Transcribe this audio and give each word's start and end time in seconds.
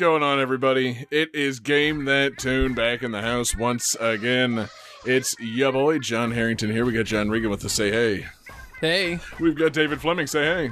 Going 0.00 0.22
on, 0.22 0.40
everybody? 0.40 1.06
It 1.10 1.34
is 1.34 1.60
Game 1.60 2.06
That 2.06 2.38
Tune 2.38 2.72
back 2.72 3.02
in 3.02 3.12
the 3.12 3.20
house 3.20 3.54
once 3.54 3.94
again. 4.00 4.70
It's 5.04 5.36
ya 5.38 5.70
boy 5.72 5.98
John 5.98 6.30
Harrington 6.30 6.70
here. 6.70 6.86
We 6.86 6.92
got 6.92 7.04
John 7.04 7.28
Regan 7.28 7.50
with 7.50 7.60
the 7.60 7.68
Say 7.68 7.90
hey. 7.90 8.26
Hey. 8.80 9.18
We've 9.38 9.54
got 9.54 9.74
David 9.74 10.00
Fleming. 10.00 10.26
Say 10.26 10.44
hey. 10.44 10.70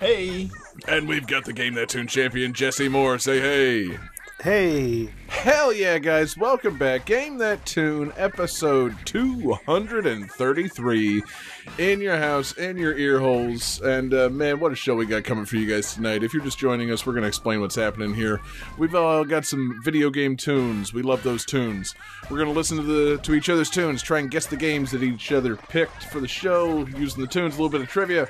Hey. 0.00 0.50
And 0.88 1.06
we've 1.06 1.24
got 1.24 1.44
the 1.44 1.52
Game 1.52 1.74
That 1.74 1.88
Tune 1.88 2.08
champion 2.08 2.52
Jesse 2.52 2.88
Moore. 2.88 3.16
Say 3.20 3.38
hey. 3.38 3.96
Hey. 4.44 5.08
Hell 5.28 5.72
yeah, 5.72 5.96
guys! 5.96 6.36
Welcome 6.36 6.76
back. 6.76 7.06
Game 7.06 7.38
That 7.38 7.64
Tune, 7.64 8.12
episode 8.18 8.94
233, 9.06 11.22
in 11.78 12.00
your 12.02 12.18
house, 12.18 12.52
in 12.58 12.76
your 12.76 12.94
ear 12.98 13.20
holes, 13.20 13.80
and 13.80 14.12
uh, 14.12 14.28
man, 14.28 14.60
what 14.60 14.70
a 14.70 14.74
show 14.74 14.96
we 14.96 15.06
got 15.06 15.24
coming 15.24 15.46
for 15.46 15.56
you 15.56 15.66
guys 15.66 15.94
tonight. 15.94 16.22
If 16.22 16.34
you're 16.34 16.44
just 16.44 16.58
joining 16.58 16.90
us, 16.90 17.06
we're 17.06 17.14
going 17.14 17.22
to 17.22 17.28
explain 17.28 17.62
what's 17.62 17.74
happening 17.74 18.12
here. 18.12 18.42
We've 18.76 18.94
all 18.94 19.24
got 19.24 19.46
some 19.46 19.80
video 19.82 20.10
game 20.10 20.36
tunes. 20.36 20.92
We 20.92 21.00
love 21.00 21.22
those 21.22 21.46
tunes. 21.46 21.94
We're 22.30 22.36
going 22.36 22.50
to 22.50 22.54
listen 22.54 22.76
to 22.76 22.82
the 22.82 23.16
to 23.22 23.32
each 23.32 23.48
other's 23.48 23.70
tunes, 23.70 24.02
try 24.02 24.18
and 24.18 24.30
guess 24.30 24.46
the 24.46 24.58
games 24.58 24.90
that 24.90 25.02
each 25.02 25.32
other 25.32 25.56
picked 25.56 26.04
for 26.04 26.20
the 26.20 26.28
show, 26.28 26.84
using 26.98 27.22
the 27.22 27.28
tunes, 27.28 27.54
a 27.54 27.56
little 27.56 27.70
bit 27.70 27.80
of 27.80 27.88
trivia. 27.88 28.28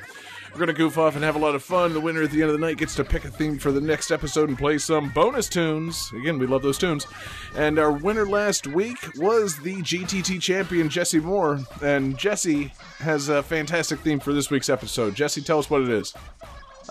We're 0.54 0.60
gonna 0.60 0.72
goof 0.72 0.98
off 0.98 1.16
and 1.16 1.24
have 1.24 1.34
a 1.34 1.38
lot 1.40 1.56
of 1.56 1.64
fun. 1.64 1.92
The 1.92 2.00
winner 2.00 2.22
at 2.22 2.30
the 2.30 2.40
end 2.40 2.48
of 2.48 2.52
the 2.52 2.64
night 2.64 2.76
gets 2.76 2.94
to 2.94 3.02
pick 3.02 3.24
a 3.24 3.28
theme 3.28 3.58
for 3.58 3.72
the 3.72 3.80
next 3.80 4.12
episode 4.12 4.48
and 4.48 4.56
play 4.56 4.78
some 4.78 5.08
bonus 5.08 5.48
tunes. 5.48 6.12
Again, 6.16 6.38
we 6.38 6.46
love 6.46 6.62
those 6.62 6.78
tunes. 6.78 7.08
And 7.56 7.76
our 7.76 7.90
winner 7.90 8.24
last 8.24 8.68
week 8.68 8.98
was 9.16 9.58
the 9.58 9.82
GTT 9.82 10.40
champion 10.40 10.88
Jesse 10.88 11.18
Moore. 11.18 11.58
And 11.82 12.16
Jesse 12.16 12.72
has 12.98 13.28
a 13.30 13.42
fantastic 13.42 13.98
theme 13.98 14.20
for 14.20 14.32
this 14.32 14.48
week's 14.48 14.68
episode. 14.68 15.16
Jesse, 15.16 15.40
tell 15.40 15.58
us 15.58 15.68
what 15.68 15.82
it 15.82 15.88
is. 15.88 16.14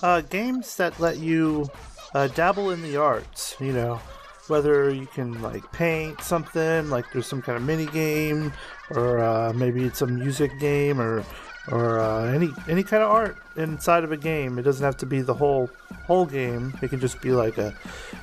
Uh, 0.01 0.19
games 0.19 0.75
that 0.75 0.99
let 0.99 1.19
you 1.19 1.69
uh, 2.13 2.27
dabble 2.27 2.71
in 2.71 2.81
the 2.81 2.97
arts, 2.97 3.55
you 3.61 3.71
know, 3.71 3.95
whether 4.49 4.89
you 4.91 5.05
can 5.05 5.41
like 5.41 5.71
paint 5.71 6.19
something, 6.19 6.89
like 6.89 7.05
there's 7.13 7.27
some 7.27 7.41
kind 7.41 7.57
of 7.57 7.63
mini 7.63 7.85
game, 7.85 8.51
or 8.89 9.19
uh, 9.19 9.53
maybe 9.53 9.85
it's 9.85 10.01
a 10.01 10.07
music 10.07 10.59
game, 10.59 10.99
or 10.99 11.23
or 11.71 11.99
uh, 11.99 12.25
any 12.25 12.49
any 12.67 12.83
kind 12.83 13.03
of 13.03 13.09
art 13.11 13.37
inside 13.55 14.03
of 14.03 14.11
a 14.11 14.17
game. 14.17 14.57
It 14.59 14.63
doesn't 14.63 14.83
have 14.83 14.97
to 14.97 15.05
be 15.05 15.21
the 15.21 15.33
whole 15.33 15.69
whole 16.05 16.25
game. 16.25 16.73
It 16.81 16.89
can 16.89 16.99
just 16.99 17.21
be 17.21 17.31
like 17.31 17.57
a, 17.57 17.73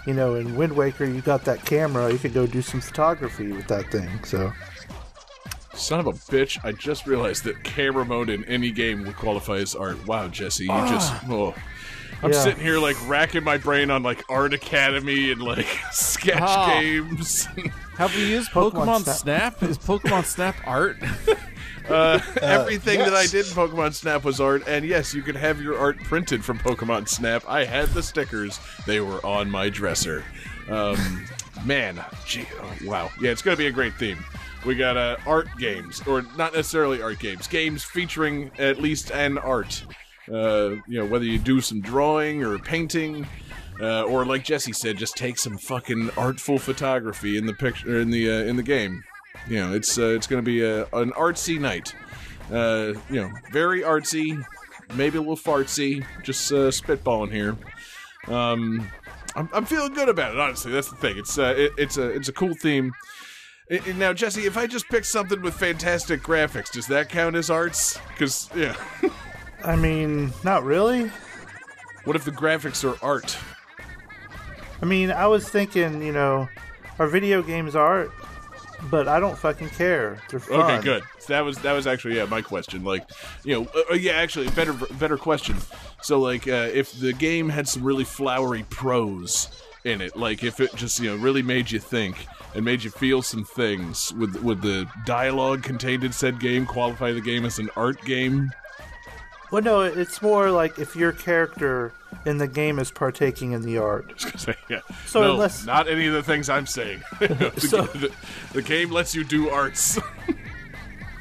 you 0.06 0.12
know, 0.14 0.34
in 0.34 0.56
Wind 0.56 0.74
Waker 0.76 1.04
you 1.04 1.20
got 1.22 1.44
that 1.44 1.64
camera. 1.64 2.12
You 2.12 2.18
could 2.18 2.34
go 2.34 2.46
do 2.46 2.60
some 2.62 2.80
photography 2.80 3.52
with 3.52 3.66
that 3.68 3.90
thing. 3.90 4.08
So 4.24 4.52
Son 5.74 5.98
of 6.00 6.06
a 6.06 6.12
bitch, 6.12 6.62
I 6.64 6.72
just 6.72 7.06
realized 7.06 7.44
that 7.44 7.62
camera 7.64 8.04
mode 8.04 8.28
in 8.28 8.44
any 8.44 8.70
game 8.70 9.04
would 9.06 9.16
qualify 9.16 9.56
as 9.58 9.74
art. 9.74 10.06
Wow, 10.06 10.28
Jesse, 10.28 10.64
you 10.64 10.70
just. 10.88 11.12
Oh. 11.28 11.54
I'm 12.22 12.32
Yeah. 12.32 12.42
sitting 12.42 12.60
here 12.62 12.78
like 12.78 12.96
racking 13.08 13.44
my 13.44 13.56
brain 13.56 13.90
on 13.90 14.02
like 14.02 14.22
Art 14.28 14.52
Academy 14.52 15.30
and 15.32 15.40
like 15.40 15.66
sketch 15.92 16.38
Oh. 16.42 16.66
games. 16.66 17.46
Have 17.96 18.14
we 18.14 18.28
used 18.28 18.50
Pokemon 18.50 18.84
Pokemon, 18.84 19.02
Snap. 19.04 19.16
Snap? 19.16 19.62
Is 19.62 19.78
Pokemon 19.78 20.24
Snap 20.26 20.56
art? 20.66 20.98
Uh, 21.90 22.20
everything 22.42 23.00
that 23.00 23.14
I 23.14 23.26
did 23.26 23.46
in 23.46 23.52
Pokemon 23.52 23.94
Snap 23.94 24.24
was 24.24 24.40
art, 24.40 24.62
and 24.66 24.84
yes, 24.84 25.12
you 25.12 25.22
could 25.22 25.36
have 25.36 25.60
your 25.60 25.78
art 25.78 25.98
printed 25.98 26.44
from 26.44 26.58
Pokemon 26.58 27.08
Snap. 27.08 27.42
I 27.48 27.64
had 27.64 27.88
the 27.88 28.02
stickers; 28.02 28.60
they 28.86 29.00
were 29.00 29.24
on 29.26 29.50
my 29.50 29.68
dresser. 29.68 30.24
Um, 30.68 31.26
man, 31.64 32.02
gee, 32.26 32.46
oh, 32.60 32.76
wow, 32.84 33.10
yeah, 33.20 33.30
it's 33.30 33.42
gonna 33.42 33.56
be 33.56 33.66
a 33.66 33.72
great 33.72 33.94
theme. 33.94 34.24
We 34.64 34.74
got 34.74 34.96
uh, 34.96 35.16
art 35.26 35.48
games, 35.58 36.00
or 36.06 36.22
not 36.36 36.54
necessarily 36.54 37.02
art 37.02 37.18
games, 37.18 37.46
games 37.46 37.82
featuring 37.82 38.50
at 38.58 38.80
least 38.80 39.10
an 39.10 39.38
art. 39.38 39.84
Uh, 40.30 40.76
you 40.86 40.98
know, 40.98 41.06
whether 41.06 41.24
you 41.24 41.38
do 41.38 41.60
some 41.60 41.80
drawing 41.80 42.44
or 42.44 42.58
painting, 42.58 43.26
uh, 43.80 44.04
or 44.04 44.24
like 44.24 44.44
Jesse 44.44 44.72
said, 44.72 44.96
just 44.96 45.16
take 45.16 45.38
some 45.38 45.58
fucking 45.58 46.10
artful 46.16 46.58
photography 46.58 47.36
in 47.36 47.46
the 47.46 47.54
picture 47.54 48.00
in 48.00 48.10
the 48.10 48.30
uh, 48.30 48.42
in 48.44 48.56
the 48.56 48.62
game. 48.62 49.02
You 49.48 49.56
know, 49.56 49.74
it's 49.74 49.98
uh, 49.98 50.08
it's 50.08 50.26
going 50.26 50.42
to 50.42 50.46
be 50.46 50.62
a, 50.62 50.82
an 50.92 51.12
artsy 51.12 51.58
night. 51.58 51.94
Uh, 52.50 52.94
you 53.08 53.20
know, 53.20 53.30
very 53.52 53.82
artsy, 53.82 54.42
maybe 54.94 55.18
a 55.18 55.20
little 55.20 55.36
fartsy. 55.36 56.04
Just 56.22 56.50
uh, 56.52 56.68
spitballing 56.70 57.32
here. 57.32 57.56
Um, 58.32 58.88
I'm, 59.36 59.48
I'm 59.52 59.64
feeling 59.64 59.94
good 59.94 60.08
about 60.08 60.34
it. 60.34 60.40
Honestly, 60.40 60.72
that's 60.72 60.90
the 60.90 60.96
thing. 60.96 61.16
It's 61.18 61.38
uh, 61.38 61.54
it, 61.56 61.72
it's 61.78 61.96
a 61.96 62.08
it's 62.10 62.28
a 62.28 62.32
cool 62.32 62.54
theme. 62.54 62.92
I- 63.70 63.80
I- 63.86 63.92
now, 63.92 64.12
Jesse, 64.12 64.42
if 64.46 64.56
I 64.56 64.66
just 64.66 64.88
pick 64.88 65.04
something 65.04 65.40
with 65.42 65.54
fantastic 65.54 66.22
graphics, 66.22 66.70
does 66.72 66.86
that 66.88 67.08
count 67.08 67.36
as 67.36 67.50
arts? 67.50 67.98
Because 68.08 68.50
yeah, 68.54 68.74
I 69.64 69.76
mean, 69.76 70.32
not 70.44 70.64
really. 70.64 71.10
what 72.04 72.16
if 72.16 72.24
the 72.24 72.32
graphics 72.32 72.84
are 72.84 72.98
art? 73.04 73.36
I 74.82 74.86
mean, 74.86 75.10
I 75.10 75.26
was 75.26 75.48
thinking, 75.48 76.02
you 76.02 76.12
know, 76.12 76.48
our 76.98 77.06
video 77.06 77.42
games 77.42 77.76
art, 77.76 78.10
but 78.90 79.08
I 79.08 79.20
don't 79.20 79.36
fucking 79.36 79.70
care. 79.70 80.22
They're 80.30 80.40
fun. 80.40 80.60
Okay, 80.60 80.82
good. 80.82 81.02
So 81.18 81.32
that 81.32 81.44
was 81.44 81.58
that 81.58 81.72
was 81.72 81.86
actually 81.86 82.16
yeah 82.16 82.24
my 82.24 82.42
question. 82.42 82.84
Like, 82.84 83.08
you 83.44 83.54
know, 83.54 83.68
uh, 83.74 83.92
uh, 83.92 83.94
yeah, 83.94 84.12
actually 84.12 84.48
better 84.50 84.72
better 84.72 85.16
question. 85.16 85.56
So 86.02 86.18
like, 86.18 86.48
uh, 86.48 86.68
if 86.72 86.98
the 86.98 87.12
game 87.12 87.48
had 87.48 87.68
some 87.68 87.82
really 87.82 88.04
flowery 88.04 88.64
prose 88.70 89.48
in 89.84 90.00
it, 90.00 90.16
like 90.16 90.44
if 90.44 90.60
it 90.60 90.74
just 90.74 91.00
you 91.00 91.10
know 91.10 91.16
really 91.16 91.42
made 91.42 91.70
you 91.70 91.78
think 91.78 92.26
and 92.54 92.64
made 92.64 92.82
you 92.82 92.90
feel 92.90 93.22
some 93.22 93.44
things, 93.44 94.12
would 94.14 94.42
would 94.42 94.62
the 94.62 94.88
dialogue 95.04 95.62
contained 95.62 96.04
in 96.04 96.12
said 96.12 96.40
game 96.40 96.66
qualify 96.66 97.12
the 97.12 97.20
game 97.20 97.44
as 97.44 97.58
an 97.58 97.70
art 97.76 98.02
game? 98.04 98.50
Well, 99.50 99.62
no, 99.62 99.80
it's 99.82 100.22
more 100.22 100.50
like 100.50 100.78
if 100.78 100.94
your 100.94 101.12
character 101.12 101.92
in 102.24 102.38
the 102.38 102.46
game 102.46 102.78
is 102.78 102.90
partaking 102.90 103.52
in 103.52 103.62
the 103.62 103.78
art. 103.78 104.12
yeah. 104.68 104.80
So 105.06 105.22
no, 105.22 105.32
unless- 105.32 105.64
not 105.66 105.88
any 105.88 106.06
of 106.06 106.12
the 106.14 106.22
things 106.22 106.48
I'm 106.48 106.66
saying. 106.66 107.02
the, 107.18 107.52
So- 107.58 107.82
the, 107.86 108.12
the 108.52 108.62
game 108.62 108.90
lets 108.90 109.14
you 109.14 109.24
do 109.24 109.48
arts. 109.50 109.98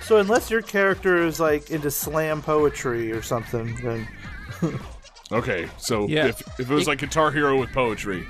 So 0.01 0.17
unless 0.17 0.49
your 0.49 0.61
character 0.63 1.23
is 1.23 1.39
like 1.39 1.69
into 1.69 1.91
slam 1.91 2.41
poetry 2.41 3.11
or 3.11 3.21
something, 3.21 3.75
then 3.83 4.07
okay, 5.31 5.67
so 5.77 6.07
Yeah. 6.07 6.27
if 6.27 6.41
if 6.59 6.69
it 6.69 6.73
was 6.73 6.83
It- 6.83 6.89
like 6.89 6.99
Guitar 6.99 7.31
Hero 7.31 7.59
with 7.59 7.71
poetry. 7.71 8.25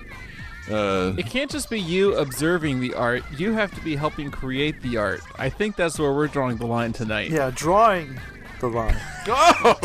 Uh, 0.70 1.14
It 1.18 1.26
can't 1.26 1.50
just 1.50 1.70
be 1.70 1.80
you 1.80 2.16
observing 2.16 2.80
the 2.80 2.94
art. 2.94 3.24
You 3.36 3.54
have 3.54 3.74
to 3.74 3.82
be 3.82 3.96
helping 3.96 4.30
create 4.30 4.80
the 4.84 4.98
art. 4.98 5.22
I 5.38 5.50
think 5.50 5.76
that's 5.76 5.98
where 5.98 6.14
we're 6.14 6.28
drawing 6.28 6.58
the 6.58 6.68
line 6.68 6.94
tonight. 6.94 7.32
yeah, 7.32 7.50
drawing 7.56 8.20
the 8.60 8.68
line. 8.68 8.96
Oh! 9.28 9.80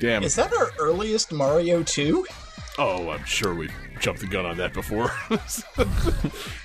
Damn. 0.00 0.24
Is 0.24 0.34
that 0.36 0.52
our 0.52 0.70
earliest 0.80 1.32
Mario 1.32 1.82
2? 1.82 2.26
Oh, 2.78 3.10
I'm 3.10 3.24
sure 3.24 3.54
we 3.54 3.68
jumped 4.00 4.20
the 4.20 4.26
gun 4.26 4.44
on 4.46 4.56
that 4.56 4.72
before. 4.72 5.12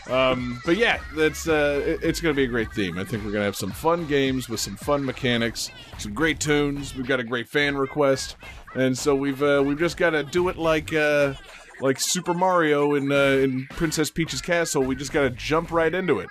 um, 0.12 0.60
but 0.66 0.78
yeah, 0.78 1.00
that's 1.16 1.48
uh, 1.48 1.84
it- 1.86 2.00
it's 2.02 2.20
going 2.20 2.34
to 2.34 2.36
be 2.38 2.46
a 2.46 2.48
great 2.48 2.72
theme. 2.74 2.98
I 2.98 3.04
think 3.04 3.24
we're 3.24 3.32
going 3.32 3.42
to 3.42 3.46
have 3.46 3.56
some 3.56 3.72
fun 3.72 4.08
games 4.08 4.50
with 4.50 4.60
some 4.60 4.76
fun 4.78 5.06
mechanics, 5.06 5.70
some 6.00 6.14
great 6.14 6.40
tunes. 6.40 6.96
We've 6.96 7.06
got 7.08 7.20
a 7.20 7.24
great 7.24 7.48
fan 7.48 7.78
request, 7.78 8.38
and 8.74 8.98
so 8.98 9.14
we've 9.16 9.44
uh, 9.44 9.62
we've 9.66 9.78
just 9.78 9.98
got 9.98 10.12
to 10.12 10.24
do 10.24 10.48
it 10.50 10.58
like 10.58 10.94
uh, 10.94 11.34
like 11.82 12.00
Super 12.00 12.34
Mario 12.34 12.96
in 12.96 13.12
uh, 13.12 13.16
in 13.44 13.68
Princess 13.72 14.10
Peach's 14.10 14.42
castle. 14.42 14.82
We 14.84 14.96
just 14.96 15.12
got 15.12 15.22
to 15.24 15.30
jump 15.30 15.72
right 15.72 15.94
into 15.94 16.20
it. 16.22 16.30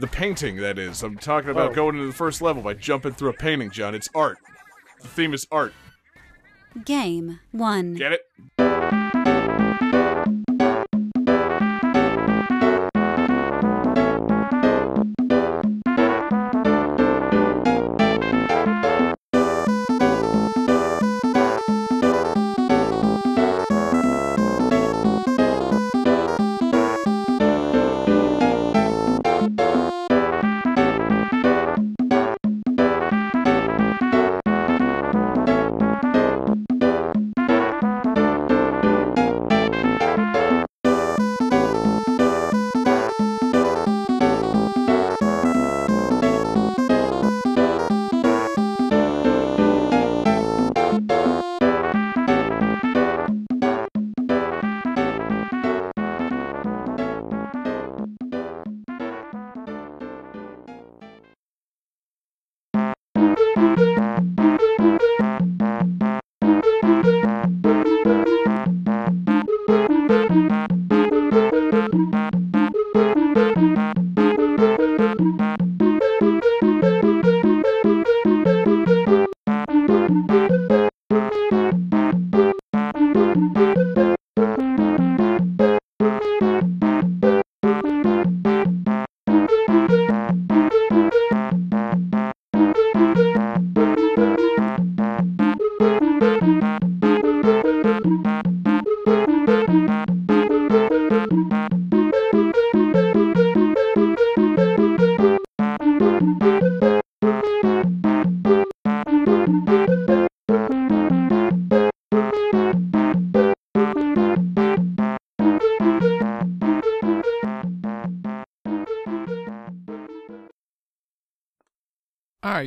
The 0.00 0.06
painting, 0.06 0.56
that 0.56 0.78
is. 0.78 1.02
I'm 1.02 1.16
talking 1.16 1.50
about 1.50 1.72
Oh. 1.72 1.74
going 1.74 1.96
into 1.96 2.06
the 2.06 2.12
first 2.12 2.40
level 2.40 2.62
by 2.62 2.74
jumping 2.74 3.12
through 3.14 3.30
a 3.30 3.34
painting, 3.34 3.70
John. 3.70 3.94
It's 3.94 4.08
art. 4.14 4.38
The 5.02 5.08
theme 5.08 5.34
is 5.34 5.46
art. 5.50 5.72
Game 6.84 7.40
1. 7.52 7.94
Get 7.94 8.12
it? 8.12 8.20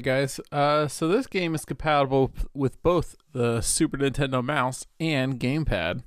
Right, 0.01 0.21
guys. 0.21 0.39
Uh, 0.51 0.88
so 0.88 1.07
this 1.07 1.27
game 1.27 1.53
is 1.56 1.65
compatible 1.65 2.31
with 2.53 2.81
both 2.83 3.15
the 3.33 3.62
Super 3.62 3.98
Nintendo 3.98 4.44
mouse 4.44 4.88
and 5.00 5.39
gamepad. 5.39 6.03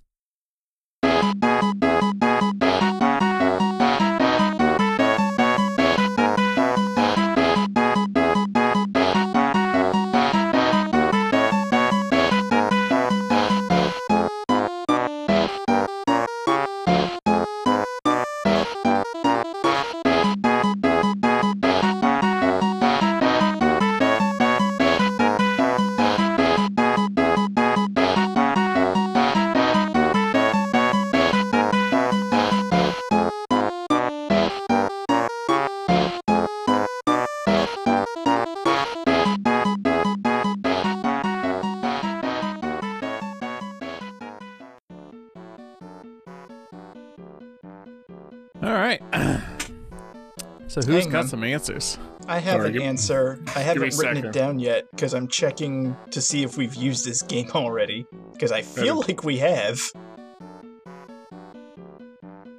So 50.74 50.80
who's 50.82 51.04
Hang 51.04 51.12
got 51.12 51.22
on. 51.22 51.28
some 51.28 51.44
answers? 51.44 51.98
I 52.26 52.38
have 52.40 52.54
Sorry, 52.54 52.66
an 52.68 52.72
give- 52.72 52.82
answer. 52.82 53.38
I 53.54 53.60
haven't 53.60 53.82
a 53.82 53.86
written 53.86 54.00
second. 54.00 54.24
it 54.24 54.32
down 54.32 54.58
yet 54.58 54.90
because 54.90 55.14
I'm 55.14 55.28
checking 55.28 55.96
to 56.10 56.20
see 56.20 56.42
if 56.42 56.56
we've 56.56 56.74
used 56.74 57.04
this 57.06 57.22
game 57.22 57.48
already. 57.54 58.06
Because 58.32 58.50
I 58.50 58.62
feel 58.62 59.00
Better. 59.00 59.12
like 59.12 59.24
we 59.24 59.38
have. 59.38 59.78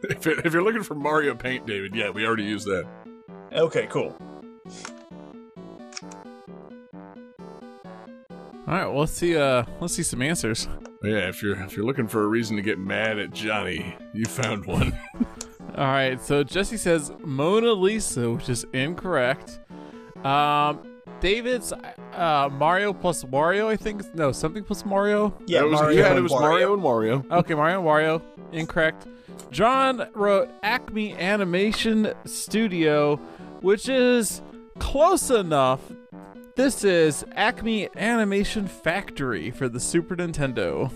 If, 0.08 0.28
it, 0.28 0.46
if 0.46 0.54
you're 0.54 0.62
looking 0.64 0.84
for 0.84 0.94
Mario 0.94 1.34
Paint, 1.34 1.66
David, 1.66 1.96
yeah, 1.96 2.12
we 2.12 2.28
already 2.28 2.44
used 2.44 2.68
that. 2.68 2.86
Okay, 3.52 3.88
cool. 3.88 4.16
All 8.68 8.74
right. 8.74 8.86
Well, 8.86 9.00
let's 9.00 9.14
see. 9.14 9.36
Uh, 9.36 9.64
let's 9.82 9.96
see 9.96 10.04
some 10.04 10.22
answers. 10.22 10.68
Yeah, 11.04 11.28
if 11.30 11.42
you're 11.42 11.60
if 11.64 11.76
you're 11.76 11.86
looking 11.88 12.08
for 12.08 12.24
a 12.24 12.28
reason 12.28 12.56
to 12.56 12.62
get 12.62 12.78
mad 12.78 13.18
at 13.18 13.32
Johnny, 13.34 13.96
you 14.14 14.26
found 14.26 14.66
one. 14.66 14.96
All 15.77 15.86
right. 15.86 16.22
So 16.22 16.44
Jesse 16.44 16.77
says 16.77 17.12
Mona 17.19 17.72
Lisa, 17.74 18.31
which 18.31 18.50
is 18.50 18.66
incorrect. 18.74 19.60
Um, 20.24 20.80
David's 21.19 21.72
uh, 22.13 22.50
Mario 22.51 22.94
plus 22.94 23.24
Wario. 23.24 23.68
I 23.68 23.75
think 23.75 24.04
no 24.16 24.31
something 24.31 24.63
plus 24.63 24.86
Mario. 24.86 25.38
Yeah, 25.48 25.62
That 25.62 25.68
was, 25.68 25.81
Mario 25.81 25.98
you 25.98 26.04
had 26.04 26.12
and 26.12 26.19
it 26.19 26.24
was 26.24 26.31
Wario. 26.31 26.42
Mario 26.42 26.74
and 26.74 26.81
Mario. 26.83 27.25
Okay, 27.31 27.54
Mario 27.56 27.77
and 27.80 27.88
Wario. 27.88 28.22
Incorrect. 28.51 29.07
John 29.51 30.07
wrote 30.13 30.50
Acme 30.63 31.13
Animation 31.13 32.13
Studio, 32.25 33.18
which 33.62 33.88
is 33.89 34.42
close 34.80 35.30
enough. 35.30 35.81
This 36.56 36.83
is 36.83 37.25
Acme 37.33 37.89
Animation 37.98 38.68
Factory 38.68 39.51
for 39.51 39.68
the 39.68 39.80
Super 39.80 40.16
Nintendo. 40.16 40.92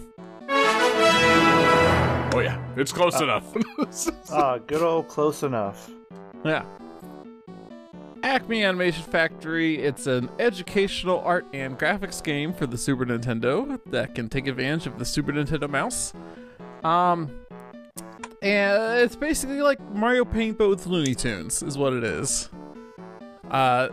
Yeah, 2.50 2.66
it's 2.78 2.92
close 2.92 3.22
enough. 3.22 3.46
Ah, 4.32 4.58
good 4.58 4.82
old 4.82 5.08
close 5.08 5.44
enough. 5.44 5.90
Yeah. 6.44 6.64
Acme 8.24 8.64
Animation 8.64 9.04
Factory, 9.04 9.80
it's 9.80 10.08
an 10.08 10.30
educational 10.40 11.20
art 11.20 11.46
and 11.54 11.78
graphics 11.78 12.24
game 12.24 12.54
for 12.54 12.66
the 12.68 12.78
Super 12.78 13.06
Nintendo 13.06 13.80
that 13.88 14.14
can 14.16 14.30
take 14.30 14.48
advantage 14.48 14.88
of 14.88 14.98
the 15.00 15.06
Super 15.06 15.32
Nintendo 15.32 15.70
mouse. 15.70 16.14
Um 16.84 17.30
and 18.42 19.02
it's 19.02 19.16
basically 19.16 19.62
like 19.62 19.80
Mario 19.94 20.26
Paint 20.26 20.58
but 20.58 20.70
with 20.70 20.86
Looney 20.88 21.14
Tunes 21.16 21.62
is 21.62 21.78
what 21.78 21.94
it 21.94 22.04
is. 22.04 22.50
Uh 23.52 23.90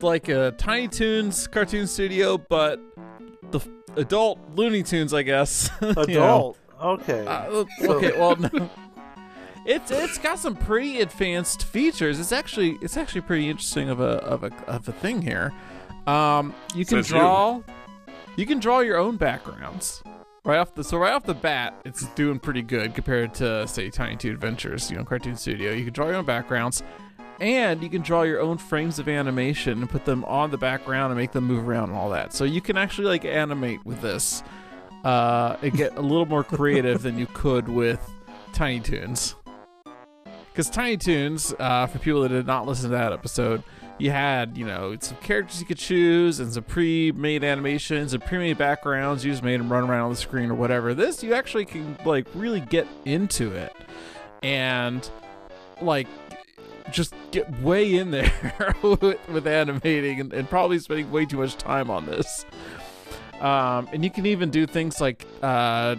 like 0.00 0.28
a 0.28 0.52
Tiny 0.52 0.88
Toons 0.88 1.46
cartoon 1.46 1.86
studio 1.86 2.38
but 2.38 2.80
the 3.50 3.60
adult 3.96 4.38
Looney 4.54 4.82
Tunes, 4.82 5.12
I 5.14 5.22
guess. 5.22 5.70
You 5.80 6.14
know. 6.14 6.56
Adult. 6.82 7.00
Okay. 7.02 7.26
Uh, 7.26 7.64
okay, 7.82 8.12
well, 8.18 8.36
no. 8.36 8.70
It's 9.64 9.90
it's 9.92 10.18
got 10.18 10.38
some 10.38 10.56
pretty 10.56 11.00
advanced 11.00 11.64
features. 11.64 12.18
It's 12.18 12.32
actually 12.32 12.78
it's 12.82 12.96
actually 12.96 13.20
pretty 13.20 13.48
interesting 13.48 13.88
of 13.88 14.00
a 14.00 14.18
of 14.24 14.42
a 14.42 14.52
of 14.66 14.88
a 14.88 14.92
thing 14.92 15.22
here. 15.22 15.52
Um, 16.06 16.52
you 16.74 16.84
can 16.84 16.98
Says 16.98 17.10
you. 17.10 17.18
draw, 17.18 17.62
you. 18.36 18.44
can 18.44 18.58
draw 18.58 18.80
your 18.80 18.96
own 18.96 19.16
backgrounds 19.16 20.02
right 20.44 20.58
off 20.58 20.74
the 20.74 20.82
so 20.82 20.98
right 20.98 21.12
off 21.12 21.22
the 21.24 21.34
bat. 21.34 21.80
It's 21.84 22.06
doing 22.14 22.40
pretty 22.40 22.62
good 22.62 22.94
compared 22.94 23.34
to 23.34 23.68
say 23.68 23.88
Tiny 23.88 24.16
Toon 24.16 24.32
Adventures, 24.32 24.90
you 24.90 24.96
know, 24.96 25.04
Cartoon 25.04 25.36
Studio. 25.36 25.72
You 25.72 25.84
can 25.84 25.92
draw 25.92 26.06
your 26.06 26.16
own 26.16 26.24
backgrounds, 26.24 26.82
and 27.38 27.80
you 27.84 27.88
can 27.88 28.02
draw 28.02 28.22
your 28.22 28.40
own 28.40 28.58
frames 28.58 28.98
of 28.98 29.08
animation 29.08 29.78
and 29.80 29.88
put 29.88 30.04
them 30.04 30.24
on 30.24 30.50
the 30.50 30.58
background 30.58 31.12
and 31.12 31.20
make 31.20 31.30
them 31.30 31.44
move 31.44 31.68
around 31.68 31.90
and 31.90 31.98
all 31.98 32.10
that. 32.10 32.32
So 32.32 32.42
you 32.42 32.60
can 32.60 32.76
actually 32.76 33.06
like 33.06 33.24
animate 33.24 33.86
with 33.86 34.00
this 34.00 34.42
uh, 35.04 35.56
and 35.62 35.72
get 35.76 35.96
a 35.96 36.00
little 36.00 36.26
more 36.26 36.44
creative 36.44 37.02
than 37.02 37.18
you 37.18 37.26
could 37.26 37.68
with 37.68 38.00
Tiny 38.52 38.80
Toons. 38.80 39.34
Because 40.52 40.68
Tiny 40.68 40.96
Toons, 40.96 41.54
uh, 41.58 41.86
for 41.86 41.98
people 41.98 42.22
that 42.22 42.28
did 42.28 42.46
not 42.46 42.66
listen 42.66 42.90
to 42.90 42.96
that 42.96 43.12
episode, 43.12 43.62
you 43.98 44.10
had, 44.10 44.56
you 44.56 44.66
know, 44.66 44.96
some 45.00 45.16
characters 45.18 45.60
you 45.60 45.66
could 45.66 45.78
choose 45.78 46.40
and 46.40 46.52
some 46.52 46.64
pre-made 46.64 47.44
animations 47.44 48.12
and 48.12 48.24
pre-made 48.24 48.58
backgrounds. 48.58 49.24
You 49.24 49.32
just 49.32 49.42
made 49.42 49.60
them 49.60 49.72
run 49.72 49.88
around 49.88 50.04
on 50.04 50.10
the 50.10 50.16
screen 50.16 50.50
or 50.50 50.54
whatever. 50.54 50.92
This, 50.92 51.22
you 51.22 51.34
actually 51.34 51.64
can, 51.64 51.96
like, 52.04 52.26
really 52.34 52.60
get 52.60 52.86
into 53.04 53.52
it 53.52 53.74
and, 54.42 55.08
like, 55.80 56.08
just 56.90 57.14
get 57.30 57.50
way 57.60 57.94
in 57.94 58.10
there 58.10 58.74
with, 58.82 59.28
with 59.28 59.46
animating 59.46 60.20
and, 60.20 60.32
and 60.32 60.50
probably 60.50 60.78
spending 60.78 61.10
way 61.10 61.24
too 61.24 61.38
much 61.38 61.56
time 61.56 61.90
on 61.90 62.04
this. 62.06 62.44
Um, 63.42 63.88
and 63.92 64.04
you 64.04 64.10
can 64.10 64.24
even 64.26 64.50
do 64.50 64.66
things 64.66 65.00
like 65.00 65.26
uh, 65.42 65.96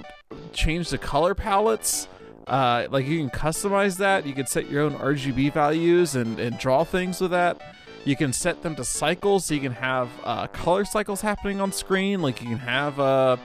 change 0.54 0.90
the 0.90 0.98
color 0.98 1.36
palettes. 1.36 2.08
Uh, 2.48 2.88
like 2.90 3.06
you 3.06 3.20
can 3.20 3.30
customize 3.30 3.98
that. 3.98 4.26
You 4.26 4.34
can 4.34 4.46
set 4.48 4.70
your 4.70 4.84
own 4.84 4.94
RGB 4.94 5.54
values 5.54 6.16
and, 6.16 6.40
and 6.40 6.58
draw 6.58 6.84
things 6.84 7.20
with 7.22 7.32
that. 7.32 7.62
You 8.06 8.16
can 8.16 8.34
set 8.34 8.64
them 8.64 8.76
to 8.76 8.84
cycles, 8.84 9.46
so 9.46 9.54
you 9.54 9.62
can 9.62 9.72
have 9.74 10.10
uh, 10.26 10.48
color 10.48 10.84
cycles 10.84 11.22
happening 11.22 11.62
on 11.62 11.72
screen. 11.72 12.22
Like 12.22 12.42
you 12.42 12.48
can 12.50 12.58
have 12.60 13.00
a 13.00 13.40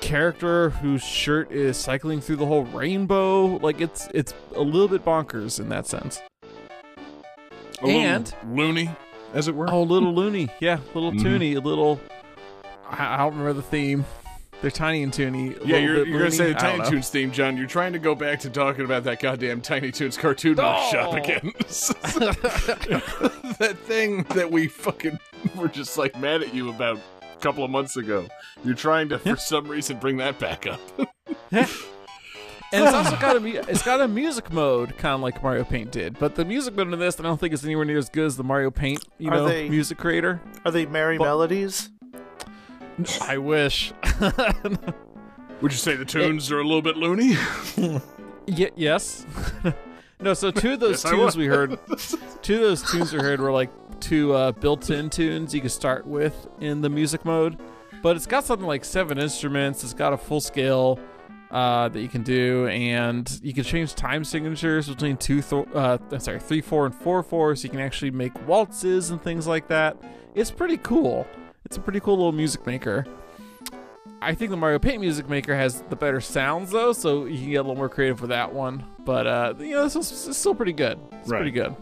character 0.00 0.70
whose 0.70 1.02
shirt 1.02 1.52
is 1.52 1.76
cycling 1.76 2.20
through 2.20 2.36
the 2.36 2.46
whole 2.46 2.64
rainbow. 2.64 3.46
Like 3.58 3.80
it's 3.80 4.08
it's 4.14 4.34
a 4.56 4.60
little 4.62 4.88
bit 4.88 5.04
bonkers 5.04 5.60
in 5.60 5.68
that 5.68 5.86
sense. 5.86 6.20
A 7.82 7.86
And- 7.86 8.32
loony, 8.48 8.90
as 9.34 9.48
it 9.48 9.54
were. 9.54 9.68
Oh, 9.70 9.82
little 9.82 10.12
loony, 10.14 10.48
yeah, 10.60 10.78
little 10.94 11.12
Mhm. 11.12 11.20
toony, 11.20 11.56
a 11.56 11.60
little. 11.60 12.00
I, 12.92 13.14
I 13.14 13.16
don't 13.18 13.32
remember 13.32 13.54
the 13.54 13.62
theme. 13.62 14.04
They're 14.60 14.70
tiny 14.70 15.02
and 15.02 15.12
toony. 15.12 15.60
a 15.60 15.66
yeah, 15.66 15.74
little 15.74 15.80
you're, 15.82 15.94
bit 15.96 16.08
you're 16.08 16.18
gonna 16.20 16.30
say 16.30 16.52
the 16.52 16.58
Tiny 16.58 16.78
know. 16.78 16.90
Toons 16.90 17.08
theme, 17.08 17.32
John. 17.32 17.56
You're 17.56 17.66
trying 17.66 17.92
to 17.94 17.98
go 17.98 18.14
back 18.14 18.38
to 18.40 18.50
talking 18.50 18.84
about 18.84 19.02
that 19.04 19.20
goddamn 19.20 19.60
Tiny 19.60 19.90
Toons 19.90 20.16
cartoon 20.16 20.56
workshop 20.56 21.12
Oh. 21.12 21.16
again. 21.16 21.52
that 23.58 23.76
thing 23.86 24.22
that 24.34 24.50
we 24.52 24.68
fucking 24.68 25.18
were 25.56 25.66
just 25.68 25.98
like 25.98 26.16
mad 26.20 26.42
at 26.42 26.54
you 26.54 26.70
about 26.70 26.98
a 26.98 27.36
couple 27.40 27.64
of 27.64 27.70
months 27.72 27.96
ago. 27.96 28.26
You're 28.64 28.76
trying 28.76 29.08
to, 29.08 29.18
for 29.18 29.36
some 29.36 29.66
reason, 29.66 29.98
bring 29.98 30.18
that 30.18 30.38
back 30.38 30.66
up. 30.66 30.80
And 32.74 32.84
it's 32.86 32.94
also 32.94 33.16
got 33.18 33.36
a 33.36 33.70
it's 33.70 33.82
got 33.82 34.00
a 34.00 34.08
music 34.08 34.50
mode, 34.50 34.96
kind 34.96 35.14
of 35.16 35.20
like 35.20 35.42
Mario 35.42 35.62
Paint 35.62 35.90
did. 35.90 36.18
But 36.18 36.36
the 36.36 36.44
music 36.46 36.74
mode 36.74 36.90
in 36.90 36.98
this, 36.98 37.20
I 37.20 37.22
don't 37.22 37.38
think 37.38 37.52
is 37.52 37.62
anywhere 37.66 37.84
near 37.84 37.98
as 37.98 38.08
good 38.08 38.24
as 38.24 38.38
the 38.38 38.44
Mario 38.44 38.70
Paint, 38.70 39.04
you 39.18 39.28
Are 39.28 39.34
know, 39.36 39.44
they- 39.46 39.68
music 39.68 39.98
creator. 39.98 40.40
Are 40.64 40.70
they 40.70 40.86
merry 40.86 41.18
Well- 41.18 41.28
melodies? 41.28 41.90
I 43.22 43.38
wish. 43.38 43.92
Would 45.60 45.70
you 45.72 45.78
say 45.78 45.96
the 45.96 46.04
tunes 46.04 46.50
are 46.50 46.58
a 46.60 46.64
little 46.64 46.82
bit 46.82 46.96
loony? 46.96 47.36
Y- 48.48 48.70
yes. 48.74 49.24
no, 50.20 50.34
so 50.34 50.50
two 50.50 50.72
of 50.72 50.80
those 50.80 51.04
Yes, 51.04 51.12
tunes 51.12 51.36
we 51.36 51.46
heard, 51.46 51.78
two 52.42 52.56
of 52.56 52.60
those 52.62 52.82
tunes 52.90 53.12
we 53.12 53.20
heard 53.20 53.40
were 53.40 53.52
like 53.52 53.70
two 54.00 54.32
uh, 54.34 54.50
built-in 54.50 55.08
tunes 55.10 55.54
you 55.54 55.60
could 55.60 55.70
start 55.70 56.04
with 56.08 56.48
in 56.60 56.80
the 56.80 56.88
music 56.90 57.24
mode. 57.24 57.56
But 58.02 58.16
it's 58.16 58.26
got 58.26 58.44
something 58.44 58.66
like 58.66 58.84
seven 58.84 59.16
instruments. 59.18 59.84
It's 59.84 59.94
got 59.94 60.12
a 60.12 60.16
full 60.16 60.40
scale 60.40 60.98
uh, 61.52 61.88
that 61.90 62.00
you 62.00 62.08
can 62.08 62.24
do, 62.24 62.66
and 62.66 63.30
you 63.44 63.52
can 63.54 63.62
change 63.62 63.94
time 63.94 64.24
signatures 64.24 64.88
between 64.88 65.16
two, 65.16 65.40
th- 65.40 65.68
uh, 65.72 65.98
sorry, 66.18 66.40
three 66.40 66.60
four 66.62 66.84
and 66.86 66.94
four 66.94 67.22
four, 67.22 67.54
so 67.54 67.62
you 67.62 67.70
can 67.70 67.78
actually 67.78 68.10
make 68.10 68.32
waltzes 68.48 69.10
and 69.10 69.22
things 69.22 69.46
like 69.46 69.68
that. 69.68 69.96
It's 70.34 70.50
pretty 70.50 70.78
cool. 70.78 71.28
It's 71.72 71.78
a 71.78 71.80
pretty 71.80 72.00
cool 72.00 72.16
little 72.18 72.32
music 72.32 72.66
maker. 72.66 73.06
I 74.20 74.34
think 74.34 74.50
the 74.50 74.58
Mario 74.58 74.78
Paint 74.78 75.00
Music 75.00 75.26
Maker 75.26 75.56
has 75.56 75.80
the 75.88 75.96
better 75.96 76.20
sounds 76.20 76.70
though, 76.70 76.92
so 76.92 77.24
you 77.24 77.38
can 77.38 77.48
get 77.48 77.56
a 77.56 77.62
little 77.62 77.76
more 77.76 77.88
creative 77.88 78.20
with 78.20 78.28
that 78.28 78.52
one. 78.52 78.84
But 79.06 79.26
uh, 79.26 79.54
you 79.58 79.70
know, 79.70 79.84
this 79.84 79.96
is 79.96 80.28
it's 80.28 80.36
still 80.36 80.54
pretty 80.54 80.74
good. 80.74 80.98
It's 81.12 81.30
Right. 81.30 81.38
pretty 81.38 81.50
good. 81.52 81.74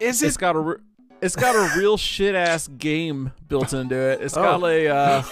Is 0.00 0.20
It's 0.20 0.36
got 0.36 0.56
a 0.56 0.58
re- 0.58 0.76
it's 1.22 1.36
got 1.36 1.54
a 1.54 1.78
real 1.78 1.96
shit 2.12 2.34
ass 2.34 2.66
game 2.66 3.30
built 3.46 3.72
into 3.72 3.94
it. 3.94 4.20
It's 4.20 4.34
got 4.34 4.60
Oh. 4.60 4.66
a 4.66 4.88
uh, 4.88 5.22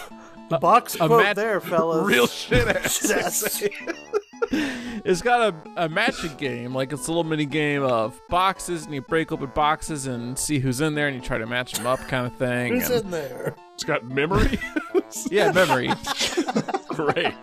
Box 0.61 0.95
a 0.95 0.99
quote 0.99 1.25
mat- 1.25 1.35
there, 1.35 1.61
fellas. 1.61 2.07
Real 2.09 2.29
shit 2.29 2.69
ass. 2.69 3.65
Shit 4.53 4.63
ass. 4.63 5.03
it's 5.05 5.23
got 5.23 5.55
a, 5.55 5.85
a 5.85 5.89
matching 5.89 6.35
game, 6.37 6.75
like 6.75 6.93
it's 6.93 7.07
a 7.07 7.11
little 7.11 7.25
mini 7.25 7.47
game 7.47 7.83
of 7.83 8.21
boxes, 8.29 8.85
and 8.85 8.95
you 8.95 9.01
break 9.01 9.33
open 9.33 9.51
boxes 9.55 10.07
and 10.07 10.39
see 10.39 10.59
who's 10.59 10.81
in 10.81 10.95
there, 10.95 11.09
and 11.09 11.17
you 11.17 11.23
try 11.23 11.39
to 11.39 11.47
match 11.47 11.73
them 11.73 11.87
up, 11.87 12.01
kind 12.09 12.27
of 12.27 12.37
thing. 12.37 12.75
Who's 12.75 12.91
and- 12.91 13.05
in 13.05 13.11
there? 13.11 13.57
It's 13.75 13.85
got 13.85 14.05
memory. 14.05 14.61
yeah, 15.31 15.51
memory. 15.51 15.91
Great. 16.89 17.35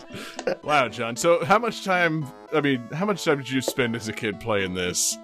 Wow, 0.64 0.88
John. 0.88 1.16
So, 1.16 1.44
how 1.44 1.58
much 1.58 1.84
time? 1.84 2.28
I 2.54 2.62
mean, 2.62 2.88
how 2.94 3.06
much 3.06 3.24
time 3.24 3.38
did 3.38 3.50
you 3.50 3.62
spend 3.62 3.96
as 3.96 4.08
a 4.08 4.14
kid 4.14 4.40
playing 4.40 4.76
this? 4.76 5.18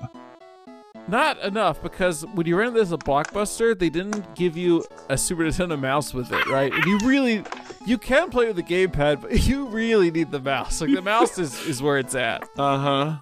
Not 1.08 1.40
enough 1.40 1.82
because 1.84 2.26
when 2.28 2.48
you 2.48 2.58
rented 2.58 2.82
this 2.82 2.92
at 2.92 3.00
Blockbuster, 3.00 3.78
they 3.78 3.90
didn't 3.90 4.36
give 4.36 4.58
you 4.58 4.84
a 5.10 5.18
Super 5.18 5.44
Nintendo 5.44 5.80
mouse 5.80 6.14
with 6.14 6.32
it, 6.32 6.48
right? 6.48 6.74
And 6.74 6.84
you 6.86 6.98
really, 7.04 7.44
you 7.86 7.98
can 7.98 8.30
play 8.30 8.48
with 8.48 8.56
the 8.56 8.64
gamepad, 8.64 9.22
but 9.22 9.44
you 9.48 9.68
really 9.68 10.10
need 10.10 10.32
the 10.32 10.40
mouse. 10.40 10.82
Like 10.82 10.94
the 10.94 11.02
mouse 11.02 11.38
is, 11.38 11.60
is 11.68 11.82
where 11.82 11.98
it's 11.98 12.16
at. 12.16 12.48
Uh 12.58 12.80
huh. 12.80 13.18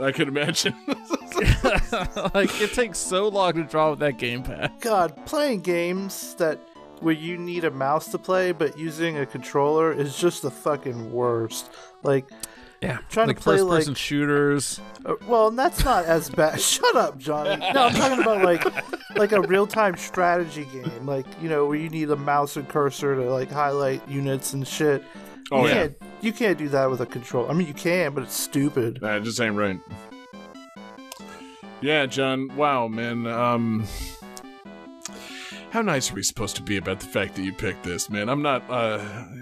I 0.00 0.12
can 0.12 0.28
imagine. 0.28 0.74
like 2.34 2.60
it 2.60 2.72
takes 2.74 2.98
so 2.98 3.28
long 3.28 3.54
to 3.54 3.64
draw 3.64 3.90
with 3.90 4.00
that 4.00 4.18
gamepad. 4.18 4.80
God, 4.80 5.24
playing 5.26 5.60
games 5.60 6.34
that 6.36 6.58
where 7.00 7.14
you 7.14 7.36
need 7.36 7.64
a 7.64 7.70
mouse 7.70 8.08
to 8.08 8.18
play, 8.18 8.52
but 8.52 8.78
using 8.78 9.18
a 9.18 9.26
controller 9.26 9.92
is 9.92 10.18
just 10.18 10.42
the 10.42 10.50
fucking 10.50 11.12
worst. 11.12 11.70
Like, 12.02 12.28
Yeah, 12.82 12.98
Trying 13.08 13.28
to 13.28 13.30
like 13.34 13.40
play, 13.40 13.56
first 13.56 13.68
person 13.68 13.92
like- 13.92 13.96
shooters. 13.98 14.80
uh, 15.06 15.14
well, 15.26 15.48
and 15.48 15.58
that's 15.58 15.84
not 15.84 16.04
as 16.04 16.28
bad. 16.28 16.60
Shut 16.60 16.94
up, 16.94 17.16
Johnny. 17.18 17.56
No, 17.72 17.86
I'm 17.86 17.94
talking 17.94 18.20
about 18.22 18.42
like, 18.44 18.64
like 19.16 19.32
a 19.32 19.40
real 19.40 19.66
time 19.66 19.96
strategy 19.96 20.66
game, 20.66 21.06
like 21.06 21.26
you 21.40 21.48
know 21.48 21.64
where 21.66 21.78
you 21.78 21.88
need 21.88 22.10
a 22.10 22.16
mouse 22.16 22.56
and 22.56 22.68
cursor 22.68 23.14
to 23.16 23.22
like 23.30 23.50
highlight 23.50 24.06
units 24.08 24.52
and 24.52 24.66
shit. 24.68 25.02
Oh, 25.50 25.62
you 25.62 25.68
yeah. 25.68 25.74
can't, 25.74 25.96
you 26.20 26.32
can't 26.32 26.58
do 26.58 26.68
that 26.68 26.90
with 26.90 27.00
a 27.00 27.06
controller. 27.06 27.48
I 27.48 27.54
mean, 27.54 27.66
you 27.68 27.74
can, 27.74 28.12
but 28.12 28.24
it's 28.24 28.34
stupid. 28.34 28.98
That 29.00 29.22
just 29.22 29.40
ain't 29.40 29.56
right. 29.56 29.78
Yeah, 31.80 32.06
John. 32.06 32.54
Wow, 32.56 32.88
man. 32.88 33.26
Um, 33.26 33.86
how 35.76 35.82
nice 35.82 36.10
are 36.10 36.14
we 36.14 36.22
supposed 36.22 36.56
to 36.56 36.62
be 36.62 36.78
about 36.78 37.00
the 37.00 37.06
fact 37.06 37.34
that 37.34 37.42
you 37.42 37.52
picked 37.52 37.82
this, 37.84 38.08
man? 38.08 38.30
I'm 38.30 38.40
not. 38.40 38.62
Uh, 38.70 38.98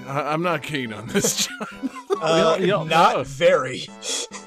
I- 0.08 0.32
I'm 0.32 0.42
not 0.42 0.64
keen 0.64 0.92
on 0.92 1.06
this, 1.06 1.46
John. 1.46 1.90
Uh, 2.20 2.56
you 2.58 2.66
don't 2.66 2.88
not 2.88 3.16
know. 3.18 3.22
very. 3.22 3.82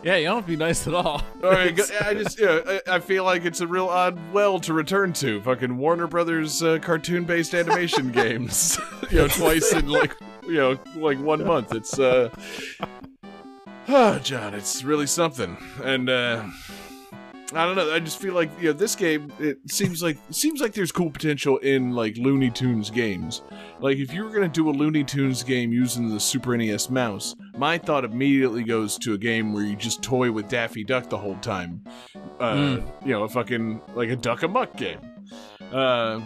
Yeah, 0.04 0.18
you 0.18 0.26
don't 0.26 0.36
have 0.36 0.44
to 0.44 0.50
be 0.50 0.58
nice 0.58 0.86
at 0.86 0.94
all. 0.94 1.24
All 1.44 1.50
right, 1.50 1.74
go- 1.74 1.86
I 2.02 2.14
just, 2.14 2.38
yeah, 2.42 2.60
I, 2.88 2.96
I 2.96 3.00
feel 3.00 3.24
like 3.24 3.46
it's 3.46 3.62
a 3.62 3.68
real 3.68 3.88
odd 3.88 4.20
well 4.34 4.60
to 4.60 4.74
return 4.74 5.14
to. 5.14 5.40
Fucking 5.40 5.78
Warner 5.78 6.08
Brothers 6.08 6.62
uh, 6.62 6.80
cartoon-based 6.80 7.56
animation 7.56 8.12
games, 8.24 8.78
you 9.10 9.20
know, 9.20 9.30
twice 9.30 9.72
in 9.72 9.88
like, 9.88 10.14
you 10.44 10.56
know, 10.56 10.78
like 10.98 11.18
one 11.22 11.46
month. 11.46 11.74
It's, 11.74 11.98
uh, 11.98 12.30
oh, 13.88 14.20
John, 14.24 14.54
it's 14.56 14.84
really 14.84 15.08
something. 15.08 15.56
And 15.86 16.10
uh, 16.10 16.44
I 17.54 17.66
don't 17.66 17.76
know. 17.78 17.94
I 17.94 18.00
just 18.00 18.20
feel 18.20 18.34
like, 18.34 18.50
you 18.60 18.66
know, 18.68 18.74
this 18.74 18.94
game. 18.96 19.32
It 19.40 19.60
seems 19.72 20.04
like 20.04 20.18
it 20.30 20.36
seems 20.36 20.60
like 20.60 20.74
there's 20.74 20.92
cool 20.92 21.10
potential 21.10 21.58
in 21.60 21.94
like 21.94 22.18
Looney 22.18 22.50
Tunes 22.50 22.90
games. 22.90 23.42
Like 23.80 23.98
if 24.00 24.12
you 24.14 24.26
were 24.26 24.32
gonna 24.32 24.50
do 24.50 24.70
a 24.70 24.72
Looney 24.72 25.06
Tunes 25.06 25.44
game 25.44 25.72
using 25.72 26.10
the 26.10 26.20
Super 26.20 26.58
NES 26.58 26.90
mouse, 26.90 27.36
my 27.58 27.78
thought 27.78 28.04
immediately 28.04 28.64
goes 28.64 28.98
to 29.00 29.14
a 29.14 29.18
game 29.18 29.54
where 29.54 29.64
you 29.64 29.78
just 29.78 30.02
toy 30.04 30.30
with 30.30 30.50
Daffy 30.50 30.84
Duck 30.84 31.10
the 31.10 31.18
whole 31.18 31.38
time. 31.38 31.82
Uh, 32.40 32.54
Mm. 32.54 33.06
You 33.06 33.12
know, 33.14 33.24
a 33.24 33.30
fucking 33.30 33.80
like 33.96 34.10
a 34.10 34.16
Duck 34.18 34.44
Amuck 34.44 34.76
game. 34.76 35.00
Uh, 35.72 36.20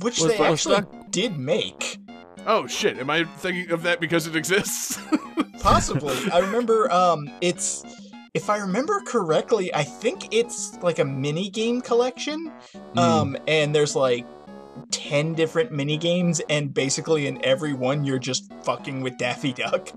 Which 0.00 0.22
they 0.22 0.36
actually 0.38 0.82
did 1.10 1.36
make. 1.38 1.98
oh 2.46 2.68
shit! 2.68 2.98
Am 2.98 3.10
I 3.10 3.24
thinking 3.24 3.72
of 3.72 3.82
that 3.82 3.98
because 4.00 4.28
it 4.28 4.36
exists? 4.36 4.98
Possibly. 5.60 6.14
I 6.32 6.38
remember 6.38 6.90
um 6.92 7.28
it's 7.40 7.84
if 8.34 8.50
I 8.50 8.58
remember 8.58 9.00
correctly, 9.06 9.74
I 9.74 9.84
think 9.84 10.34
it's 10.34 10.76
like 10.82 10.98
a 10.98 11.04
mini 11.04 11.50
game 11.50 11.80
collection. 11.80 12.52
Um 12.96 13.36
and 13.46 13.74
there's 13.74 13.96
like 13.96 14.26
10 14.90 15.34
different 15.34 15.72
mini 15.72 15.96
games 15.96 16.40
and 16.48 16.72
basically 16.72 17.26
in 17.26 17.44
every 17.44 17.72
one 17.72 18.04
you're 18.04 18.18
just 18.18 18.52
fucking 18.62 19.02
with 19.02 19.18
Daffy 19.18 19.52
Duck. 19.52 19.90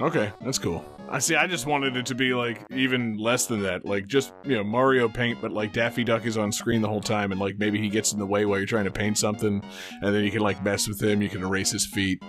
Okay, 0.00 0.32
that's 0.40 0.58
cool. 0.58 0.84
I 1.10 1.18
see. 1.18 1.36
I 1.36 1.46
just 1.46 1.66
wanted 1.66 1.96
it 1.96 2.06
to 2.06 2.14
be 2.14 2.34
like 2.34 2.64
even 2.70 3.16
less 3.16 3.46
than 3.46 3.62
that, 3.62 3.84
like 3.84 4.06
just 4.06 4.32
you 4.44 4.56
know 4.56 4.64
Mario 4.64 5.08
Paint, 5.08 5.40
but 5.40 5.52
like 5.52 5.72
Daffy 5.72 6.04
Duck 6.04 6.26
is 6.26 6.36
on 6.36 6.52
screen 6.52 6.82
the 6.82 6.88
whole 6.88 7.00
time, 7.00 7.32
and 7.32 7.40
like 7.40 7.58
maybe 7.58 7.80
he 7.80 7.88
gets 7.88 8.12
in 8.12 8.18
the 8.18 8.26
way 8.26 8.44
while 8.44 8.58
you're 8.58 8.66
trying 8.66 8.84
to 8.84 8.90
paint 8.90 9.16
something, 9.16 9.62
and 10.02 10.14
then 10.14 10.24
you 10.24 10.30
can 10.30 10.40
like 10.40 10.62
mess 10.62 10.86
with 10.86 11.02
him. 11.02 11.22
You 11.22 11.28
can 11.28 11.42
erase 11.42 11.70
his 11.70 11.86
feet. 11.86 12.22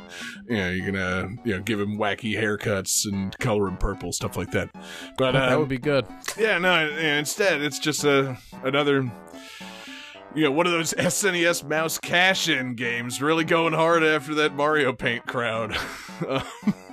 You 0.48 0.58
know, 0.58 0.70
you 0.70 0.84
can 0.84 0.96
uh, 0.96 1.30
you 1.44 1.56
know 1.56 1.62
give 1.62 1.80
him 1.80 1.98
wacky 1.98 2.40
haircuts 2.40 3.06
and 3.06 3.38
color 3.40 3.68
him 3.68 3.78
purple, 3.78 4.14
stuff 4.14 4.38
like 4.38 4.52
that. 4.52 4.70
But 5.18 5.34
that 5.34 5.52
um, 5.52 5.60
would 5.60 5.70
be 5.70 5.78
good. 5.78 6.06
yeah, 6.38 6.58
no. 6.58 6.90
Instead, 6.90 7.62
it's 7.62 7.80
just 7.80 8.04
a 8.04 8.38
another. 8.64 9.12
You 10.36 10.44
know, 10.44 10.52
one 10.52 10.68
of 10.68 10.72
those 10.72 10.94
SNES 10.98 11.68
mouse 11.68 11.98
cash-in 11.98 12.76
games, 12.76 13.20
really 13.20 13.44
going 13.44 13.74
hard 13.74 14.04
after 14.04 14.36
that 14.36 14.54
Mario 14.54 14.94
Paint 14.94 15.26
crowd. 15.26 15.76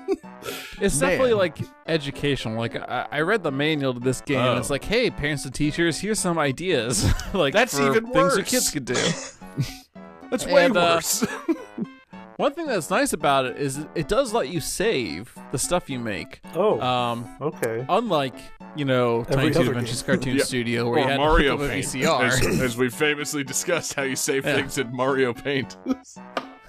It's 0.81 1.01
Man. 1.01 1.11
definitely 1.11 1.35
like 1.35 1.59
educational. 1.87 2.59
Like 2.59 2.77
I, 2.77 3.07
I 3.11 3.21
read 3.21 3.43
the 3.43 3.51
manual 3.53 3.95
to 3.95 4.01
this 4.01 4.21
game, 4.21 4.39
and 4.39 4.49
Oh. 4.51 4.57
it's 4.59 4.71
like, 4.71 4.85
hey, 4.85 5.11
parents 5.11 5.45
and 5.45 5.55
teachers, 5.55 5.99
here's 5.99 6.19
some 6.19 6.39
ideas. 6.39 7.05
like 7.35 7.53
That's 7.55 7.77
for 7.77 7.87
even 7.89 8.13
things 8.13 8.37
your 8.37 8.45
kids 8.45 8.71
could 8.71 8.85
do. 8.85 8.95
That's 10.31 10.45
way 10.47 10.67
And, 10.67 10.77
uh, 10.77 10.95
worse. 10.97 11.25
One 12.37 12.53
thing 12.53 12.67
that's 12.67 12.91
nice 12.91 13.15
about 13.15 13.47
it 13.47 13.57
is 13.57 13.87
it 13.95 14.09
does 14.09 14.35
let 14.35 14.51
you 14.51 14.61
save 14.61 15.35
the 15.53 15.59
stuff 15.59 15.89
you 15.89 15.99
make. 15.99 16.41
Oh, 16.55 16.79
Um, 16.83 17.35
okay. 17.41 17.87
unlike 17.89 18.35
you 18.77 18.85
know 18.85 19.21
Every 19.21 19.35
Tiny 19.37 19.51
Toon 19.55 19.69
Adventures. 19.69 20.03
Cartoon 20.03 20.37
Yeah. 20.37 20.45
Studio 20.45 20.91
where 20.91 20.99
you 21.01 21.07
had 21.09 21.17
Mario 21.17 21.57
to 21.57 21.67
Paint, 21.67 21.87
VCR. 21.87 22.25
as, 22.27 22.61
as 22.61 22.77
we 22.77 22.91
famously 22.91 23.43
discussed 23.43 23.95
how 23.95 24.03
you 24.03 24.17
save 24.17 24.45
Yeah. 24.45 24.57
things 24.57 24.77
in 24.77 24.95
Mario 24.95 25.33
Paint. 25.33 25.79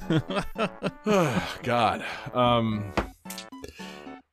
God. 1.64 2.06
Um. 2.34 2.94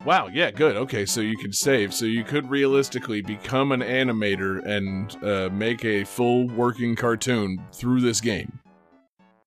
Wow. 0.05 0.29
Yeah. 0.29 0.51
Good. 0.51 0.77
Okay. 0.77 1.07
So 1.07 1.21
you 1.21 1.37
can 1.37 1.53
save. 1.53 1.95
So 1.95 2.05
you 2.05 2.25
could 2.25 2.49
realistically 2.51 3.23
become 3.23 3.73
an 3.73 3.81
animator 3.81 4.65
and 4.65 5.17
uh, 5.25 5.49
make 5.53 5.85
a 5.85 6.05
full 6.05 6.47
working 6.49 6.95
cartoon 6.97 7.63
through 7.73 8.01
this 8.01 8.21
game. 8.21 8.59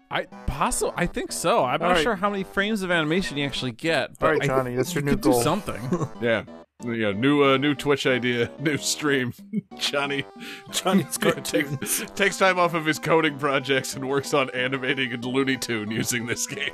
I 0.10 0.24
possible 0.46 0.94
I 0.96 1.06
think 1.06 1.32
so. 1.34 1.66
I'm 1.66 1.82
All 1.82 1.90
not 1.90 1.96
right. 1.96 2.04
sure 2.04 2.16
how 2.16 2.30
many 2.30 2.44
frames 2.44 2.82
of 2.82 2.92
animation 2.92 3.38
you 3.38 3.46
actually 3.46 3.74
get, 3.74 4.18
but 4.20 4.26
All 4.26 4.32
right, 4.34 4.42
I 4.44 4.48
Johnny, 4.48 4.76
that's 4.76 4.96
your 4.96 5.02
you 5.04 5.06
new 5.06 5.12
could 5.12 5.22
do 5.22 5.32
goal. 5.32 5.42
something. 5.42 5.82
Yeah. 6.22 6.44
Yeah. 6.84 7.12
New. 7.12 7.44
Uh, 7.44 7.58
new 7.58 7.74
Twitch 7.76 8.06
idea. 8.08 8.50
New 8.60 8.78
stream. 8.78 9.34
Johnny. 9.78 10.24
Johnny's 10.72 11.18
Take- 11.18 11.34
cartoons. 11.34 12.04
takes 12.16 12.38
time 12.38 12.58
off 12.60 12.74
of 12.76 12.86
his 12.86 13.00
coding 13.00 13.38
projects 13.38 13.96
and 13.96 14.08
works 14.08 14.34
on 14.34 14.50
animating 14.52 15.12
a 15.14 15.18
Looney 15.18 15.58
Tune 15.58 15.90
using 15.92 16.26
this 16.28 16.46
game. 16.48 16.72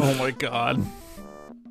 oh 0.00 0.14
my 0.14 0.30
god. 0.32 0.84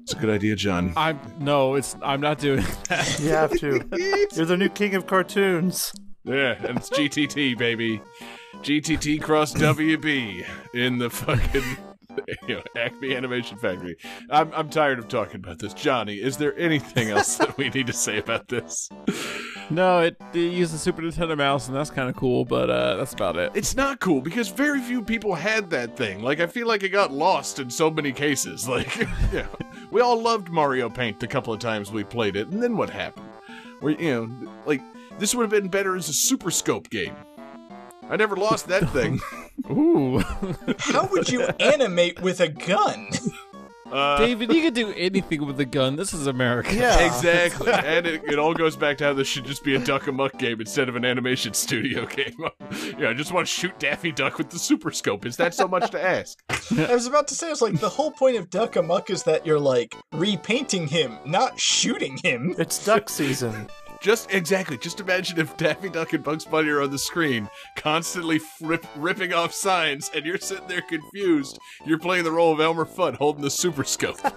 It's 0.07 0.13
a 0.13 0.19
good 0.19 0.29
idea, 0.29 0.55
John. 0.55 0.93
I'm 0.95 1.19
no, 1.37 1.75
it's 1.75 1.97
I'm 2.01 2.21
not 2.21 2.39
doing 2.39 2.63
that. 2.87 3.19
You 3.19 3.27
have 3.31 3.51
to. 3.59 3.83
You're 4.37 4.45
the 4.45 4.55
new 4.55 4.69
king 4.69 4.95
of 4.95 5.05
cartoons. 5.05 5.91
Yeah, 6.23 6.55
and 6.65 6.77
it's 6.77 6.89
GTT, 6.89 7.57
baby. 7.57 7.99
GTT 8.61 9.21
cross 9.21 9.53
WB 9.53 10.45
in 10.73 10.97
the 10.99 11.09
fucking 11.09 11.77
you 12.47 12.55
know, 12.55 12.63
Acme 12.75 13.15
Animation 13.15 13.57
Factory. 13.57 13.97
I'm, 14.29 14.51
I'm 14.53 14.69
tired 14.69 14.99
of 14.99 15.07
talking 15.07 15.37
about 15.37 15.59
this. 15.59 15.73
Johnny, 15.73 16.15
is 16.15 16.37
there 16.37 16.57
anything 16.57 17.09
else 17.09 17.37
that 17.37 17.57
we 17.57 17.69
need 17.69 17.87
to 17.87 17.93
say 17.93 18.17
about 18.17 18.47
this? 18.47 18.89
No, 19.69 19.99
it, 19.99 20.15
it 20.33 20.53
used 20.53 20.73
the 20.73 20.77
Super 20.77 21.01
Nintendo 21.01 21.37
mouse, 21.37 21.67
and 21.67 21.75
that's 21.75 21.89
kind 21.89 22.09
of 22.09 22.15
cool, 22.15 22.45
but 22.45 22.69
uh, 22.69 22.95
that's 22.95 23.13
about 23.13 23.35
it. 23.35 23.51
It's 23.53 23.75
not 23.75 23.99
cool 23.99 24.21
because 24.21 24.47
very 24.47 24.79
few 24.79 25.01
people 25.01 25.35
had 25.35 25.69
that 25.71 25.97
thing. 25.97 26.21
Like, 26.21 26.39
I 26.39 26.47
feel 26.47 26.67
like 26.67 26.83
it 26.83 26.89
got 26.89 27.11
lost 27.11 27.59
in 27.59 27.69
so 27.69 27.89
many 27.89 28.11
cases. 28.11 28.67
Like, 28.77 28.95
yeah, 29.33 29.47
we 29.89 30.01
all 30.01 30.21
loved 30.21 30.49
Mario 30.49 30.87
Paint 30.87 31.19
the 31.19 31.25
couple 31.25 31.51
of 31.51 31.59
times 31.59 31.91
we 31.91 32.03
played 32.03 32.35
it, 32.35 32.47
and 32.49 32.61
then 32.61 32.77
what 32.77 32.91
happened? 32.91 33.25
We, 33.81 33.97
you 33.97 34.11
know, 34.13 34.53
like, 34.67 34.81
this 35.17 35.33
would 35.33 35.41
have 35.41 35.49
been 35.49 35.67
better 35.67 35.95
as 35.95 36.07
a 36.09 36.13
Super 36.13 36.51
Scope 36.51 36.89
game. 36.91 37.15
I 38.09 38.15
never 38.15 38.35
lost 38.35 38.67
that 38.67 38.89
thing. 38.91 39.19
Ooh, 39.71 40.19
How 40.79 41.07
would 41.07 41.29
you 41.29 41.41
animate 41.59 42.21
with 42.21 42.39
a 42.39 42.47
gun? 42.47 43.09
Uh, 43.91 44.17
David, 44.17 44.51
you 44.51 44.61
could 44.61 44.73
do 44.73 44.91
anything 44.97 45.45
with 45.45 45.57
a 45.61 45.65
gun. 45.65 45.95
This 45.95 46.13
is 46.13 46.27
America. 46.27 46.73
Yeah. 46.75 46.99
Exactly, 47.05 47.71
and 47.71 48.05
it, 48.05 48.21
it 48.25 48.37
all 48.37 48.53
goes 48.53 48.75
back 48.75 48.97
to 48.97 49.05
how 49.05 49.13
this 49.13 49.27
should 49.29 49.45
just 49.45 49.63
be 49.63 49.75
a 49.75 49.79
Duck 49.79 50.07
Amuck 50.07 50.37
game 50.37 50.59
instead 50.59 50.89
of 50.89 50.95
an 50.97 51.05
animation 51.05 51.53
studio 51.53 52.05
game. 52.15 52.35
yeah, 52.99 53.09
I 53.09 53.13
just 53.13 53.31
want 53.31 53.47
to 53.47 53.53
shoot 53.53 53.77
Daffy 53.79 54.11
Duck 54.11 54.37
with 54.37 54.49
the 54.49 54.59
Super 54.59 54.91
Scope. 54.91 55.25
Is 55.25 55.37
that 55.37 55.53
so 55.53 55.67
much 55.69 55.89
to 55.91 56.03
ask? 56.03 56.37
I 56.77 56.93
was 56.93 57.07
about 57.07 57.29
to 57.29 57.35
say, 57.35 57.47
I 57.47 57.51
was 57.51 57.61
like, 57.61 57.79
the 57.79 57.87
whole 57.89 58.11
point 58.11 58.35
of 58.35 58.49
Duck 58.49 58.75
Amuck 58.75 59.09
is 59.09 59.23
that 59.23 59.45
you're 59.45 59.59
like 59.59 59.95
repainting 60.11 60.87
him, 60.87 61.17
not 61.25 61.57
shooting 61.59 62.17
him. 62.23 62.55
It's 62.59 62.83
duck 62.85 63.07
season. 63.09 63.67
Just 64.01 64.31
exactly. 64.31 64.77
Just 64.77 64.99
imagine 64.99 65.39
if 65.39 65.55
Daffy 65.57 65.89
Duck 65.89 66.13
and 66.13 66.23
Bugs 66.23 66.45
Bunny 66.45 66.69
are 66.69 66.81
on 66.81 66.91
the 66.91 66.97
screen, 66.99 67.49
constantly 67.75 68.39
rip, 68.61 68.85
ripping 68.95 69.33
off 69.33 69.53
signs, 69.53 70.09
and 70.15 70.25
you're 70.25 70.37
sitting 70.37 70.67
there 70.67 70.81
confused. 70.81 71.57
You're 71.85 71.99
playing 71.99 72.23
the 72.23 72.31
role 72.31 72.53
of 72.53 72.59
Elmer 72.59 72.85
Fudd 72.85 73.15
holding 73.15 73.41
the 73.41 73.49
super 73.49 73.83
scope. 73.83 74.19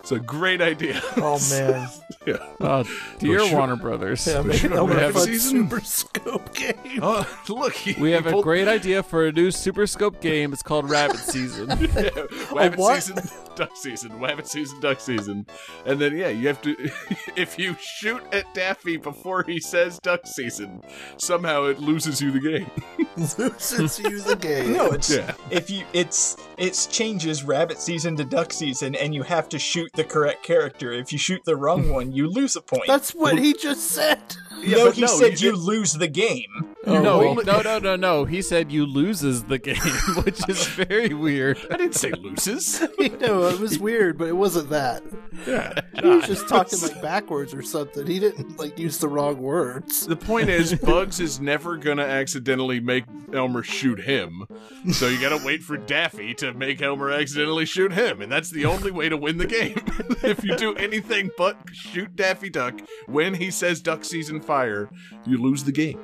it's 0.00 0.12
a 0.12 0.18
great 0.20 0.60
idea. 0.60 1.00
Oh 1.16 1.38
man, 1.50 1.88
yeah. 2.26 2.36
Oh, 2.60 2.84
dear 3.18 3.40
sure. 3.40 3.58
Warner 3.58 3.76
Brothers. 3.76 4.26
yeah, 4.26 4.40
we 4.40 4.48
make 4.50 4.58
should 4.58 4.72
an 4.72 4.78
Elmer 4.78 4.98
have 4.98 5.16
a 5.16 5.20
Fudd 5.20 5.24
season. 5.26 5.68
Super 5.68 5.80
Scope 5.80 6.54
game. 6.54 6.74
Oh, 7.02 7.26
look. 7.48 7.74
He, 7.74 8.00
We 8.00 8.10
have 8.12 8.24
he 8.24 8.30
a 8.30 8.32
pulled- 8.32 8.44
great 8.44 8.68
idea 8.68 9.02
for 9.02 9.26
a 9.26 9.32
new 9.32 9.50
Super 9.50 9.86
Scope 9.86 10.20
game. 10.20 10.52
It's 10.52 10.62
called 10.62 10.88
Rabbit 10.90 11.18
Season. 11.18 11.68
Wabbit 11.68 12.76
what? 12.76 13.02
season, 13.02 13.28
duck 13.56 13.76
season, 13.76 14.10
wabbit 14.20 14.46
season, 14.46 14.78
duck 14.80 15.00
season, 15.00 15.46
and 15.84 15.98
then 16.00 16.16
yeah, 16.16 16.28
you 16.28 16.46
have 16.48 16.60
to. 16.62 16.76
if 17.36 17.58
you 17.58 17.74
shoot 17.80 18.22
at 18.32 18.52
Daffy 18.54 18.96
before 18.96 19.42
he 19.44 19.58
says 19.60 19.98
duck 20.00 20.26
season, 20.26 20.82
somehow 21.18 21.64
it 21.64 21.78
loses 21.80 22.20
you 22.20 22.30
the 22.30 22.40
game. 22.40 22.70
Loses 23.38 23.98
you 23.98 24.20
the 24.20 24.36
game. 24.36 24.74
No, 24.74 24.90
it's 24.92 25.08
Yeah. 25.10 25.34
if 25.50 25.70
you 25.70 25.84
it's 25.94 26.36
it's 26.58 26.86
changes 26.86 27.44
rabbit 27.44 27.78
season 27.78 28.14
to 28.16 28.24
duck 28.24 28.52
season, 28.52 28.94
and 28.94 29.14
you 29.14 29.22
have 29.22 29.48
to 29.50 29.58
shoot 29.58 29.90
the 29.94 30.04
correct 30.04 30.42
character. 30.44 30.92
If 30.92 31.12
you 31.12 31.18
shoot 31.18 31.40
the 31.44 31.56
wrong 31.56 31.88
one, 31.94 32.12
you 32.12 32.28
lose 32.28 32.56
a 32.56 32.60
point. 32.60 32.82
That's 32.86 33.14
what 33.14 33.38
he 33.38 33.54
just 33.54 33.90
said. 33.90 34.20
Yeah, 34.60 34.76
no, 34.84 34.90
he 34.90 35.00
no, 35.02 35.06
said 35.06 35.40
you 35.40 35.50
you, 35.50 35.56
lose 35.56 35.94
the 35.94 36.08
game. 36.08 36.74
Oh, 36.86 37.00
no, 37.02 37.22
only- 37.24 37.44
no, 37.44 37.60
no, 37.62 37.78
no, 37.78 37.96
no. 37.96 38.24
He 38.26 38.42
said 38.42 38.70
you 38.70 38.84
loses 38.86 39.44
the 39.44 39.58
game, 39.58 39.76
which 40.24 40.46
is 40.48 40.66
very 40.66 41.12
weird. 41.14 41.58
I 41.70 41.76
didn't 41.78 41.94
say 41.94 42.10
loses. 42.12 42.82
You 42.98 43.16
know, 43.18 43.45
it 43.48 43.60
was 43.60 43.78
weird, 43.80 44.18
but 44.18 44.28
it 44.28 44.36
wasn't 44.36 44.70
that. 44.70 45.02
yeah, 45.46 45.80
He 46.00 46.06
was 46.08 46.26
just 46.26 46.48
talking 46.48 46.80
like 46.80 47.00
backwards 47.02 47.52
or 47.54 47.62
something. 47.62 48.06
He 48.06 48.18
didn't 48.18 48.58
like 48.58 48.78
use 48.78 48.98
the 48.98 49.08
wrong 49.08 49.38
words. 49.40 50.06
The 50.06 50.16
point 50.16 50.48
is, 50.48 50.74
Bugs 50.82 51.20
is 51.20 51.40
never 51.40 51.76
gonna 51.76 52.02
accidentally 52.04 52.80
make 52.80 53.04
Elmer 53.32 53.62
shoot 53.62 54.00
him. 54.00 54.46
So 54.92 55.08
you 55.08 55.20
gotta 55.20 55.44
wait 55.44 55.62
for 55.62 55.76
Daffy 55.76 56.34
to 56.34 56.52
make 56.54 56.80
Elmer 56.82 57.10
accidentally 57.10 57.66
shoot 57.66 57.92
him, 57.92 58.22
and 58.22 58.30
that's 58.30 58.50
the 58.50 58.64
only 58.64 58.90
way 58.90 59.08
to 59.08 59.16
win 59.16 59.38
the 59.38 59.46
game. 59.46 59.80
if 60.22 60.44
you 60.44 60.56
do 60.56 60.74
anything 60.76 61.30
but 61.36 61.56
shoot 61.72 62.14
Daffy 62.16 62.50
Duck 62.50 62.80
when 63.06 63.34
he 63.34 63.50
says 63.50 63.80
duck 63.80 64.04
season 64.04 64.40
fire, 64.40 64.88
you 65.26 65.38
lose 65.42 65.64
the 65.64 65.72
game. 65.72 66.00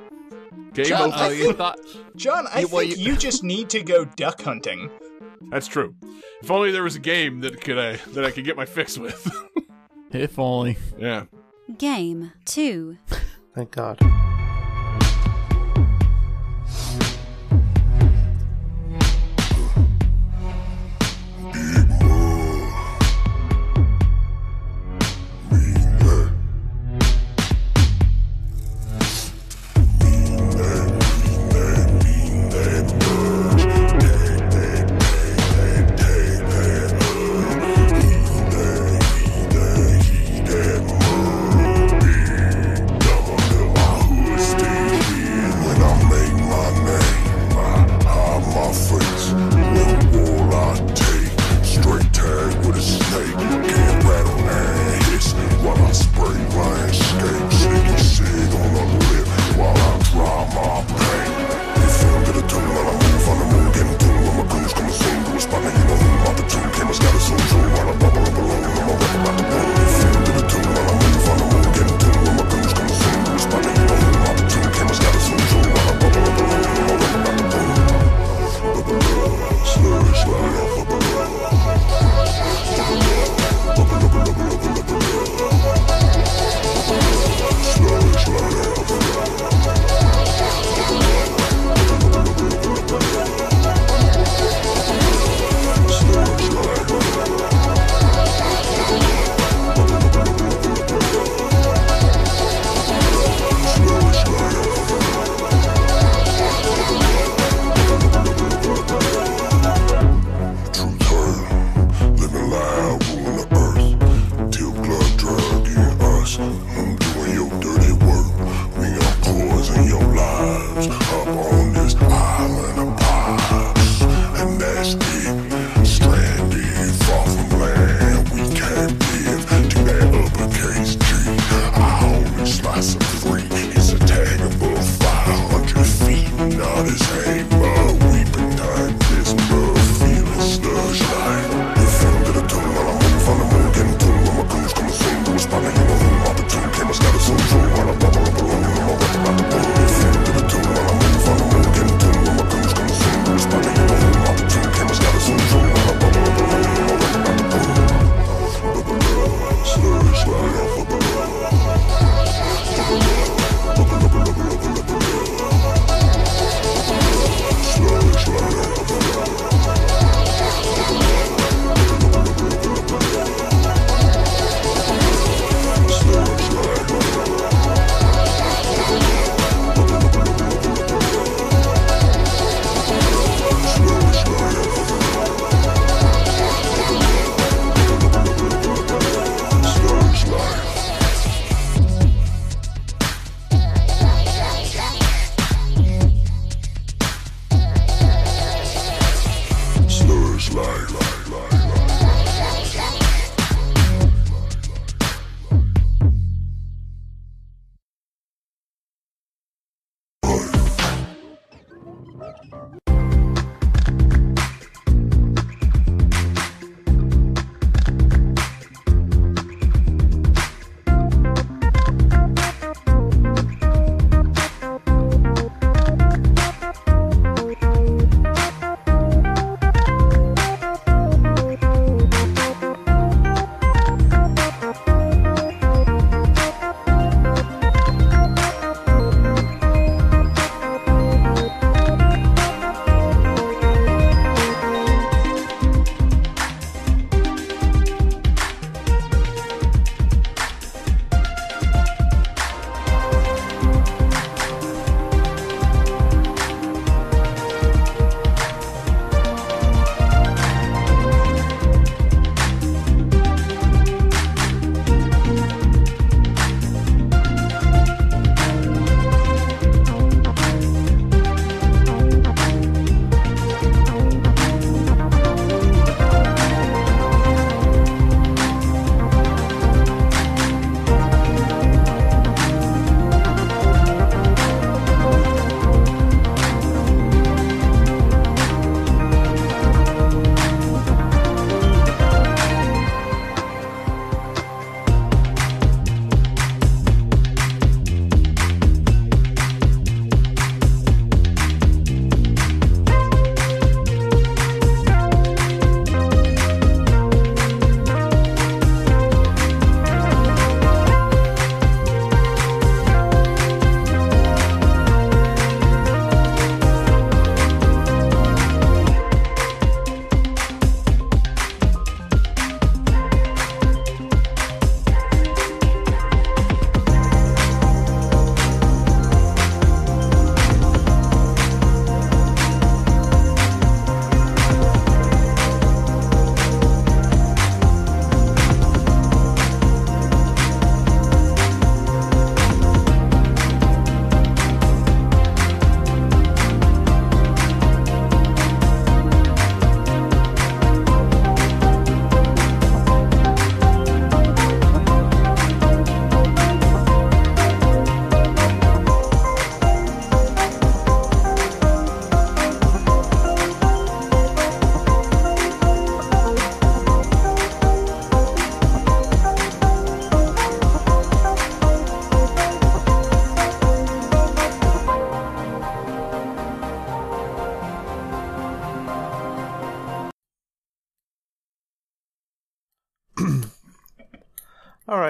Game 0.73 0.85
John, 0.85 1.13
over. 1.13 1.33
You 1.33 1.53
thought 1.53 1.79
John, 2.15 2.47
I 2.51 2.61
You- 2.61 2.67
well, 2.67 2.81
think 2.85 2.97
you- 2.97 3.11
you... 3.11 3.17
just 3.17 3.43
need 3.43 3.69
to 3.69 3.81
go 3.83 4.05
duck 4.05 4.41
hunting. 4.41 4.89
That's 5.51 5.67
true. 5.67 5.95
If 6.41 6.51
only 6.51 6.71
there 6.71 6.83
was 6.83 6.95
a 6.95 6.99
game 6.99 7.41
that 7.41 7.61
could 7.61 7.77
I 7.77 7.97
that 8.13 8.25
I 8.25 8.31
could 8.31 8.45
get 8.45 8.55
my 8.57 8.65
fix 8.65 8.97
with. 8.97 9.31
if 10.11 10.37
only. 10.39 10.77
yeah. 10.97 11.25
Game 11.77 12.31
2. 12.45 12.97
Thank 13.55 13.71
God. 13.71 13.99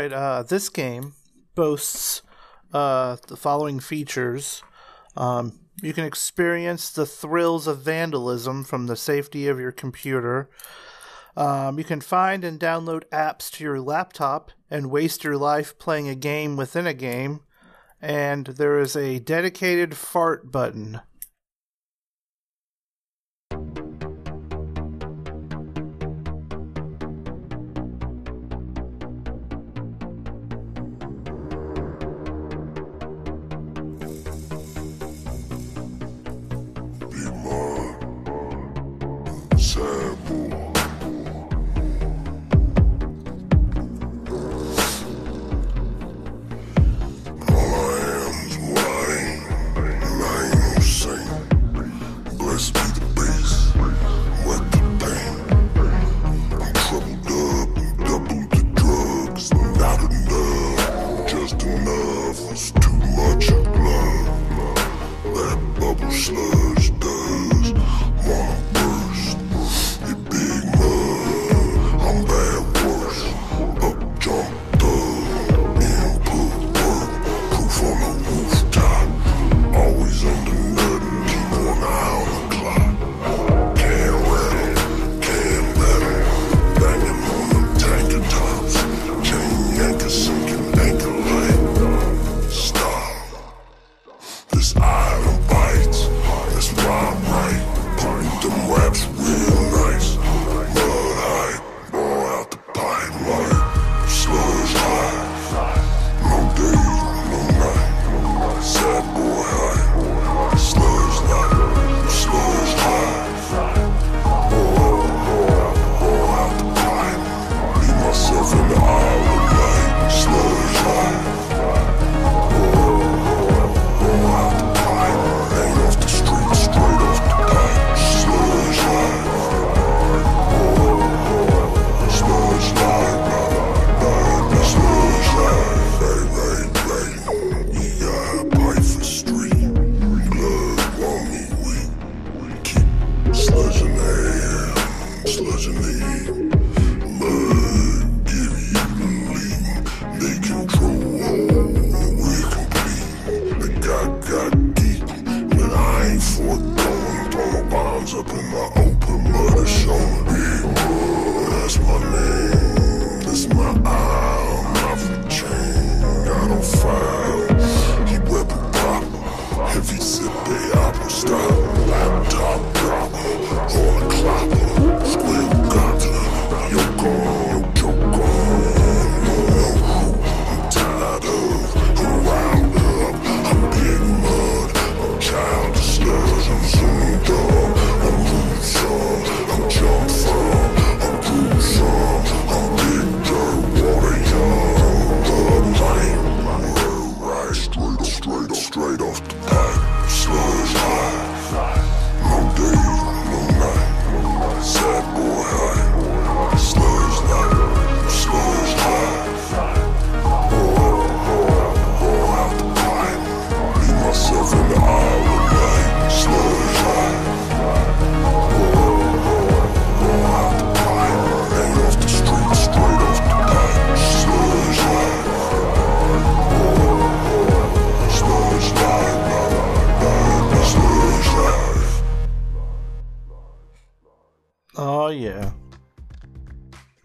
Right, 0.03 0.13
uh, 0.13 0.43
this 0.43 0.69
game 0.69 1.13
boasts 1.55 2.21
uh, 2.73 3.17
the 3.27 3.37
following 3.37 3.79
features. 3.79 4.63
Um, 5.15 5.59
you 5.81 5.93
can 5.93 6.05
experience 6.05 6.89
the 6.89 7.05
thrills 7.05 7.67
of 7.67 7.81
vandalism 7.81 8.63
from 8.63 8.87
the 8.87 8.95
safety 8.95 9.47
of 9.47 9.59
your 9.59 9.71
computer. 9.71 10.49
Um, 11.35 11.77
you 11.77 11.83
can 11.83 12.01
find 12.01 12.43
and 12.43 12.59
download 12.59 13.03
apps 13.11 13.49
to 13.51 13.63
your 13.63 13.79
laptop 13.79 14.51
and 14.69 14.91
waste 14.91 15.23
your 15.23 15.37
life 15.37 15.77
playing 15.79 16.07
a 16.07 16.15
game 16.15 16.55
within 16.57 16.85
a 16.85 16.93
game. 16.93 17.41
And 18.01 18.47
there 18.47 18.79
is 18.79 18.95
a 18.95 19.19
dedicated 19.19 19.95
fart 19.95 20.51
button. 20.51 21.01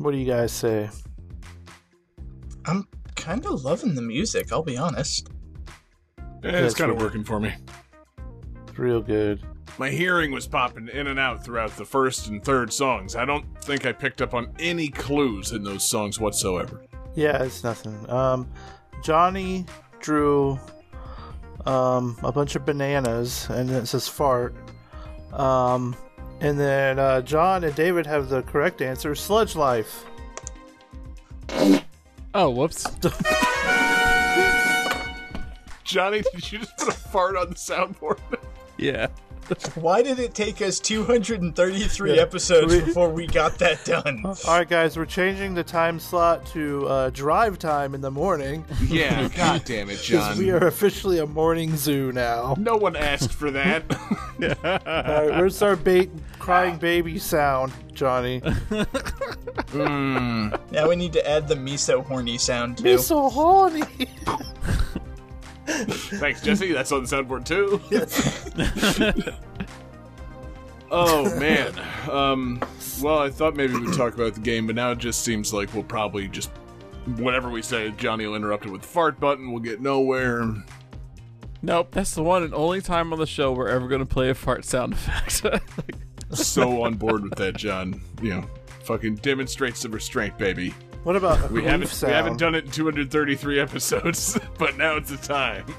What 0.09 0.13
do 0.13 0.21
you 0.21 0.25
guys 0.25 0.53
say? 0.53 0.89
I'm 2.65 2.89
kind 3.15 3.45
of 3.45 3.63
loving 3.63 3.95
the 3.95 4.01
music, 4.01 4.51
I'll 4.51 4.63
be 4.63 4.79
honest. 4.79 5.29
Eh, 6.19 6.23
it's 6.45 6.53
That's 6.53 6.75
kind 6.77 6.91
of 6.91 6.99
working 6.99 7.25
for 7.25 7.39
me. 7.39 7.55
It's 8.69 8.79
real 8.79 9.03
good. 9.03 9.43
My 9.77 9.91
hearing 9.91 10.31
was 10.31 10.47
popping 10.47 10.89
in 10.89 11.09
and 11.09 11.19
out 11.19 11.45
throughout 11.45 11.77
the 11.77 11.85
first 11.85 12.29
and 12.29 12.43
third 12.43 12.73
songs. 12.73 13.17
I 13.17 13.27
don't 13.27 13.45
think 13.63 13.85
I 13.85 13.93
picked 13.93 14.23
up 14.23 14.33
on 14.33 14.51
any 14.59 14.89
clues 14.89 15.53
in 15.53 15.63
those 15.63 15.87
songs 15.87 16.19
whatsoever. 16.19 16.87
Yeah, 17.15 17.43
it's 17.43 17.63
nothing. 17.63 18.09
Um, 18.09 18.51
Johnny 19.03 19.67
drew 20.01 20.59
um, 21.67 22.17
a 22.23 22.33
bunch 22.33 22.57
of 22.57 22.65
bananas, 22.65 23.47
and 23.51 23.69
it 23.69 23.87
says 23.87 24.09
fart. 24.09 24.57
Um, 25.33 25.97
and 26.41 26.59
then 26.59 26.99
uh, 26.99 27.23
John 27.23 27.65
and 27.65 27.75
David 27.75 28.07
have 28.07 28.29
the 28.29 28.43
correct 28.43 28.83
answer: 28.83 29.15
sludge 29.15 29.57
life. 29.57 30.05
Oh, 32.35 32.51
whoops. 32.51 32.85
Johnny, 35.85 36.23
did 36.35 36.53
you 36.53 36.59
just 36.59 36.77
put 36.77 36.89
a 36.89 36.93
fart 36.93 37.37
on 37.37 37.49
the 37.49 37.55
soundboard? 37.55 38.19
Yeah. 38.77 39.09
Why 39.75 40.03
did 40.03 40.19
it 40.19 40.35
take 40.35 40.61
us 40.63 40.79
233 40.81 42.15
Yeah. 42.17 42.23
episodes 42.23 42.75
We- 42.75 42.81
before 42.81 43.09
we 43.11 43.27
got 43.27 43.59
that 43.59 43.85
done? 43.85 44.23
All 44.25 44.35
right, 44.49 44.69
guys, 44.69 44.97
we're 44.97 45.07
changing 45.07 45.55
the 45.55 45.65
time 45.65 45.99
slot 45.99 46.45
to 46.49 46.87
uh, 46.89 47.11
drive 47.11 47.59
time 47.59 47.95
in 47.95 48.01
the 48.01 48.11
morning 48.11 48.65
Yeah, 48.87 49.29
god 49.37 49.65
damn 49.65 49.89
it, 49.91 50.01
because 50.01 50.39
we 50.39 50.51
are 50.51 50.67
officially 50.67 51.19
a 51.19 51.27
morning 51.27 51.77
zoo 51.77 52.13
now. 52.13 52.55
No 52.59 52.77
one 52.77 52.97
asked 52.97 53.33
for 53.33 53.51
that. 53.53 53.85
All 54.43 54.49
right, 54.65 55.31
where's 55.37 55.63
our 55.63 55.77
ba- 55.77 56.09
crying 56.39 56.77
baby 56.77 57.19
sound, 57.19 57.73
Johnny? 57.93 58.41
Now 59.75 60.89
we 60.89 60.97
need 60.97 61.13
to 61.15 61.29
add 61.29 61.49
the 61.49 61.55
miso 61.55 62.05
horny 62.05 62.39
sound 62.39 62.79
too. 62.79 62.89
You're 62.91 62.99
so 62.99 63.29
horny. 63.29 63.83
Thanks, 65.69 66.41
Jesse. 66.41 66.73
That's 66.73 66.93
on 66.93 67.05
the 67.05 67.09
soundboard 67.09 67.45
too. 67.45 67.81
oh 70.91 71.39
man. 71.39 71.73
Um, 72.11 72.61
well, 73.03 73.19
I 73.19 73.31
thought 73.31 73.55
maybe 73.55 73.75
we'd 73.75 73.95
talk 73.95 74.15
about 74.15 74.35
the 74.35 74.41
game, 74.41 74.67
but 74.67 74.77
now 74.77 74.93
it 74.93 74.99
just 74.99 75.25
seems 75.25 75.53
like 75.53 75.73
we'll 75.75 75.83
probably 75.83 76.29
just 76.29 76.51
whatever 77.17 77.51
we 77.51 77.63
say, 77.63 77.91
Johnny 77.93 78.27
will 78.27 78.35
interrupt 78.35 78.67
it 78.67 78.71
with 78.71 78.83
the 78.83 78.89
fart 78.89 79.21
button. 79.21 79.51
We'll 79.51 79.63
get 79.63 79.81
nowhere. 79.81 80.55
Nope, 81.61 81.89
that's 81.91 82.15
the 82.15 82.23
one 82.23 82.45
and 82.45 82.55
only 82.55 82.81
time 82.81 83.13
on 83.13 83.19
the 83.19 83.27
show 83.27 83.53
we're 83.53 83.69
ever 83.69 83.89
going 83.89 84.01
to 84.01 84.07
play 84.07 84.31
a 84.31 84.35
fart 84.35 84.65
sound 84.65 84.95
effect. 84.95 85.43
So 86.31 86.83
on 86.83 86.97
board 86.97 87.23
with 87.23 87.37
that, 87.37 87.57
John. 87.57 88.03
You 88.21 88.35
know, 88.35 88.51
fucking 88.85 89.15
demonstrate 89.15 89.79
some 89.79 89.93
restraint, 89.93 90.37
baby. 90.37 90.75
What 91.05 91.17
about 91.17 91.51
We 91.51 91.63
haven't 91.65 91.89
sound? 91.89 92.11
we 92.11 92.17
haven't 92.17 92.37
done 92.39 92.55
it 92.55 92.65
in 92.67 92.71
233 92.71 93.61
episodes, 93.61 94.39
but 94.59 94.77
now 94.77 94.97
it's 94.97 95.11
the 95.11 95.17
time. 95.17 95.65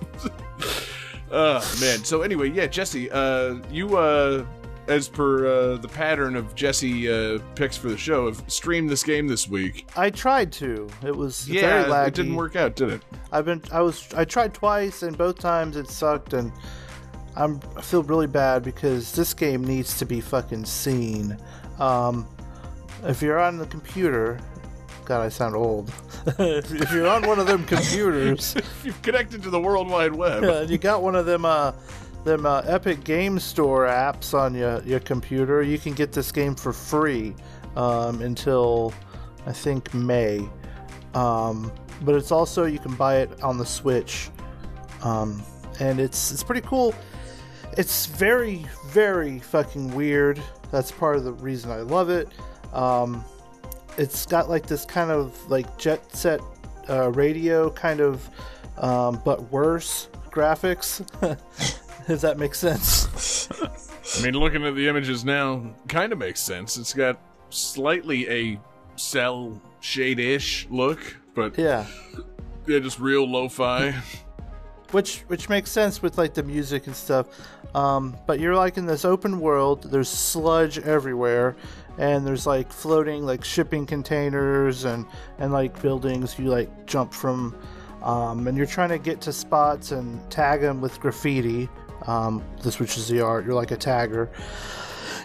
Oh 1.31 1.59
man. 1.79 2.03
So 2.03 2.23
anyway, 2.23 2.49
yeah, 2.49 2.65
Jesse, 2.65 3.11
uh, 3.11 3.57
you 3.69 3.95
uh, 3.95 4.43
as 4.87 5.07
per 5.07 5.45
uh, 5.45 5.77
the 5.77 5.87
pattern 5.87 6.35
of 6.35 6.55
Jesse 6.55 7.07
uh, 7.07 7.37
picks 7.53 7.77
for 7.77 7.87
the 7.89 7.97
show, 7.97 8.25
have 8.25 8.43
streamed 8.47 8.89
this 8.89 9.03
game 9.03 9.27
this 9.27 9.47
week. 9.47 9.87
I 9.95 10.09
tried 10.09 10.51
to. 10.53 10.89
It 11.05 11.15
was 11.15 11.47
Yeah, 11.47 11.61
very 11.61 11.83
laggy. 11.83 12.07
it 12.07 12.13
didn't 12.15 12.35
work 12.35 12.55
out, 12.55 12.75
did 12.75 12.89
it? 12.89 13.03
I've 13.31 13.45
been 13.45 13.61
I 13.71 13.81
was 13.81 14.11
I 14.15 14.25
tried 14.25 14.55
twice 14.55 15.03
and 15.03 15.15
both 15.15 15.37
times 15.37 15.77
it 15.77 15.87
sucked 15.87 16.33
and 16.33 16.51
I'm 17.35 17.59
I 17.77 17.81
feel 17.81 18.01
really 18.01 18.25
bad 18.25 18.63
because 18.63 19.11
this 19.11 19.35
game 19.35 19.63
needs 19.63 19.99
to 19.99 20.07
be 20.07 20.21
fucking 20.21 20.65
seen. 20.65 21.37
Um, 21.79 22.27
if 23.03 23.21
you're 23.21 23.39
on 23.39 23.59
the 23.59 23.67
computer, 23.67 24.39
God, 25.09 25.25
I 25.25 25.29
sound 25.29 25.55
old. 25.55 25.91
if 26.37 26.91
you're 26.93 27.07
on 27.07 27.25
one 27.25 27.39
of 27.39 27.47
them 27.47 27.65
computers, 27.65 28.55
If 28.55 28.85
you've 28.85 29.01
connected 29.01 29.41
to 29.41 29.49
the 29.49 29.59
World 29.59 29.89
Wide 29.89 30.13
Web, 30.13 30.43
uh, 30.43 30.67
you 30.69 30.77
got 30.77 31.01
one 31.01 31.15
of 31.15 31.25
them 31.25 31.45
uh 31.45 31.71
them 32.25 32.45
uh, 32.45 32.61
Epic 32.67 33.03
Game 33.03 33.39
Store 33.39 33.87
apps 33.87 34.37
on 34.37 34.53
your 34.53 34.83
your 34.83 34.99
computer, 34.99 35.63
you 35.63 35.79
can 35.79 35.93
get 35.93 36.11
this 36.11 36.31
game 36.31 36.53
for 36.53 36.71
free 36.71 37.33
um, 37.75 38.21
until 38.21 38.93
I 39.47 39.51
think 39.51 39.91
May. 39.95 40.47
Um, 41.15 41.71
but 42.03 42.13
it's 42.13 42.31
also 42.31 42.65
you 42.65 42.77
can 42.77 42.93
buy 42.93 43.17
it 43.17 43.41
on 43.41 43.57
the 43.57 43.65
Switch, 43.65 44.29
um, 45.01 45.41
and 45.79 45.99
it's 45.99 46.31
it's 46.31 46.43
pretty 46.43 46.61
cool. 46.67 46.93
It's 47.79 48.05
very 48.05 48.63
very 48.89 49.39
fucking 49.39 49.95
weird. 49.95 50.39
That's 50.69 50.91
part 50.91 51.15
of 51.15 51.23
the 51.23 51.33
reason 51.33 51.71
I 51.71 51.81
love 51.81 52.11
it. 52.11 52.27
Um, 52.73 53.25
it's 53.99 54.25
got 54.25 54.49
like 54.49 54.65
this 54.65 54.85
kind 54.85 55.11
of 55.11 55.49
like 55.49 55.77
jet 55.77 56.15
set 56.15 56.41
uh, 56.89 57.11
radio 57.11 57.69
kind 57.69 57.99
of, 57.99 58.27
um, 58.77 59.21
but 59.25 59.51
worse 59.51 60.07
graphics. 60.31 61.01
if 62.09 62.21
that 62.21 62.37
makes 62.39 62.57
sense. 62.57 63.47
I 64.17 64.23
mean, 64.23 64.33
looking 64.33 64.65
at 64.65 64.75
the 64.75 64.87
images 64.87 65.23
now, 65.23 65.75
kind 65.87 66.11
of 66.11 66.17
makes 66.17 66.39
sense. 66.39 66.77
It's 66.77 66.93
got 66.93 67.19
slightly 67.49 68.27
a 68.29 68.59
cell 68.95 69.61
shade-ish 69.81 70.67
look, 70.69 70.99
but 71.35 71.57
Yeah. 71.57 71.85
yeah, 72.67 72.79
just 72.79 72.99
real 72.99 73.29
lo-fi. 73.29 73.93
which 74.91 75.19
which 75.27 75.49
makes 75.49 75.71
sense 75.71 76.01
with 76.01 76.17
like 76.17 76.33
the 76.33 76.41
music 76.41 76.87
and 76.87 76.95
stuff 76.95 77.27
um, 77.75 78.17
but 78.25 78.39
you're 78.39 78.55
like 78.55 78.75
in 78.75 78.87
this 78.87 79.05
open 79.05 79.39
world 79.39 79.83
there's 79.91 80.09
sludge 80.09 80.79
everywhere 80.79 81.55
and 81.99 82.25
there's 82.25 82.47
like 82.47 82.71
floating 82.71 83.25
like 83.25 83.43
shipping 83.43 83.85
containers 83.85 84.85
and 84.85 85.05
and 85.37 85.51
like 85.51 85.79
buildings 85.81 86.39
you 86.39 86.45
like 86.45 86.87
jump 86.87 87.13
from 87.13 87.55
um, 88.01 88.47
and 88.47 88.57
you're 88.57 88.65
trying 88.65 88.89
to 88.89 88.97
get 88.97 89.19
to 89.19 89.33
spots 89.33 89.91
and 89.91 90.31
tag 90.31 90.61
them 90.61 90.79
with 90.81 90.99
graffiti 90.99 91.69
um, 92.07 92.41
this 92.63 92.79
which 92.79 92.97
is 92.97 93.07
the 93.07 93.21
art 93.21 93.45
you're 93.45 93.53
like 93.53 93.71
a 93.71 93.77
tagger. 93.77 94.29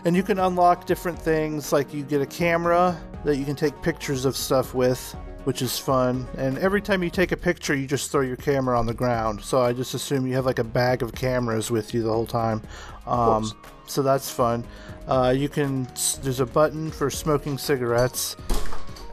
And 0.04 0.14
you 0.14 0.22
can 0.22 0.38
unlock 0.38 0.84
different 0.84 1.18
things 1.18 1.72
like 1.72 1.94
you 1.94 2.02
get 2.02 2.20
a 2.20 2.26
camera 2.26 3.00
that 3.24 3.36
you 3.36 3.46
can 3.46 3.56
take 3.56 3.80
pictures 3.80 4.24
of 4.24 4.36
stuff 4.36 4.74
with 4.74 5.16
which 5.44 5.60
is 5.60 5.78
fun. 5.78 6.26
And 6.38 6.56
every 6.58 6.80
time 6.80 7.02
you 7.02 7.10
take 7.10 7.30
a 7.30 7.36
picture 7.36 7.74
you 7.74 7.86
just 7.86 8.10
throw 8.10 8.22
your 8.22 8.36
camera 8.36 8.78
on 8.78 8.86
the 8.86 8.94
ground. 8.94 9.42
So 9.42 9.60
i 9.60 9.72
just 9.72 9.94
assume 9.94 10.26
you 10.26 10.34
have 10.34 10.46
like 10.46 10.58
a 10.58 10.64
bag 10.64 11.02
of 11.02 11.12
cameras 11.12 11.70
with 11.70 11.94
you 11.94 12.02
the 12.02 12.12
whole 12.12 12.26
time. 12.26 12.62
Um, 13.06 13.52
so 13.86 14.02
that's 14.02 14.30
fun 14.30 14.64
uh, 15.08 15.32
you 15.36 15.48
can 15.48 15.86
there's 16.22 16.40
a 16.40 16.46
button 16.46 16.90
for 16.90 17.10
smoking 17.10 17.58
cigarettes 17.58 18.36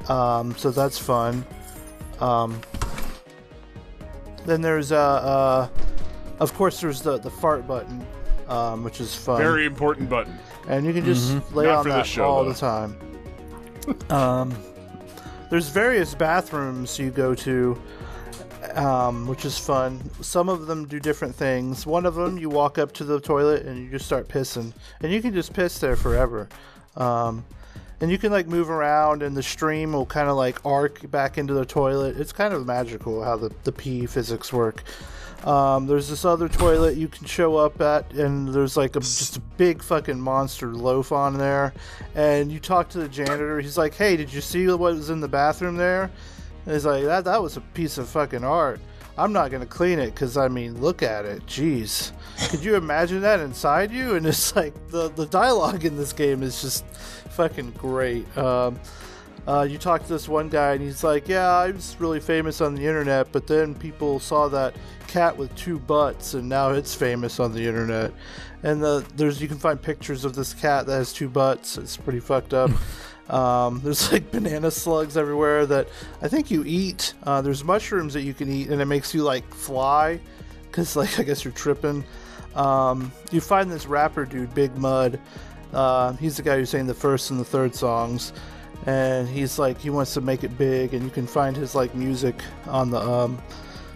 um, 0.09 0.55
so 0.57 0.71
that's 0.71 0.97
fun 0.97 1.45
um, 2.19 2.59
then 4.45 4.61
there's 4.61 4.91
uh, 4.91 4.97
uh, 4.97 5.69
of 6.39 6.53
course 6.53 6.81
there's 6.81 7.01
the, 7.01 7.17
the 7.17 7.29
fart 7.29 7.67
button 7.67 8.05
um, 8.47 8.83
which 8.83 8.99
is 8.99 9.15
fun 9.15 9.37
Very 9.37 9.65
important 9.65 10.09
button. 10.09 10.37
and 10.67 10.85
you 10.85 10.93
can 10.93 11.05
just 11.05 11.33
lay 11.53 11.65
Not 11.65 11.79
on 11.79 11.89
that 11.89 12.05
show, 12.05 12.25
all 12.25 12.43
though. 12.43 12.51
the 12.51 12.59
time. 12.59 12.97
um, 14.09 14.53
there's 15.49 15.69
various 15.69 16.13
bathrooms 16.15 16.97
you 16.99 17.11
go 17.11 17.33
to, 17.35 17.81
um, 18.75 19.27
which 19.27 19.45
is 19.45 19.57
fun. 19.57 20.01
Some 20.21 20.49
of 20.49 20.67
them 20.67 20.87
do 20.87 20.99
different 20.99 21.35
things. 21.35 21.85
One 21.85 22.05
of 22.05 22.15
them, 22.15 22.37
you 22.37 22.49
walk 22.49 22.77
up 22.77 22.91
to 22.93 23.03
the 23.03 23.19
toilet 23.19 23.65
and 23.65 23.83
you 23.83 23.89
just 23.89 24.05
start 24.05 24.27
pissing, 24.27 24.73
and 25.01 25.11
you 25.11 25.21
can 25.21 25.33
just 25.33 25.53
piss 25.53 25.79
there 25.79 25.95
forever. 25.95 26.47
Um, 26.95 27.45
and 28.01 28.09
you 28.09 28.17
can 28.17 28.31
like 28.31 28.47
move 28.47 28.69
around, 28.69 29.21
and 29.21 29.37
the 29.37 29.43
stream 29.43 29.93
will 29.93 30.05
kind 30.05 30.27
of 30.27 30.35
like 30.35 30.65
arc 30.65 31.09
back 31.11 31.37
into 31.37 31.53
the 31.53 31.65
toilet. 31.65 32.19
It's 32.19 32.31
kind 32.33 32.53
of 32.53 32.65
magical 32.65 33.23
how 33.23 33.37
the 33.37 33.51
the 33.63 33.71
pee 33.71 34.05
physics 34.05 34.51
work. 34.51 34.83
Um, 35.45 35.87
there's 35.87 36.07
this 36.07 36.23
other 36.23 36.47
toilet 36.47 36.97
you 36.97 37.07
can 37.07 37.25
show 37.25 37.57
up 37.57 37.81
at, 37.81 38.13
and 38.13 38.47
there's 38.53 38.77
like 38.77 38.95
a, 38.95 38.99
just 38.99 39.37
a 39.37 39.39
big 39.39 39.81
fucking 39.81 40.19
monster 40.19 40.67
loaf 40.67 41.11
on 41.11 41.37
there. 41.37 41.73
And 42.13 42.51
you 42.51 42.59
talk 42.59 42.89
to 42.89 42.99
the 42.99 43.07
janitor. 43.07 43.59
He's 43.59 43.77
like, 43.77 43.95
"Hey, 43.95 44.17
did 44.17 44.31
you 44.33 44.41
see 44.41 44.67
what 44.67 44.79
was 44.79 45.09
in 45.09 45.19
the 45.19 45.27
bathroom 45.27 45.77
there?" 45.77 46.11
He's 46.65 46.85
like, 46.85 47.03
"That 47.03 47.25
that 47.25 47.41
was 47.41 47.57
a 47.57 47.61
piece 47.61 47.97
of 47.97 48.07
fucking 48.09 48.43
art. 48.43 48.79
I'm 49.17 49.33
not 49.33 49.51
gonna 49.51 49.65
clean 49.65 49.99
it 49.99 50.13
because 50.13 50.37
I 50.37 50.47
mean, 50.47 50.79
look 50.81 51.03
at 51.03 51.25
it. 51.25 51.45
Jeez, 51.45 52.11
could 52.49 52.63
you 52.63 52.75
imagine 52.75 53.21
that 53.21 53.39
inside 53.39 53.91
you?" 53.91 54.15
And 54.15 54.25
it's 54.25 54.55
like 54.55 54.73
the 54.89 55.09
the 55.09 55.25
dialogue 55.25 55.85
in 55.85 55.97
this 55.97 56.13
game 56.13 56.43
is 56.43 56.61
just 56.61 56.85
fucking 57.31 57.71
great. 57.71 58.25
Um, 58.37 58.79
uh, 59.47 59.65
you 59.67 59.79
talk 59.79 60.03
to 60.03 60.07
this 60.07 60.29
one 60.29 60.49
guy 60.49 60.73
and 60.73 60.81
he's 60.81 61.03
like, 61.03 61.27
"Yeah, 61.27 61.49
I 61.49 61.71
was 61.71 61.95
really 61.99 62.19
famous 62.19 62.61
on 62.61 62.75
the 62.75 62.85
internet, 62.85 63.31
but 63.31 63.47
then 63.47 63.73
people 63.73 64.19
saw 64.19 64.47
that 64.49 64.75
cat 65.07 65.35
with 65.35 65.53
two 65.55 65.79
butts, 65.79 66.35
and 66.35 66.47
now 66.47 66.69
it's 66.69 66.93
famous 66.93 67.39
on 67.39 67.51
the 67.51 67.65
internet." 67.67 68.13
And 68.63 68.83
the, 68.83 69.03
there's 69.15 69.41
you 69.41 69.47
can 69.47 69.57
find 69.57 69.81
pictures 69.81 70.23
of 70.25 70.35
this 70.35 70.53
cat 70.53 70.85
that 70.85 70.93
has 70.93 71.11
two 71.11 71.27
butts. 71.27 71.77
It's 71.77 71.97
pretty 71.97 72.19
fucked 72.19 72.53
up. 72.53 72.69
um, 73.31 73.79
there's 73.83 74.11
like 74.11 74.31
banana 74.31 74.69
slugs 74.69 75.17
everywhere 75.17 75.65
that 75.65 75.87
I 76.21 76.27
think 76.27 76.51
you 76.51 76.63
eat. 76.65 77.13
Uh, 77.23 77.41
there's 77.41 77.63
mushrooms 77.63 78.13
that 78.13 78.21
you 78.21 78.33
can 78.33 78.51
eat, 78.51 78.69
and 78.69 78.81
it 78.81 78.85
makes 78.85 79.13
you 79.13 79.23
like 79.23 79.51
fly, 79.53 80.19
because 80.65 80.95
like 80.95 81.19
I 81.19 81.23
guess 81.23 81.43
you're 81.43 81.53
tripping. 81.53 82.03
Um, 82.55 83.11
you 83.31 83.41
find 83.41 83.71
this 83.71 83.87
rapper 83.87 84.25
dude, 84.25 84.53
Big 84.53 84.75
Mud. 84.77 85.19
Uh, 85.73 86.13
he's 86.13 86.35
the 86.37 86.43
guy 86.43 86.57
who's 86.57 86.69
saying 86.69 86.87
the 86.87 86.93
first 86.93 87.31
and 87.31 87.39
the 87.39 87.45
third 87.45 87.73
songs 87.73 88.33
and 88.85 89.27
he's 89.27 89.59
like 89.59 89.79
he 89.79 89.89
wants 89.89 90.13
to 90.13 90.21
make 90.21 90.43
it 90.43 90.57
big 90.57 90.93
and 90.93 91.03
you 91.03 91.09
can 91.09 91.27
find 91.27 91.55
his 91.55 91.75
like 91.75 91.93
music 91.93 92.35
on 92.67 92.89
the 92.89 92.99
um 92.99 93.41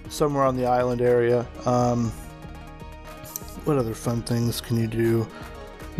somewhere 0.09 0.43
on 0.43 0.55
the 0.55 0.65
island 0.65 1.01
area 1.01 1.45
um 1.65 2.11
what 3.63 3.77
other 3.77 3.95
fun 3.95 4.21
things 4.21 4.61
can 4.61 4.77
you 4.77 4.87
do 4.87 5.27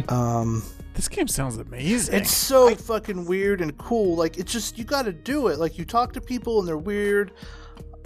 um 0.10 0.62
This 0.96 1.10
game 1.10 1.28
sounds 1.28 1.58
amazing. 1.58 2.16
it's 2.16 2.34
so 2.34 2.74
fucking 2.74 3.26
weird 3.26 3.60
and 3.60 3.78
cool. 3.78 4.16
Like 4.16 4.38
it's 4.38 4.52
just 4.52 4.78
you 4.78 4.86
got 4.86 5.04
to 5.04 5.12
do 5.12 5.48
it. 5.48 5.60
Like 5.60 5.78
you 5.78 5.84
talk 5.84 6.14
to 6.14 6.22
people 6.22 6.60
and 6.60 6.68
they're 6.68 6.78
weird. 6.78 7.32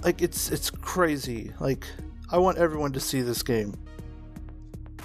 Like 0.04 0.22
it's 0.22 0.50
it's 0.52 0.70
crazy. 0.70 1.54
Like 1.60 1.86
i 2.32 2.38
want 2.38 2.58
everyone 2.58 2.92
to 2.94 3.00
see 3.00 3.22
this 3.22 3.44
game. 3.44 3.74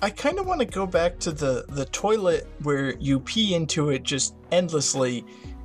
I 0.03 0.11
kind 0.11 0.39
of 0.39 0.47
want 0.47 0.61
to 0.61 0.67
go 0.67 0.87
back 0.87 1.19
to 1.21 1.33
the 1.33 1.67
the 1.69 1.85
toilet 1.87 2.47
where 2.63 2.97
you 2.97 3.21
pee 3.21 3.55
into 3.55 3.91
it 3.91 4.03
just 4.03 4.35
endlessly, 4.51 5.25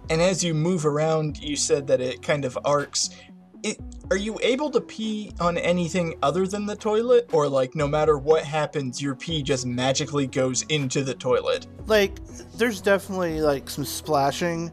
and 0.09 0.21
as 0.21 0.43
you 0.43 0.53
move 0.53 0.85
around, 0.85 1.39
you 1.39 1.55
said 1.55 1.87
that 1.87 2.01
it 2.01 2.21
kind 2.21 2.43
of 2.43 2.57
arcs. 2.65 3.09
It 3.63 3.79
are 4.11 4.17
you 4.17 4.39
able 4.41 4.71
to 4.71 4.81
pee 4.81 5.31
on 5.39 5.57
anything 5.57 6.15
other 6.23 6.47
than 6.47 6.65
the 6.65 6.75
toilet, 6.75 7.29
or 7.33 7.47
like 7.47 7.75
no 7.75 7.87
matter 7.87 8.17
what 8.17 8.43
happens, 8.43 9.01
your 9.01 9.15
pee 9.15 9.43
just 9.43 9.65
magically 9.65 10.27
goes 10.27 10.63
into 10.63 11.03
the 11.03 11.13
toilet? 11.13 11.67
like 11.89 12.23
there's 12.53 12.79
definitely 12.79 13.41
like 13.41 13.69
some 13.69 13.83
splashing 13.83 14.71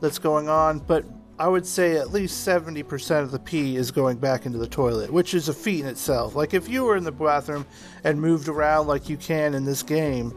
that's 0.00 0.18
going 0.18 0.48
on 0.48 0.80
but 0.80 1.04
i 1.38 1.46
would 1.46 1.64
say 1.64 1.96
at 1.96 2.10
least 2.10 2.46
70% 2.46 3.22
of 3.22 3.30
the 3.30 3.38
pee 3.38 3.76
is 3.76 3.90
going 3.90 4.18
back 4.18 4.44
into 4.44 4.58
the 4.58 4.66
toilet 4.66 5.10
which 5.10 5.32
is 5.32 5.48
a 5.48 5.54
feat 5.54 5.80
in 5.80 5.86
itself 5.86 6.34
like 6.34 6.52
if 6.52 6.68
you 6.68 6.84
were 6.84 6.96
in 6.96 7.04
the 7.04 7.12
bathroom 7.12 7.64
and 8.04 8.20
moved 8.20 8.48
around 8.48 8.88
like 8.88 9.08
you 9.08 9.16
can 9.16 9.54
in 9.54 9.64
this 9.64 9.82
game 9.82 10.36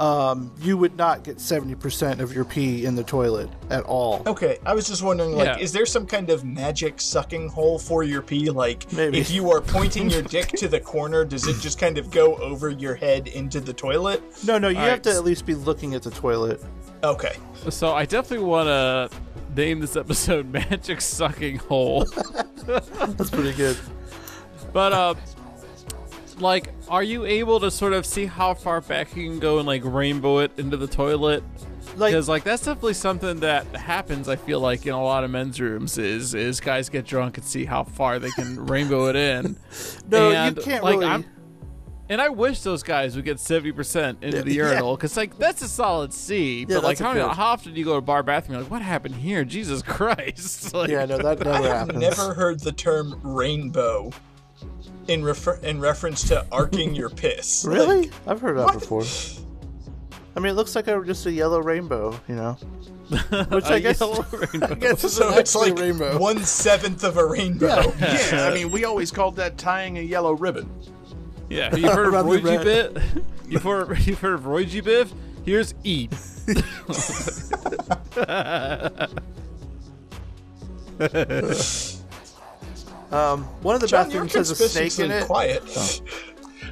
um, 0.00 0.52
you 0.60 0.76
would 0.76 0.96
not 0.96 1.24
get 1.24 1.36
70% 1.38 2.20
of 2.20 2.34
your 2.34 2.44
pee 2.44 2.84
in 2.84 2.94
the 2.94 3.04
toilet 3.04 3.48
at 3.70 3.84
all. 3.84 4.22
Okay, 4.26 4.58
I 4.64 4.74
was 4.74 4.86
just 4.86 5.02
wondering, 5.02 5.32
like, 5.32 5.46
Yeah. 5.46 5.58
is 5.58 5.72
there 5.72 5.86
some 5.86 6.06
kind 6.06 6.30
of 6.30 6.44
magic 6.44 7.00
sucking 7.00 7.48
hole 7.48 7.78
for 7.78 8.02
your 8.02 8.22
pee? 8.22 8.50
Like, 8.50 8.92
Maybe. 8.92 9.18
if 9.18 9.30
you 9.30 9.50
are 9.50 9.60
pointing 9.60 10.10
your 10.10 10.22
dick 10.22 10.48
to 10.48 10.68
the 10.68 10.80
corner, 10.80 11.24
does 11.24 11.46
it 11.46 11.60
just 11.60 11.78
kind 11.78 11.98
of 11.98 12.10
go 12.10 12.36
over 12.36 12.70
your 12.70 12.94
head 12.94 13.28
into 13.28 13.60
the 13.60 13.72
toilet? 13.72 14.22
No, 14.44 14.58
no, 14.58 14.68
you 14.68 14.76
All 14.76 14.82
have 14.84 14.92
right. 14.92 15.02
to 15.04 15.10
at 15.10 15.24
least 15.24 15.46
be 15.46 15.54
looking 15.54 15.94
at 15.94 16.02
the 16.02 16.10
toilet. 16.10 16.62
Okay. 17.04 17.36
So 17.70 17.92
I 17.92 18.04
definitely 18.04 18.46
want 18.46 18.68
to 18.68 19.10
name 19.56 19.80
this 19.80 19.96
episode 19.96 20.50
"Magic 20.52 21.00
Sucking 21.00 21.56
Hole." 21.58 22.04
That's 22.66 23.30
pretty 23.30 23.52
good. 23.54 23.76
But 24.72 24.92
uh, 24.92 25.14
like, 26.40 26.72
are 26.88 27.02
you 27.02 27.24
able 27.24 27.60
to 27.60 27.70
sort 27.70 27.92
of 27.92 28.04
see 28.06 28.26
how 28.26 28.54
far 28.54 28.80
back 28.80 29.14
you 29.16 29.28
can 29.30 29.38
go 29.38 29.58
and 29.58 29.66
like 29.66 29.82
rainbow 29.84 30.38
it 30.38 30.52
into 30.58 30.76
the 30.76 30.86
toilet? 30.86 31.42
Like, 31.96 32.12
Because 32.12 32.28
like 32.28 32.44
that's 32.44 32.64
definitely 32.64 32.94
something 32.94 33.40
that 33.40 33.66
happens. 33.76 34.28
I 34.28 34.36
feel 34.36 34.60
like 34.60 34.86
in 34.86 34.94
a 34.94 35.02
lot 35.02 35.24
of 35.24 35.30
men's 35.30 35.60
rooms 35.60 35.98
is 35.98 36.34
is 36.34 36.60
guys 36.60 36.88
get 36.88 37.04
drunk 37.04 37.36
and 37.38 37.46
see 37.46 37.64
how 37.64 37.84
far 37.84 38.18
they 38.18 38.30
can 38.30 38.64
rainbow 38.66 39.06
it 39.08 39.16
in. 39.16 39.56
no, 40.08 40.30
you 40.30 40.34
and, 40.36 40.56
can't 40.58 40.82
like, 40.84 40.94
really. 40.94 41.06
I'm- 41.06 41.24
and 42.08 42.20
I 42.20 42.28
wish 42.28 42.60
those 42.60 42.82
guys 42.82 43.16
would 43.16 43.24
get 43.24 43.40
seventy 43.40 43.72
percent 43.72 44.18
into 44.22 44.42
the 44.42 44.52
urinal 44.52 44.96
because 44.96 45.16
like 45.16 45.38
that's 45.38 45.62
a 45.62 45.68
solid 45.68 46.12
C. 46.12 46.64
but 46.66 46.82
like 46.82 46.98
how, 46.98 47.14
good. 47.14 47.30
how 47.30 47.46
often 47.46 47.72
do 47.72 47.78
you 47.78 47.86
go 47.86 47.92
to 47.92 47.98
a 47.98 48.02
bar 48.02 48.22
bathroom? 48.22 48.54
You're 48.54 48.62
like, 48.64 48.70
what 48.70 48.82
happened 48.82 49.14
here? 49.14 49.44
Jesus 49.44 49.80
Christ! 49.86 50.74
like, 50.74 50.90
yeah, 50.90 51.06
no, 51.06 51.16
that 51.16 51.38
never 51.44 51.50
I 51.50 51.62
have 51.62 51.88
happens. 51.88 52.00
never 52.00 52.34
heard 52.34 52.60
the 52.60 52.72
term 52.72 53.18
rainbow 53.22 54.10
in 55.08 55.24
refer- 55.24 55.58
in 55.62 55.80
reference 55.80 56.28
to 56.28 56.46
arcing 56.52 56.94
your 56.94 57.10
piss. 57.10 57.64
Really? 57.68 58.02
Like, 58.02 58.12
I've 58.26 58.40
heard 58.40 58.56
that 58.58 58.66
what? 58.66 58.74
before. 58.74 59.04
I 60.36 60.40
mean, 60.40 60.50
it 60.50 60.54
looks 60.54 60.74
like 60.74 60.88
a, 60.88 61.02
just 61.04 61.26
a 61.26 61.32
yellow 61.32 61.60
rainbow, 61.60 62.18
you 62.26 62.36
know? 62.36 62.52
Which 63.10 63.64
a 63.66 63.74
I 63.74 63.78
guess. 63.80 64.00
I 64.00 64.74
guess 64.74 65.04
is 65.04 65.12
so 65.12 65.30
it's 65.36 65.54
like 65.54 65.78
rainbow. 65.78 66.16
one 66.18 66.42
seventh 66.42 67.04
of 67.04 67.18
a 67.18 67.26
rainbow. 67.26 67.92
Yeah, 67.98 68.48
I 68.50 68.54
mean, 68.54 68.70
we 68.70 68.86
always 68.86 69.10
called 69.10 69.36
that 69.36 69.58
tying 69.58 69.98
a 69.98 70.00
yellow 70.00 70.32
ribbon. 70.32 70.70
Yeah, 71.50 71.68
have 71.68 71.78
you 71.78 71.90
heard 71.90 72.06
of 72.06 72.14
Around 72.14 72.28
the 72.28 72.30
Roy 72.30 72.38
G. 72.38 72.56
red. 72.56 72.94
Bit? 72.94 73.02
You've 73.48 73.62
heard, 73.62 73.98
you've 74.06 74.20
heard 74.20 74.34
of 74.34 74.46
Roy 74.46 74.64
G. 74.64 74.80
Biv? 74.80 75.12
Here's 75.44 75.74
E. 75.84 76.08
Um, 83.12 83.44
one 83.62 83.74
of 83.74 83.80
the 83.80 83.86
John, 83.86 84.06
bathrooms 84.06 84.32
has 84.34 84.50
a 84.50 84.56
snake 84.56 84.98
in 84.98 85.10
it. 85.10 85.26
quiet. 85.26 85.62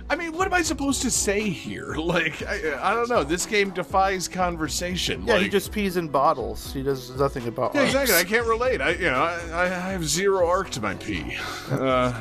I 0.08 0.16
mean, 0.16 0.32
what 0.32 0.46
am 0.48 0.54
I 0.54 0.62
supposed 0.62 1.02
to 1.02 1.10
say 1.10 1.48
here? 1.50 1.94
Like, 2.00 2.42
I, 2.42 2.90
I 2.90 2.94
don't 2.94 3.08
know. 3.08 3.22
This 3.22 3.46
game 3.46 3.70
defies 3.70 4.26
conversation. 4.26 5.24
Yeah, 5.24 5.34
like, 5.34 5.42
he 5.42 5.48
just 5.48 5.70
pees 5.70 5.96
in 5.96 6.08
bottles. 6.08 6.72
He 6.72 6.82
does 6.82 7.16
nothing 7.16 7.46
about 7.46 7.74
Yeah, 7.74 7.82
arcs. 7.82 7.94
exactly. 7.94 8.16
I 8.16 8.24
can't 8.24 8.46
relate. 8.48 8.80
I, 8.80 8.90
you 8.92 9.10
know, 9.10 9.22
I, 9.22 9.64
I 9.64 9.66
have 9.92 10.04
zero 10.04 10.48
arc 10.48 10.70
to 10.70 10.80
my 10.80 10.94
pee. 10.94 11.36
Uh, 11.70 12.12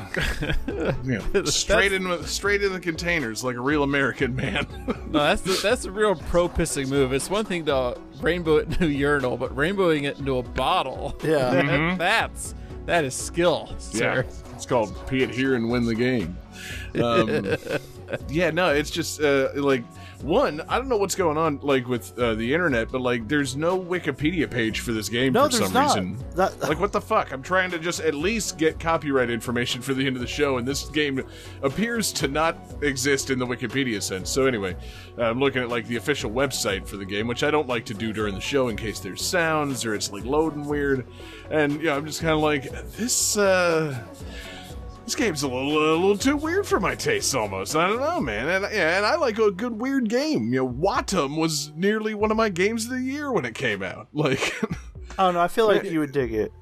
you 1.04 1.18
know, 1.32 1.44
straight 1.44 1.92
in, 1.92 2.22
straight 2.24 2.62
in 2.62 2.72
the 2.72 2.78
containers 2.78 3.42
like 3.42 3.56
a 3.56 3.60
real 3.60 3.82
American 3.82 4.36
man. 4.36 4.66
No, 5.10 5.18
that's 5.24 5.42
the, 5.42 5.58
that's 5.60 5.84
a 5.86 5.90
real 5.90 6.14
pro 6.14 6.48
pissing 6.48 6.88
move. 6.88 7.12
It's 7.12 7.28
one 7.28 7.44
thing 7.44 7.64
to 7.66 7.98
rainbow 8.20 8.58
it 8.58 8.68
into 8.68 8.84
a 8.84 8.88
urinal, 8.88 9.36
but 9.36 9.50
rainbowing 9.56 10.04
it 10.04 10.18
into 10.20 10.36
a 10.38 10.42
bottle. 10.44 11.18
Yeah. 11.24 11.50
that- 11.50 11.98
that's 11.98 12.54
that 12.86 13.04
is 13.04 13.14
skill, 13.14 13.70
sir. 13.78 14.24
it's 14.54 14.66
called 14.66 14.94
pee 15.06 15.22
it 15.22 15.30
here 15.30 15.54
and 15.54 15.70
win 15.70 15.84
the 15.84 15.94
game. 15.94 16.36
Um, 17.00 17.56
yeah, 18.28 18.50
no, 18.50 18.70
it's 18.70 18.90
just 18.90 19.20
uh, 19.20 19.50
like 19.54 19.84
one. 20.22 20.60
I 20.68 20.78
don't 20.78 20.88
know 20.88 20.96
what's 20.96 21.14
going 21.14 21.36
on 21.38 21.60
like 21.62 21.88
with 21.88 22.18
uh, 22.18 22.34
the 22.34 22.52
internet, 22.54 22.90
but 22.90 23.00
like, 23.00 23.28
there's 23.28 23.56
no 23.56 23.78
Wikipedia 23.78 24.50
page 24.50 24.80
for 24.80 24.92
this 24.92 25.08
game 25.08 25.32
No, 25.32 25.46
for 25.46 25.56
some 25.56 25.72
not. 25.72 25.96
reason. 25.96 26.18
That- 26.36 26.58
like, 26.60 26.78
what 26.80 26.92
the 26.92 27.00
fuck? 27.00 27.32
I'm 27.32 27.42
trying 27.42 27.70
to 27.72 27.78
just 27.78 28.00
at 28.00 28.14
least 28.14 28.58
get 28.58 28.78
copyright 28.78 29.30
information 29.30 29.80
for 29.82 29.94
the 29.94 30.06
end 30.06 30.16
of 30.16 30.20
the 30.22 30.28
show, 30.28 30.58
and 30.58 30.66
this 30.68 30.88
game 30.90 31.24
appears 31.62 32.12
to 32.14 32.28
not 32.28 32.56
exist 32.82 33.30
in 33.30 33.38
the 33.38 33.46
Wikipedia 33.46 34.02
sense. 34.02 34.30
So 34.30 34.46
anyway, 34.46 34.76
uh, 35.18 35.22
I'm 35.24 35.40
looking 35.40 35.62
at 35.62 35.68
like 35.68 35.86
the 35.86 35.96
official 35.96 36.30
website 36.30 36.86
for 36.86 36.96
the 36.96 37.04
game, 37.04 37.26
which 37.26 37.42
I 37.42 37.50
don't 37.50 37.68
like 37.68 37.84
to 37.86 37.94
do 37.94 38.12
during 38.12 38.34
the 38.34 38.40
show 38.40 38.68
in 38.68 38.76
case 38.76 39.00
there's 39.00 39.24
sounds 39.24 39.84
or 39.84 39.94
it's 39.94 40.12
like 40.12 40.24
loading 40.24 40.64
weird, 40.66 41.06
and 41.50 41.72
you 41.74 41.84
know, 41.84 41.96
I'm 41.96 42.06
just 42.06 42.20
kind 42.20 42.34
of 42.34 42.40
like 42.40 42.70
this. 42.96 43.36
uh 43.36 44.06
this 45.10 45.16
game's 45.16 45.42
a 45.42 45.48
little, 45.48 45.72
a 45.76 45.96
little 45.96 46.16
too 46.16 46.36
weird 46.36 46.64
for 46.64 46.78
my 46.78 46.94
tastes, 46.94 47.34
almost. 47.34 47.74
I 47.74 47.88
don't 47.88 47.98
know, 47.98 48.20
man. 48.20 48.48
And 48.48 48.72
yeah, 48.72 48.96
and 48.96 49.04
I 49.04 49.16
like 49.16 49.40
a 49.40 49.50
good 49.50 49.72
weird 49.80 50.08
game. 50.08 50.52
You 50.52 50.60
know, 50.60 50.68
Wattam 50.68 51.36
was 51.36 51.72
nearly 51.74 52.14
one 52.14 52.30
of 52.30 52.36
my 52.36 52.48
games 52.48 52.84
of 52.84 52.92
the 52.92 53.00
year 53.00 53.32
when 53.32 53.44
it 53.44 53.54
came 53.54 53.82
out. 53.82 54.06
Like, 54.20 54.54
I 55.18 55.24
don't 55.24 55.34
know. 55.34 55.40
I 55.40 55.48
feel 55.48 55.66
like 55.66 55.82
you 55.84 55.98
would 56.00 56.12
dig 56.12 56.32
it. 56.32 56.52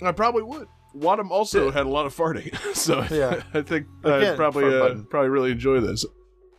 I 0.00 0.12
probably 0.12 0.42
would. 0.42 0.68
Wattam 0.96 1.30
also 1.30 1.70
had 1.70 1.84
a 1.84 1.88
lot 1.88 2.06
of 2.06 2.16
farting, 2.16 2.56
so 2.74 3.02
Yeah. 3.10 3.42
I 3.54 3.60
think 3.60 3.86
I'd 4.04 4.22
Again, 4.22 4.36
probably 4.36 4.64
uh, 4.74 4.94
probably 5.10 5.28
really 5.28 5.50
enjoy 5.50 5.80
this. 5.80 6.06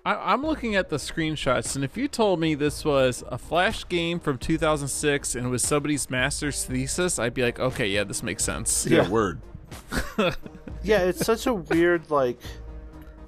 I, 0.05 0.33
I'm 0.33 0.43
looking 0.45 0.75
at 0.75 0.89
the 0.89 0.97
screenshots, 0.97 1.75
and 1.75 1.83
if 1.83 1.97
you 1.97 2.07
told 2.07 2.39
me 2.39 2.53
this 2.53 2.85
was 2.85 3.23
a 3.29 3.37
Flash 3.39 3.87
game 3.87 4.19
from 4.19 4.37
2006 4.37 5.33
and 5.35 5.47
it 5.47 5.49
was 5.49 5.63
somebody's 5.63 6.09
master's 6.11 6.63
thesis, 6.65 7.17
I'd 7.17 7.33
be 7.33 7.41
like, 7.41 7.59
okay, 7.59 7.87
yeah, 7.87 8.03
this 8.03 8.21
makes 8.21 8.43
sense. 8.43 8.85
Yeah, 8.85 9.03
Yeah. 9.03 9.09
word. 9.09 9.41
Yeah, 10.83 10.99
it's 11.03 11.25
such 11.25 11.47
a 11.47 11.53
weird 11.53 12.11
like, 12.11 12.37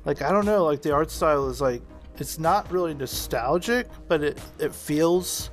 like 0.03 0.21
I 0.21 0.31
don't 0.31 0.45
know. 0.45 0.65
Like 0.65 0.81
the 0.81 0.91
art 0.91 1.09
style 1.09 1.47
is 1.47 1.61
like 1.61 1.81
it's 2.17 2.37
not 2.37 2.69
really 2.69 2.93
nostalgic, 2.93 3.87
but 4.09 4.21
it 4.21 4.37
it 4.59 4.75
feels 4.75 5.51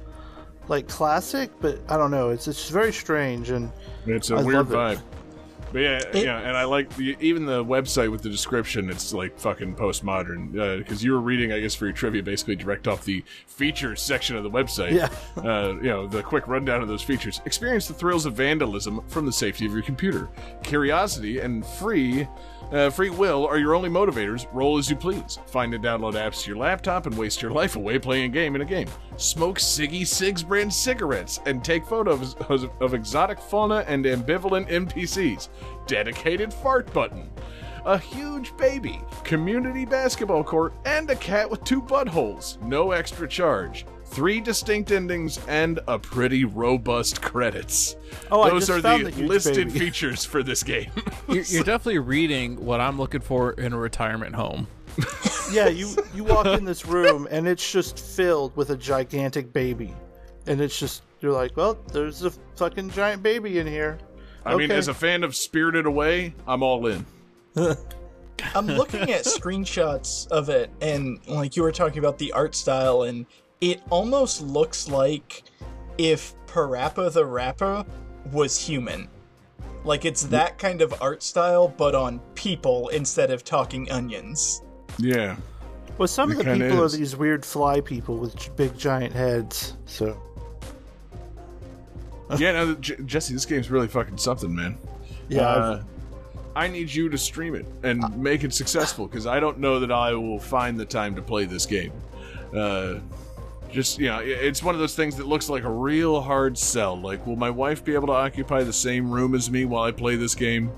like 0.67 0.89
classic. 0.89 1.51
But 1.61 1.79
I 1.89 1.97
don't 1.97 2.11
know. 2.11 2.31
It's 2.31 2.49
it's 2.49 2.69
very 2.71 2.93
strange 2.93 3.51
and 3.51 3.71
It's 4.07 4.31
a 4.31 4.37
I 4.37 4.43
weird 4.43 4.67
vibe. 4.67 4.95
it. 4.95 5.01
But 5.73 5.81
yeah, 5.81 6.03
yeah, 6.15 6.39
and 6.39 6.57
I 6.57 6.65
like 6.65 6.95
the, 6.97 7.17
even 7.21 7.47
the 7.47 7.65
website 7.65 8.11
with 8.11 8.23
the 8.23 8.29
description. 8.29 8.91
It's 8.91 9.13
like 9.13 9.39
fucking 9.39 9.75
postmodern 9.75 10.53
because 10.79 11.03
you 11.03 11.13
were 11.13 11.21
reading, 11.21 11.53
I 11.53 11.61
guess, 11.61 11.75
for 11.75 11.87
your 11.87 11.95
trivia, 11.95 12.23
basically 12.23 12.57
direct 12.57 12.87
off 12.87 13.05
the 13.05 13.25
features 13.47 14.03
section 14.03 14.37
of 14.37 14.45
the 14.45 14.51
website. 14.51 14.93
Yeah. 14.93 15.09
uh, 15.43 15.75
you 15.77 15.89
know 15.89 16.07
the 16.07 16.23
quick 16.23 16.47
rundown 16.47 16.83
of 16.83 16.89
those 16.89 17.03
features. 17.03 17.41
Experience 17.47 17.89
the 17.89 17.95
thrills 17.95 18.27
of 18.27 18.35
vandalism 18.35 19.03
from 19.09 19.27
the 19.27 19.33
safety 19.33 19.67
of 19.67 19.73
your 19.73 19.83
computer. 19.83 20.29
Curiosity 20.63 21.39
and 21.39 21.65
free. 21.65 22.29
Uh, 22.73 22.89
free 22.89 23.11
will 23.11 23.47
are 23.47 23.59
your 23.59 23.75
only 23.75 23.91
motivators. 23.91 24.47
Roll 24.53 24.79
as 24.79 24.89
you 24.89 24.97
please. 24.97 25.39
Find 25.47 25.75
and 25.75 25.85
download 25.85 26.15
apps 26.15 26.43
to 26.43 26.51
your 26.51 26.57
laptop 26.57 27.05
and 27.05 27.17
waste 27.17 27.43
your 27.43 27.51
life 27.61 27.77
away 27.77 27.99
playing 27.99 28.25
a 28.25 28.29
game 28.29 28.55
in 28.55 28.63
a 28.63 28.65
game. 28.65 28.89
Smoke 29.19 29.59
Siggy 29.59 30.03
Sigs 30.03 30.47
brand 30.47 30.73
cigarettes 30.73 31.41
and 31.45 31.63
take 31.63 31.85
photos 31.85 32.35
of, 32.49 32.71
of 32.81 32.95
exotic 32.95 33.39
fauna 33.39 33.85
and 33.87 34.07
ambivalent 34.07 34.71
NPCs. 34.71 35.49
Dedicated 35.87 36.53
fart 36.53 36.91
button. 36.95 37.31
A 37.85 37.99
huge 37.99 38.57
baby, 38.57 39.01
community 39.25 39.85
basketball 39.85 40.45
court, 40.45 40.73
and 40.85 41.11
a 41.11 41.17
cat 41.17 41.51
with 41.51 41.65
two 41.65 41.83
buttholes. 41.83 42.63
No 42.63 42.93
extra 42.93 43.29
charge. 43.29 43.85
Three 44.13 44.43
distinct 44.43 44.93
endings 44.93 45.41
and 45.49 45.81
a 45.89 45.99
pretty 45.99 46.45
robust 46.45 47.23
credits. 47.23 47.97
Oh, 48.31 48.43
I 48.43 48.51
Those 48.51 48.67
just 48.67 48.79
are 48.79 48.83
found 48.83 49.07
the 49.07 49.11
the 49.11 49.17
huge 49.17 49.29
listed 49.29 49.69
baby. 49.69 49.79
features 49.79 50.23
for 50.23 50.43
this 50.43 50.63
game. 50.63 50.91
You're, 51.29 51.45
you're 51.45 51.65
definitely 51.65 52.01
reading 52.01 52.63
what 52.63 52.79
I'm 52.79 52.99
looking 52.99 53.23
for 53.23 53.53
in 53.53 53.73
a 53.73 53.79
retirement 53.79 54.35
home. 54.35 54.67
yeah, 55.53 55.69
you 55.69 55.97
you 56.15 56.25
walk 56.25 56.45
in 56.45 56.67
this 56.67 56.85
room 56.85 57.27
and 57.31 57.49
it's 57.49 57.73
just 57.73 57.99
filled 57.99 58.55
with 58.55 58.69
a 58.69 58.77
gigantic 58.77 59.51
baby, 59.51 59.95
and 60.47 60.61
it's 60.61 60.79
just 60.79 61.05
you're 61.21 61.33
like, 61.33 61.57
well, 61.57 61.79
there's 61.93 62.23
a 62.23 62.33
fucking 62.57 62.91
giant 62.91 63.23
baby 63.23 63.61
in 63.61 63.67
here. 63.67 63.99
I 64.45 64.57
mean, 64.57 64.71
as 64.71 64.89
a 64.89 64.95
fan 64.95 65.25
of 65.25 65.35
Spirited 65.35 65.87
Away, 65.87 66.35
I'm 66.47 66.63
all 66.63 66.87
in. 66.87 67.07
I'm 68.55 68.67
looking 68.67 69.11
at 69.13 69.25
screenshots 69.25 70.27
of 70.29 70.51
it, 70.51 70.71
and 70.83 71.19
like 71.27 71.57
you 71.57 71.63
were 71.63 71.73
talking 71.73 71.99
about 72.01 72.19
the 72.19 72.33
art 72.33 72.55
style, 72.55 73.05
and 73.05 73.25
it 73.63 73.81
almost 73.91 74.43
looks 74.43 74.89
like 74.89 75.45
if 75.97 76.35
Parappa 76.47 77.11
the 77.13 77.25
Rapper 77.25 77.87
was 78.33 78.59
human. 78.59 79.09
Like 79.85 80.05
it's 80.05 80.25
that 80.25 80.59
kind 80.59 80.83
of 80.83 81.01
art 81.01 81.23
style, 81.23 81.69
but 81.69 81.95
on 81.95 82.19
people 82.35 82.89
instead 82.89 83.31
of 83.31 83.45
talking 83.45 83.91
onions. 83.91 84.63
Yeah. 84.99 85.37
Well, 85.97 86.09
some 86.09 86.31
of 86.33 86.39
the 86.39 86.45
people 86.45 86.83
is. 86.83 86.95
are 86.95 86.99
these 86.99 87.17
weird 87.17 87.45
fly 87.45 87.81
people 87.81 88.17
with 88.17 88.55
big 88.57 88.77
giant 88.77 89.13
heads. 89.15 89.77
So 89.87 90.21
Yeah, 92.39 92.53
no, 92.53 92.75
J- 92.75 92.97
Jesse, 93.07 93.33
this 93.35 93.47
game's 93.47 93.71
really 93.71 93.89
fucking 93.89 94.19
something, 94.19 94.55
man. 94.55 94.77
yeah, 95.29 95.43
Uh, 95.47 95.83
I 96.57 96.67
need 96.67 96.93
you 96.93 97.09
to 97.09 97.19
stream 97.19 97.55
it 97.55 97.67
and 97.85 98.17
make 98.19 98.43
it 98.43 98.53
successful 98.53 99.07
because 99.07 99.27
I 99.27 99.39
don't 99.39 99.59
know 99.59 99.79
that 99.81 99.93
I 99.93 100.15
will 100.15 100.39
find 100.41 100.79
the 100.79 100.85
time 100.85 101.15
to 101.15 101.23
play 101.23 101.45
this 101.45 101.65
game. 101.67 101.93
Uh, 102.55 102.95
just 103.73 103.99
you 103.99 104.09
know, 104.09 104.19
it's 104.21 104.63
one 104.63 104.75
of 104.75 104.81
those 104.81 104.95
things 104.95 105.17
that 105.17 105.27
looks 105.27 105.49
like 105.49 105.65
a 105.65 105.71
real 105.71 106.21
hard 106.21 106.57
sell. 106.59 107.01
Like, 107.01 107.27
will 107.27 107.37
my 107.37 107.51
wife 107.51 107.85
be 107.85 107.95
able 107.95 108.07
to 108.09 108.13
occupy 108.13 108.63
the 108.63 108.73
same 108.73 109.11
room 109.11 109.35
as 109.35 109.51
me 109.51 109.65
while 109.65 109.83
I 109.85 109.93
play 109.93 110.17
this 110.17 110.35
game? 110.35 110.71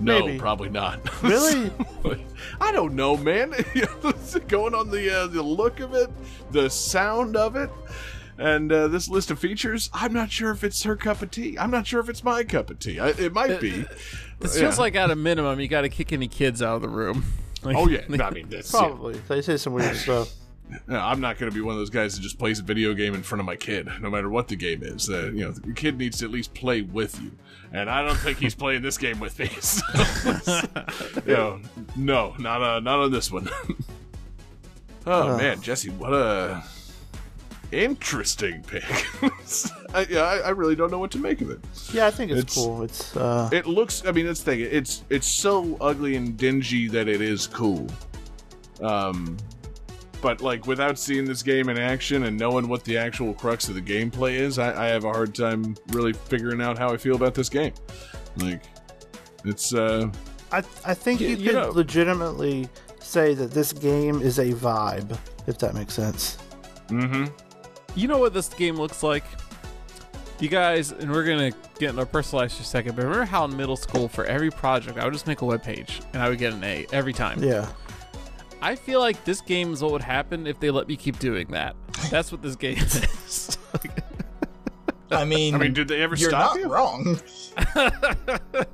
No, 0.00 0.26
Maybe. 0.26 0.38
probably 0.38 0.70
not. 0.70 1.00
Really? 1.22 1.70
I 2.60 2.72
don't 2.72 2.94
know, 2.94 3.16
man. 3.16 3.50
Going 4.48 4.74
on 4.74 4.90
the 4.90 5.10
uh, 5.22 5.26
the 5.28 5.42
look 5.42 5.80
of 5.80 5.94
it, 5.94 6.10
the 6.50 6.68
sound 6.68 7.36
of 7.36 7.54
it, 7.56 7.70
and 8.38 8.70
uh, 8.72 8.88
this 8.88 9.08
list 9.08 9.30
of 9.30 9.38
features, 9.38 9.88
I'm 9.92 10.12
not 10.12 10.30
sure 10.32 10.50
if 10.50 10.64
it's 10.64 10.82
her 10.82 10.96
cup 10.96 11.22
of 11.22 11.30
tea. 11.30 11.56
I'm 11.58 11.70
not 11.70 11.86
sure 11.86 12.00
if 12.00 12.08
it's 12.08 12.24
my 12.24 12.42
cup 12.44 12.70
of 12.70 12.78
tea. 12.80 12.98
I, 12.98 13.10
it 13.10 13.32
might 13.32 13.60
be. 13.60 13.84
This 14.40 14.56
Yeah. 14.56 14.62
feels 14.62 14.78
like 14.78 14.96
at 14.96 15.10
a 15.10 15.16
minimum 15.16 15.60
you 15.60 15.68
got 15.68 15.82
to 15.82 15.88
kick 15.88 16.12
any 16.12 16.26
kids 16.28 16.60
out 16.60 16.74
of 16.76 16.82
the 16.82 16.88
room. 16.88 17.24
Like- 17.62 17.76
Oh 17.76 17.88
yeah, 17.88 18.02
I 18.20 18.30
mean 18.30 18.48
that's 18.50 18.72
yeah. 18.74 18.80
Probably. 18.80 19.14
They 19.28 19.40
say 19.42 19.56
some 19.56 19.72
weird 19.72 19.96
stuff. 19.96 20.28
No, 20.86 20.98
I'm 20.98 21.20
not 21.20 21.38
going 21.38 21.50
to 21.50 21.54
be 21.54 21.60
one 21.60 21.74
of 21.74 21.78
those 21.78 21.90
guys 21.90 22.14
that 22.16 22.22
just 22.22 22.38
plays 22.38 22.58
a 22.58 22.62
video 22.62 22.94
game 22.94 23.14
in 23.14 23.22
front 23.22 23.40
of 23.40 23.46
my 23.46 23.56
kid, 23.56 23.88
no 24.00 24.10
matter 24.10 24.28
what 24.30 24.48
the 24.48 24.56
game 24.56 24.82
is. 24.82 25.08
Uh, 25.08 25.26
you 25.26 25.44
know, 25.44 25.52
the 25.52 25.72
kid 25.72 25.98
needs 25.98 26.18
to 26.18 26.24
at 26.24 26.30
least 26.30 26.54
play 26.54 26.82
with 26.82 27.20
you, 27.22 27.30
and 27.72 27.88
I 27.90 28.02
don't 28.04 28.16
think 28.16 28.38
he's 28.38 28.54
playing 28.54 28.82
this 28.82 28.98
game 28.98 29.20
with 29.20 29.38
me. 29.38 29.50
So, 29.60 30.60
you 31.26 31.32
know, 31.34 31.60
no, 31.96 32.34
not 32.38 32.62
uh, 32.62 32.80
not 32.80 32.98
on 33.00 33.12
this 33.12 33.30
one. 33.30 33.48
oh 35.06 35.36
man, 35.36 35.60
Jesse, 35.60 35.90
what 35.90 36.12
a 36.12 36.62
interesting 37.72 38.62
pick. 38.62 38.84
I, 39.94 40.06
yeah, 40.08 40.22
I, 40.22 40.38
I 40.38 40.48
really 40.50 40.76
don't 40.76 40.90
know 40.90 40.98
what 40.98 41.10
to 41.12 41.18
make 41.18 41.40
of 41.40 41.50
it. 41.50 41.60
Yeah, 41.92 42.06
I 42.06 42.10
think 42.10 42.30
it's, 42.30 42.40
It's- 42.40 42.54
cool. 42.54 42.82
It's 42.82 43.16
uh, 43.16 43.48
It 43.52 43.66
looks. 43.66 44.04
I 44.06 44.12
mean, 44.12 44.26
that's 44.26 44.40
the 44.42 44.52
thing. 44.52 44.60
It's 44.60 45.04
it's 45.10 45.26
so 45.26 45.76
ugly 45.80 46.16
and 46.16 46.36
dingy 46.36 46.88
that 46.88 47.08
it 47.08 47.20
is 47.20 47.46
cool. 47.46 47.86
Um, 48.80 49.36
but 50.24 50.40
like 50.40 50.66
without 50.66 50.98
seeing 50.98 51.26
this 51.26 51.42
game 51.42 51.68
in 51.68 51.76
action 51.76 52.24
and 52.24 52.38
knowing 52.38 52.66
what 52.66 52.82
the 52.82 52.96
actual 52.96 53.34
crux 53.34 53.68
of 53.68 53.74
the 53.74 53.82
gameplay 53.82 54.32
is, 54.32 54.58
I, 54.58 54.86
I 54.86 54.88
have 54.88 55.04
a 55.04 55.12
hard 55.12 55.34
time 55.34 55.76
really 55.88 56.14
figuring 56.14 56.62
out 56.62 56.78
how 56.78 56.88
I 56.92 56.96
feel 56.96 57.14
about 57.14 57.34
this 57.34 57.50
game. 57.50 57.74
Like, 58.38 58.62
it's 59.44 59.74
uh, 59.74 60.10
I 60.50 60.62
I 60.86 60.94
think 60.94 61.20
You- 61.20 61.28
you, 61.28 61.36
you 61.36 61.44
could 61.50 61.54
know- 61.56 61.70
legitimately 61.72 62.70
say 63.00 63.34
that 63.34 63.50
this 63.50 63.72
game 63.74 64.22
is 64.22 64.38
a 64.38 64.52
vibe, 64.52 65.16
if 65.46 65.58
that 65.58 65.74
makes 65.74 65.92
sense. 65.92 66.38
mm-hmm. 66.88 67.26
You 67.94 68.08
know 68.08 68.16
what 68.18 68.32
this 68.32 68.48
game 68.48 68.76
looks 68.76 69.02
like? 69.02 69.24
You 70.40 70.48
guys, 70.48 70.90
and 70.90 71.12
we're 71.12 71.24
gonna 71.24 71.52
get 71.78 71.90
into 71.90 72.00
our 72.00 72.06
personal 72.06 72.40
lives 72.42 72.56
for 72.56 72.62
a 72.62 72.66
second, 72.66 72.96
but 72.96 73.02
remember 73.04 73.26
how 73.26 73.44
in 73.44 73.54
middle 73.56 73.76
school, 73.76 74.08
for 74.08 74.24
every 74.24 74.50
project, 74.50 74.98
I 74.98 75.04
would 75.04 75.12
just 75.12 75.26
make 75.26 75.42
a 75.42 75.44
web 75.44 75.62
page 75.62 76.00
and 76.14 76.22
I 76.22 76.30
would 76.30 76.38
get 76.38 76.54
an 76.54 76.64
A 76.64 76.86
every 76.92 77.12
time. 77.12 77.42
Yeah. 77.42 77.68
I 78.64 78.76
feel 78.76 79.00
like 79.00 79.24
this 79.24 79.40
game 79.42 79.72
is 79.72 79.82
what 79.82 79.92
would 79.92 80.02
happen 80.02 80.46
if 80.46 80.58
they 80.58 80.70
let 80.70 80.88
me 80.88 80.96
keep 80.96 81.18
doing 81.18 81.48
that. 81.48 81.76
That's 82.10 82.32
what 82.32 82.40
this 82.42 82.56
game 82.56 82.78
is. 82.78 83.58
I 85.10 85.24
mean, 85.24 85.54
I 85.54 85.58
mean, 85.58 85.74
did 85.74 85.86
they 85.88 86.00
ever 86.02 86.16
you're 86.16 86.30
stop 86.30 86.54
not 86.56 86.60
you? 86.60 86.68
wrong. 86.72 87.20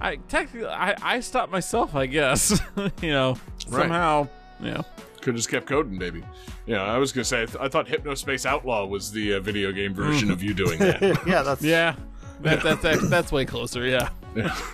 I 0.00 0.16
technically, 0.28 0.66
I, 0.66 0.94
I 1.02 1.20
stopped 1.20 1.50
myself, 1.52 1.94
I 1.94 2.06
guess. 2.06 2.60
you 3.02 3.10
know, 3.10 3.36
Right. 3.68 3.82
somehow, 3.82 4.28
you 4.60 4.70
know. 4.72 4.84
Could 5.16 5.26
have 5.34 5.36
just 5.36 5.48
kept 5.50 5.66
coding, 5.66 5.98
baby. 5.98 6.22
Yeah, 6.66 6.82
I 6.82 6.96
was 6.98 7.12
gonna 7.12 7.24
say. 7.24 7.42
I, 7.42 7.46
th- 7.46 7.58
I 7.60 7.68
thought 7.68 7.86
Hypnospace 7.88 8.46
Outlaw 8.46 8.86
was 8.86 9.10
the 9.10 9.34
uh, 9.34 9.40
video 9.40 9.72
game 9.72 9.92
version 9.92 10.30
of 10.30 10.42
you 10.42 10.54
doing 10.54 10.78
that. 10.78 11.02
yeah, 11.26 11.42
that's 11.42 11.60
Yeah, 11.62 11.96
that, 12.40 12.62
that, 12.62 12.80
that, 12.82 12.98
that's 13.10 13.32
way 13.32 13.44
closer. 13.44 13.84
Yeah. 13.86 14.08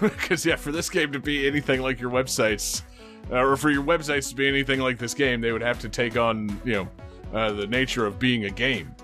Because 0.00 0.44
yeah, 0.44 0.56
for 0.56 0.70
this 0.70 0.90
game 0.90 1.10
to 1.12 1.18
be 1.18 1.46
anything 1.48 1.80
like 1.80 1.98
your 1.98 2.10
websites, 2.10 2.82
uh, 3.30 3.36
or 3.36 3.56
for 3.56 3.70
your 3.70 3.82
websites 3.82 4.28
to 4.30 4.34
be 4.34 4.46
anything 4.48 4.80
like 4.80 4.98
this 4.98 5.14
game, 5.14 5.40
they 5.40 5.52
would 5.52 5.62
have 5.62 5.78
to 5.80 5.88
take 5.88 6.16
on 6.16 6.60
you 6.64 6.72
know 6.74 6.88
uh, 7.38 7.52
the 7.52 7.66
nature 7.66 8.06
of 8.06 8.18
being 8.18 8.44
a 8.44 8.50
game. 8.50 8.94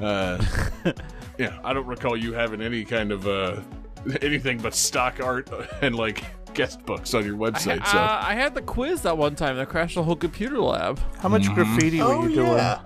Uh, 0.00 0.42
yeah, 1.38 1.58
I 1.64 1.72
don't 1.72 1.86
recall 1.86 2.16
you 2.16 2.32
having 2.32 2.60
any 2.60 2.84
kind 2.84 3.12
of 3.12 3.26
uh, 3.26 3.60
anything 4.22 4.58
but 4.58 4.74
stock 4.74 5.20
art 5.22 5.48
and 5.82 5.94
like 5.94 6.24
guest 6.54 6.84
books 6.84 7.14
on 7.14 7.24
your 7.24 7.36
website. 7.36 7.84
So 7.86 7.98
Uh, 7.98 8.20
I 8.22 8.34
had 8.34 8.54
the 8.54 8.62
quiz 8.62 9.02
that 9.02 9.16
one 9.16 9.34
time 9.34 9.56
that 9.56 9.68
crashed 9.68 9.94
the 9.94 10.02
whole 10.02 10.16
computer 10.16 10.58
lab. 10.60 11.00
how 11.18 11.28
much 11.28 11.48
graffiti 11.54 11.98
were 11.98 12.04
Oh 12.12 12.26
you 12.26 12.34
doing? 12.34 12.48
yeah. 12.48 12.80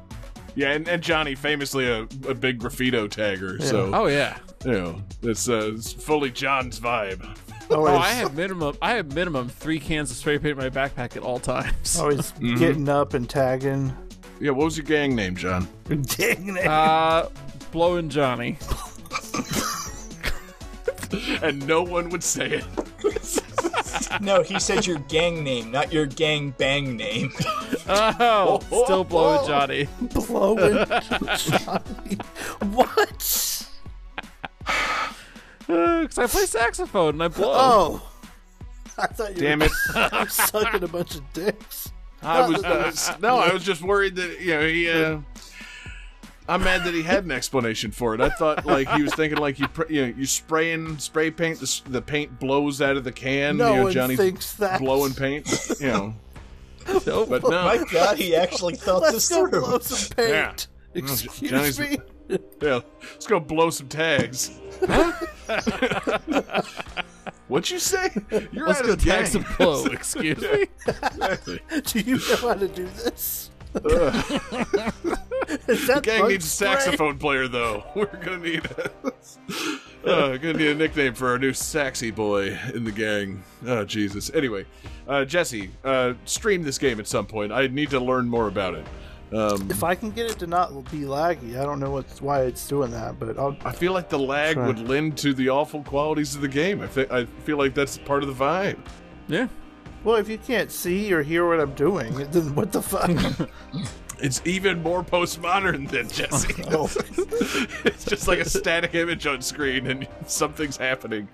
yeah, 0.54 0.70
and, 0.72 0.86
and 0.88 1.02
Johnny 1.02 1.34
famously 1.34 1.86
a, 1.88 2.02
a 2.28 2.34
big 2.34 2.60
graffito 2.60 3.08
tagger. 3.08 3.60
So 3.62 3.90
Oh 3.92 4.06
yeah. 4.06 4.38
you 4.64 4.70
know 4.72 5.02
it's, 5.22 5.48
uh, 5.48 5.72
it's 5.74 5.92
fully 5.92 6.30
John's 6.30 6.78
vibe. 6.78 7.22
Oh, 7.70 7.84
I 7.86 8.08
have 8.10 8.36
minimum. 8.36 8.76
I 8.80 8.92
have 8.94 9.12
minimum 9.12 9.48
three 9.48 9.80
cans 9.80 10.10
of 10.12 10.16
spray 10.16 10.38
paint 10.38 10.52
in 10.52 10.58
my 10.58 10.70
backpack 10.70 11.16
at 11.16 11.22
all 11.22 11.40
times. 11.40 11.98
always 11.98 12.30
getting 12.32 12.88
up 12.88 13.12
and 13.14 13.28
tagging. 13.28 13.92
Yeah, 14.40 14.52
what 14.52 14.66
was 14.66 14.76
your 14.76 14.86
gang 14.86 15.16
name, 15.16 15.34
John? 15.34 15.66
Dang 15.88 16.56
it. 16.56 16.66
Uh, 16.66 17.28
blowing 17.72 18.08
Johnny. 18.08 18.58
And 21.42 21.64
no 21.66 21.82
one 21.82 22.08
would 22.10 22.24
say 22.24 22.60
it. 22.62 24.20
No, 24.20 24.42
he 24.42 24.58
said 24.58 24.86
your 24.86 24.98
gang 24.98 25.44
name, 25.44 25.70
not 25.70 25.92
your 25.92 26.06
gang 26.06 26.50
bang 26.58 26.96
name. 26.96 27.32
Oh, 27.88 28.60
still 28.84 29.04
blowing 29.04 29.46
Johnny. 29.46 29.88
blowing 30.00 30.84
Johnny. 31.36 32.18
What? 32.72 33.55
Because 35.66 36.18
I 36.18 36.26
play 36.26 36.46
saxophone 36.46 37.14
and 37.14 37.22
I 37.24 37.28
blow. 37.28 37.52
Oh. 37.54 38.12
I 38.98 39.06
thought 39.08 39.34
you 39.36 39.42
Damn 39.42 39.58
were 39.60 39.66
it. 39.66 39.72
I'm 39.94 40.28
sucking 40.28 40.82
a 40.82 40.88
bunch 40.88 41.16
of 41.16 41.32
dicks. 41.32 41.92
I 42.22 42.48
was 42.48 42.64
uh, 43.10 43.16
no, 43.20 43.38
I 43.38 43.52
was 43.52 43.62
just 43.62 43.82
worried 43.82 44.16
that 44.16 44.40
you 44.40 44.54
know 44.54 44.66
he. 44.66 44.88
Uh, 44.90 45.18
I'm 46.48 46.62
mad 46.62 46.84
that 46.84 46.94
he 46.94 47.02
had 47.02 47.24
an 47.24 47.32
explanation 47.32 47.90
for 47.90 48.14
it. 48.14 48.20
I 48.20 48.28
thought 48.30 48.64
like 48.64 48.88
he 48.92 49.02
was 49.02 49.12
thinking 49.14 49.38
like 49.38 49.58
you 49.58 49.66
pr- 49.68 49.90
you 49.92 50.06
know 50.06 50.14
you 50.16 50.24
spraying 50.26 50.96
spray 50.98 51.30
paint 51.30 51.58
the, 51.58 51.64
s- 51.64 51.82
the 51.86 52.00
paint 52.00 52.38
blows 52.38 52.80
out 52.80 52.96
of 52.96 53.04
the 53.04 53.12
can. 53.12 53.56
No 53.56 53.70
you 53.70 53.76
know, 53.76 53.82
one 53.84 53.92
Johnny's 53.92 54.18
thinks 54.18 54.52
that. 54.54 54.80
blowing 54.80 55.12
paint. 55.12 55.46
You 55.80 55.88
know, 55.88 56.14
Nope. 57.04 57.28
but 57.28 57.42
no. 57.42 57.50
My 57.50 57.84
God, 57.92 58.16
he 58.16 58.34
actually 58.36 58.76
thought 58.76 59.02
Let's 59.02 59.14
this 59.14 59.28
go 59.28 59.48
through. 59.48 59.60
blow 59.60 59.78
some 59.80 60.16
paint. 60.16 60.28
Yeah. 60.30 60.54
Excuse 60.94 61.50
Johnny's- 61.50 61.78
me. 61.80 61.98
Yeah, 62.62 62.80
let's 63.12 63.26
go 63.26 63.38
blow 63.38 63.70
some 63.70 63.88
tags. 63.88 64.58
What'd 67.48 67.70
you 67.70 67.78
say? 67.78 68.10
You're 68.50 68.66
Let's 68.66 68.80
out 68.80 68.86
go 68.86 68.92
of 68.94 68.98
tag 69.04 69.24
gang. 69.24 69.26
some 69.26 69.46
blow. 69.56 69.84
Excuse 69.92 70.40
me. 70.40 70.66
Do 71.84 72.00
you 72.00 72.16
know 72.16 72.36
how 72.36 72.54
to 72.54 72.66
do 72.68 72.86
this? 72.86 73.50
Is 75.68 75.86
that 75.86 76.00
Gang 76.02 76.28
needs 76.28 76.44
a 76.46 76.48
spray? 76.48 76.72
saxophone 76.74 77.18
player, 77.18 77.46
though. 77.46 77.84
We're 77.94 78.06
gonna 78.06 78.38
need 78.38 78.64
a, 78.66 78.90
uh, 80.10 80.36
gonna 80.38 80.54
need 80.54 80.68
a 80.68 80.74
nickname 80.74 81.14
for 81.14 81.28
our 81.28 81.38
new 81.38 81.52
saxy 81.52 82.10
boy 82.10 82.58
in 82.74 82.84
the 82.84 82.92
gang. 82.92 83.44
Oh 83.66 83.84
Jesus. 83.84 84.30
Anyway, 84.34 84.64
uh, 85.06 85.24
Jesse, 85.24 85.70
uh, 85.84 86.14
stream 86.24 86.62
this 86.62 86.78
game 86.78 86.98
at 86.98 87.06
some 87.06 87.26
point. 87.26 87.52
I 87.52 87.66
need 87.68 87.90
to 87.90 88.00
learn 88.00 88.28
more 88.28 88.48
about 88.48 88.74
it. 88.74 88.86
Um, 89.32 89.68
If 89.70 89.82
I 89.82 89.94
can 89.94 90.10
get 90.12 90.30
it 90.30 90.38
to 90.38 90.46
not 90.46 90.70
be 90.90 90.98
laggy, 91.00 91.58
I 91.60 91.64
don't 91.64 91.80
know 91.80 91.90
what's 91.90 92.22
why 92.22 92.42
it's 92.42 92.66
doing 92.68 92.90
that, 92.92 93.18
but 93.18 93.36
I'll. 93.38 93.56
I 93.64 93.72
feel 93.72 93.92
like 93.92 94.08
the 94.08 94.18
lag 94.18 94.54
Sure. 94.54 94.66
would 94.66 94.88
lend 94.88 95.18
to 95.18 95.34
the 95.34 95.48
awful 95.48 95.82
qualities 95.82 96.34
of 96.36 96.40
the 96.42 96.48
game. 96.48 96.80
I, 96.80 96.86
thi- 96.86 97.08
I 97.10 97.24
feel 97.44 97.56
like 97.58 97.74
that's 97.74 97.98
part 97.98 98.22
of 98.22 98.28
the 98.36 98.44
vibe. 98.44 98.78
Yeah. 99.26 99.48
Well, 100.04 100.16
if 100.16 100.28
you 100.28 100.38
can't 100.38 100.70
see 100.70 101.12
or 101.12 101.22
hear 101.24 101.48
what 101.48 101.58
I'm 101.58 101.74
doing, 101.74 102.14
then 102.30 102.54
what 102.54 102.70
the 102.72 102.82
fuck? 102.82 103.10
It's 104.18 104.40
even 104.46 104.82
more 104.82 105.04
postmodern 105.04 105.90
than 105.90 106.08
Jesse. 106.08 106.62
oh, 106.70 106.88
it's 107.84 108.06
just 108.06 108.26
like 108.26 108.38
a 108.38 108.48
static 108.48 108.94
image 108.94 109.26
on 109.26 109.42
screen 109.42 109.86
and 109.88 110.08
something's 110.26 110.78
happening. 110.78 111.28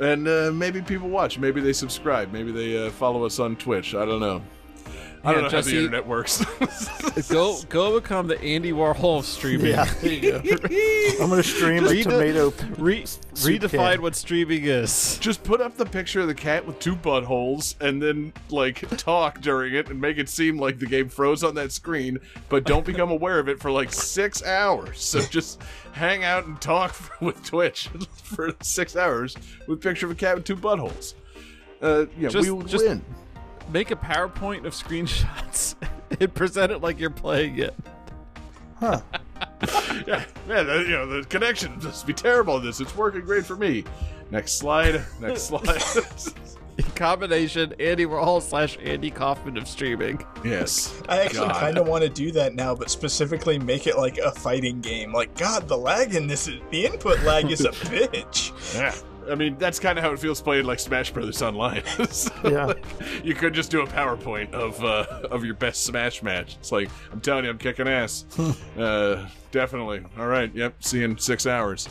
And 0.00 0.26
uh, 0.26 0.50
maybe 0.50 0.80
people 0.80 1.10
watch. 1.10 1.38
Maybe 1.38 1.60
they 1.60 1.74
subscribe. 1.74 2.32
Maybe 2.32 2.52
they 2.52 2.86
uh, 2.86 2.90
follow 2.90 3.26
us 3.26 3.38
on 3.38 3.54
Twitch. 3.56 3.94
I 3.94 4.06
don't 4.06 4.20
know. 4.20 4.40
I 5.24 5.32
don't 5.32 5.42
Yeah, 5.42 5.42
know 5.42 5.48
Jesse- 5.50 5.70
how 5.70 5.74
the 5.76 5.84
internet 5.84 6.06
works. 6.06 6.44
Go 7.30 7.58
go 7.70 7.98
become 7.98 8.26
the 8.26 8.38
Andy 8.42 8.72
Warhol 8.72 9.20
of 9.20 9.24
streaming. 9.24 9.68
Yeah. 9.72 9.84
There 10.02 10.12
you 10.12 10.32
go. 10.32 10.38
I'm 11.22 11.30
gonna 11.30 11.42
stream 11.42 11.86
a 11.86 12.02
tomato. 12.02 12.52
Re- 12.76 13.02
redefine 13.04 13.70
can. 13.94 14.02
what 14.02 14.14
streaming 14.14 14.64
is. 14.64 15.18
Just 15.18 15.42
put 15.42 15.60
up 15.62 15.76
the 15.76 15.86
picture 15.86 16.20
of 16.20 16.26
the 16.28 16.34
cat 16.34 16.66
with 16.66 16.78
two 16.78 16.94
buttholes 16.94 17.74
and 17.80 18.02
then, 18.02 18.32
like, 18.50 18.86
talk 18.98 19.40
during 19.40 19.74
it 19.74 19.88
and 19.88 19.98
make 20.00 20.18
it 20.18 20.28
seem 20.28 20.58
like 20.58 20.78
the 20.78 20.86
game 20.86 21.08
froze 21.08 21.42
on 21.42 21.54
that 21.54 21.72
screen, 21.72 22.18
but 22.50 22.64
don't 22.64 22.84
become 22.84 23.10
aware 23.10 23.38
of 23.38 23.48
it 23.48 23.58
for 23.60 23.70
like 23.70 23.92
six 23.92 24.44
hours. 24.44 25.02
So 25.02 25.20
just 25.22 25.62
hang 25.92 26.22
out 26.22 26.44
and 26.46 26.60
talk 26.60 26.94
with 27.22 27.42
Twitch 27.44 27.88
for 28.22 28.54
six 28.60 28.94
hours 28.94 29.34
with 29.66 29.78
a 29.78 29.82
picture 29.82 30.04
of 30.06 30.12
a 30.12 30.16
cat 30.16 30.34
with 30.36 30.44
two 30.44 30.56
buttholes. 30.56 31.14
Uh, 31.80 32.04
yeah, 32.18 32.28
Just- 32.28 32.44
we 32.46 32.50
will 32.52 32.62
just- 32.62 32.84
win. 32.84 33.02
Make 33.70 33.90
a 33.90 33.96
PowerPoint 33.96 34.64
of 34.64 34.72
screenshots 34.74 35.74
and 36.20 36.32
present 36.34 36.72
it 36.72 36.80
like 36.80 36.98
you're 36.98 37.10
playing 37.10 37.58
it. 37.58 37.74
Huh. 38.78 39.00
Yeah, 40.06 40.24
man, 40.46 40.66
the, 40.66 40.82
you 40.82 40.90
know 40.90 41.06
the 41.06 41.26
connection 41.28 41.78
must 41.82 42.06
be 42.06 42.12
terrible. 42.12 42.58
in 42.58 42.64
This 42.64 42.80
it's 42.80 42.94
working 42.94 43.22
great 43.22 43.44
for 43.46 43.56
me. 43.56 43.84
Next 44.30 44.52
slide. 44.58 45.02
Next 45.20 45.42
slide. 45.48 45.82
Combination 46.94 47.74
Andy 47.80 48.04
Warhol 48.04 48.42
slash 48.42 48.76
Andy 48.82 49.10
Kaufman 49.10 49.56
of 49.56 49.66
streaming. 49.66 50.24
yes. 50.44 51.02
I 51.08 51.20
actually 51.22 51.48
kind 51.48 51.78
of 51.78 51.88
want 51.88 52.02
to 52.04 52.10
do 52.10 52.30
that 52.32 52.54
now, 52.54 52.74
but 52.74 52.90
specifically 52.90 53.58
make 53.58 53.86
it 53.86 53.96
like 53.96 54.18
a 54.18 54.30
fighting 54.30 54.80
game. 54.82 55.12
Like, 55.12 55.34
God, 55.36 55.66
the 55.68 55.76
lag 55.78 56.14
in 56.14 56.26
this 56.26 56.46
is 56.48 56.60
the 56.70 56.84
input 56.84 57.18
lag 57.20 57.50
is 57.50 57.62
a 57.64 57.70
bitch. 57.70 58.52
Yeah. 58.74 58.94
I 59.30 59.34
mean, 59.34 59.56
that's 59.58 59.78
kind 59.78 59.98
of 59.98 60.04
how 60.04 60.12
it 60.12 60.18
feels 60.18 60.40
playing 60.40 60.66
like 60.66 60.78
Smash 60.78 61.10
Brothers 61.12 61.42
Online. 61.42 61.82
So, 62.10 62.30
Yeah. 62.44 62.66
like, 62.66 62.84
you 63.24 63.34
could 63.34 63.52
just 63.54 63.70
do 63.70 63.80
a 63.82 63.86
PowerPoint 63.86 64.52
of 64.52 64.82
uh, 64.84 65.28
of 65.30 65.44
your 65.44 65.54
best 65.54 65.84
Smash 65.84 66.22
match. 66.22 66.56
It's 66.60 66.70
like 66.72 66.88
I'm 67.12 67.20
telling 67.20 67.44
you, 67.44 67.50
I'm 67.50 67.58
kicking 67.58 67.88
ass. 67.88 68.24
uh, 68.78 69.26
definitely. 69.50 70.02
All 70.18 70.26
right. 70.28 70.54
Yep. 70.54 70.82
See 70.84 70.98
you 70.98 71.04
in 71.06 71.18
six 71.18 71.46
hours. 71.46 71.88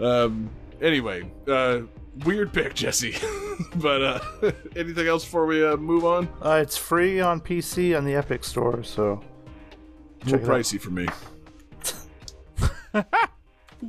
Um. 0.00 0.50
Anyway, 0.80 1.30
uh, 1.48 1.80
weird 2.24 2.52
pick, 2.52 2.74
Jesse. 2.74 3.14
but 3.76 4.02
uh, 4.02 4.20
anything 4.74 5.06
else 5.06 5.24
before 5.24 5.46
we 5.46 5.64
uh, 5.64 5.76
move 5.76 6.04
on? 6.04 6.28
Uh, 6.44 6.58
it's 6.62 6.76
free 6.76 7.20
on 7.20 7.40
PC 7.40 7.96
on 7.96 8.04
the 8.04 8.14
Epic 8.14 8.42
Store, 8.42 8.82
so 8.82 9.22
A 10.22 10.24
Check 10.24 10.40
little 10.40 10.40
it 10.40 10.50
out. 10.50 10.60
pricey 10.60 10.80
for 10.80 10.90
me. 10.90 11.06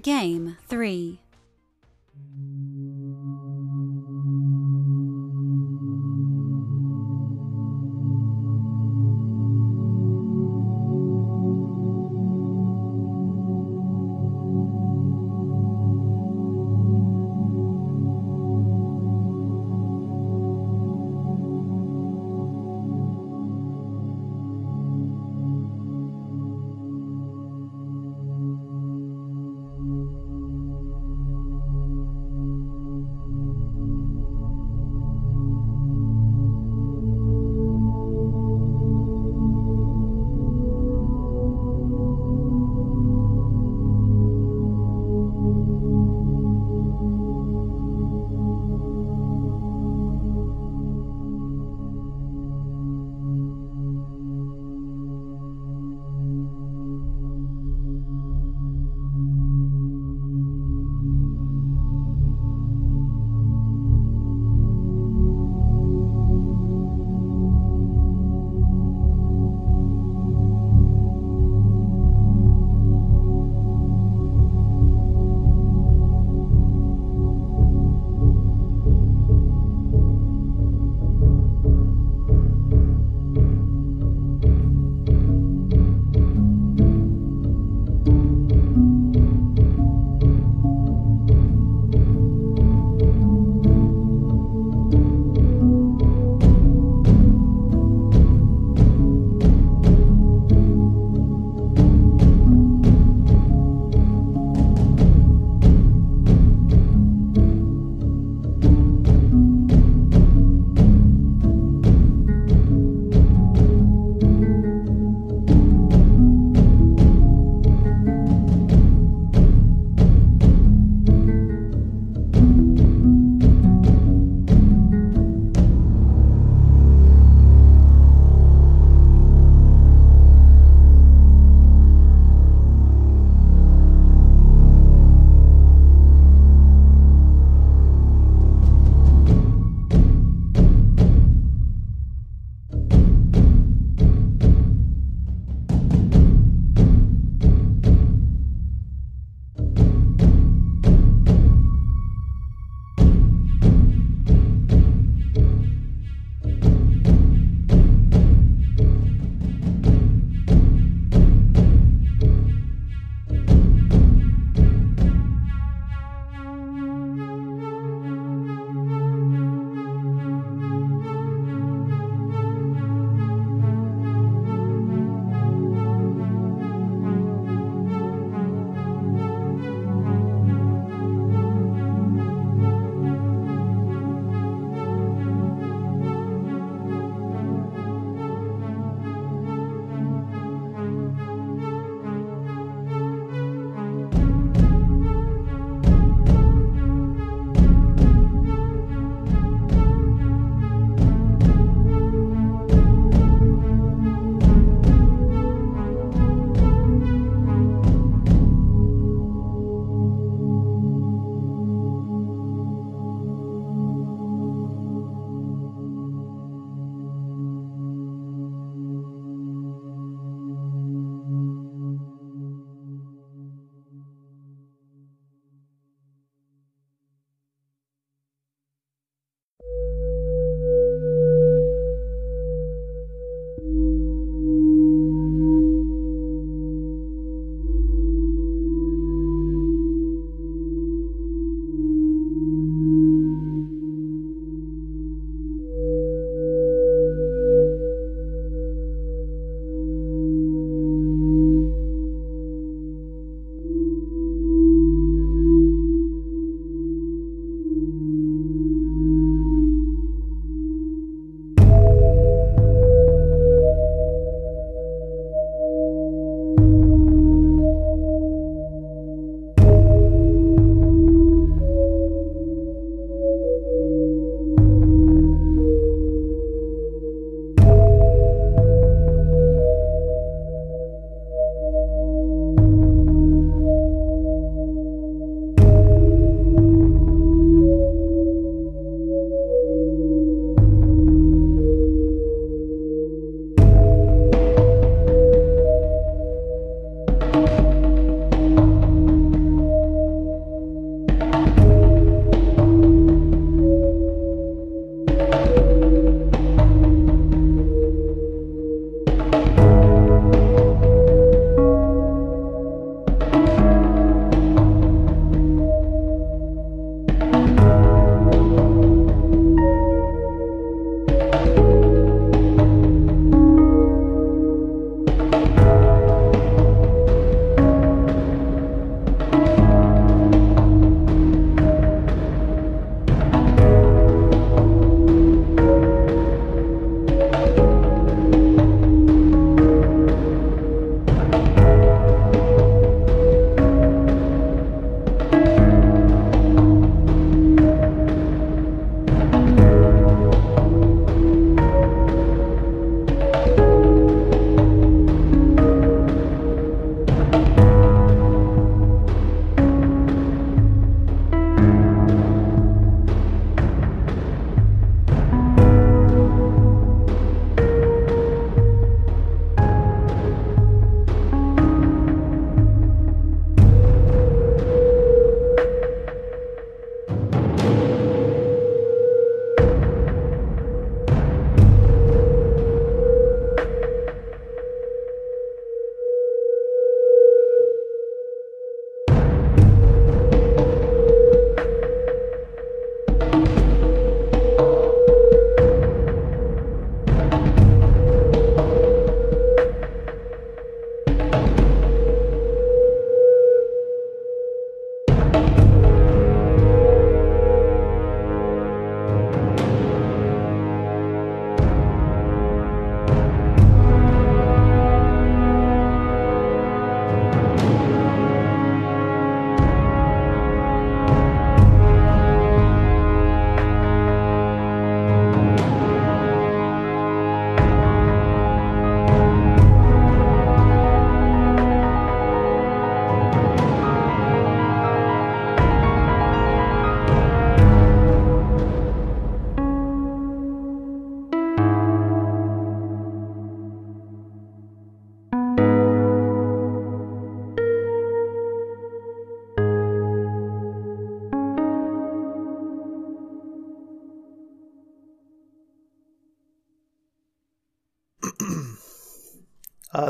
Game 0.02 0.58
3. 0.68 1.20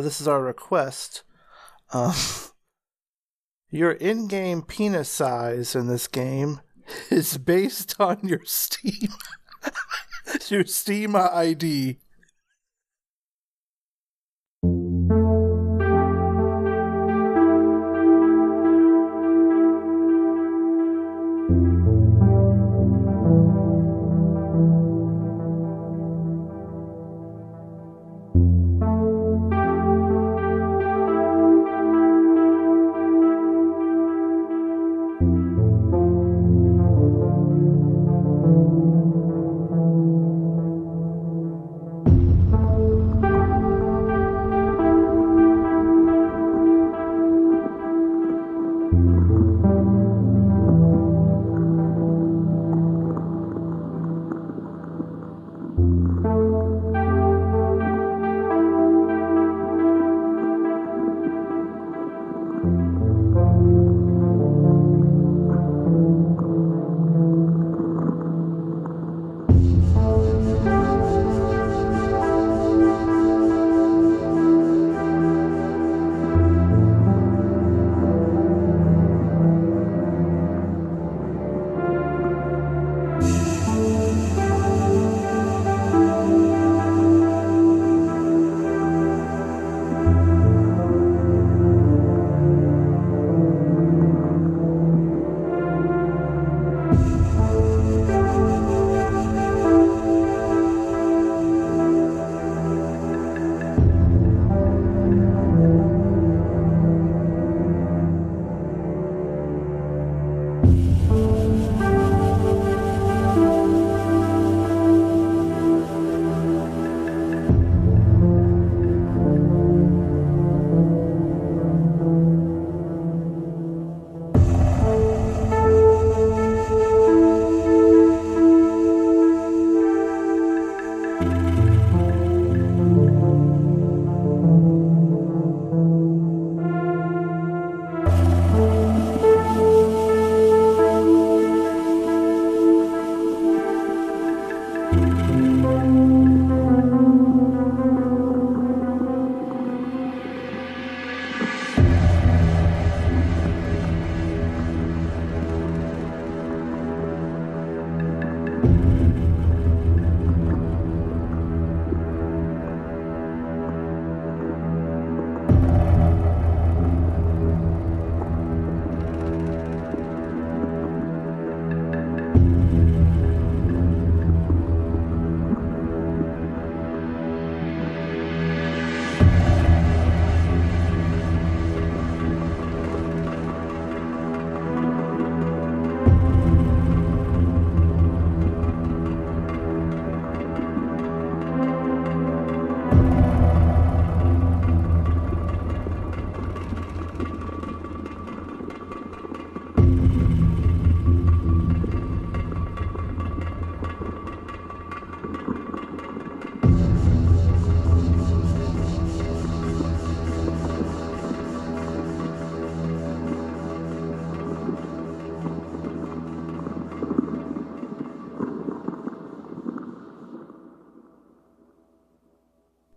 This 0.04 0.22
is 0.22 0.28
our 0.28 0.42
request. 0.42 1.24
Um, 1.92 2.14
your 3.70 3.92
in-game 3.92 4.62
penis 4.62 5.10
size 5.10 5.76
in 5.76 5.88
this 5.88 6.08
game 6.08 6.62
is 7.10 7.38
based 7.38 7.96
on 8.00 8.20
your 8.24 8.42
Steam 8.46 9.10
your 10.50 10.66
Steam 10.66 11.16
ID. 11.16 12.00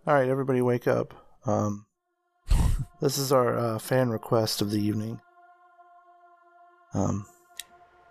All 0.07 0.13
right, 0.13 0.29
everybody, 0.29 0.61
wake 0.61 0.87
up. 0.87 1.13
Um, 1.45 1.85
this 3.01 3.17
is 3.17 3.33
our 3.33 3.57
uh, 3.57 3.77
fan 3.77 4.09
request 4.09 4.61
of 4.61 4.71
the 4.71 4.79
evening. 4.79 5.19
Um, 6.93 7.25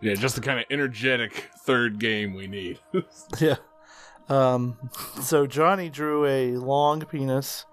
Yeah, 0.02 0.12
just 0.12 0.34
the 0.34 0.42
kind 0.42 0.58
of 0.60 0.66
energetic 0.70 1.48
third 1.64 1.98
game 1.98 2.34
we 2.34 2.48
need. 2.48 2.80
yeah. 3.40 3.56
Um, 4.28 4.76
so 5.22 5.46
Johnny 5.46 5.88
drew 5.88 6.26
a 6.26 6.58
long 6.58 7.00
penis. 7.06 7.64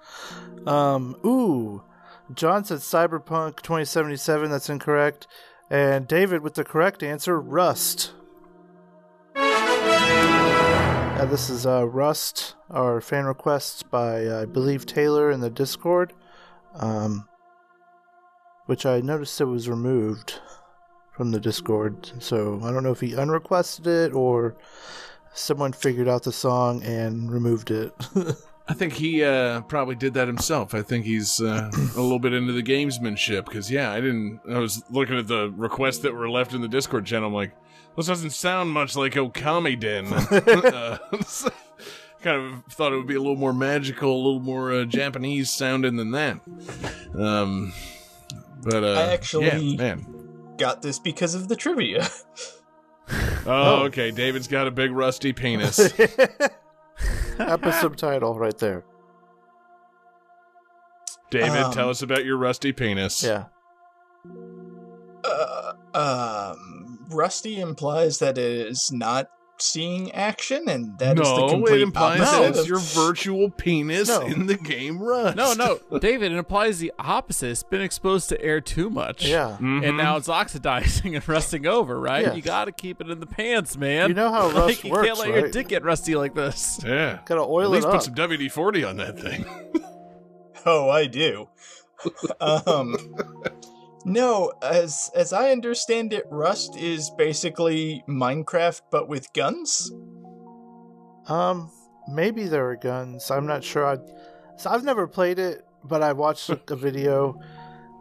Um, 0.65 1.17
ooh, 1.26 1.84
John 2.34 2.63
said 2.63 2.80
Cyberpunk 2.80 3.61
2077. 3.61 4.49
That's 4.49 4.69
incorrect. 4.69 5.28
And 5.69 6.07
David 6.07 6.43
with 6.43 6.53
the 6.53 6.63
correct 6.63 7.03
answer, 7.03 7.41
Rust. 7.41 8.13
Uh, 11.24 11.26
this 11.26 11.49
is 11.49 11.65
uh, 11.65 11.88
Rust, 11.88 12.55
our 12.69 12.99
fan 12.99 13.24
request 13.24 13.89
by, 13.89 14.26
uh, 14.26 14.41
I 14.41 14.45
believe, 14.45 14.86
Taylor 14.86 15.32
in 15.32 15.39
the 15.39 15.49
Discord. 15.49 16.11
Um, 16.76 17.30
which 18.65 18.86
I 18.86 18.99
noticed 18.99 19.39
it 19.39 19.45
was 19.45 19.69
removed 19.69 20.41
from 21.15 21.32
the 21.32 21.39
Discord. 21.39 22.11
So 22.19 22.59
I 22.61 22.74
don't 22.74 22.84
know 22.84 22.91
if 22.91 22.99
he 22.99 23.15
unrequested 23.15 23.88
it 23.88 24.13
or 24.13 24.57
someone 25.34 25.71
figured 25.71 26.09
out 26.09 26.24
the 26.24 26.34
song 26.34 26.84
and 26.84 27.32
removed 27.32 27.71
it. 27.71 27.93
I 28.67 28.74
think 28.74 28.91
he 28.91 29.24
uh, 29.24 29.61
probably 29.61 29.95
did 29.95 30.15
that 30.15 30.28
himself. 30.28 30.74
I 30.74 30.82
think 30.82 31.05
he's 31.05 31.39
uh, 31.39 31.71
a 31.74 32.01
little 32.01 32.19
bit 32.19 32.34
into 32.34 32.51
the 32.51 32.63
gamesmanship 32.63 33.45
because, 33.45 33.71
yeah, 33.71 33.93
I 33.93 34.01
didn't. 34.01 34.41
I 34.51 34.59
was 34.59 34.84
looking 34.89 35.17
at 35.17 35.28
the 35.28 35.53
requests 35.55 35.99
that 35.99 36.13
were 36.13 36.30
left 36.30 36.51
in 36.51 36.59
the 36.59 36.67
Discord 36.67 37.05
channel. 37.05 37.30
I'm 37.30 37.34
like, 37.34 37.53
this 37.95 38.07
doesn't 38.07 38.31
sound 38.31 38.71
much 38.71 38.95
like 38.95 39.13
Okamiden. 39.13 40.11
uh, 41.45 41.49
kind 42.21 42.53
of 42.65 42.73
thought 42.73 42.93
it 42.93 42.97
would 42.97 43.07
be 43.07 43.15
a 43.15 43.19
little 43.19 43.35
more 43.35 43.53
magical, 43.53 44.11
a 44.13 44.17
little 44.17 44.39
more 44.39 44.71
uh, 44.71 44.85
Japanese 44.85 45.49
sounding 45.51 45.95
than 45.97 46.11
that. 46.11 46.39
Um, 47.17 47.73
but 48.63 48.83
uh, 48.83 48.93
I 48.93 49.13
actually- 49.13 49.45
yeah, 49.47 49.77
man. 49.77 50.05
Got 50.57 50.81
this 50.81 50.99
because 50.99 51.33
of 51.35 51.47
the 51.47 51.55
trivia. 51.55 52.07
Oh, 53.45 53.83
okay. 53.87 54.11
David's 54.11 54.47
got 54.47 54.65
a 54.67 54.71
big 54.71 54.89
rusty 54.91 55.33
penis. 55.33 55.77
Episode 57.37 57.97
title 57.97 58.39
right 58.39 58.57
there. 58.57 58.85
David, 61.29 61.49
Um, 61.49 61.73
tell 61.73 61.89
us 61.89 62.01
about 62.01 62.23
your 62.23 62.37
rusty 62.37 62.71
penis. 62.71 63.21
Yeah. 63.21 63.45
Uh, 65.25 65.73
um, 65.93 66.82
Rusty 67.14 67.59
implies 67.59 68.20
that 68.20 68.38
it 68.38 68.68
is 68.68 68.91
not 68.91 69.30
seeing 69.59 70.11
action, 70.11 70.68
and 70.68 70.97
that 70.97 71.16
that 71.16 71.20
is 71.22 71.28
the 71.30 71.38
no, 71.38 71.47
complete 71.47 71.76
it 71.80 71.84
implies 71.84 72.20
opposite 72.22 72.39
that 72.41 72.49
it's 72.49 72.59
of- 72.59 72.68
your 72.68 72.80
virtual 72.80 73.49
penis 73.51 74.09
No. 74.09 74.22
in 74.22 74.47
the 74.47 74.57
game 74.57 74.99
Rust. 75.01 75.38
No, 75.38 75.53
no, 75.53 75.80
David. 75.99 76.32
It 76.32 76.38
implies 76.38 76.80
the 76.80 76.91
opposite. 76.99 77.51
It's 77.51 77.64
been 77.64 77.80
exposed 77.82 78.30
to 78.30 78.41
air 78.41 78.59
too 78.59 78.89
much. 78.89 79.26
Yeah. 79.26 79.57
Mhm. 79.61 79.88
And 79.88 79.95
now 79.95 80.18
it's 80.18 80.28
oxidizing 80.28 81.16
and 81.16 81.26
rusting 81.30 81.66
over, 81.68 81.97
right? 81.99 82.26
Yeah. 82.26 82.34
You 82.34 82.41
got 82.41 82.66
to 82.66 82.72
keep 82.72 82.99
it 82.99 83.09
in 83.09 83.20
the 83.20 83.28
pants, 83.28 83.78
man. 83.78 84.09
You 84.09 84.16
know 84.16 84.32
how 84.32 84.47
like, 84.47 84.55
rust 84.55 84.84
you 84.84 84.91
works, 84.91 85.07
can't 85.07 85.20
let 85.20 85.28
your 85.30 85.49
dick 85.49 85.68
get 85.70 85.84
rusty 85.84 86.16
like 86.16 86.34
this. 86.34 86.80
yeah. 86.84 87.20
Gotta 87.26 87.41
oil 87.41 87.66
At 87.66 87.70
least 87.72 87.88
it 87.88 87.91
put 87.91 87.95
up. 87.97 88.03
some 88.03 88.16
WD 88.16 88.51
forty 88.51 88.84
on 88.84 88.97
that 88.97 89.20
thing. 89.20 89.45
Oh, 90.66 90.89
I 90.89 91.05
do. 91.07 91.47
um, 92.41 92.95
no, 94.06 94.51
as 94.62 95.10
as 95.16 95.34
I 95.34 95.51
understand 95.51 96.14
it, 96.14 96.26
Rust 96.30 96.76
is 96.78 97.10
basically 97.18 98.04
Minecraft 98.08 98.82
but 98.91 99.08
with 99.08 99.32
guns. 99.34 99.91
Um, 101.28 101.72
maybe 102.08 102.47
there 102.47 102.70
are 102.70 102.76
guns. 102.76 103.32
I'm 103.32 103.45
not 103.45 103.64
sure. 103.64 103.86
I, 103.86 103.97
so 104.58 104.70
I've 104.70 104.84
never 104.84 105.08
played 105.08 105.39
it, 105.39 105.66
but 105.84 106.04
I 106.04 106.14
watched 106.14 106.49
a 106.70 106.76
video. 106.76 107.39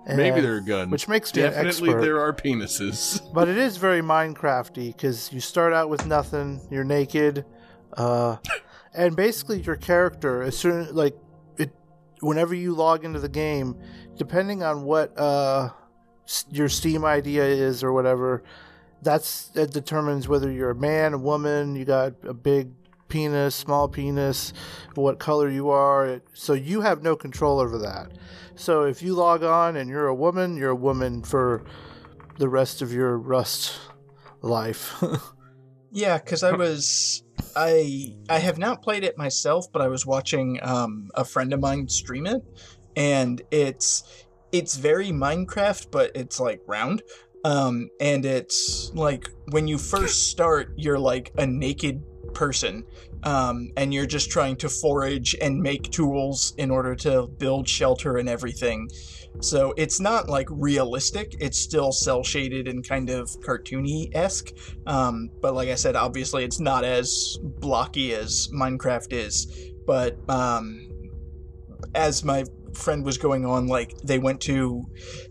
And, 0.05 0.17
Maybe 0.17 0.41
there 0.41 0.57
are 0.57 0.61
guns. 0.61 0.91
which 0.91 1.07
makes 1.07 1.33
me 1.33 1.43
an 1.43 1.53
Definitely 1.53 1.91
expert. 1.91 2.01
there 2.01 2.19
are 2.21 2.33
penises. 2.33 3.21
But 3.33 3.49
it 3.49 3.57
is 3.57 3.77
very 3.77 4.01
Minecrafty 4.03 4.89
because 4.89 5.33
you 5.33 5.39
start 5.39 5.73
out 5.73 5.89
with 5.89 6.07
nothing. 6.07 6.61
You're 6.73 6.83
naked, 6.83 7.45
uh, 7.97 8.39
and 8.95 9.15
basically 9.15 9.61
your 9.63 9.77
character 9.77 10.43
as 10.43 10.59
soon 10.59 10.93
like 10.93 11.15
it. 11.57 11.71
Whenever 12.21 12.53
you 12.53 12.75
log 12.75 13.05
into 13.05 13.21
the 13.21 13.29
game, 13.29 13.77
depending 14.17 14.65
on 14.65 14.83
what 14.83 15.17
uh, 15.17 15.67
s- 15.67 15.73
your 16.51 16.69
Steam 16.69 17.05
idea 17.05 17.45
is 17.45 17.83
or 17.83 17.93
whatever, 17.93 18.43
that's 19.03 19.49
that 19.49 19.73
determines 19.73 20.29
whether 20.29 20.51
you're 20.51 20.71
a 20.71 20.75
man, 20.75 21.15
a 21.15 21.19
woman. 21.19 21.77
You 21.77 21.85
got 21.85 22.15
a 22.23 22.35
big 22.35 22.73
penis, 23.09 23.55
small 23.55 23.89
penis, 23.89 24.53
what 24.95 25.19
color 25.19 25.49
you 25.49 25.71
are. 25.71 26.23
So 26.33 26.55
you 26.55 26.81
have 26.81 27.03
no 27.03 27.17
control 27.17 27.61
over 27.61 27.79
that. 27.79 28.13
So 28.55 28.85
if 28.85 29.03
you 29.03 29.15
log 29.15 29.43
on 29.43 29.77
and 29.77 29.89
you're 29.89 30.07
a 30.07 30.15
woman, 30.15 30.57
you're 30.57 30.71
a 30.71 30.77
woman 30.77 31.23
for 31.23 31.65
the 32.39 32.49
rest 32.49 32.81
of 32.83 32.93
your 32.93 33.19
Rust 33.19 33.79
life. 34.41 35.03
Yeah, 35.95 36.17
because 36.17 36.43
I 36.43 36.53
was 36.53 37.23
I 37.55 38.17
I 38.31 38.39
have 38.39 38.57
not 38.57 38.83
played 38.83 39.05
it 39.05 39.19
myself, 39.19 39.67
but 39.71 39.83
I 39.83 39.89
was 39.89 40.07
watching 40.07 40.59
um, 40.63 41.11
a 41.15 41.23
friend 41.23 41.53
of 41.53 41.61
mine 41.61 41.87
stream 41.89 42.27
it, 42.27 42.43
and 42.97 43.43
it's 43.51 44.25
it's 44.53 44.77
very 44.77 45.09
Minecraft, 45.09 45.91
but 45.91 46.13
it's 46.15 46.39
like 46.39 46.61
round. 46.67 47.03
Um, 47.45 47.91
and 47.99 48.25
it's 48.25 48.93
like 48.95 49.29
when 49.51 49.67
you 49.67 49.79
first 49.79 50.29
start, 50.31 50.73
you're 50.77 50.99
like 50.99 51.33
a 51.39 51.47
naked 51.47 52.03
person, 52.35 52.85
um, 53.25 53.71
and 53.77 53.93
you're 53.93 54.07
just 54.07 54.31
trying 54.31 54.57
to 54.57 54.69
forage 54.69 55.35
and 55.41 55.61
make 55.61 55.91
tools 55.91 56.55
in 56.59 56.71
order 56.71 56.95
to 56.97 57.27
build 57.27 57.69
shelter 57.69 58.19
and 58.19 58.29
everything. 58.29 58.89
So 59.41 59.73
it's 59.77 59.99
not 59.99 60.29
like 60.29 60.47
realistic. 60.51 61.37
It's 61.41 61.59
still 61.59 61.91
cell 61.91 62.23
shaded 62.23 62.69
and 62.69 62.87
kind 62.87 63.11
of 63.11 63.29
cartoony 63.41 64.15
esque. 64.15 64.53
Um, 64.87 65.31
but 65.41 65.55
like 65.55 65.69
I 65.69 65.75
said, 65.75 65.97
obviously 65.97 66.45
it's 66.45 66.61
not 66.61 66.85
as 66.85 67.39
blocky 67.43 68.15
as 68.15 68.49
Minecraft 68.53 69.13
is. 69.13 69.47
But 69.87 70.19
um, 70.29 71.11
as 71.95 72.25
my 72.25 72.45
friend 72.75 73.05
was 73.05 73.19
going 73.19 73.45
on, 73.45 73.67
like 73.67 73.95
they 74.05 74.19
went 74.19 74.41
to 74.43 74.85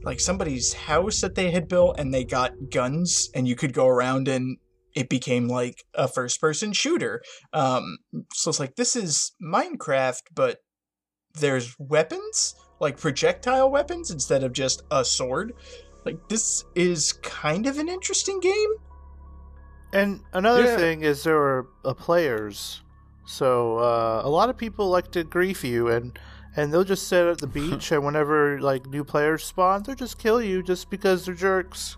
like 0.03 0.19
somebody's 0.19 0.73
house 0.73 1.21
that 1.21 1.35
they 1.35 1.51
had 1.51 1.67
built, 1.67 1.99
and 1.99 2.13
they 2.13 2.23
got 2.23 2.51
guns, 2.71 3.29
and 3.35 3.47
you 3.47 3.55
could 3.55 3.73
go 3.73 3.87
around 3.87 4.27
and 4.27 4.57
it 4.95 5.07
became 5.09 5.47
like 5.47 5.83
a 5.93 6.07
first 6.07 6.41
person 6.41 6.73
shooter. 6.73 7.21
Um, 7.53 7.97
so 8.33 8.49
it's 8.49 8.59
like 8.59 8.75
this 8.75 8.95
is 8.95 9.31
Minecraft, 9.41 10.23
but 10.33 10.59
there's 11.39 11.75
weapons 11.79 12.55
like 12.81 12.97
projectile 12.97 13.69
weapons 13.69 14.09
instead 14.11 14.43
of 14.43 14.51
just 14.53 14.81
a 14.91 15.05
sword. 15.05 15.53
Like 16.03 16.17
this 16.29 16.63
is 16.75 17.13
kind 17.13 17.67
of 17.67 17.77
an 17.77 17.87
interesting 17.87 18.39
game. 18.39 18.69
and 19.93 20.21
another 20.33 20.63
Yeah. 20.65 20.75
thing 20.77 21.03
is 21.03 21.23
there 21.23 21.37
are 21.37 21.67
uh, 21.85 21.93
players. 21.93 22.81
So 23.25 23.77
uh, 23.77 24.21
a 24.23 24.29
lot 24.29 24.49
of 24.49 24.57
people 24.57 24.89
like 24.89 25.11
to 25.11 25.23
grief 25.23 25.63
you 25.63 25.89
and 25.89 26.17
and 26.55 26.71
they'll 26.73 26.83
just 26.83 27.07
sit 27.07 27.25
at 27.25 27.37
the 27.39 27.47
beach 27.59 27.91
and 27.91 28.03
whenever 28.05 28.59
like 28.59 28.85
new 28.87 29.03
players 29.03 29.43
spawn, 29.43 29.83
they'll 29.83 29.95
just 29.95 30.17
kill 30.19 30.41
you 30.41 30.61
just 30.63 30.89
because 30.89 31.25
they're 31.25 31.35
jerks. 31.35 31.97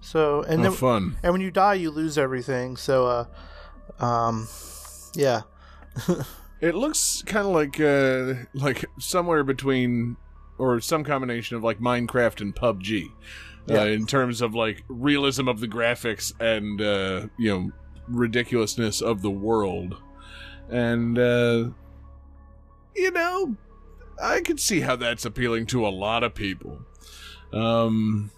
So 0.00 0.42
and 0.42 0.60
oh, 0.60 0.62
then 0.64 0.72
fun. 0.72 1.16
and 1.22 1.32
when 1.32 1.40
you 1.40 1.50
die 1.50 1.74
you 1.74 1.90
lose 1.90 2.16
everything. 2.18 2.76
So 2.76 3.06
uh 3.06 4.04
um 4.04 4.48
yeah. 5.14 5.42
It 6.58 6.74
looks 6.74 7.22
kind 7.26 7.46
of 7.46 7.52
like 7.52 7.78
uh, 7.80 8.46
like 8.54 8.86
somewhere 8.98 9.44
between, 9.44 10.16
or 10.56 10.80
some 10.80 11.04
combination 11.04 11.56
of 11.58 11.62
like 11.62 11.80
Minecraft 11.80 12.40
and 12.40 12.56
PUBG, 12.56 13.10
Yeah. 13.66 13.80
uh, 13.82 13.84
in 13.84 14.06
terms 14.06 14.40
of 14.40 14.54
like 14.54 14.82
realism 14.88 15.48
of 15.48 15.60
the 15.60 15.68
graphics 15.68 16.32
and 16.40 16.80
uh, 16.80 17.28
you 17.38 17.50
know 17.50 17.70
ridiculousness 18.08 19.02
of 19.02 19.20
the 19.20 19.30
world, 19.30 19.96
and 20.70 21.18
uh, 21.18 21.68
you 22.94 23.10
know, 23.10 23.54
I 24.22 24.40
could 24.40 24.60
see 24.60 24.80
how 24.80 24.96
that's 24.96 25.24
appealing 25.24 25.66
to 25.66 25.86
a 25.86 25.88
lot 25.88 26.22
of 26.22 26.34
people. 26.34 26.80
Um, 27.52 28.30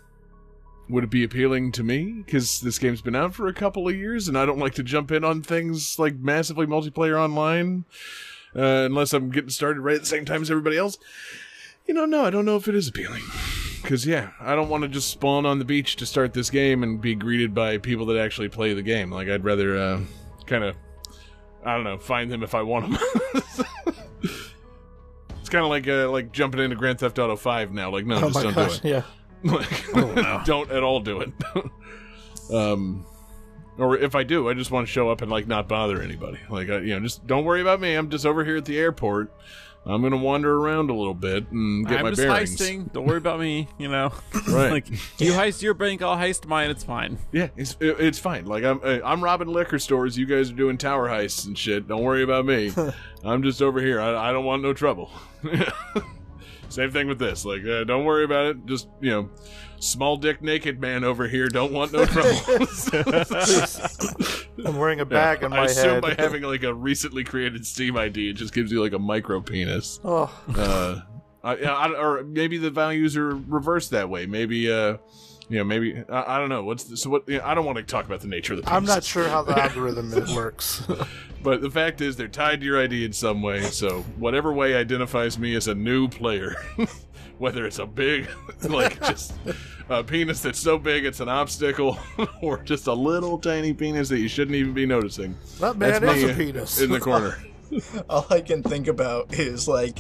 would 0.88 1.04
it 1.04 1.10
be 1.10 1.24
appealing 1.24 1.72
to 1.72 1.82
me? 1.82 2.22
Because 2.24 2.60
this 2.60 2.78
game's 2.78 3.02
been 3.02 3.16
out 3.16 3.34
for 3.34 3.46
a 3.46 3.54
couple 3.54 3.88
of 3.88 3.94
years, 3.94 4.28
and 4.28 4.38
I 4.38 4.46
don't 4.46 4.58
like 4.58 4.74
to 4.74 4.82
jump 4.82 5.10
in 5.10 5.24
on 5.24 5.42
things 5.42 5.98
like 5.98 6.16
massively 6.16 6.66
multiplayer 6.66 7.18
online 7.18 7.84
uh, 8.56 8.86
unless 8.86 9.12
I'm 9.12 9.30
getting 9.30 9.50
started 9.50 9.80
right 9.80 9.96
at 9.96 10.00
the 10.00 10.06
same 10.06 10.24
time 10.24 10.42
as 10.42 10.50
everybody 10.50 10.76
else. 10.76 10.98
You 11.86 11.94
know, 11.94 12.04
no, 12.04 12.24
I 12.24 12.30
don't 12.30 12.44
know 12.44 12.56
if 12.56 12.68
it 12.68 12.74
is 12.74 12.88
appealing. 12.88 13.22
Because, 13.82 14.06
yeah, 14.06 14.30
I 14.40 14.54
don't 14.54 14.68
want 14.68 14.82
to 14.82 14.88
just 14.88 15.08
spawn 15.08 15.46
on 15.46 15.58
the 15.58 15.64
beach 15.64 15.96
to 15.96 16.06
start 16.06 16.34
this 16.34 16.50
game 16.50 16.82
and 16.82 17.00
be 17.00 17.14
greeted 17.14 17.54
by 17.54 17.78
people 17.78 18.06
that 18.06 18.18
actually 18.18 18.48
play 18.48 18.74
the 18.74 18.82
game. 18.82 19.10
Like, 19.10 19.28
I'd 19.28 19.44
rather 19.44 19.78
uh, 19.78 20.00
kind 20.46 20.64
of, 20.64 20.76
I 21.64 21.74
don't 21.74 21.84
know, 21.84 21.98
find 21.98 22.30
them 22.30 22.42
if 22.42 22.54
I 22.54 22.62
want 22.62 22.90
them. 22.90 23.44
it's 25.48 25.54
kind 25.54 25.64
of 25.64 25.70
like 25.70 25.88
uh, 25.88 26.10
like 26.10 26.30
jumping 26.30 26.60
into 26.60 26.76
Grand 26.76 27.00
Theft 27.00 27.18
Auto 27.18 27.34
5 27.34 27.72
now. 27.72 27.90
Like, 27.90 28.04
no, 28.04 28.16
oh 28.16 28.30
just 28.30 28.42
don't 28.42 28.54
gosh, 28.54 28.80
do 28.80 28.88
it. 28.88 28.90
yeah. 28.90 29.02
Like, 29.44 30.44
don't 30.44 30.70
at 30.70 30.82
all 30.82 31.00
do 31.00 31.20
it. 31.20 31.32
um, 32.52 33.06
or 33.78 33.96
if 33.96 34.14
I 34.14 34.24
do, 34.24 34.50
I 34.50 34.54
just 34.54 34.70
want 34.70 34.86
to 34.86 34.92
show 34.92 35.08
up 35.10 35.22
and 35.22 35.30
like 35.30 35.46
not 35.46 35.68
bother 35.68 36.02
anybody. 36.02 36.38
Like, 36.50 36.68
I, 36.68 36.78
you 36.80 36.94
know, 36.94 37.00
just 37.00 37.26
don't 37.26 37.44
worry 37.44 37.62
about 37.62 37.80
me. 37.80 37.94
I'm 37.94 38.10
just 38.10 38.26
over 38.26 38.44
here 38.44 38.56
at 38.58 38.66
the 38.66 38.76
airport. 38.76 39.32
I'm 39.88 40.02
gonna 40.02 40.18
wander 40.18 40.54
around 40.54 40.90
a 40.90 40.94
little 40.94 41.14
bit 41.14 41.50
and 41.50 41.86
get 41.88 41.98
I'm 41.98 42.02
my 42.04 42.10
just 42.10 42.20
bearings. 42.20 42.56
heisting. 42.60 42.92
Don't 42.92 43.06
worry 43.06 43.16
about 43.16 43.40
me. 43.40 43.68
You 43.78 43.88
know, 43.88 44.12
Right. 44.48 44.70
like 44.70 44.90
you 44.90 45.32
heist 45.32 45.62
your 45.62 45.72
bank, 45.74 46.02
I'll 46.02 46.16
heist 46.16 46.46
mine. 46.46 46.68
It's 46.70 46.84
fine. 46.84 47.18
Yeah, 47.32 47.48
it's 47.56 47.76
it- 47.80 47.98
it's 47.98 48.18
fine. 48.18 48.44
Like 48.44 48.64
I'm 48.64 48.80
uh, 48.84 48.98
I'm 49.04 49.24
robbing 49.24 49.48
liquor 49.48 49.78
stores. 49.78 50.18
You 50.18 50.26
guys 50.26 50.50
are 50.50 50.54
doing 50.54 50.76
tower 50.76 51.08
heists 51.08 51.46
and 51.46 51.56
shit. 51.56 51.88
Don't 51.88 52.02
worry 52.02 52.22
about 52.22 52.44
me. 52.44 52.70
I'm 53.24 53.42
just 53.42 53.62
over 53.62 53.80
here. 53.80 54.00
I, 54.00 54.28
I 54.28 54.32
don't 54.32 54.44
want 54.44 54.62
no 54.62 54.72
trouble. 54.74 55.10
Same 56.70 56.90
thing 56.90 57.08
with 57.08 57.18
this. 57.18 57.46
Like, 57.46 57.64
uh, 57.64 57.84
don't 57.84 58.04
worry 58.04 58.24
about 58.24 58.44
it. 58.46 58.66
Just 58.66 58.88
you 59.00 59.10
know, 59.10 59.30
small 59.80 60.18
dick 60.18 60.42
naked 60.42 60.78
man 60.78 61.02
over 61.02 61.26
here. 61.26 61.48
Don't 61.48 61.72
want 61.72 61.92
no 61.94 62.04
trouble. 62.04 62.30
I'm 64.64 64.76
wearing 64.76 65.00
a 65.00 65.04
bag 65.06 65.44
on 65.44 65.52
I 65.52 65.56
my 65.56 65.64
assume 65.66 65.94
head. 65.94 66.02
by 66.02 66.14
having 66.18 66.42
like 66.54 66.62
a 66.62 66.72
recently 66.74 67.24
created 67.24 67.66
Steam 67.66 67.96
ID, 67.96 68.30
it 68.30 68.34
just 68.34 68.52
gives 68.54 68.70
you 68.72 68.82
like 68.82 68.92
a 68.92 68.98
micro 68.98 69.40
penis. 69.40 70.00
oh, 70.04 70.30
Uh, 70.56 71.00
I, 71.44 71.54
I, 71.54 71.88
or 71.94 72.24
maybe 72.24 72.58
the 72.58 72.70
values 72.70 73.16
are 73.16 73.36
reversed 73.36 73.90
that 73.92 74.10
way. 74.10 74.26
Maybe, 74.26 74.70
uh, 74.70 74.96
you 75.48 75.58
know, 75.58 75.64
maybe 75.64 76.02
I, 76.10 76.36
I 76.36 76.38
don't 76.38 76.48
know. 76.48 76.64
What's 76.64 76.84
the, 76.84 76.96
so? 76.96 77.10
What? 77.10 77.28
You 77.28 77.38
know, 77.38 77.44
I 77.44 77.54
don't 77.54 77.64
want 77.64 77.78
to 77.78 77.84
talk 77.84 78.04
about 78.06 78.20
the 78.20 78.26
nature 78.26 78.54
of 78.54 78.58
the. 78.58 78.62
Penis. 78.64 78.76
I'm 78.76 78.84
not 78.84 79.04
sure 79.04 79.28
how 79.28 79.42
the 79.42 79.56
algorithm 79.62 80.12
works. 80.34 80.82
But 81.40 81.62
the 81.62 81.70
fact 81.70 82.00
is, 82.00 82.16
they're 82.16 82.26
tied 82.26 82.58
to 82.60 82.66
your 82.66 82.82
ID 82.82 83.04
in 83.04 83.12
some 83.12 83.42
way. 83.42 83.62
So 83.62 84.00
whatever 84.18 84.52
way 84.52 84.74
identifies 84.74 85.38
me 85.38 85.54
as 85.54 85.68
a 85.68 85.74
new 85.74 86.08
player, 86.08 86.56
whether 87.38 87.66
it's 87.66 87.78
a 87.78 87.86
big, 87.86 88.28
like 88.68 89.00
just 89.00 89.32
a 89.88 90.04
penis 90.04 90.40
that's 90.42 90.58
so 90.58 90.78
big 90.78 91.04
it's 91.04 91.20
an 91.20 91.28
obstacle, 91.28 91.98
or 92.42 92.58
just 92.58 92.86
a 92.86 92.92
little 92.92 93.38
tiny 93.38 93.72
penis 93.72 94.08
that 94.08 94.18
you 94.18 94.28
shouldn't 94.28 94.56
even 94.56 94.74
be 94.74 94.86
noticing. 94.86 95.36
that 95.60 95.78
That's 95.78 96.00
man 96.00 96.16
is 96.18 96.24
me 96.24 96.30
a 96.30 96.34
penis. 96.34 96.80
in 96.80 96.90
the 96.90 97.00
corner. 97.00 97.38
all 98.08 98.26
I 98.30 98.40
can 98.40 98.62
think 98.62 98.88
about 98.88 99.34
is 99.34 99.68
like 99.68 99.98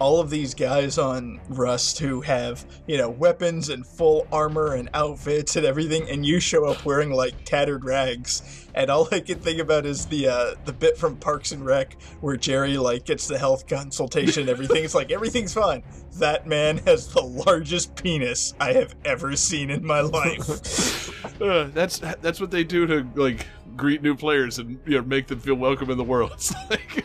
all 0.00 0.20
of 0.20 0.30
these 0.30 0.54
guys 0.54 0.98
on 0.98 1.40
Rust 1.48 1.98
who 1.98 2.20
have, 2.22 2.64
you 2.86 2.98
know, 2.98 3.10
weapons 3.10 3.68
and 3.68 3.86
full 3.86 4.26
armor 4.32 4.74
and 4.74 4.88
outfits 4.94 5.56
and 5.56 5.66
everything, 5.66 6.08
and 6.08 6.24
you 6.24 6.40
show 6.40 6.64
up 6.66 6.84
wearing 6.84 7.10
like 7.10 7.34
tattered 7.44 7.84
rags. 7.84 8.68
And 8.74 8.90
all 8.90 9.08
I 9.12 9.20
can 9.20 9.38
think 9.38 9.60
about 9.60 9.86
is 9.86 10.06
the 10.06 10.28
uh, 10.28 10.54
the 10.64 10.72
bit 10.72 10.96
from 10.96 11.16
Parks 11.16 11.52
and 11.52 11.64
Rec 11.64 11.96
where 12.20 12.36
Jerry 12.36 12.76
like 12.76 13.04
gets 13.04 13.28
the 13.28 13.38
health 13.38 13.66
consultation 13.66 14.42
and 14.42 14.50
everything. 14.50 14.84
It's 14.84 14.94
like 14.94 15.12
everything's 15.12 15.54
fine. 15.54 15.82
That 16.18 16.46
man 16.46 16.78
has 16.78 17.08
the 17.08 17.22
largest 17.22 17.96
penis 17.96 18.54
I 18.60 18.72
have 18.72 18.94
ever 19.04 19.36
seen 19.36 19.70
in 19.70 19.84
my 19.84 20.00
life. 20.00 21.10
Uh, 21.40 21.64
that's 21.74 21.98
that's 21.98 22.40
what 22.40 22.52
they 22.52 22.62
do 22.62 22.86
to 22.86 23.06
like 23.16 23.44
greet 23.76 24.02
new 24.02 24.14
players 24.14 24.58
and 24.58 24.78
you 24.86 24.96
know 24.98 25.02
make 25.04 25.26
them 25.26 25.40
feel 25.40 25.54
welcome 25.54 25.90
in 25.90 25.98
the 25.98 26.04
world. 26.04 26.32
It's 26.34 26.52
like, 26.70 27.04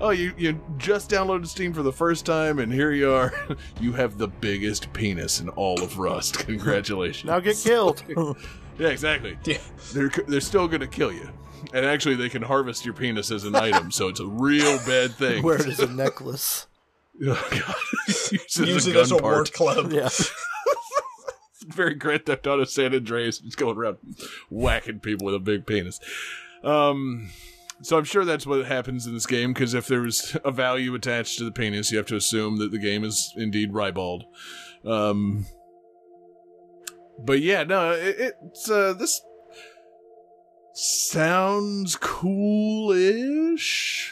oh, 0.00 0.10
you 0.10 0.32
you 0.38 0.60
just 0.76 1.10
downloaded 1.10 1.46
Steam 1.48 1.72
for 1.72 1.82
the 1.82 1.92
first 1.92 2.24
time, 2.26 2.58
and 2.58 2.72
here 2.72 2.92
you 2.92 3.10
are. 3.12 3.32
You 3.80 3.92
have 3.92 4.18
the 4.18 4.28
biggest 4.28 4.92
penis 4.92 5.40
in 5.40 5.48
all 5.50 5.80
of 5.82 5.98
Rust. 5.98 6.38
Congratulations. 6.46 7.24
Now 7.28 7.40
get 7.40 7.56
killed. 7.56 8.02
yeah, 8.78 8.88
exactly. 8.88 9.38
Yeah. 9.44 9.58
They're 9.92 10.10
they're 10.26 10.40
still 10.40 10.68
gonna 10.68 10.86
kill 10.86 11.12
you. 11.12 11.28
And 11.74 11.84
actually, 11.84 12.14
they 12.14 12.28
can 12.28 12.42
harvest 12.42 12.84
your 12.84 12.94
penis 12.94 13.30
as 13.32 13.44
an 13.44 13.56
item, 13.56 13.90
so 13.90 14.06
it's 14.08 14.20
a 14.20 14.26
real 14.26 14.78
bad 14.86 15.10
thing. 15.12 15.42
Wear 15.42 15.56
it 15.60 15.66
as 15.66 15.80
a 15.80 15.88
necklace. 15.88 16.66
Oh, 17.26 17.48
God. 17.50 17.74
Use 18.06 18.32
it 18.60 18.68
Use 18.68 18.86
as 18.86 18.86
a 18.86 18.90
it 18.90 18.96
as 18.96 19.10
a 19.10 19.16
war 19.16 19.32
part. 19.32 19.52
club. 19.52 19.92
Yeah. 19.92 20.08
very 21.74 21.94
Grand 21.94 22.26
Theft 22.26 22.46
Auto 22.46 22.64
San 22.64 22.94
Andreas, 22.94 23.38
just 23.38 23.56
going 23.56 23.76
around 23.76 23.98
whacking 24.50 25.00
people 25.00 25.26
with 25.26 25.34
a 25.34 25.40
big 25.40 25.66
penis. 25.66 26.00
Um, 26.64 27.30
so 27.82 27.96
I'm 27.96 28.04
sure 28.04 28.24
that's 28.24 28.46
what 28.46 28.64
happens 28.66 29.06
in 29.06 29.14
this 29.14 29.26
game 29.26 29.52
because 29.52 29.74
if 29.74 29.86
there's 29.86 30.36
a 30.44 30.50
value 30.50 30.94
attached 30.94 31.38
to 31.38 31.44
the 31.44 31.52
penis, 31.52 31.92
you 31.92 31.98
have 31.98 32.06
to 32.06 32.16
assume 32.16 32.56
that 32.58 32.72
the 32.72 32.78
game 32.78 33.04
is 33.04 33.32
indeed 33.36 33.72
ribald. 33.72 34.24
Um, 34.84 35.46
but 37.24 37.40
yeah, 37.40 37.64
no, 37.64 37.92
it, 37.92 38.34
it's 38.42 38.70
uh, 38.70 38.94
this 38.94 39.20
sounds 40.74 41.96
cool-ish. 41.96 43.42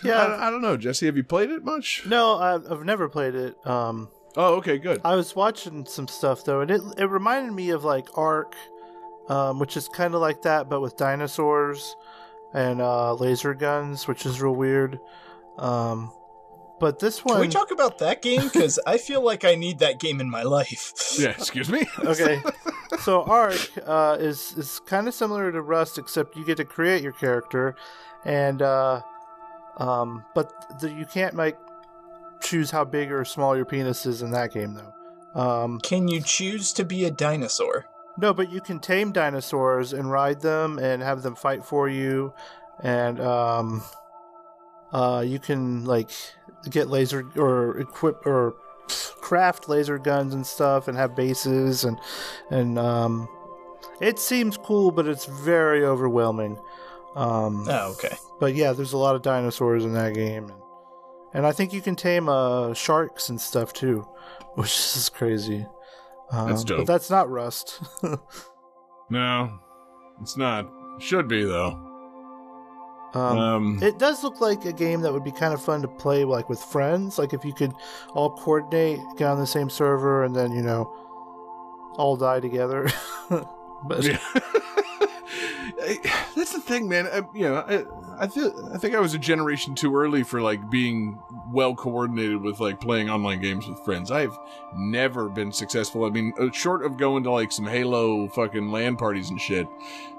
Yeah. 0.05 0.19
I, 0.19 0.49
I 0.49 0.51
don't 0.51 0.63
know, 0.63 0.77
Jesse. 0.77 1.07
Have 1.07 1.17
you 1.17 1.25
played 1.25 1.51
it 1.51 1.65
much? 1.65 2.05
No, 2.07 2.39
I've, 2.39 2.71
I've 2.71 2.85
never 2.85 3.09
played 3.09 3.35
it. 3.35 3.55
Um, 3.65 4.11
Oh, 4.37 4.57
okay, 4.57 4.79
good. 4.79 5.01
I 5.05 5.15
was 5.15 5.35
watching 5.35 5.87
some 5.87 6.09
stuff 6.09 6.45
though, 6.45 6.61
and 6.61 6.71
it 6.71 6.83
it 6.99 7.07
reminded 7.07 7.53
me 7.53 7.71
of 7.71 7.85
like 7.85 8.09
Ark, 8.17 8.55
um, 9.29 9.59
which 9.59 9.77
is 9.77 9.89
kind 9.89 10.15
of 10.15 10.21
like 10.21 10.43
that, 10.43 10.69
but 10.69 10.81
with 10.81 10.97
dinosaurs 10.97 11.97
and 12.53 12.81
uh, 12.81 13.15
laser 13.15 13.55
guns, 13.55 14.07
which 14.07 14.27
is 14.27 14.41
real 14.41 14.55
weird. 14.55 15.01
Um, 15.59 16.13
but 16.79 16.99
this 16.99 17.25
one, 17.25 17.37
Can 17.37 17.41
we 17.41 17.49
talk 17.49 17.71
about 17.71 17.99
that 17.99 18.21
game? 18.21 18.43
Because 18.43 18.79
I 18.87 18.99
feel 18.99 19.23
like 19.23 19.45
I 19.45 19.55
need 19.55 19.79
that 19.79 19.99
game 19.99 20.21
in 20.21 20.29
my 20.29 20.43
life. 20.43 20.93
Yeah, 21.19 21.31
excuse 21.31 21.71
me. 21.71 21.87
okay. 22.05 22.43
so 23.01 23.23
Ark 23.23 23.57
uh, 23.87 24.19
is 24.21 24.53
is 24.59 24.81
kind 24.81 25.09
of 25.09 25.15
similar 25.15 25.51
to 25.51 25.63
Rust, 25.63 25.97
except 25.97 26.37
you 26.37 26.45
get 26.45 26.59
to 26.59 26.65
create 26.67 27.03
your 27.03 27.13
character, 27.13 27.75
and 28.27 28.61
uh, 28.61 29.01
um, 29.79 30.27
but 30.35 30.79
the, 30.81 30.91
you 30.93 31.07
can't 31.07 31.37
like 31.37 31.59
choose 32.41 32.71
how 32.71 32.85
big 32.85 33.11
or 33.13 33.25
small 33.25 33.57
your 33.57 33.65
penis 33.65 34.07
is 34.07 34.23
in 34.23 34.31
that 34.33 34.53
game 34.53 34.75
though. 34.75 35.41
Um, 35.41 35.81
Can 35.81 36.09
you 36.09 36.21
choose 36.23 36.73
to 36.75 36.85
be 36.85 37.05
a 37.05 37.11
dinosaur? 37.11 37.87
no, 38.19 38.33
but 38.33 38.51
you 38.51 38.61
can 38.63 38.79
tame 38.81 39.13
dinosaurs 39.13 39.93
and 39.93 40.11
ride 40.11 40.41
them 40.41 40.79
and 40.79 41.03
have 41.03 41.23
them 41.23 41.35
fight 41.35 41.63
for 41.65 41.87
you, 41.89 42.33
and 42.83 43.21
um, 43.21 43.83
uh, 44.93 45.23
you 45.27 45.39
can 45.39 45.85
like 45.85 46.09
get 46.71 46.89
laser 46.89 47.25
or 47.37 47.79
equip 47.79 48.25
or 48.27 48.55
craft 49.21 49.69
laser 49.69 49.99
guns 49.99 50.33
and 50.33 50.47
stuff 50.47 50.89
and 50.89 50.97
have 50.97 51.15
bases 51.17 51.85
and 51.85 51.99
and 52.51 52.79
um, 52.79 53.29
it 54.01 54.19
seems 54.19 54.57
cool, 54.57 54.91
but 54.91 55.07
it's 55.07 55.27
very 55.27 55.85
overwhelming. 55.85 56.57
Um, 57.15 57.67
Oh, 57.69 57.93
okay. 57.93 58.15
but 58.41 58.55
yeah, 58.55 58.73
there's 58.73 58.93
a 58.93 58.99
lot 58.99 59.15
of 59.17 59.23
dinosaurs 59.23 59.85
in 59.85 59.93
that 59.95 60.15
game, 60.15 60.51
and, 61.37 61.47
I 61.47 61.53
think 61.53 61.73
you 61.73 61.81
can 61.81 61.95
tame 61.95 62.29
uh, 62.29 62.75
sharks 62.75 63.29
and 63.29 63.41
stuff 63.41 63.73
too, 63.73 64.07
which 64.55 64.71
is 64.97 65.09
crazy. 65.09 65.67
Um, 66.33 66.49
That's 66.49 66.65
dope. 66.65 66.79
But 66.79 66.87
that's 66.93 67.11
not 67.11 67.31
Rust. 67.31 67.81
No, 69.09 69.61
it's 70.21 70.37
not. 70.37 70.69
Should 70.99 71.29
be 71.29 71.45
though. 71.45 71.71
um, 73.15 73.39
Um, 73.39 73.79
it 73.81 74.01
does 74.01 74.25
look 74.25 74.41
like 74.41 74.65
a 74.65 74.73
game 74.73 75.01
that 75.03 75.13
would 75.13 75.23
be 75.23 75.31
kind 75.31 75.55
of 75.55 75.63
fun 75.63 75.81
to 75.83 75.89
play, 75.89 76.25
like 76.25 76.49
with 76.49 76.59
friends. 76.61 77.17
Like 77.17 77.33
if 77.33 77.45
you 77.45 77.55
could 77.55 77.73
all 78.15 78.31
coordinate, 78.31 78.99
get 79.17 79.29
on 79.29 79.39
the 79.39 79.47
same 79.47 79.71
server, 79.71 80.25
and 80.25 80.35
then 80.35 80.51
you 80.51 80.63
know, 80.63 80.93
all 81.99 82.17
die 82.17 82.41
together. 82.41 82.89
but 83.31 84.03
Yeah. 84.03 84.19
That's 86.47 86.65
the 86.65 86.73
thing, 86.73 86.89
man. 86.89 87.09
I, 87.09 87.23
you 87.35 87.49
know, 87.49 87.57
I, 87.57 88.23
I 88.23 88.75
I 88.75 88.79
think 88.79 88.95
I 88.95 89.01
was 89.01 89.15
a 89.15 89.19
generation 89.19 89.75
too 89.75 89.97
early 89.97 90.23
for 90.23 90.41
like 90.41 90.71
being 90.71 91.19
well 91.51 91.75
coordinated 91.75 92.41
with 92.41 92.61
like 92.61 92.81
playing 92.81 93.11
online 93.11 93.41
games 93.41 93.67
with 93.67 93.85
friends. 93.85 94.13
I've 94.13 94.39
never 94.73 95.29
been 95.29 95.51
successful. 95.51 96.05
I 96.05 96.11
mean, 96.11 96.33
uh, 96.39 96.53
short 96.53 96.85
of 96.85 96.99
going 96.99 97.25
to 97.25 97.33
like 97.33 97.51
some 97.51 97.67
Halo 97.67 98.29
fucking 98.29 98.71
LAN 98.71 98.95
parties 98.95 99.29
and 99.29 99.41
shit. 99.41 99.67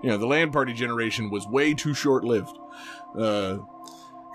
You 0.03 0.09
know, 0.09 0.17
the 0.17 0.27
LAN 0.27 0.51
party 0.51 0.73
generation 0.73 1.29
was 1.29 1.47
way 1.47 1.73
too 1.73 1.93
short 1.93 2.25
lived. 2.25 2.59
Uh, 3.17 3.59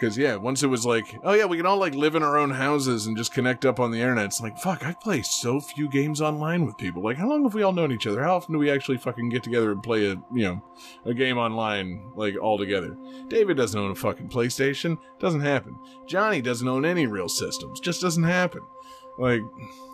because 0.03 0.19
yeah, 0.19 0.35
once 0.35 0.65
it 0.65 0.67
was 0.67 0.85
like, 0.85 1.17
oh 1.23 1.33
yeah, 1.33 1.45
we 1.45 1.57
can 1.57 1.65
all 1.65 1.77
like 1.77 1.95
live 1.95 2.17
in 2.17 2.25
our 2.25 2.37
own 2.37 2.51
houses 2.51 3.07
and 3.07 3.17
just 3.17 3.33
connect 3.33 3.65
up 3.65 3.79
on 3.79 3.93
the 3.93 4.01
internet. 4.01 4.25
It's 4.25 4.41
like, 4.41 4.59
fuck, 4.59 4.85
I 4.85 4.95
play 4.95 5.23
so 5.23 5.61
few 5.61 5.89
games 5.89 6.21
online 6.21 6.67
with 6.67 6.77
people. 6.77 7.05
Like, 7.05 7.19
how 7.19 7.29
long 7.29 7.45
have 7.45 7.55
we 7.55 7.63
all 7.63 7.73
known 7.73 7.93
each 7.93 8.09
other? 8.09 8.21
How 8.21 8.35
often 8.35 8.53
do 8.53 8.59
we 8.59 8.69
actually 8.69 8.99
fucking 8.99 9.29
get 9.29 9.45
together 9.45 9.71
and 9.71 9.81
play 9.81 10.07
a 10.07 10.17
you 10.35 10.43
know 10.43 10.65
a 11.05 11.15
game 11.15 11.39
online 11.39 12.11
like 12.17 12.35
all 12.37 12.59
together? 12.59 12.97
David 13.29 13.57
doesn't 13.57 13.79
own 13.79 13.93
a 13.93 13.95
fucking 13.95 14.29
PlayStation. 14.29 14.99
Doesn't 15.21 15.43
happen. 15.43 15.79
Johnny 16.09 16.43
doesn't 16.43 16.67
own 16.67 16.85
any 16.85 17.07
real 17.07 17.29
systems. 17.29 17.79
Just 17.79 18.01
doesn't 18.01 18.25
happen. 18.25 18.63
Like, 19.19 19.43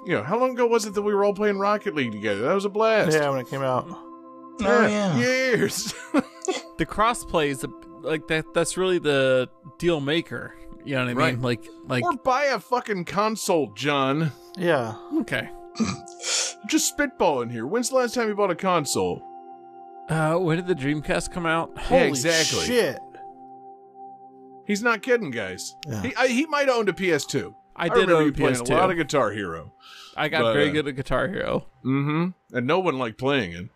you 0.06 0.14
know, 0.14 0.22
how 0.22 0.38
long 0.38 0.52
ago 0.52 0.66
was 0.66 0.86
it 0.86 0.94
that 0.94 1.02
we 1.02 1.12
were 1.12 1.22
all 1.22 1.34
playing 1.34 1.58
Rocket 1.58 1.94
League 1.94 2.12
together? 2.12 2.40
That 2.40 2.54
was 2.54 2.64
a 2.64 2.70
blast. 2.70 3.12
yeah, 3.12 3.28
when 3.28 3.40
it 3.40 3.50
came 3.50 3.62
out. 3.62 3.86
Oh, 3.90 4.86
yeah. 4.86 5.18
years. 5.18 5.92
the 6.78 6.86
crossplay 6.86 7.48
is 7.48 7.64
a, 7.64 7.68
like 8.02 8.26
that. 8.28 8.44
That's 8.54 8.76
really 8.76 8.98
the 8.98 9.48
deal 9.78 10.00
maker. 10.00 10.54
You 10.84 10.94
know 10.96 11.04
what 11.06 11.10
I 11.10 11.12
Right. 11.14 11.34
mean? 11.34 11.42
Like, 11.42 11.66
like 11.86 12.04
or 12.04 12.12
buy 12.14 12.44
a 12.44 12.58
fucking 12.58 13.04
console, 13.04 13.72
John. 13.74 14.32
Yeah. 14.56 14.94
okay. 15.20 15.50
Just 16.68 16.96
spitballing 16.96 17.50
here. 17.50 17.66
When's 17.66 17.90
the 17.90 17.96
last 17.96 18.14
time 18.14 18.28
you 18.28 18.34
bought 18.34 18.50
a 18.50 18.54
console? 18.56 19.22
Uh, 20.08 20.36
when 20.36 20.56
did 20.56 20.66
the 20.66 20.74
Dreamcast 20.74 21.30
come 21.32 21.46
out? 21.46 21.70
Yeah, 21.76 21.82
Holy 21.82 22.08
exactly. 22.08 22.64
Shit. 22.64 22.98
He's 24.66 24.82
not 24.82 25.02
kidding, 25.02 25.30
guys. 25.30 25.74
Yeah. 25.86 26.02
He, 26.02 26.16
I, 26.16 26.28
he 26.28 26.46
might 26.46 26.68
have 26.68 26.76
owned 26.76 26.88
a 26.88 26.92
PS2. 26.92 27.54
I 27.76 27.88
did 27.88 27.94
remember 27.94 28.14
own 28.16 28.24
you 28.26 28.32
playing 28.32 28.54
PS2. 28.56 28.70
a 28.70 28.74
lot 28.74 28.90
of 28.90 28.96
Guitar 28.96 29.30
Hero. 29.30 29.72
I 30.16 30.28
got 30.28 30.42
but, 30.42 30.52
very 30.54 30.70
uh, 30.70 30.72
good 30.72 30.88
at 30.88 30.96
Guitar 30.96 31.28
Hero. 31.28 31.66
Mm-hmm. 31.84 32.56
And 32.56 32.66
no 32.66 32.80
one 32.80 32.98
liked 32.98 33.18
playing 33.18 33.52
it. 33.52 33.68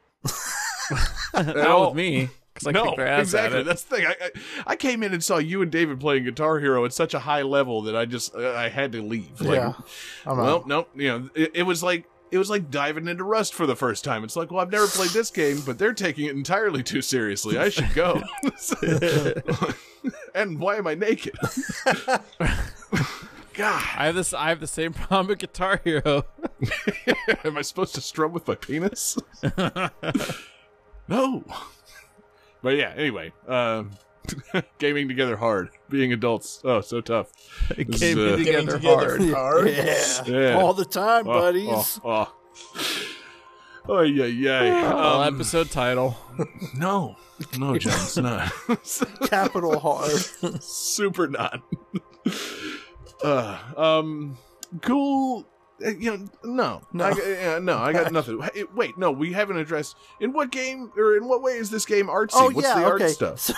Not 1.35 1.57
all. 1.59 1.87
with 1.89 1.97
me, 1.97 2.29
because 2.53 2.67
I 2.67 2.71
no, 2.73 2.85
kicked 2.85 2.97
their 2.99 3.07
ass 3.07 3.21
exactly. 3.23 3.59
at 3.59 3.61
it. 3.63 3.67
That's 3.67 3.83
the 3.85 3.97
thing. 3.97 4.07
I, 4.07 4.17
I, 4.21 4.31
I 4.67 4.77
came 4.77 5.03
in 5.03 5.13
and 5.13 5.23
saw 5.23 5.39
you 5.39 5.63
and 5.63 5.71
David 5.71 6.01
playing 6.01 6.25
Guitar 6.25 6.59
Hero 6.59 6.85
at 6.85 6.93
such 6.93 7.15
a 7.15 7.19
high 7.19 7.43
level 7.43 7.83
that 7.83 7.97
I 7.97 8.05
just 8.05 8.35
uh, 8.35 8.53
I 8.53 8.69
had 8.69 8.93
to 8.93 9.03
leave. 9.03 9.41
Like, 9.41 9.57
yeah. 9.57 9.73
I'm 10.27 10.39
well, 10.39 10.57
out. 10.57 10.67
nope. 10.67 10.91
You 10.95 11.09
know, 11.09 11.31
it, 11.35 11.53
it 11.55 11.63
was 11.63 11.83
like 11.83 12.07
it 12.33 12.39
was 12.39 12.49
like 12.49 12.71
diving 12.71 13.07
into 13.09 13.25
Rust 13.25 13.53
for 13.53 13.67
the 13.67 13.77
first 13.77 14.05
time. 14.05 14.25
It's 14.25 14.37
like, 14.37 14.51
well, 14.51 14.61
I've 14.61 14.73
never 14.73 14.87
played 14.87 15.11
this 15.11 15.31
game, 15.31 15.61
but 15.67 15.79
they're 15.79 15.93
taking 15.93 16.27
it 16.27 16.35
entirely 16.35 16.83
too 16.83 17.03
seriously. 17.03 17.59
I 17.59 17.69
should 17.69 17.93
go. 17.95 18.23
and 20.35 20.59
why 20.59 20.77
am 20.77 20.87
I 20.87 20.95
naked? 20.95 21.35
God, 23.55 23.85
I 23.97 24.07
have 24.07 24.15
this. 24.15 24.33
I 24.33 24.49
have 24.49 24.61
the 24.61 24.67
same 24.67 24.95
problem 24.95 25.27
with 25.27 25.41
Guitar 25.41 25.83
Hero. 25.85 26.25
am 27.45 27.59
I 27.59 27.63
supposed 27.63 27.95
to 27.97 28.01
strum 28.01 28.33
with 28.33 28.49
my 28.49 28.55
penis? 28.55 29.19
no. 31.07 31.45
But 32.63 32.77
yeah, 32.77 32.93
anyway, 32.97 33.33
um, 33.49 33.91
gaming 34.79 35.09
together 35.09 35.37
hard, 35.37 35.71
being 35.91 36.13
adults, 36.13 36.61
oh, 36.65 36.81
so 36.81 37.01
tough. 37.01 37.33
It 37.77 37.89
This 37.91 38.01
came 38.01 38.19
is, 38.19 38.33
uh, 38.33 38.37
in 38.37 38.45
Getting 38.45 38.67
together 38.69 39.19
together 39.19 39.35
hard. 39.35 39.67
hard. 39.67 39.69
Yeah. 39.77 40.23
Yeah. 40.27 40.55
All 40.59 40.73
the 40.75 40.85
time, 40.85 41.27
Oh, 41.27 41.33
buddies. 41.41 42.01
Oh, 42.05 42.29
oh. 42.29 42.35
Oh, 43.89 44.03
yeah, 44.03 44.27
yeah. 44.27 44.95
Well, 44.95 45.23
Um, 45.23 45.35
episode 45.35 45.71
title. 45.73 46.17
no, 46.77 47.17
no, 47.59 47.77
John, 47.79 47.93
it's 47.95 48.17
not. 48.17 48.53
Capital 49.29 49.81
hard. 49.81 50.13
Super 50.63 51.27
not. 51.27 51.61
uh, 53.25 53.59
um, 53.77 54.39
cool. 54.83 55.49
Uh, 55.85 55.91
You 55.91 56.17
know, 56.17 56.29
no, 56.45 56.83
No. 56.93 57.05
I, 57.05 57.57
uh, 57.57 57.59
no, 57.59 57.79
I 57.79 57.93
got 57.93 58.13
nothing. 58.19 58.41
Wait, 58.75 58.99
no, 58.99 59.11
we 59.11 59.33
haven't 59.33 59.57
addressed 59.59 59.97
in 60.21 60.33
what 60.33 60.51
game 60.51 60.93
or 60.97 61.17
in 61.17 61.27
what 61.29 61.43
way 61.43 61.53
is 61.53 61.71
this 61.71 61.85
game 61.87 62.07
artsy? 62.07 62.31
oh 62.35 62.51
What's 62.51 62.67
yeah. 62.69 62.79
the 62.81 62.85
art 62.85 63.03
okay. 63.03 63.13
stuff? 63.13 63.39
So, 63.41 63.55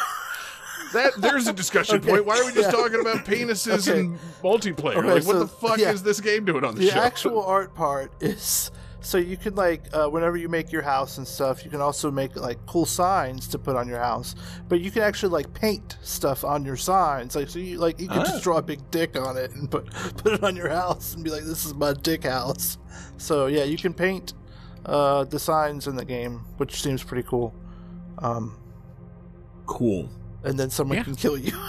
that 0.94 1.14
there's 1.16 1.48
a 1.48 1.52
discussion 1.52 1.96
Okay, 1.96 2.08
point. 2.08 2.24
Why 2.24 2.38
are 2.38 2.44
we 2.44 2.52
just 2.52 2.70
yeah. 2.70 2.70
talking 2.70 3.00
about 3.00 3.24
penises 3.24 3.88
Okay. 3.88 4.00
and 4.00 4.18
multiplayer? 4.42 4.96
Okay, 4.96 5.12
like, 5.14 5.24
what 5.26 5.38
the 5.40 5.48
fuck 5.48 5.78
yeah. 5.78 5.90
is 5.92 6.02
this 6.02 6.20
game 6.20 6.44
doing 6.44 6.64
on 6.64 6.74
the, 6.74 6.82
the 6.82 6.86
show? 6.88 6.94
The 6.94 7.02
actual 7.02 7.42
art 7.44 7.74
part 7.74 8.12
is 8.20 8.70
so 9.04 9.18
you 9.18 9.36
can 9.36 9.54
like 9.54 9.82
uh, 9.92 10.08
whenever 10.08 10.36
you 10.36 10.48
make 10.48 10.72
your 10.72 10.82
house 10.82 11.18
and 11.18 11.28
stuff 11.28 11.64
you 11.64 11.70
can 11.70 11.80
also 11.80 12.10
make 12.10 12.34
like 12.36 12.58
cool 12.66 12.86
signs 12.86 13.46
to 13.48 13.58
put 13.58 13.76
on 13.76 13.86
your 13.86 13.98
house. 14.00 14.34
But 14.68 14.80
you 14.80 14.90
can 14.90 15.02
actually 15.02 15.30
like 15.32 15.52
paint 15.54 15.98
stuff 16.02 16.42
on 16.44 16.64
your 16.64 16.76
signs. 16.76 17.36
Like 17.36 17.48
so 17.48 17.58
you 17.58 17.78
like 17.78 18.00
you 18.00 18.08
can 18.08 18.24
just 18.24 18.42
draw 18.42 18.56
a 18.56 18.62
big 18.62 18.80
dick 18.90 19.16
on 19.16 19.36
it 19.36 19.50
and 19.52 19.70
put 19.70 19.90
put 20.16 20.32
it 20.34 20.42
on 20.42 20.56
your 20.56 20.70
house 20.70 21.14
and 21.14 21.22
be 21.22 21.30
like 21.30 21.44
this 21.44 21.64
is 21.66 21.74
my 21.74 21.92
dick 21.92 22.24
house. 22.24 22.78
So 23.18 23.46
yeah 23.46 23.64
you 23.64 23.76
can 23.76 23.92
paint 23.94 24.32
uh, 24.86 25.24
the 25.24 25.38
signs 25.38 25.86
in 25.86 25.96
the 25.96 26.04
game 26.04 26.44
which 26.56 26.82
seems 26.82 27.02
pretty 27.04 27.26
cool. 27.28 27.54
Um, 28.18 28.56
cool. 29.66 30.08
and 30.44 30.58
then 30.58 30.70
someone 30.70 30.98
Yeah. 30.98 31.04
can 31.04 31.16
kill 31.16 31.36
you 31.38 31.52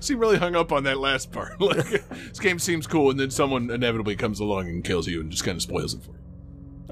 Seem 0.00 0.18
really 0.18 0.38
hung 0.38 0.56
up 0.56 0.72
on 0.72 0.84
that 0.84 0.98
last 0.98 1.30
part. 1.30 1.52
Like, 1.60 2.08
this 2.10 2.40
game 2.40 2.58
seems 2.58 2.86
cool, 2.86 3.10
and 3.10 3.20
then 3.20 3.30
someone 3.30 3.70
inevitably 3.70 4.16
comes 4.16 4.40
along 4.40 4.68
and 4.68 4.82
kills 4.82 5.06
you 5.06 5.20
and 5.20 5.30
just 5.30 5.44
kind 5.44 5.56
of 5.56 5.62
spoils 5.62 5.94
it 5.94 6.02
for 6.02 6.10
you. 6.12 6.16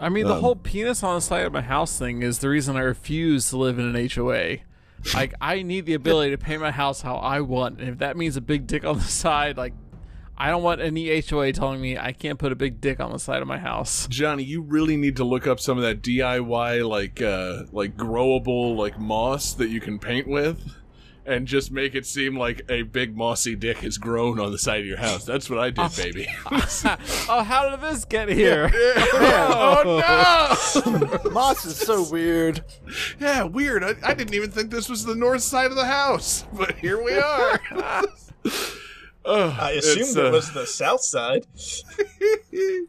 I 0.00 0.08
mean, 0.10 0.26
the 0.26 0.34
Um, 0.34 0.40
whole 0.40 0.56
penis 0.56 1.02
on 1.02 1.16
the 1.16 1.20
side 1.20 1.44
of 1.46 1.52
my 1.52 1.62
house 1.62 1.98
thing 1.98 2.22
is 2.22 2.38
the 2.38 2.48
reason 2.48 2.76
I 2.76 2.80
refuse 2.80 3.50
to 3.50 3.56
live 3.56 3.78
in 3.78 3.96
an 3.96 4.08
HOA. 4.14 4.58
Like, 5.14 5.34
I 5.40 5.62
need 5.62 5.86
the 5.86 5.94
ability 5.94 6.30
to 6.32 6.38
paint 6.38 6.60
my 6.60 6.70
house 6.70 7.00
how 7.02 7.16
I 7.16 7.40
want, 7.40 7.80
and 7.80 7.88
if 7.88 7.98
that 7.98 8.16
means 8.16 8.36
a 8.36 8.40
big 8.40 8.66
dick 8.66 8.84
on 8.84 8.98
the 8.98 9.04
side, 9.24 9.56
like, 9.56 9.72
I 10.40 10.50
don't 10.50 10.62
want 10.62 10.80
any 10.80 11.20
HOA 11.20 11.52
telling 11.52 11.80
me 11.80 11.98
I 11.98 12.12
can't 12.12 12.38
put 12.38 12.52
a 12.52 12.54
big 12.56 12.80
dick 12.80 13.00
on 13.00 13.10
the 13.10 13.18
side 13.18 13.42
of 13.42 13.48
my 13.48 13.58
house. 13.58 14.06
Johnny, 14.08 14.44
you 14.44 14.62
really 14.62 14.96
need 14.96 15.16
to 15.16 15.24
look 15.24 15.48
up 15.48 15.58
some 15.58 15.78
of 15.78 15.82
that 15.82 16.00
DIY 16.00 16.88
like 16.88 17.20
uh 17.20 17.64
like 17.72 17.96
growable 17.96 18.76
like 18.76 19.00
moss 19.00 19.52
that 19.54 19.68
you 19.70 19.80
can 19.80 19.98
paint 19.98 20.28
with 20.28 20.60
and 21.28 21.46
just 21.46 21.70
make 21.70 21.94
it 21.94 22.06
seem 22.06 22.36
like 22.36 22.62
a 22.68 22.82
big 22.82 23.16
mossy 23.16 23.54
dick 23.54 23.78
has 23.78 23.98
grown 23.98 24.40
on 24.40 24.50
the 24.50 24.58
side 24.58 24.80
of 24.80 24.86
your 24.86 24.98
house. 24.98 25.24
That's 25.24 25.48
what 25.50 25.58
I 25.58 25.70
did, 25.70 25.94
baby. 25.96 26.28
oh, 26.50 27.42
how 27.46 27.70
did 27.70 27.80
this 27.80 28.04
get 28.04 28.28
here? 28.28 28.70
oh 28.74 30.02
no! 31.24 31.30
moss 31.30 31.64
is 31.64 31.76
so 31.76 32.08
weird 32.10 32.64
yeah, 33.18 33.42
weird. 33.44 33.84
I, 33.84 33.94
I 34.02 34.14
didn't 34.14 34.34
even 34.34 34.50
think 34.50 34.70
this 34.70 34.88
was 34.88 35.04
the 35.04 35.14
north 35.14 35.42
side 35.42 35.70
of 35.70 35.76
the 35.76 35.86
house, 35.86 36.44
but 36.52 36.76
here 36.76 37.02
we 37.02 37.14
are. 37.18 37.60
Ugh, 39.24 39.54
I 39.58 39.72
assumed 39.72 40.16
uh, 40.16 40.26
it 40.26 40.32
was 40.32 40.52
the 40.52 40.66
south 40.66 41.02
side. 41.02 41.46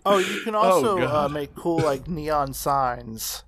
Oh, 0.06 0.18
you 0.20 0.42
can 0.42 0.56
also 0.56 1.00
uh, 1.00 1.28
make 1.28 1.54
cool 1.56 1.80
like 1.80 2.08
neon 2.08 2.54
signs 2.54 3.44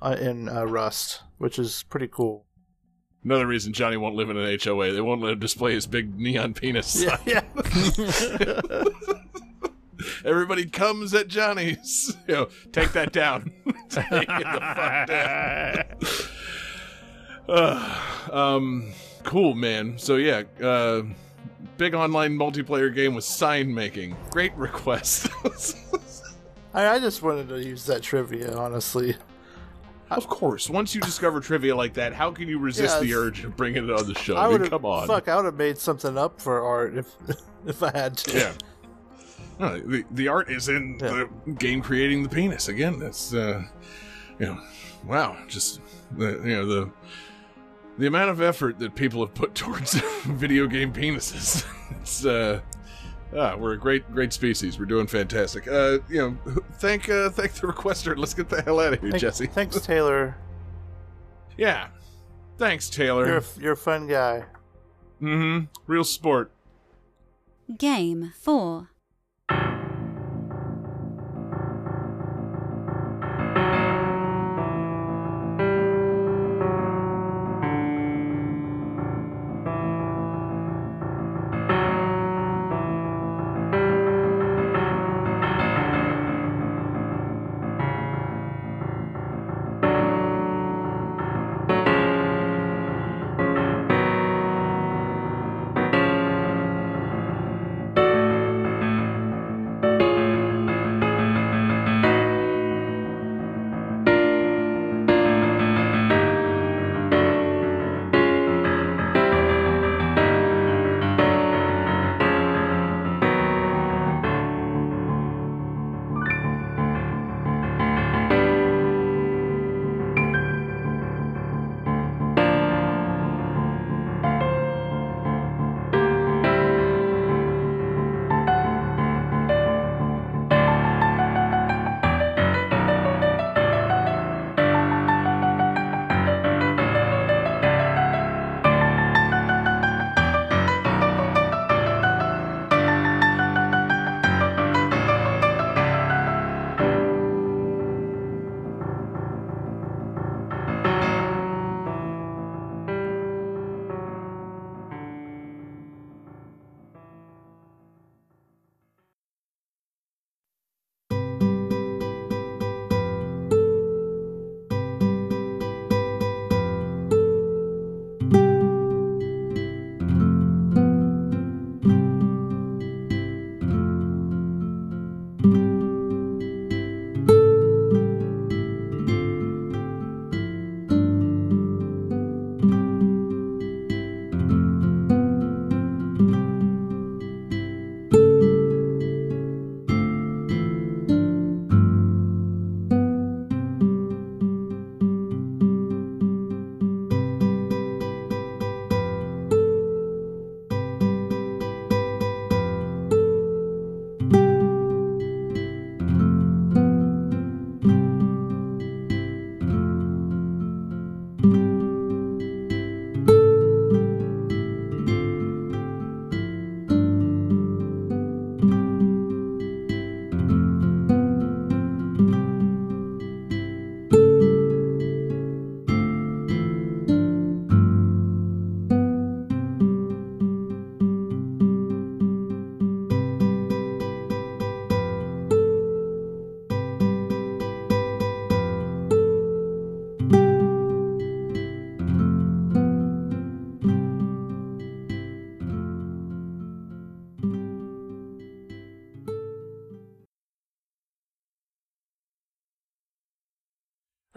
uh, 0.00 0.16
in 0.18 0.48
uh, 0.48 0.64
Rust, 0.64 1.22
which 1.38 1.58
is 1.58 1.84
pretty 1.88 2.08
cool. 2.08 2.46
Another 3.22 3.46
reason 3.46 3.72
Johnny 3.72 3.96
won't 3.98 4.14
live 4.14 4.30
in 4.30 4.38
an 4.38 4.58
HOA. 4.62 4.92
They 4.92 5.00
won't 5.00 5.20
let 5.20 5.34
him 5.34 5.38
display 5.38 5.74
his 5.74 5.86
big 5.86 6.18
neon 6.18 6.54
penis. 6.54 7.02
Yeah, 7.02 7.18
yeah. 7.26 7.42
Everybody 10.24 10.64
comes 10.66 11.12
at 11.14 11.28
Johnny's. 11.28 12.16
You 12.28 12.34
know, 12.34 12.48
take 12.72 12.92
that 12.92 13.12
down. 13.12 13.50
take 13.88 14.06
it 14.10 14.28
the 14.28 14.74
fuck 14.74 15.06
down. 15.08 15.84
Uh, 17.48 18.28
um, 18.30 18.92
cool, 19.24 19.56
man. 19.56 19.98
So 19.98 20.14
yeah, 20.14 20.44
uh, 20.62 21.02
big 21.78 21.94
online 21.94 22.38
multiplayer 22.38 22.94
game 22.94 23.16
with 23.16 23.24
sign 23.24 23.74
making. 23.74 24.16
Great 24.30 24.54
request. 24.54 25.28
I, 26.72 26.86
I 26.90 27.00
just 27.00 27.22
wanted 27.22 27.48
to 27.48 27.60
use 27.60 27.86
that 27.86 28.04
trivia, 28.04 28.56
honestly. 28.56 29.16
Of 30.10 30.28
course, 30.28 30.68
once 30.68 30.94
you 30.94 31.00
discover 31.00 31.40
trivia 31.40 31.74
like 31.76 31.94
that, 31.94 32.12
how 32.12 32.30
can 32.32 32.48
you 32.48 32.58
resist 32.58 32.96
Yeah, 32.96 33.00
the 33.02 33.14
urge 33.14 33.44
of 33.44 33.56
bringing 33.56 33.84
it 33.84 33.90
on 33.90 34.06
the 34.06 34.14
show? 34.14 34.36
I 34.36 34.46
I 34.46 34.58
mean, 34.58 34.68
come 34.68 34.84
on. 34.84 35.06
Fuck, 35.06 35.28
I 35.28 35.36
would 35.36 35.44
have 35.44 35.56
made 35.56 35.78
something 35.78 36.18
up 36.18 36.40
for 36.40 36.60
art 36.62 36.96
if 36.96 37.14
if 37.66 37.82
I 37.82 37.90
had 37.96 38.16
to. 38.18 38.38
Yeah. 38.38 38.52
No, 39.58 39.78
the, 39.78 40.04
the 40.12 40.28
art 40.28 40.50
is 40.50 40.68
in 40.68 40.98
Yeah. 41.00 41.26
the 41.46 41.52
game 41.52 41.82
creating 41.82 42.22
the 42.22 42.28
penis. 42.28 42.68
Again, 42.68 42.98
that's 42.98 43.34
uh, 43.34 43.62
you 44.38 44.46
know, 44.46 44.60
wow, 45.06 45.36
just 45.48 45.80
the 46.16 46.40
you 46.44 46.56
know 46.56 46.66
the 46.66 46.90
the 47.98 48.06
amount 48.06 48.30
of 48.30 48.40
effort 48.40 48.78
that 48.78 48.94
people 48.94 49.20
have 49.24 49.34
put 49.34 49.54
towards 49.62 49.94
video 50.24 50.66
game 50.66 50.92
penises. 50.92 51.66
it's 52.00 52.24
uh, 52.24 52.60
ah, 53.36 53.56
we're 53.56 53.72
a 53.72 53.78
great 53.78 54.10
great 54.12 54.32
species. 54.32 54.78
We're 54.78 54.84
doing 54.86 55.06
fantastic. 55.06 55.66
Uh, 55.68 55.98
you 56.08 56.18
know, 56.46 56.62
thank 56.74 57.08
uh, 57.08 57.30
thank 57.30 57.52
the 57.54 57.66
requester. 57.66 58.16
Let's 58.18 58.34
get 58.34 58.48
the 58.48 58.62
hell 58.62 58.80
out 58.80 58.92
of 58.94 59.00
here, 59.00 59.10
Thank- 59.10 59.20
Jesse. 59.20 59.46
Thanks, 59.46 59.80
Taylor. 59.86 60.36
Yeah, 61.56 61.88
thanks, 62.58 62.88
Taylor. 62.88 63.26
You're 63.26 63.38
a, 63.38 63.44
you're 63.60 63.72
a 63.72 63.76
fun 63.76 64.06
guy. 64.06 64.44
mm-hmm. 65.20 65.66
Real 65.86 66.04
sport. 66.04 66.52
Game 67.78 68.32
4. 68.36 68.90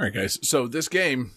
All 0.03 0.07
right, 0.07 0.15
guys. 0.15 0.37
So 0.45 0.67
this 0.67 0.89
game 0.89 1.31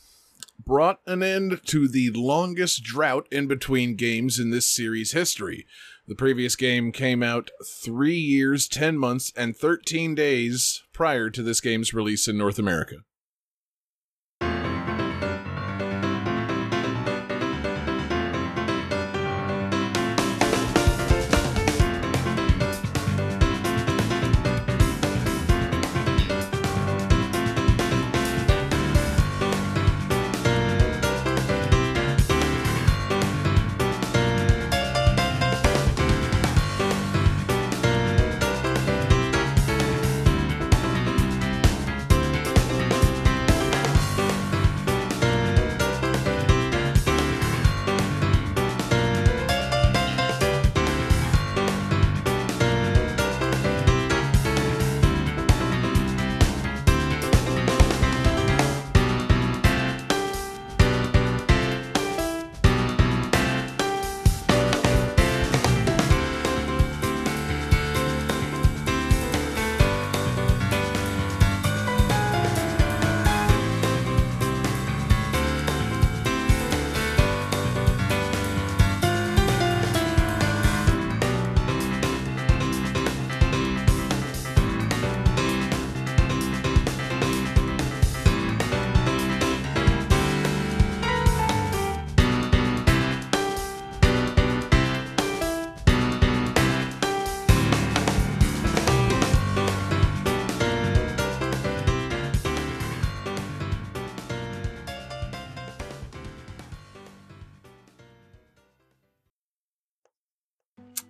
brought 0.58 0.98
an 1.06 1.22
end 1.22 1.60
to 1.66 1.86
the 1.86 2.10
longest 2.10 2.82
drought 2.82 3.28
in 3.30 3.46
between 3.46 3.94
games 3.94 4.40
in 4.40 4.50
this 4.50 4.66
series 4.66 5.12
history. 5.12 5.68
The 6.08 6.16
previous 6.16 6.56
game 6.56 6.90
came 6.90 7.22
out 7.22 7.52
three 7.64 8.18
years, 8.18 8.66
10 8.66 8.98
months, 8.98 9.32
and 9.36 9.56
13 9.56 10.16
days 10.16 10.82
prior 10.92 11.30
to 11.30 11.44
this 11.44 11.60
game's 11.60 11.94
release 11.94 12.26
in 12.26 12.36
North 12.36 12.58
America. 12.58 12.96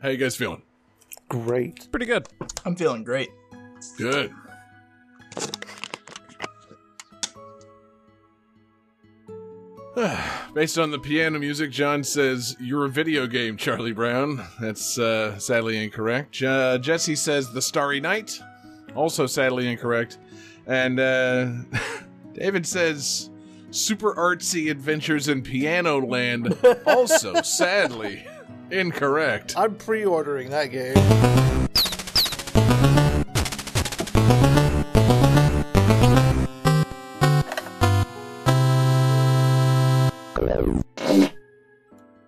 How 0.07 0.11
you 0.13 0.19
guys 0.19 0.37
feeling? 0.37 0.63
Great. 1.29 1.91
Pretty 1.91 2.07
good. 2.07 2.29
I'm 2.65 2.77
feeling 2.77 3.03
great. 3.03 3.29
Good. 3.99 4.33
Based 10.55 10.79
on 10.79 10.93
the 10.93 11.01
piano 11.01 11.41
music, 11.41 11.73
John 11.73 12.05
says, 12.05 12.57
You're 12.61 12.85
a 12.85 12.89
video 12.89 13.27
game, 13.27 13.57
Charlie 13.57 13.91
Brown. 13.91 14.47
That's 14.61 14.97
uh, 14.97 15.37
sadly 15.41 15.83
incorrect. 15.83 16.41
Uh, 16.41 16.79
Jesse 16.79 17.17
says, 17.17 17.53
The 17.53 17.61
Starry 17.61 17.99
Night. 17.99 18.41
Also 18.95 19.27
sadly 19.27 19.67
incorrect. 19.67 20.19
And 20.69 21.01
uh, 21.01 21.51
David 22.33 22.65
says, 22.65 23.31
Super 23.73 24.15
Artsy 24.15 24.71
Adventures 24.71 25.27
in 25.27 25.43
Piano 25.43 26.01
Land. 26.01 26.57
Also 26.87 27.35
sadly 27.43 28.25
incorrect. 28.71 29.55
I'm 29.57 29.75
pre-ordering 29.75 30.51
that 30.51 30.67
game. 30.67 30.95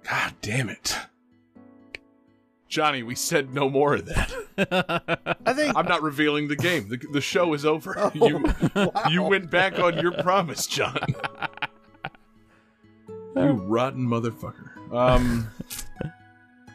God 0.05 0.35
damn 0.40 0.69
it. 0.69 0.97
Johnny, 2.69 3.02
we 3.02 3.15
said 3.15 3.55
no 3.55 3.70
more 3.70 3.94
of 3.94 4.06
that. 4.06 5.36
I 5.47 5.52
think 5.52 5.74
I'm 5.74 5.86
not 5.86 6.02
revealing 6.02 6.48
the 6.48 6.56
game. 6.56 6.89
The, 6.89 6.98
the 7.12 7.20
show 7.20 7.55
is 7.55 7.65
over. 7.65 8.10
you 8.15 8.44
you 9.10 9.23
went 9.23 9.51
back 9.51 9.78
on 9.78 9.98
your 9.98 10.12
promise, 10.12 10.66
John. 10.66 10.98
you 13.36 13.52
rotten 13.52 14.06
motherfucker. 14.06 14.93
Um 14.93 15.48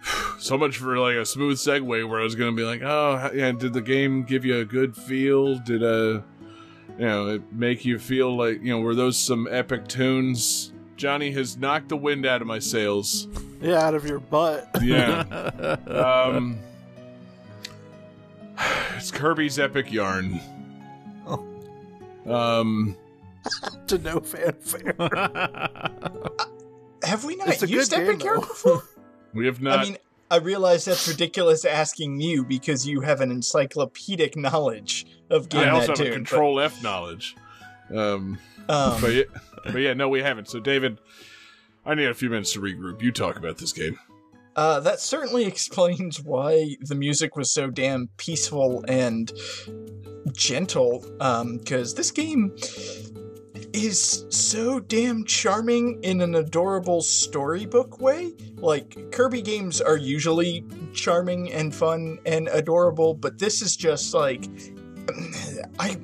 so 0.39 0.57
much 0.57 0.77
for 0.77 0.97
like 0.97 1.15
a 1.15 1.25
smooth 1.25 1.57
segue 1.57 2.07
where 2.07 2.19
I 2.19 2.23
was 2.23 2.35
going 2.35 2.51
to 2.51 2.55
be 2.55 2.65
like, 2.65 2.81
"Oh, 2.83 3.31
yeah, 3.33 3.51
did 3.51 3.73
the 3.73 3.81
game 3.81 4.23
give 4.23 4.45
you 4.45 4.57
a 4.59 4.65
good 4.65 4.95
feel? 4.95 5.55
Did 5.59 5.83
uh 5.83 6.21
you 6.99 7.07
know, 7.07 7.27
it 7.29 7.41
make 7.51 7.85
you 7.85 7.97
feel 7.97 8.35
like, 8.37 8.61
you 8.61 8.69
know, 8.69 8.79
were 8.79 8.95
those 8.95 9.17
some 9.17 9.47
epic 9.49 9.87
tunes?" 9.87 10.71
Johnny 10.95 11.31
has 11.31 11.57
knocked 11.57 11.89
the 11.89 11.97
wind 11.97 12.25
out 12.25 12.41
of 12.41 12.47
my 12.47 12.59
sails. 12.59 13.27
yeah, 13.61 13.81
out 13.81 13.95
of 13.95 14.05
your 14.05 14.19
butt 14.19 14.69
Yeah. 14.81 15.19
um, 15.87 16.59
it's 18.95 19.11
Kirby's 19.11 19.57
epic 19.59 19.91
yarn. 19.91 20.39
Um, 22.25 22.95
to 23.87 23.97
no 23.97 24.19
fanfare. 24.19 24.95
Have 27.03 27.25
we 27.25 27.35
not 27.35 27.49
It's 27.49 27.63
a 27.63 27.67
used 27.67 27.91
good 27.91 28.09
Epic 28.09 28.23
Yarn 28.23 28.39
before? 28.39 28.83
we 29.33 29.45
have 29.45 29.61
not. 29.61 29.79
I 29.79 29.83
mean, 29.83 29.97
I 30.31 30.37
realize 30.37 30.85
that's 30.85 31.07
ridiculous 31.07 31.63
asking 31.65 32.19
you 32.19 32.43
because 32.43 32.87
you 32.87 33.01
have 33.01 33.21
an 33.21 33.31
encyclopedic 33.31 34.35
knowledge 34.35 35.05
of 35.29 35.49
game 35.49 35.61
I 35.61 35.69
also 35.69 35.87
have 35.91 35.99
a 35.99 36.03
tune. 36.03 36.13
Control 36.13 36.59
F 36.59 36.81
knowledge. 36.81 37.35
Um, 37.93 38.39
but, 38.67 38.73
um, 38.73 39.01
but 39.01 39.13
yeah, 39.13 39.23
but 39.65 39.75
yeah, 39.75 39.93
no, 39.93 40.09
we 40.09 40.21
haven't. 40.21 40.49
So, 40.49 40.59
David, 40.59 40.99
I 41.85 41.95
need 41.95 42.07
a 42.07 42.13
few 42.13 42.29
minutes 42.29 42.53
to 42.53 42.61
regroup. 42.61 43.01
You 43.01 43.11
talk 43.11 43.37
about 43.37 43.57
this 43.57 43.73
game. 43.73 43.99
Uh, 44.55 44.79
that 44.79 44.99
certainly 44.99 45.45
explains 45.45 46.21
why 46.21 46.77
the 46.81 46.95
music 46.95 47.35
was 47.35 47.51
so 47.51 47.69
damn 47.69 48.09
peaceful 48.17 48.83
and 48.87 49.31
gentle. 50.31 51.05
Because 51.59 51.93
this 51.93 52.11
game 52.11 52.55
is 53.73 54.25
so 54.29 54.79
damn 54.79 55.25
charming 55.25 56.01
in 56.03 56.21
an 56.21 56.35
adorable 56.35 57.01
storybook 57.01 57.99
way. 57.99 58.33
Like, 58.55 59.11
Kirby 59.11 59.41
games 59.41 59.81
are 59.81 59.97
usually 59.97 60.63
charming 60.93 61.51
and 61.51 61.73
fun 61.73 62.19
and 62.25 62.47
adorable, 62.49 63.13
but 63.13 63.39
this 63.39 63.61
is 63.61 63.75
just 63.75 64.13
like. 64.13 64.47
I. 65.79 65.97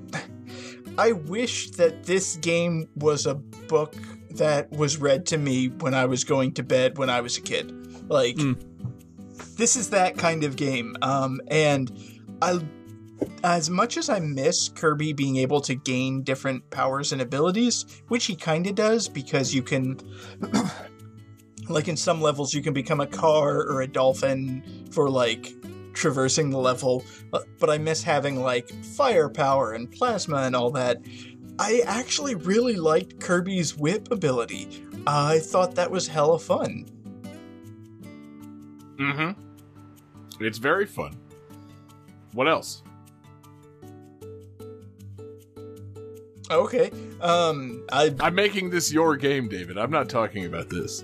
I 0.98 1.14
wish 1.14 1.70
that 1.72 2.04
this 2.04 2.36
game 2.36 2.90
was 2.96 3.26
a 3.26 3.36
book 3.36 3.96
that 4.32 4.70
was 4.72 4.98
read 4.98 5.26
to 5.28 5.38
me 5.38 5.70
when 5.70 5.94
I 5.94 6.06
was 6.06 6.26
going 6.26 6.54
to 6.56 6.64
bed 6.64 6.98
when 6.98 7.10
I 7.10 7.22
was 7.22 7.38
a 7.38 7.41
kid. 7.41 7.72
Like, 8.10 8.38
this 9.56 9.78
is 9.78 9.91
that 9.91 10.18
kind 10.18 10.44
of 10.44 10.58
game. 10.58 10.98
Um, 11.02 11.40
and 11.48 11.90
I, 12.41 12.60
as 13.44 13.70
much 13.70 13.98
as 13.98 14.10
I 14.10 14.20
miss 14.20 14.70
Kirby 14.70 15.14
being 15.14 15.38
able 15.38 15.62
to 15.62 15.76
gain 15.76 16.24
different 16.24 16.70
powers 16.70 17.12
and 17.12 17.22
abilities, 17.22 17.86
which 18.08 18.26
he 18.26 18.36
kind 18.36 18.68
of 18.68 18.76
does 18.76 19.08
because 19.08 19.54
you 19.54 19.64
can, 19.64 20.00
like 21.70 21.88
in 21.88 21.98
some 21.98 22.22
levels, 22.22 22.54
you 22.54 22.62
can 22.62 22.74
become 22.74 23.00
a 23.00 23.08
car 23.08 23.64
or 23.64 23.82
a 23.82 23.88
dolphin 23.88 24.88
for 24.91 25.10
like 25.10 25.54
traversing 25.94 26.50
the 26.50 26.58
level. 26.58 27.04
uh, 27.34 27.40
But 27.60 27.70
I 27.70 27.78
miss 27.78 28.04
having 28.04 28.41
like 28.41 28.70
firepower 28.70 29.74
and 29.74 29.90
plasma 29.91 30.38
and 30.38 30.56
all 30.56 30.72
that. 30.72 30.98
I 31.58 31.82
actually 31.86 32.36
really 32.36 32.76
liked 32.76 33.20
Kirby's 33.20 33.76
whip 33.76 34.12
ability. 34.12 34.86
I 35.06 35.40
thought 35.40 35.76
that 35.76 35.91
was 35.91 36.08
hella 36.08 36.40
fun. 36.40 36.86
Mm-hmm. 38.98 40.44
It's 40.44 40.58
very 40.58 40.86
fun. 40.86 41.18
What 42.34 42.48
else? 42.48 42.84
Okay. 46.50 46.92
Um, 47.22 47.86
I 47.92 48.14
I'm 48.20 48.36
making 48.36 48.70
this 48.70 48.92
your 48.92 49.16
game, 49.18 49.48
David. 49.48 49.78
I'm 49.78 49.92
not 49.92 50.10
talking 50.10 50.46
about 50.46 50.70
this. 50.70 51.04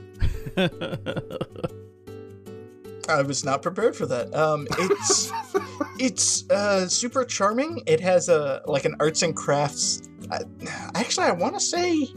I 3.07 3.21
was 3.21 3.45
not 3.45 3.61
prepared 3.61 3.95
for 3.95 4.07
that. 4.07 4.33
Um, 4.33 4.67
it's 4.79 5.31
it's 5.99 6.49
uh, 6.49 6.87
super 6.87 7.23
charming. 7.23 7.83
It 7.85 7.99
has 7.99 8.29
a 8.29 8.63
like 8.65 8.85
an 8.85 8.95
arts 8.99 9.21
and 9.21 9.35
crafts 9.35 10.01
I, 10.31 10.41
actually, 10.95 11.27
I 11.27 11.31
want 11.31 11.53
to 11.55 11.59
say 11.59 12.07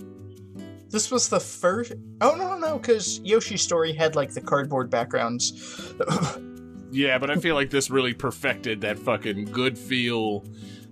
this 0.91 1.11
was 1.11 1.29
the 1.29 1.41
first. 1.41 1.93
Oh 2.21 2.35
no, 2.35 2.51
no, 2.51 2.59
no, 2.59 2.79
because 2.79 3.21
Yoshi's 3.21 3.63
Story 3.63 3.93
had 3.93 4.17
like 4.17 4.33
the 4.33 4.41
cardboard 4.41 4.91
backgrounds. 4.91 5.93
Yeah, 6.91 7.19
but 7.19 7.31
I 7.31 7.37
feel 7.37 7.55
like 7.55 7.69
this 7.69 7.91
really 7.91 8.15
perfected 8.15 8.81
that 8.81 8.99
fucking 8.99 9.47
good 9.47 9.77
feel 9.77 10.43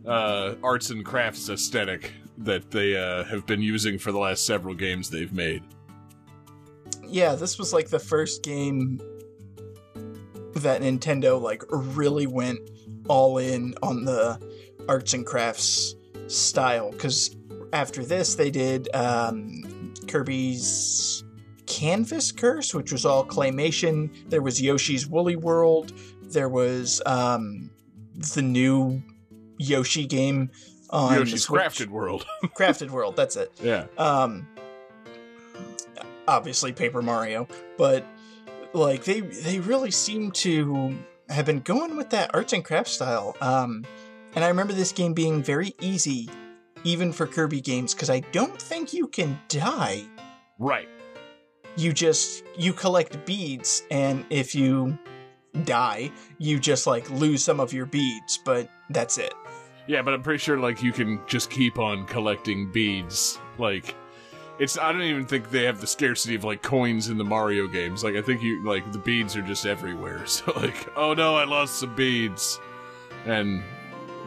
uh, 0.05 0.55
arts 0.63 0.91
and 0.91 1.03
crafts 1.03 1.49
aesthetic 1.49 2.13
that 2.39 2.71
they 2.71 2.97
uh, 2.97 3.25
have 3.25 3.47
been 3.47 3.63
using 3.63 3.99
for 3.99 4.13
the 4.13 4.19
last 4.19 4.47
several 4.47 4.75
games 4.75 5.11
they've 5.11 5.33
made. 5.33 5.63
yeah, 7.09 7.35
this 7.35 7.59
was 7.59 7.73
like 7.73 7.89
the 7.89 7.99
first 7.99 8.43
game 8.43 9.01
that 10.57 10.81
Nintendo 10.81 11.41
like 11.41 11.63
really 11.71 12.27
went 12.27 12.59
all 13.09 13.39
in 13.39 13.75
on 13.83 14.05
the 14.05 14.41
arts 14.89 15.15
and 15.15 15.25
crafts 15.25 15.95
style. 16.29 16.91
Because 16.91 17.37
after 17.73 18.05
this, 18.05 18.35
they 18.35 18.51
did 18.51 18.89
um, 18.95 19.95
Kirby's 20.09 21.25
Canvas 21.67 22.33
Curse, 22.33 22.75
which 22.75 22.93
was 22.93 23.05
all 23.05 23.25
claymation. 23.25 24.11
There 24.31 24.43
was 24.43 24.61
Yoshi's 24.61 25.07
Woolly 25.07 25.37
World. 25.37 25.93
There 26.23 26.49
was 26.49 27.03
um, 27.07 27.71
the 28.35 28.43
new 28.43 29.03
Yoshi 29.59 30.07
game 30.07 30.51
on 30.91 31.13
the 31.13 31.19
Yoshi's. 31.21 31.47
Crafted 31.47 31.89
World. 31.89 32.27
Crafted 32.57 32.91
World. 32.91 33.17
That's 33.17 33.37
it 33.37 33.51
yeah. 33.63 33.87
um 33.99 34.47
obviously 36.29 36.73
paper 36.73 37.03
mario 37.03 37.47
but 37.79 38.05
like 38.73 39.05
they 39.05 39.21
they 39.21 39.61
really 39.61 39.91
seem 39.91 40.31
to 40.33 40.97
have 41.29 41.47
been 41.47 41.61
going 41.61 41.97
with 41.97 42.11
that 42.11 42.31
arts 42.35 42.53
and 42.53 42.65
crafts 42.65 42.93
style 42.93 43.37
um 43.41 43.85
and 44.35 44.45
i 44.45 44.49
remember 44.49 44.73
this 44.73 44.93
game 44.93 45.15
being 45.15 45.43
very 45.43 45.73
easy 45.81 46.29
even 46.85 47.13
for 47.13 47.27
kirby 47.27 47.61
games 47.61 47.95
because 47.95 48.11
i 48.11 48.21
don't 48.33 48.61
think 48.61 48.93
you 48.93 49.07
can 49.07 49.39
die 49.49 50.03
Right. 50.59 50.89
you 51.77 51.93
just 51.93 52.43
you 52.59 52.73
collect 52.73 53.25
beads 53.25 53.83
and 53.91 54.25
if 54.31 54.55
you 54.55 54.99
die 55.65 56.11
you 56.39 56.59
just 56.59 56.87
like 56.89 57.09
lose 57.11 57.45
some 57.45 57.61
of 57.61 57.73
your 57.73 57.87
beads 57.87 58.39
but 58.45 58.69
that's 58.91 59.17
it 59.19 59.33
Yeah, 59.87 60.03
but 60.03 60.15
I'm 60.15 60.23
pretty 60.23 60.39
sure 60.39 60.59
like 60.59 60.83
you 60.83 60.93
can 60.93 61.21
just 61.27 61.51
keep 61.51 61.79
on 61.79 62.07
collecting 62.07 62.71
beads. 62.71 63.39
Like 63.59 63.95
it's 64.59 64.79
I 64.79 64.93
don't 64.93 65.03
even 65.03 65.27
think 65.27 65.51
they 65.51 65.65
have 65.65 65.81
the 65.81 65.87
scarcity 65.87 66.35
of 66.35 66.45
like 66.45 66.63
coins 66.63 67.09
in 67.09 67.19
the 67.19 67.25
Mario 67.25 67.67
games. 67.67 68.03
Like 68.03 68.17
I 68.17 68.23
think 68.23 68.43
you 68.43 68.65
like 68.65 68.91
the 68.93 68.99
beads 68.99 69.37
are 69.37 69.43
just 69.43 69.67
everywhere. 69.67 70.23
So 70.27 70.53
like, 70.57 70.89
oh 70.97 71.15
no, 71.15 71.37
I 71.37 71.45
lost 71.45 71.81
some 71.81 71.95
beads. 71.95 72.61
And 73.27 73.63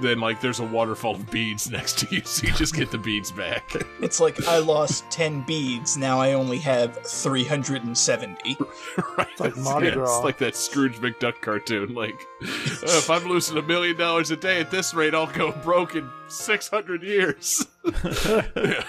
then 0.02 0.20
like 0.20 0.42
there's 0.42 0.60
a 0.60 0.66
waterfall 0.66 1.16
of 1.16 1.30
beads 1.32 1.70
next 1.70 2.00
to 2.00 2.16
you, 2.16 2.22
so 2.26 2.48
you 2.48 2.54
just 2.54 2.76
get 2.76 2.92
the 2.92 2.98
beads 2.98 3.32
back. 3.32 3.72
it's 4.02 4.20
like 4.20 4.48
i 4.48 4.58
lost 4.58 5.10
10 5.12 5.42
beads 5.42 5.98
now 5.98 6.20
i 6.20 6.34
only 6.34 6.58
have 6.58 6.98
370 7.06 8.58
right. 9.18 9.40
like 9.40 9.58
Mardi 9.58 9.88
yeah, 9.88 9.94
Gras. 9.94 10.18
It's 10.18 10.24
like 10.24 10.38
that 10.40 10.56
Scrooge 10.56 10.96
McDuck 10.98 11.42
cartoon. 11.42 11.94
Like, 11.94 12.16
"Uh, 12.42 12.46
if 12.84 13.10
I'm 13.10 13.26
losing 13.28 13.58
a 13.58 13.62
million 13.62 13.98
dollars 13.98 14.32
a 14.32 14.36
day 14.38 14.60
at 14.60 14.72
this 14.72 14.94
rate, 14.94 15.14
I'll 15.14 15.28
go 15.28 15.52
broke 15.52 15.96
in 15.96 16.10
600 16.28 17.04
years. 17.04 17.66
Yeah. 18.56 18.84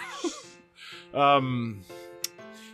Um, 1.37 1.83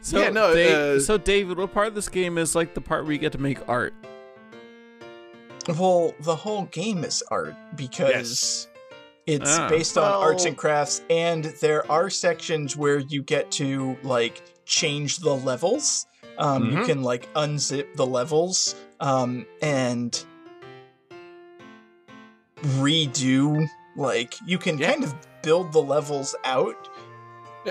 So, 0.02 0.20
Yeah, 0.20 0.30
no, 0.30 0.54
Dave- 0.54 0.72
uh, 0.74 1.00
so 1.00 1.18
David, 1.18 1.58
what 1.58 1.72
part 1.72 1.88
of 1.88 1.94
this 1.94 2.08
game 2.08 2.38
is 2.38 2.54
like 2.54 2.74
the 2.74 2.80
part 2.80 3.04
where 3.04 3.12
you 3.12 3.18
get 3.18 3.32
to 3.32 3.38
make 3.38 3.66
art? 3.68 3.94
Well, 5.68 6.14
the 6.20 6.36
whole 6.36 6.64
game 6.66 7.02
is 7.05 7.22
art 7.30 7.56
because 7.76 8.68
it's 9.26 9.59
Ah. 9.59 9.68
based 9.68 9.98
on 9.98 10.09
Well- 10.10 10.20
arts 10.22 10.44
and 10.44 10.56
crafts, 10.56 11.02
and 11.10 11.44
there 11.60 11.90
are 11.90 12.09
sections 12.09 12.76
where 12.76 12.98
you 12.98 13.22
get 13.22 13.51
to 13.52 13.97
like 14.05 14.43
change 14.64 15.18
the 15.18 15.34
levels. 15.34 16.06
Um, 16.38 16.70
You 16.70 16.78
Mhm. 16.78 16.86
can 16.86 17.02
like 17.02 17.32
unzip 17.34 17.97
the 17.97 18.06
levels 18.06 18.74
um, 19.01 19.47
and 19.60 20.24
redo. 22.78 23.66
Like 23.97 24.34
you 24.47 24.59
can 24.59 24.78
Yeah. 24.78 24.93
kind 24.93 25.05
of 25.05 25.14
build 25.43 25.72
the 25.72 25.82
levels 25.82 26.34
out. 26.44 26.88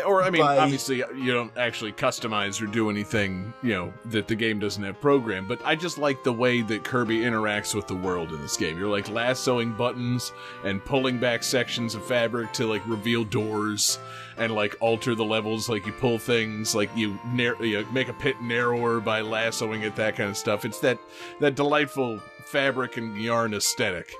Or, 0.03 0.23
I 0.23 0.29
mean, 0.29 0.41
By- 0.41 0.57
obviously, 0.57 0.97
you 1.15 1.33
don't 1.33 1.51
actually 1.57 1.91
customize 1.91 2.61
or 2.61 2.65
do 2.67 2.89
anything, 2.89 3.53
you 3.61 3.73
know, 3.73 3.93
that 4.05 4.27
the 4.27 4.35
game 4.35 4.59
doesn't 4.59 4.83
have 4.83 4.99
programmed. 4.99 5.47
But 5.47 5.61
I 5.63 5.75
just 5.75 5.97
like 5.97 6.23
the 6.23 6.33
way 6.33 6.61
that 6.61 6.83
Kirby 6.83 7.19
interacts 7.19 7.73
with 7.75 7.87
the 7.87 7.95
world 7.95 8.31
in 8.31 8.41
this 8.41 8.57
game. 8.57 8.77
You're 8.77 8.89
like 8.89 9.09
lassoing 9.09 9.73
buttons 9.73 10.31
and 10.63 10.83
pulling 10.83 11.19
back 11.19 11.43
sections 11.43 11.95
of 11.95 12.05
fabric 12.05 12.51
to 12.53 12.67
like 12.67 12.85
reveal 12.87 13.23
doors 13.23 13.99
and 14.37 14.53
like 14.53 14.75
alter 14.79 15.15
the 15.15 15.25
levels. 15.25 15.69
Like 15.69 15.85
you 15.85 15.93
pull 15.93 16.17
things, 16.19 16.75
like 16.75 16.89
you, 16.95 17.19
nar- 17.25 17.63
you 17.63 17.85
make 17.91 18.09
a 18.09 18.13
pit 18.13 18.41
narrower 18.41 18.99
by 18.99 19.21
lassoing 19.21 19.83
it, 19.83 19.95
that 19.95 20.15
kind 20.15 20.29
of 20.29 20.37
stuff. 20.37 20.65
It's 20.65 20.79
that 20.79 20.99
that 21.39 21.55
delightful 21.55 22.19
fabric 22.45 22.97
and 22.97 23.19
yarn 23.19 23.53
aesthetic 23.53 24.13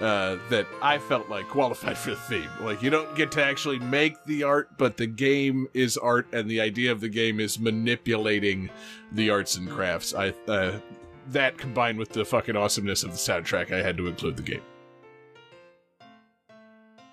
uh, 0.00 0.36
that 0.50 0.66
I 0.82 0.98
felt 0.98 1.28
like 1.28 1.48
qualified 1.48 1.96
for 1.96 2.10
the 2.10 2.16
theme. 2.16 2.48
Like 2.60 2.82
you 2.82 2.90
don't 2.90 3.14
get 3.16 3.30
to 3.32 3.44
actually 3.44 3.78
make 3.78 4.22
the 4.24 4.42
art, 4.42 4.76
but 4.78 4.96
the 4.96 5.06
game 5.06 5.68
is 5.74 5.96
art, 5.96 6.26
and 6.32 6.50
the 6.50 6.60
idea 6.60 6.92
of 6.92 7.00
the 7.00 7.08
game 7.08 7.40
is 7.40 7.58
manipulating 7.58 8.70
the 9.12 9.30
arts 9.30 9.56
and 9.56 9.68
crafts. 9.68 10.14
I 10.14 10.34
uh, 10.48 10.78
that 11.30 11.58
combined 11.58 11.98
with 11.98 12.10
the 12.10 12.24
fucking 12.24 12.56
awesomeness 12.56 13.02
of 13.02 13.12
the 13.12 13.16
soundtrack, 13.16 13.72
I 13.72 13.82
had 13.82 13.96
to 13.96 14.06
include 14.06 14.36
the 14.36 14.42
game. 14.42 14.62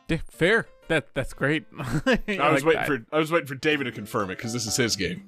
Yeah, 0.08 0.18
Fair. 0.30 0.68
That 0.88 1.14
that's 1.14 1.34
great. 1.34 1.66
I 1.80 2.52
was 2.52 2.66
waiting 2.66 2.84
for 2.84 3.06
I 3.14 3.18
was 3.18 3.32
waiting 3.32 3.48
for 3.48 3.56
David 3.56 3.86
to 3.86 3.94
confirm 3.94 4.30
it 4.30 4.38
because 4.38 4.52
this 4.52 4.66
is 4.66 4.76
his 4.76 4.98
game. 4.98 5.24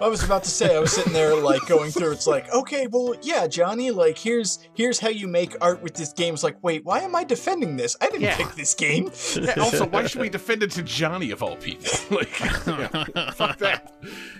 I 0.00 0.08
was 0.08 0.22
about 0.24 0.44
to 0.44 0.50
say, 0.50 0.76
I 0.76 0.78
was 0.78 0.92
sitting 0.92 1.12
there 1.12 1.34
like 1.34 1.64
going 1.66 1.90
through. 1.90 2.12
It's 2.12 2.26
like, 2.26 2.52
okay, 2.52 2.86
well, 2.86 3.14
yeah, 3.22 3.46
Johnny. 3.46 3.90
Like, 3.90 4.18
here's 4.18 4.58
here's 4.74 4.98
how 4.98 5.08
you 5.08 5.28
make 5.28 5.54
art 5.60 5.82
with 5.82 5.94
this 5.94 6.12
game. 6.12 6.34
It's 6.34 6.42
like, 6.42 6.56
wait, 6.62 6.84
why 6.84 7.00
am 7.00 7.14
I 7.14 7.24
defending 7.24 7.76
this? 7.76 7.96
I 8.00 8.06
didn't 8.06 8.22
Yeah. 8.22 8.36
pick 8.36 8.52
this 8.54 8.74
game. 8.74 9.10
Yeah, 9.36 9.54
also, 9.60 9.86
why 9.86 10.06
should 10.06 10.20
we 10.20 10.28
defend 10.28 10.62
it 10.62 10.70
to 10.72 10.82
Johnny 10.82 11.30
of 11.30 11.42
all 11.42 11.56
people? 11.56 11.86
like, 12.16 12.38
yeah, 12.40 13.30
fuck 13.32 13.58
that. 13.58 13.92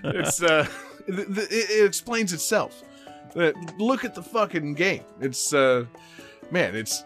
It's 0.05 0.43
uh, 0.43 0.67
th- 1.07 1.27
th- 1.29 1.51
it, 1.51 1.71
it 1.71 1.85
explains 1.87 2.33
itself. 2.33 2.83
Uh, 3.37 3.53
look 3.79 4.05
at 4.05 4.15
the 4.15 4.23
fucking 4.23 4.75
game. 4.75 5.03
It's 5.21 5.53
uh, 5.53 5.85
man, 6.51 6.75
it's 6.77 7.05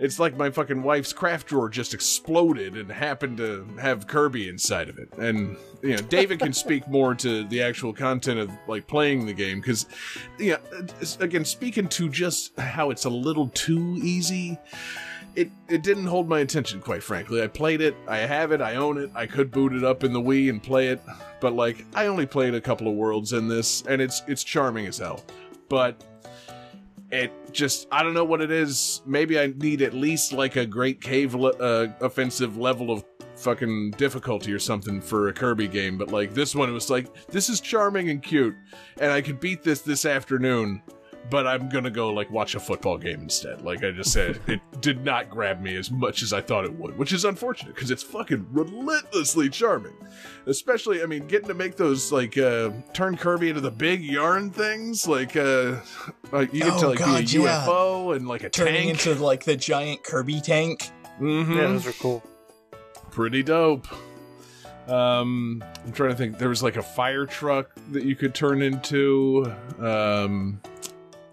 it's 0.00 0.18
like 0.18 0.34
my 0.36 0.50
fucking 0.50 0.82
wife's 0.82 1.12
craft 1.12 1.46
drawer 1.46 1.68
just 1.68 1.92
exploded 1.92 2.74
and 2.74 2.90
happened 2.90 3.36
to 3.36 3.66
have 3.78 4.06
Kirby 4.06 4.48
inside 4.48 4.88
of 4.88 4.98
it. 4.98 5.12
And 5.18 5.58
you 5.82 5.90
know, 5.90 6.02
David 6.02 6.40
can 6.40 6.52
speak 6.54 6.88
more 6.88 7.14
to 7.16 7.46
the 7.46 7.62
actual 7.62 7.92
content 7.92 8.40
of 8.40 8.50
like 8.66 8.86
playing 8.86 9.26
the 9.26 9.34
game 9.34 9.60
because, 9.60 9.86
yeah, 10.38 10.56
again, 11.20 11.44
speaking 11.44 11.86
to 11.88 12.08
just 12.08 12.58
how 12.58 12.90
it's 12.90 13.04
a 13.04 13.10
little 13.10 13.48
too 13.50 14.00
easy 14.02 14.58
it 15.36 15.50
it 15.68 15.82
didn't 15.82 16.06
hold 16.06 16.28
my 16.28 16.40
attention 16.40 16.80
quite 16.80 17.02
frankly 17.02 17.40
i 17.40 17.46
played 17.46 17.80
it 17.80 17.94
i 18.08 18.16
have 18.18 18.50
it 18.50 18.60
i 18.60 18.74
own 18.74 18.98
it 18.98 19.10
i 19.14 19.26
could 19.26 19.50
boot 19.50 19.72
it 19.72 19.84
up 19.84 20.02
in 20.02 20.12
the 20.12 20.20
wii 20.20 20.50
and 20.50 20.60
play 20.60 20.88
it 20.88 21.00
but 21.40 21.52
like 21.52 21.84
i 21.94 22.06
only 22.06 22.26
played 22.26 22.52
a 22.52 22.60
couple 22.60 22.88
of 22.88 22.94
worlds 22.94 23.32
in 23.32 23.46
this 23.46 23.82
and 23.82 24.02
it's 24.02 24.22
it's 24.26 24.42
charming 24.42 24.86
as 24.86 24.98
hell 24.98 25.24
but 25.68 26.02
it 27.10 27.32
just 27.52 27.88
i 27.90 28.02
don't 28.02 28.14
know 28.14 28.24
what 28.24 28.40
it 28.40 28.50
is. 28.50 29.02
Maybe 29.06 29.38
i 29.38 29.48
need 29.56 29.82
at 29.82 29.94
least 29.94 30.32
like 30.32 30.56
a 30.56 30.66
great 30.66 31.00
cave 31.00 31.34
le- 31.34 31.56
uh, 31.58 31.88
offensive 32.00 32.56
level 32.56 32.90
of 32.90 33.04
fucking 33.36 33.92
difficulty 33.92 34.52
or 34.52 34.58
something 34.58 35.00
for 35.00 35.28
a 35.28 35.32
kirby 35.32 35.66
game 35.66 35.96
but 35.96 36.12
like 36.12 36.34
this 36.34 36.54
one 36.54 36.68
it 36.68 36.72
was 36.72 36.90
like 36.90 37.08
this 37.28 37.48
is 37.48 37.58
charming 37.60 38.10
and 38.10 38.22
cute 38.22 38.54
and 39.00 39.10
i 39.10 39.22
could 39.22 39.40
beat 39.40 39.62
this 39.62 39.80
this 39.80 40.04
afternoon 40.04 40.82
but 41.28 41.46
I'm 41.46 41.68
gonna 41.68 41.90
go 41.90 42.12
like 42.12 42.30
watch 42.30 42.54
a 42.54 42.60
football 42.60 42.96
game 42.98 43.20
instead. 43.22 43.62
Like 43.62 43.84
I 43.84 43.90
just 43.90 44.12
said, 44.12 44.40
it 44.46 44.60
did 44.80 45.04
not 45.04 45.28
grab 45.30 45.60
me 45.60 45.76
as 45.76 45.90
much 45.90 46.22
as 46.22 46.32
I 46.32 46.40
thought 46.40 46.64
it 46.64 46.72
would, 46.74 46.96
which 46.98 47.12
is 47.12 47.24
unfortunate 47.24 47.74
because 47.74 47.90
it's 47.90 48.02
fucking 48.02 48.46
relentlessly 48.50 49.48
charming. 49.50 49.92
Especially, 50.46 51.02
I 51.02 51.06
mean, 51.06 51.26
getting 51.26 51.48
to 51.48 51.54
make 51.54 51.76
those 51.76 52.10
like 52.10 52.38
uh 52.38 52.70
turn 52.94 53.16
Kirby 53.16 53.48
into 53.50 53.60
the 53.60 53.70
big 53.70 54.02
yarn 54.02 54.50
things, 54.50 55.06
like 55.06 55.36
uh, 55.36 55.76
like 56.32 56.52
you 56.54 56.60
get 56.60 56.78
to 56.80 56.86
Oh, 56.86 56.90
like 56.90 56.98
God, 56.98 57.26
be 57.26 57.36
a 57.36 57.40
yeah. 57.42 57.64
UFO 57.66 58.16
and 58.16 58.26
like 58.26 58.42
a 58.44 58.48
Turning 58.50 58.88
tank. 58.94 59.06
into 59.06 59.22
like 59.22 59.44
the 59.44 59.56
giant 59.56 60.02
Kirby 60.02 60.40
tank. 60.40 60.90
Mhm. 61.20 61.54
Yeah, 61.54 61.66
those 61.68 61.86
are 61.86 61.92
cool. 61.92 62.22
pretty 63.10 63.42
dope. 63.42 63.86
Um, 64.88 65.62
I'm 65.84 65.92
trying 65.92 66.10
to 66.10 66.16
think. 66.16 66.38
There 66.38 66.48
was 66.48 66.62
like 66.62 66.76
a 66.76 66.82
fire 66.82 67.26
truck 67.26 67.70
that 67.92 68.04
you 68.04 68.16
could 68.16 68.34
turn 68.34 68.60
into. 68.62 69.52
Um, 69.78 70.60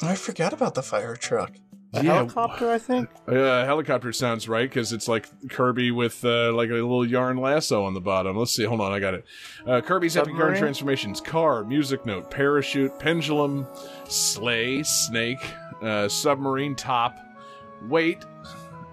I 0.02 0.16
forgot 0.16 0.54
about 0.54 0.76
the 0.76 0.84
fire 0.84 1.16
truck. 1.16 1.52
A 1.94 2.04
Yeah. 2.04 2.16
helicopter, 2.16 2.70
I 2.70 2.78
think. 2.78 3.10
Uh, 3.28 3.66
helicopter 3.66 4.12
sounds 4.12 4.48
right 4.50 4.70
because 4.70 4.92
it's 4.92 5.08
like 5.08 5.28
Kirby 5.50 5.92
with 5.92 6.24
uh, 6.26 6.52
like 6.54 6.70
a 6.70 6.74
little 6.74 7.06
yarn 7.06 7.38
lasso 7.38 7.86
on 7.86 7.94
the 7.94 8.02
bottom. 8.02 8.36
Let's 8.38 8.52
see. 8.54 8.66
Hold 8.66 8.82
on, 8.82 8.92
I 8.92 9.00
got 9.00 9.14
it. 9.14 9.26
Uh, 9.66 9.80
Kirby's 9.82 10.18
epic 10.18 10.34
yarn 10.38 10.58
transformations: 10.58 11.22
car, 11.22 11.64
music 11.64 12.06
note, 12.06 12.30
parachute, 12.30 13.00
pendulum, 13.00 13.66
sleigh, 14.10 14.84
snake, 14.84 15.40
uh, 15.82 16.10
submarine 16.10 16.76
top, 16.76 17.18
weight, 17.88 18.26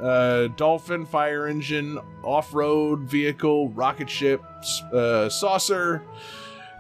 uh, 0.01 0.47
dolphin, 0.57 1.05
fire 1.05 1.49
engine, 1.49 1.99
off-road 2.23 3.01
vehicle, 3.01 3.71
rocket 3.71 4.09
ship, 4.09 4.41
uh, 4.93 5.29
saucer, 5.29 6.01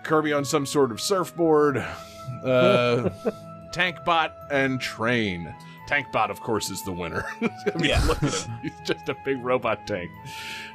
Kirby 0.04 0.32
on 0.32 0.44
some 0.44 0.64
sort 0.64 0.92
of 0.92 1.00
surfboard, 1.00 1.78
uh, 2.44 3.10
tank 3.74 4.04
bot, 4.04 4.34
and 4.50 4.80
train. 4.80 5.54
Tankbot, 5.88 6.30
of 6.30 6.40
course, 6.40 6.70
is 6.70 6.82
the 6.82 6.92
winner. 6.92 7.26
I 7.42 7.76
mean, 7.76 7.90
Yeah. 7.90 8.02
look 8.06 8.22
at 8.22 8.32
him. 8.32 8.58
He's 8.62 8.72
just 8.84 9.06
a 9.10 9.16
big 9.22 9.44
robot 9.44 9.86
tank. 9.86 10.10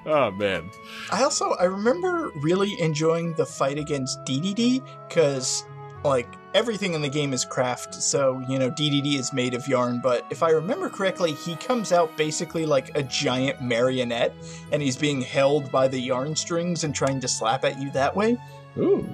Oh 0.06 0.30
man. 0.30 0.70
I 1.12 1.24
also 1.24 1.54
I 1.54 1.64
remember 1.64 2.30
really 2.36 2.80
enjoying 2.80 3.34
the 3.34 3.46
fight 3.46 3.80
against 3.80 4.24
DDD 4.24 4.84
because 5.08 5.66
like 6.04 6.28
everything 6.54 6.94
in 6.94 7.02
the 7.02 7.10
game 7.10 7.34
is 7.34 7.44
craft, 7.44 7.96
so 7.96 8.40
you 8.48 8.60
know 8.60 8.70
DDD 8.70 9.18
is 9.18 9.34
made 9.34 9.56
of 9.56 9.68
yarn. 9.68 10.00
But 10.00 10.26
if 10.30 10.44
I 10.44 10.52
remember 10.52 10.90
correctly, 10.90 11.32
he 11.34 11.56
comes 11.56 11.92
out 11.92 12.16
basically 12.16 12.68
like 12.68 12.96
a 12.96 13.02
giant 13.02 13.62
marionette, 13.62 14.34
and 14.72 14.80
he's 14.80 14.96
being 14.96 15.22
held 15.22 15.72
by 15.72 15.88
the 15.88 16.00
yarn 16.00 16.36
strings 16.36 16.84
and 16.84 16.94
trying 16.94 17.20
to 17.22 17.28
slap 17.28 17.66
at 17.66 17.80
you 17.82 17.90
that 17.92 18.16
way. 18.16 18.38
Ooh. 18.78 19.10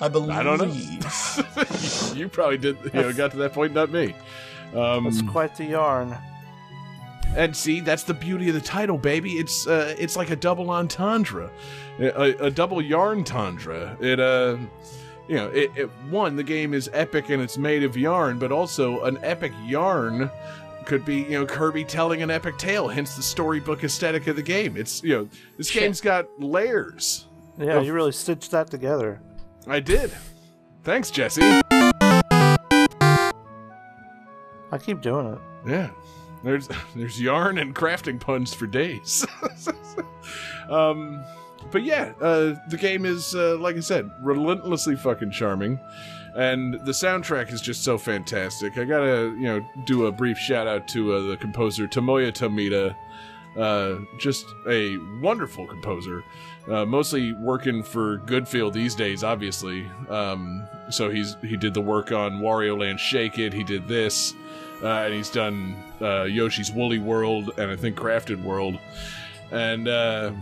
I 0.00 0.08
believe. 0.08 0.30
I 0.30 0.42
don't 0.42 0.58
know. 0.58 2.14
you 2.14 2.28
probably 2.28 2.58
did. 2.58 2.78
You 2.84 2.90
know, 3.02 3.12
got 3.12 3.30
to 3.32 3.36
that 3.38 3.52
point, 3.52 3.74
not 3.74 3.90
me. 3.90 4.14
Um, 4.74 5.04
That's 5.04 5.22
quite 5.22 5.56
the 5.56 5.64
yarn. 5.64 6.16
And 7.36 7.56
see, 7.56 7.78
that's 7.80 8.02
the 8.02 8.14
beauty 8.14 8.48
of 8.48 8.54
the 8.54 8.60
title, 8.60 8.98
baby. 8.98 9.34
It's 9.34 9.66
uh, 9.66 9.94
it's 9.98 10.16
like 10.16 10.30
a 10.30 10.36
double 10.36 10.70
entendre, 10.70 11.50
a, 12.00 12.34
a 12.46 12.50
double 12.50 12.82
yarn 12.82 13.22
tundra. 13.22 13.96
It 14.00 14.18
uh, 14.18 14.56
you 15.28 15.36
know, 15.36 15.48
it, 15.50 15.70
it 15.76 15.86
one 16.08 16.34
the 16.34 16.42
game 16.42 16.74
is 16.74 16.90
epic 16.92 17.28
and 17.30 17.40
it's 17.40 17.56
made 17.56 17.84
of 17.84 17.96
yarn, 17.96 18.38
but 18.40 18.50
also 18.50 19.04
an 19.04 19.16
epic 19.22 19.52
yarn 19.64 20.28
could 20.86 21.04
be 21.04 21.18
you 21.22 21.30
know 21.38 21.46
Kirby 21.46 21.84
telling 21.84 22.20
an 22.22 22.32
epic 22.32 22.58
tale. 22.58 22.88
Hence 22.88 23.14
the 23.14 23.22
storybook 23.22 23.84
aesthetic 23.84 24.26
of 24.26 24.34
the 24.34 24.42
game. 24.42 24.76
It's 24.76 25.00
you 25.04 25.14
know 25.16 25.28
this 25.56 25.68
Shit. 25.68 25.82
game's 25.82 26.00
got 26.00 26.26
layers. 26.42 27.26
Yeah, 27.58 27.74
Oh. 27.74 27.80
you 27.82 27.92
really 27.92 28.12
stitched 28.12 28.50
that 28.50 28.70
together. 28.70 29.20
I 29.70 29.78
did. 29.78 30.12
Thanks, 30.82 31.12
Jesse. 31.12 31.60
I 34.72 34.78
keep 34.80 35.00
doing 35.00 35.26
it. 35.26 35.38
Yeah. 35.64 35.90
There's 36.42 36.68
there's 36.96 37.20
yarn 37.20 37.58
and 37.58 37.74
crafting 37.74 38.18
puns 38.18 38.52
for 38.52 38.66
days. 38.66 39.24
um 40.70 41.22
but 41.70 41.84
yeah, 41.84 42.12
uh, 42.20 42.54
the 42.68 42.78
game 42.78 43.04
is 43.04 43.32
uh, 43.34 43.56
like 43.58 43.76
I 43.76 43.80
said, 43.80 44.10
relentlessly 44.22 44.96
fucking 44.96 45.30
charming. 45.30 45.78
And 46.34 46.74
the 46.74 46.92
soundtrack 46.92 47.52
is 47.52 47.60
just 47.60 47.84
so 47.84 47.96
fantastic. 47.98 48.76
I 48.78 48.84
gotta, 48.84 49.34
you 49.38 49.44
know, 49.44 49.64
do 49.84 50.06
a 50.06 50.12
brief 50.12 50.38
shout 50.38 50.66
out 50.66 50.88
to 50.88 51.12
uh, 51.12 51.20
the 51.28 51.36
composer 51.36 51.86
Tomoya 51.86 52.32
Tomita. 52.32 52.96
Uh, 53.56 54.04
just 54.18 54.46
a 54.68 54.96
wonderful 55.20 55.66
composer. 55.66 56.24
Uh, 56.68 56.84
mostly 56.84 57.32
working 57.32 57.82
for 57.82 58.18
Good-Feel 58.18 58.70
these 58.70 58.94
days, 58.94 59.24
obviously. 59.24 59.86
Um, 60.08 60.68
so 60.90 61.10
he's 61.10 61.36
he 61.42 61.56
did 61.56 61.74
the 61.74 61.80
work 61.80 62.12
on 62.12 62.40
Wario 62.40 62.78
Land 62.78 63.00
Shake 63.00 63.38
It. 63.38 63.52
He 63.52 63.64
did 63.64 63.88
this, 63.88 64.34
uh, 64.82 64.88
and 64.88 65.14
he's 65.14 65.30
done 65.30 65.74
uh, 66.00 66.24
Yoshi's 66.24 66.70
Woolly 66.70 66.98
World 66.98 67.52
and 67.58 67.70
I 67.70 67.76
think 67.76 67.96
Crafted 67.96 68.42
World. 68.42 68.78
And 69.50 69.88
uh, 69.88 70.32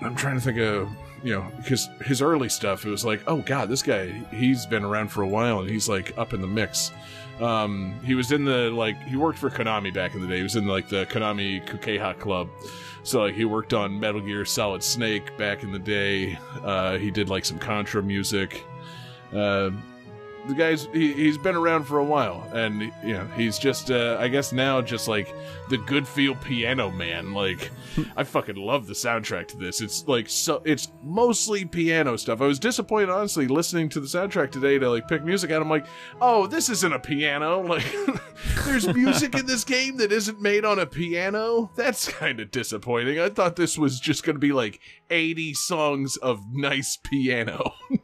I'm 0.00 0.14
trying 0.14 0.36
to 0.36 0.40
think 0.40 0.58
of 0.58 0.88
you 1.22 1.34
know 1.34 1.50
because 1.56 1.88
his 2.04 2.20
early 2.20 2.48
stuff 2.48 2.84
it 2.84 2.90
was 2.90 3.04
like 3.04 3.22
oh 3.26 3.38
god 3.38 3.68
this 3.68 3.82
guy 3.82 4.08
he's 4.30 4.66
been 4.66 4.84
around 4.84 5.08
for 5.08 5.22
a 5.22 5.26
while 5.26 5.60
and 5.60 5.70
he's 5.70 5.88
like 5.88 6.16
up 6.18 6.34
in 6.34 6.40
the 6.40 6.46
mix 6.46 6.92
um 7.40 7.98
he 8.04 8.14
was 8.14 8.32
in 8.32 8.44
the 8.44 8.70
like 8.70 9.00
he 9.04 9.16
worked 9.16 9.38
for 9.38 9.50
konami 9.50 9.92
back 9.92 10.14
in 10.14 10.20
the 10.20 10.26
day 10.26 10.36
he 10.36 10.42
was 10.42 10.56
in 10.56 10.66
like 10.66 10.88
the 10.88 11.06
konami 11.06 11.66
Kukeiha 11.66 12.18
club 12.18 12.48
so 13.06 13.22
like 13.22 13.34
he 13.34 13.44
worked 13.44 13.72
on 13.72 13.98
metal 13.98 14.20
gear 14.20 14.44
solid 14.44 14.82
snake 14.82 15.36
back 15.38 15.62
in 15.62 15.70
the 15.70 15.78
day. 15.78 16.38
Uh 16.62 16.98
he 16.98 17.10
did 17.10 17.28
like 17.28 17.44
some 17.44 17.58
contra 17.58 18.02
music. 18.02 18.64
Uh 19.32 19.70
the 20.48 20.54
guy's 20.54 20.86
he, 20.92 21.12
he's 21.12 21.38
been 21.38 21.56
around 21.56 21.84
for 21.84 21.98
a 21.98 22.04
while 22.04 22.48
and 22.52 22.80
you 23.02 23.12
know 23.12 23.26
he's 23.36 23.58
just 23.58 23.90
uh 23.90 24.16
i 24.20 24.28
guess 24.28 24.52
now 24.52 24.80
just 24.80 25.08
like 25.08 25.34
the 25.68 25.78
good 25.78 26.06
feel 26.06 26.34
piano 26.36 26.90
man 26.90 27.32
like 27.32 27.70
i 28.16 28.24
fucking 28.24 28.56
love 28.56 28.86
the 28.86 28.92
soundtrack 28.92 29.48
to 29.48 29.56
this. 29.56 29.80
It's 29.80 30.06
like 30.06 30.28
so 30.28 30.62
it's 30.64 30.88
mostly 31.02 31.64
piano 31.64 32.16
stuff. 32.16 32.40
I 32.40 32.46
was 32.46 32.58
disappointed 32.58 33.10
honestly 33.10 33.46
listening 33.46 33.88
to 33.90 34.00
the 34.00 34.06
soundtrack 34.06 34.50
today 34.50 34.78
to 34.78 34.90
like 34.90 35.08
pick 35.08 35.24
music 35.24 35.50
out. 35.50 35.62
I'm 35.62 35.70
like 35.70 35.86
oh 36.20 36.46
this 36.46 36.68
isn't 36.68 36.92
a 36.92 36.98
piano. 36.98 37.64
Like 37.76 37.84
there's 38.64 38.86
music 38.94 39.34
in 39.34 39.46
this 39.46 39.64
game 39.64 39.96
that 39.96 40.12
isn't 40.12 40.40
made 40.40 40.64
on 40.64 40.78
a 40.78 40.86
piano? 40.86 41.70
That's 41.76 42.08
kind 42.08 42.40
of 42.40 42.50
disappointing. 42.50 43.18
I 43.18 43.28
thought 43.28 43.56
this 43.56 43.76
was 43.76 43.98
just 43.98 44.24
gonna 44.24 44.38
be 44.38 44.52
like 44.52 44.80
80 45.10 45.54
songs 45.54 46.16
of 46.16 46.40
nice 46.52 46.96
piano 46.96 47.72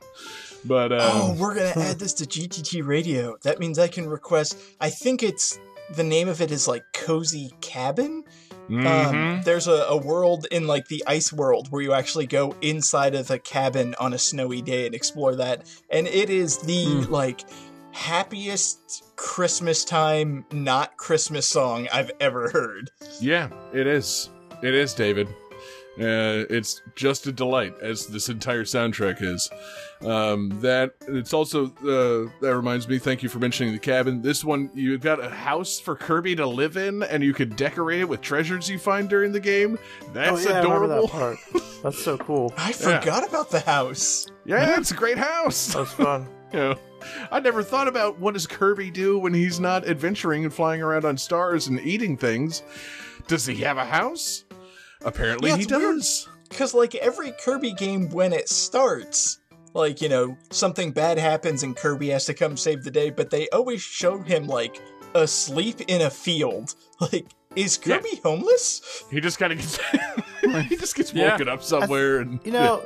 but 0.64 0.92
um, 0.92 0.98
Oh, 1.00 1.36
we're 1.38 1.54
gonna 1.54 1.72
add 1.76 1.98
this 1.98 2.12
to 2.14 2.24
GTT 2.24 2.86
Radio. 2.86 3.36
That 3.42 3.58
means 3.60 3.78
I 3.78 3.88
can 3.88 4.06
request. 4.08 4.56
I 4.80 4.90
think 4.90 5.22
it's 5.22 5.58
the 5.96 6.04
name 6.04 6.28
of 6.28 6.40
it 6.40 6.50
is 6.50 6.66
like 6.68 6.84
Cozy 6.94 7.52
Cabin. 7.60 8.24
mhm. 8.70 8.86
Um, 8.86 9.42
there's 9.44 9.66
a, 9.66 9.84
a 9.88 9.96
world 9.96 10.46
in 10.50 10.66
like 10.66 10.88
the 10.88 11.02
ice 11.06 11.32
world 11.32 11.68
where 11.70 11.82
you 11.82 11.92
actually 11.92 12.26
go 12.26 12.54
inside 12.62 13.14
of 13.14 13.30
a 13.30 13.38
cabin 13.38 13.94
on 13.98 14.12
a 14.14 14.18
snowy 14.18 14.62
day 14.62 14.86
and 14.86 14.94
explore 14.94 15.34
that, 15.36 15.66
and 15.90 16.06
it 16.06 16.30
is 16.30 16.58
the 16.58 16.86
like 17.10 17.42
happiest 17.90 19.04
Christmas 19.16 19.84
time, 19.84 20.44
not 20.52 20.96
Christmas 20.96 21.48
song 21.48 21.88
I've 21.92 22.10
ever 22.20 22.50
heard. 22.50 22.90
Yeah, 23.20 23.48
it 23.72 23.86
is. 23.86 24.30
It 24.62 24.74
is, 24.74 24.94
David. 24.94 25.28
Uh, 25.98 26.48
it's 26.48 26.80
just 26.94 27.26
a 27.26 27.32
delight, 27.32 27.74
as 27.82 28.06
this 28.06 28.30
entire 28.30 28.64
soundtrack 28.64 29.20
is. 29.20 29.50
Um, 30.00 30.48
that 30.62 30.94
it's 31.06 31.34
also 31.34 31.66
uh, 31.66 32.30
that 32.40 32.56
reminds 32.56 32.88
me. 32.88 32.98
Thank 32.98 33.22
you 33.22 33.28
for 33.28 33.38
mentioning 33.38 33.74
the 33.74 33.78
cabin. 33.78 34.22
This 34.22 34.42
one, 34.42 34.70
you've 34.74 35.02
got 35.02 35.22
a 35.22 35.28
house 35.28 35.78
for 35.78 35.94
Kirby 35.94 36.34
to 36.36 36.46
live 36.46 36.78
in, 36.78 37.02
and 37.02 37.22
you 37.22 37.34
could 37.34 37.56
decorate 37.56 38.00
it 38.00 38.08
with 38.08 38.22
treasures 38.22 38.70
you 38.70 38.78
find 38.78 39.08
during 39.08 39.32
the 39.32 39.40
game. 39.40 39.78
That's 40.14 40.46
oh, 40.46 40.50
yeah, 40.50 40.60
I 40.60 40.62
remember 40.62 40.84
adorable. 40.86 41.06
that 41.06 41.10
part. 41.10 41.38
That's 41.82 42.02
so 42.02 42.16
cool. 42.16 42.54
I 42.56 42.72
forgot 42.72 43.28
about 43.28 43.50
the 43.50 43.60
house. 43.60 44.26
Yeah, 44.46 44.78
it's 44.78 44.92
a 44.92 44.94
great 44.94 45.18
house. 45.18 45.74
That 45.74 45.80
was 45.80 45.92
fun. 45.92 46.28
you 46.54 46.58
know, 46.58 46.78
I 47.30 47.38
never 47.40 47.62
thought 47.62 47.86
about 47.86 48.18
what 48.18 48.32
does 48.32 48.46
Kirby 48.46 48.90
do 48.90 49.18
when 49.18 49.34
he's 49.34 49.60
not 49.60 49.86
adventuring 49.86 50.44
and 50.44 50.52
flying 50.52 50.82
around 50.82 51.04
on 51.04 51.18
stars 51.18 51.66
and 51.66 51.78
eating 51.80 52.16
things. 52.16 52.62
Does 53.28 53.46
he 53.46 53.56
have 53.56 53.76
a 53.76 53.84
house? 53.84 54.44
Apparently, 55.04 55.50
Yeah, 55.50 55.56
he 55.56 55.62
it's 55.64 55.72
weird. 55.72 55.96
does. 55.98 56.28
Because, 56.48 56.74
like, 56.74 56.94
every 56.96 57.32
Kirby 57.42 57.72
game, 57.72 58.08
when 58.10 58.32
it 58.32 58.48
starts, 58.48 59.38
like, 59.74 60.02
you 60.02 60.08
know, 60.08 60.36
something 60.50 60.92
bad 60.92 61.18
happens 61.18 61.62
and 61.62 61.74
Kirby 61.76 62.10
has 62.10 62.26
to 62.26 62.34
come 62.34 62.56
save 62.56 62.84
the 62.84 62.90
day, 62.90 63.10
but 63.10 63.30
they 63.30 63.48
always 63.50 63.80
show 63.80 64.18
him, 64.18 64.46
like, 64.46 64.80
asleep 65.14 65.80
in 65.88 66.02
a 66.02 66.10
field. 66.10 66.74
Like, 67.00 67.26
is 67.56 67.80
Yeah. 67.84 67.96
Kirby 67.98 68.20
homeless? 68.22 69.02
He 69.10 69.20
just 69.20 69.38
kind 69.40 69.52
of 69.52 69.58
gets 69.58 69.78
he 70.68 70.76
just 70.76 70.94
gets 70.94 71.12
Yeah. 71.12 71.32
woken 71.32 71.48
up 71.48 71.62
somewhere 71.62 72.20
and 72.20 72.38
You 72.44 72.52
know, 72.52 72.80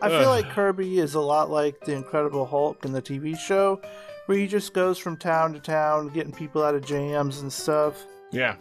I 0.00 0.08
feel 0.08 0.28
like 0.28 0.48
Kirby 0.50 0.98
is 1.00 1.14
a 1.14 1.20
lot 1.20 1.50
like 1.50 1.80
the 1.80 1.92
Incredible 1.94 2.46
Hulk 2.46 2.84
in 2.84 2.92
the 2.92 3.02
TV 3.02 3.36
show, 3.36 3.80
where 4.26 4.38
he 4.38 4.46
just 4.46 4.72
goes 4.72 4.98
from 4.98 5.16
town 5.16 5.52
to 5.54 5.58
town, 5.58 6.08
getting 6.10 6.32
people 6.32 6.62
out 6.62 6.74
of 6.76 6.84
jams 6.86 7.40
and 7.40 7.52
stuff. 7.52 8.04
yeah. 8.30 8.54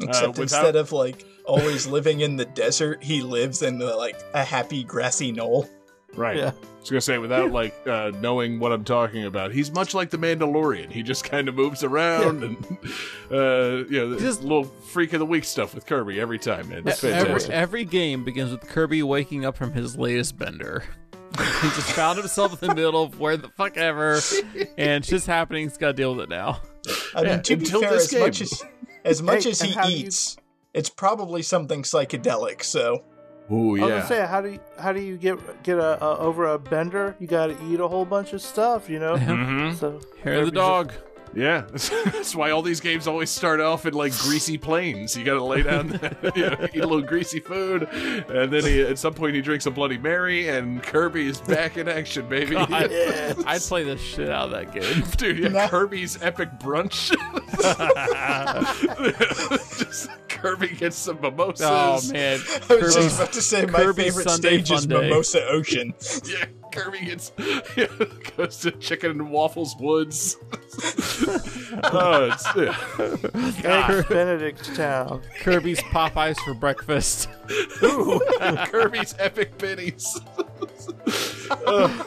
Except 0.00 0.26
uh, 0.26 0.28
without- 0.30 0.42
instead 0.42 0.76
of, 0.76 0.92
like, 0.92 1.24
always 1.44 1.86
living 1.86 2.20
in 2.20 2.36
the 2.36 2.44
desert, 2.44 3.02
he 3.02 3.20
lives 3.22 3.62
in, 3.62 3.78
the, 3.78 3.94
like, 3.96 4.16
a 4.34 4.42
happy 4.44 4.84
grassy 4.84 5.32
knoll. 5.32 5.68
Right. 6.14 6.36
Yeah. 6.36 6.52
I 6.52 6.80
was 6.80 6.90
gonna 6.90 7.00
say 7.00 7.18
without 7.18 7.50
like 7.60 7.74
uh, 7.88 8.12
knowing 8.20 8.60
what 8.60 8.70
I'm 8.70 8.84
talking 8.84 9.24
about, 9.24 9.50
he's 9.52 9.72
much 9.72 9.94
like 9.94 10.10
the 10.10 10.16
Mandalorian. 10.18 10.88
He 10.92 11.02
just 11.02 11.24
kind 11.24 11.48
of 11.48 11.56
moves 11.56 11.82
around 11.82 12.44
and 12.44 12.56
uh, 13.32 13.84
you 13.90 14.06
know, 14.06 14.18
Just- 14.18 14.42
little 14.42 14.62
freak 14.64 15.12
of 15.12 15.18
the 15.18 15.26
week 15.26 15.42
stuff 15.44 15.74
with 15.74 15.86
Kirby 15.86 16.20
every 16.20 16.38
time, 16.38 16.68
man. 16.68 16.86
It's 16.86 17.02
every, 17.02 17.24
fantastic. 17.24 17.50
every 17.52 17.84
game 17.84 18.22
begins 18.24 18.52
with 18.52 18.60
Kirby 18.60 19.02
waking 19.02 19.44
up 19.44 19.56
from 19.56 19.72
his 19.72 19.96
latest 19.96 20.38
bender. 20.38 20.84
he 21.36 21.68
just 21.70 21.90
found 21.92 22.16
himself 22.18 22.62
in 22.62 22.68
the 22.68 22.74
middle 22.76 23.02
of 23.02 23.18
where 23.18 23.36
the 23.36 23.48
fuck 23.48 23.76
ever, 23.76 24.20
and 24.78 25.02
it's 25.02 25.08
just 25.08 25.26
happening. 25.26 25.64
He's 25.64 25.76
got 25.78 25.88
to 25.88 25.92
deal 25.94 26.14
with 26.14 26.24
it 26.24 26.28
now. 26.28 26.60
I 27.16 27.22
Yeah, 27.22 27.28
mean, 27.34 27.42
to 27.42 27.56
be 27.56 27.64
until 27.64 27.80
fair, 27.80 27.90
this 27.90 28.04
as 28.04 28.10
game. 28.12 28.20
much 28.20 28.40
as, 28.40 28.62
as 29.04 29.22
much 29.22 29.44
Hey, 29.44 29.50
as 29.50 29.60
he 29.62 29.72
how 29.72 29.88
you- 29.88 29.96
eats, 30.06 30.36
it's 30.74 30.90
probably 30.90 31.42
something 31.42 31.82
psychedelic, 31.82 32.62
so... 32.62 33.04
Ooh, 33.52 33.76
I 33.76 33.80
was 33.80 33.88
gonna 33.90 34.06
say, 34.06 34.26
how 34.26 34.40
do 34.40 34.52
you, 34.52 34.60
how 34.78 34.92
do 34.94 35.02
you 35.02 35.18
get 35.18 35.62
get 35.62 35.76
a, 35.76 36.02
a 36.02 36.18
over 36.18 36.46
a 36.46 36.58
bender? 36.58 37.14
You 37.18 37.26
got 37.26 37.48
to 37.48 37.66
eat 37.66 37.78
a 37.78 37.86
whole 37.86 38.06
bunch 38.06 38.32
of 38.32 38.40
stuff, 38.40 38.88
you 38.88 38.98
know. 38.98 39.16
Mhm. 39.18 39.74
So 39.74 40.00
Hair 40.22 40.38
of 40.40 40.46
the 40.46 40.50
Kirby's 40.50 40.52
dog. 40.52 40.92
Yeah, 41.36 41.62
that's 41.70 42.34
why 42.34 42.50
all 42.50 42.62
these 42.62 42.80
games 42.80 43.06
always 43.06 43.28
start 43.30 43.60
off 43.60 43.86
in 43.86 43.94
like 43.94 44.16
greasy 44.18 44.56
plains. 44.58 45.16
You 45.16 45.24
got 45.24 45.34
to 45.34 45.42
lay 45.44 45.62
down, 45.62 45.88
you 46.36 46.42
know, 46.50 46.68
eat 46.72 46.80
a 46.82 46.86
little 46.86 47.02
greasy 47.02 47.40
food, 47.40 47.82
and 48.28 48.52
then 48.52 48.64
he, 48.64 48.82
at 48.82 48.98
some 48.98 49.14
point 49.14 49.34
he 49.34 49.40
drinks 49.40 49.66
a 49.66 49.70
Bloody 49.70 49.98
Mary, 49.98 50.48
and 50.48 50.82
Kirby 50.82 51.26
is 51.28 51.40
back 51.40 51.76
in 51.76 51.88
action, 51.88 52.28
baby. 52.28 52.56
I, 52.56 53.34
I'd 53.46 53.60
play 53.62 53.82
the 53.84 53.96
shit 53.98 54.30
out 54.30 54.46
of 54.46 54.50
that 54.52 54.72
game. 54.72 55.02
Dude, 55.16 55.38
yeah, 55.38 55.48
No. 55.48 55.68
Kirby's 55.68 56.22
epic 56.22 56.50
brunch. 56.60 57.10
Just 59.78 60.10
Kirby 60.28 60.68
gets 60.68 60.96
some 60.96 61.20
mimosas. 61.20 61.62
Oh 61.64 62.00
man, 62.12 62.38
I 62.40 62.58
was 62.58 62.66
Kirby's- 62.68 62.94
just 62.94 63.20
about 63.20 63.32
to 63.32 63.42
say 63.42 63.66
my 63.66 63.78
Kirby's 63.78 64.04
favorite 64.04 64.28
Sunday 64.30 64.48
stage 64.62 64.70
is 64.70 64.86
Fun 64.86 65.00
Mimosa 65.02 65.46
Ocean. 65.48 65.94
Yeah, 66.26 66.44
Kirby 66.72 67.04
gets 67.06 67.32
yeah, 67.76 67.86
goes 68.36 68.58
to 68.58 68.70
Chicken 68.72 69.12
and 69.12 69.30
Waffles 69.30 69.74
Woods. 69.78 70.36
oh, 71.84 72.30
it's, 72.32 72.46
yeah. 72.56 73.88
Egg 73.88 74.08
Benedict 74.08 74.74
Town. 74.74 75.22
Kirby's 75.40 75.80
Popeyes 75.80 76.36
for 76.40 76.54
breakfast. 76.54 77.28
Ooh, 77.82 78.20
Kirby's 78.66 79.14
epic 79.18 79.56
pennies. 79.58 80.18
oh, 81.66 82.06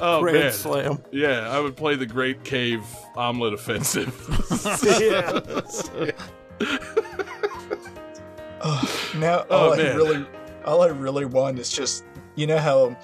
oh 0.00 0.20
Grand 0.20 0.38
man, 0.38 0.52
Slam. 0.52 1.02
yeah, 1.10 1.48
I 1.50 1.60
would 1.60 1.76
play 1.76 1.96
the 1.96 2.06
Great 2.06 2.44
Cave 2.44 2.84
Omelet 3.16 3.54
Offensive. 3.54 4.14
yeah. 5.00 5.40
Now 9.16 9.44
oh, 9.50 9.56
all 9.56 9.70
Oh, 9.70 9.72
I 9.72 9.76
man. 9.76 9.96
really 9.96 10.26
all 10.64 10.82
I 10.82 10.88
really 10.88 11.24
want 11.24 11.58
is 11.58 11.70
just 11.70 12.04
you 12.36 12.46
know 12.46 12.58
how 12.58 12.96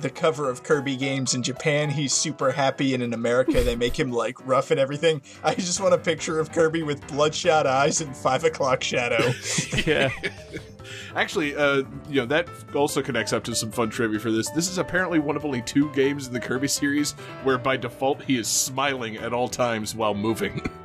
the 0.00 0.10
cover 0.10 0.48
of 0.48 0.62
Kirby 0.62 0.96
games 0.96 1.34
in 1.34 1.42
Japan 1.42 1.90
he's 1.90 2.12
super 2.12 2.52
happy 2.52 2.94
and 2.94 3.02
in 3.02 3.12
America 3.12 3.62
they 3.62 3.76
make 3.76 3.98
him 3.98 4.12
like 4.12 4.46
rough 4.46 4.70
and 4.70 4.78
everything. 4.78 5.22
I 5.42 5.54
just 5.54 5.80
want 5.80 5.94
a 5.94 5.98
picture 5.98 6.38
of 6.38 6.52
Kirby 6.52 6.82
with 6.82 7.06
bloodshot 7.08 7.66
eyes 7.66 8.00
and 8.00 8.16
five 8.16 8.44
o'clock 8.44 8.82
shadow. 8.82 9.32
yeah, 9.86 10.10
Actually, 11.14 11.56
uh, 11.56 11.82
you 12.08 12.20
know 12.20 12.26
that 12.26 12.48
also 12.74 13.02
connects 13.02 13.32
up 13.32 13.44
to 13.44 13.54
some 13.54 13.70
fun 13.70 13.90
trivia 13.90 14.18
for 14.18 14.30
this. 14.30 14.50
This 14.50 14.70
is 14.70 14.78
apparently 14.78 15.18
one 15.18 15.36
of 15.36 15.44
only 15.44 15.62
two 15.62 15.92
games 15.92 16.26
in 16.26 16.32
the 16.32 16.40
Kirby 16.40 16.68
series 16.68 17.12
where, 17.42 17.58
by 17.58 17.76
default, 17.76 18.22
he 18.22 18.38
is 18.38 18.48
smiling 18.48 19.16
at 19.16 19.32
all 19.32 19.48
times 19.48 19.94
while 19.94 20.14
moving. 20.14 20.62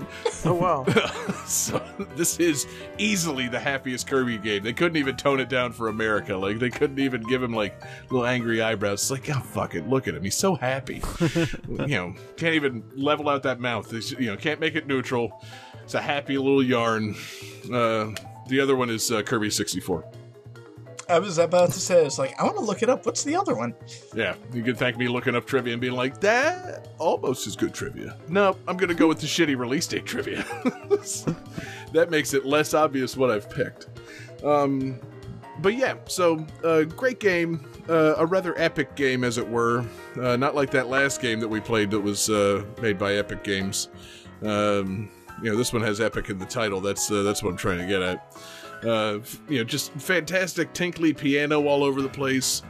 Oh 0.45 0.53
wow. 0.53 0.85
so 1.45 1.81
this 2.15 2.37
is 2.39 2.67
easily 2.97 3.47
the 3.47 3.59
happiest 3.59 4.07
Kirby 4.07 4.37
game. 4.37 4.61
They 4.61 4.73
couldn't 4.73 4.97
even 4.97 5.15
tone 5.15 5.39
it 5.39 5.47
down 5.47 5.71
for 5.71 5.87
America. 5.87 6.35
Like 6.35 6.59
they 6.59 6.69
couldn't 6.69 6.99
even 6.99 7.23
give 7.23 7.41
him 7.41 7.53
like 7.53 7.81
little 8.09 8.25
angry 8.25 8.61
eyebrows. 8.61 9.01
It's 9.01 9.11
like, 9.11 9.35
oh 9.35 9.39
fuck 9.39 9.73
it, 9.73 9.87
look 9.87 10.07
at 10.07 10.15
him. 10.15 10.23
He's 10.23 10.35
so 10.35 10.55
happy. 10.55 11.01
you 11.69 11.87
know, 11.87 12.13
can't 12.35 12.55
even 12.55 12.83
level 12.95 13.29
out 13.29 13.43
that 13.43 13.59
mouth. 13.59 13.93
It's, 13.93 14.11
you 14.11 14.27
know, 14.27 14.35
can't 14.35 14.59
make 14.59 14.75
it 14.75 14.85
neutral. 14.85 15.41
It's 15.83 15.93
a 15.93 16.01
happy 16.01 16.37
little 16.37 16.63
yarn. 16.63 17.15
Uh, 17.71 18.11
the 18.47 18.59
other 18.59 18.75
one 18.75 18.89
is 18.89 19.11
uh, 19.11 19.21
Kirby 19.21 19.49
64. 19.49 20.05
I 21.09 21.19
was 21.19 21.37
about 21.37 21.71
to 21.71 21.79
say 21.79 22.05
it's 22.05 22.17
like 22.17 22.39
I 22.39 22.43
want 22.43 22.57
to 22.57 22.63
look 22.63 22.81
it 22.81 22.89
up. 22.89 23.05
What's 23.05 23.23
the 23.23 23.35
other 23.35 23.55
one? 23.55 23.75
Yeah, 24.15 24.35
you 24.53 24.63
can 24.63 24.75
thank 24.75 24.97
me 24.97 25.07
looking 25.07 25.35
up 25.35 25.45
trivia 25.45 25.73
and 25.73 25.81
being 25.81 25.93
like, 25.93 26.19
that 26.21 26.87
almost 26.97 27.45
is 27.45 27.55
good 27.55 27.73
trivia. 27.73 28.17
No, 28.29 28.55
I'm 28.67 28.77
gonna 28.77 28.93
go 28.93 29.07
with 29.07 29.19
the 29.19 29.27
shitty 29.27 29.57
release 29.57 29.85
date 29.85 30.05
trivia. 30.05 30.43
that 31.93 32.07
makes 32.09 32.33
it 32.33 32.45
less 32.45 32.73
obvious 32.73 33.17
what 33.17 33.31
I've 33.31 33.49
picked. 33.49 33.87
Um, 34.43 34.99
but 35.59 35.75
yeah, 35.75 35.95
so 36.07 36.45
uh, 36.63 36.83
great 36.83 37.19
game, 37.19 37.65
uh, 37.89 38.15
a 38.17 38.25
rather 38.25 38.57
epic 38.59 38.95
game, 38.95 39.23
as 39.23 39.37
it 39.37 39.47
were. 39.47 39.85
Uh, 40.19 40.35
not 40.35 40.55
like 40.55 40.71
that 40.71 40.87
last 40.87 41.21
game 41.21 41.39
that 41.39 41.47
we 41.47 41.59
played 41.59 41.91
that 41.91 41.99
was 41.99 42.29
uh, 42.29 42.63
made 42.81 42.97
by 42.97 43.15
Epic 43.15 43.43
Games. 43.43 43.89
Um, 44.41 45.09
you 45.43 45.51
know, 45.51 45.57
this 45.57 45.73
one 45.73 45.81
has 45.81 45.99
Epic 45.99 46.29
in 46.29 46.39
the 46.39 46.45
title. 46.45 46.79
That's 46.79 47.11
uh, 47.11 47.21
that's 47.23 47.43
what 47.43 47.49
I'm 47.49 47.57
trying 47.57 47.79
to 47.79 47.85
get 47.85 48.01
at. 48.01 48.37
Uh, 48.83 49.19
you 49.49 49.57
know, 49.57 49.63
just 49.63 49.91
fantastic 49.93 50.73
tinkly 50.73 51.13
piano 51.13 51.65
all 51.67 51.83
over 51.83 52.01
the 52.01 52.09
place. 52.09 52.63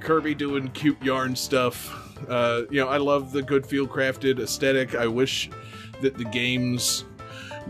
Kirby 0.00 0.34
doing 0.34 0.68
cute 0.68 1.00
yarn 1.02 1.36
stuff. 1.36 2.00
Uh, 2.28 2.62
you 2.70 2.80
know, 2.80 2.88
I 2.88 2.96
love 2.96 3.32
the 3.32 3.42
Good-Feel 3.42 3.86
crafted 3.88 4.40
aesthetic. 4.40 4.94
I 4.94 5.06
wish 5.06 5.50
that 6.00 6.16
the 6.16 6.24
games 6.24 7.04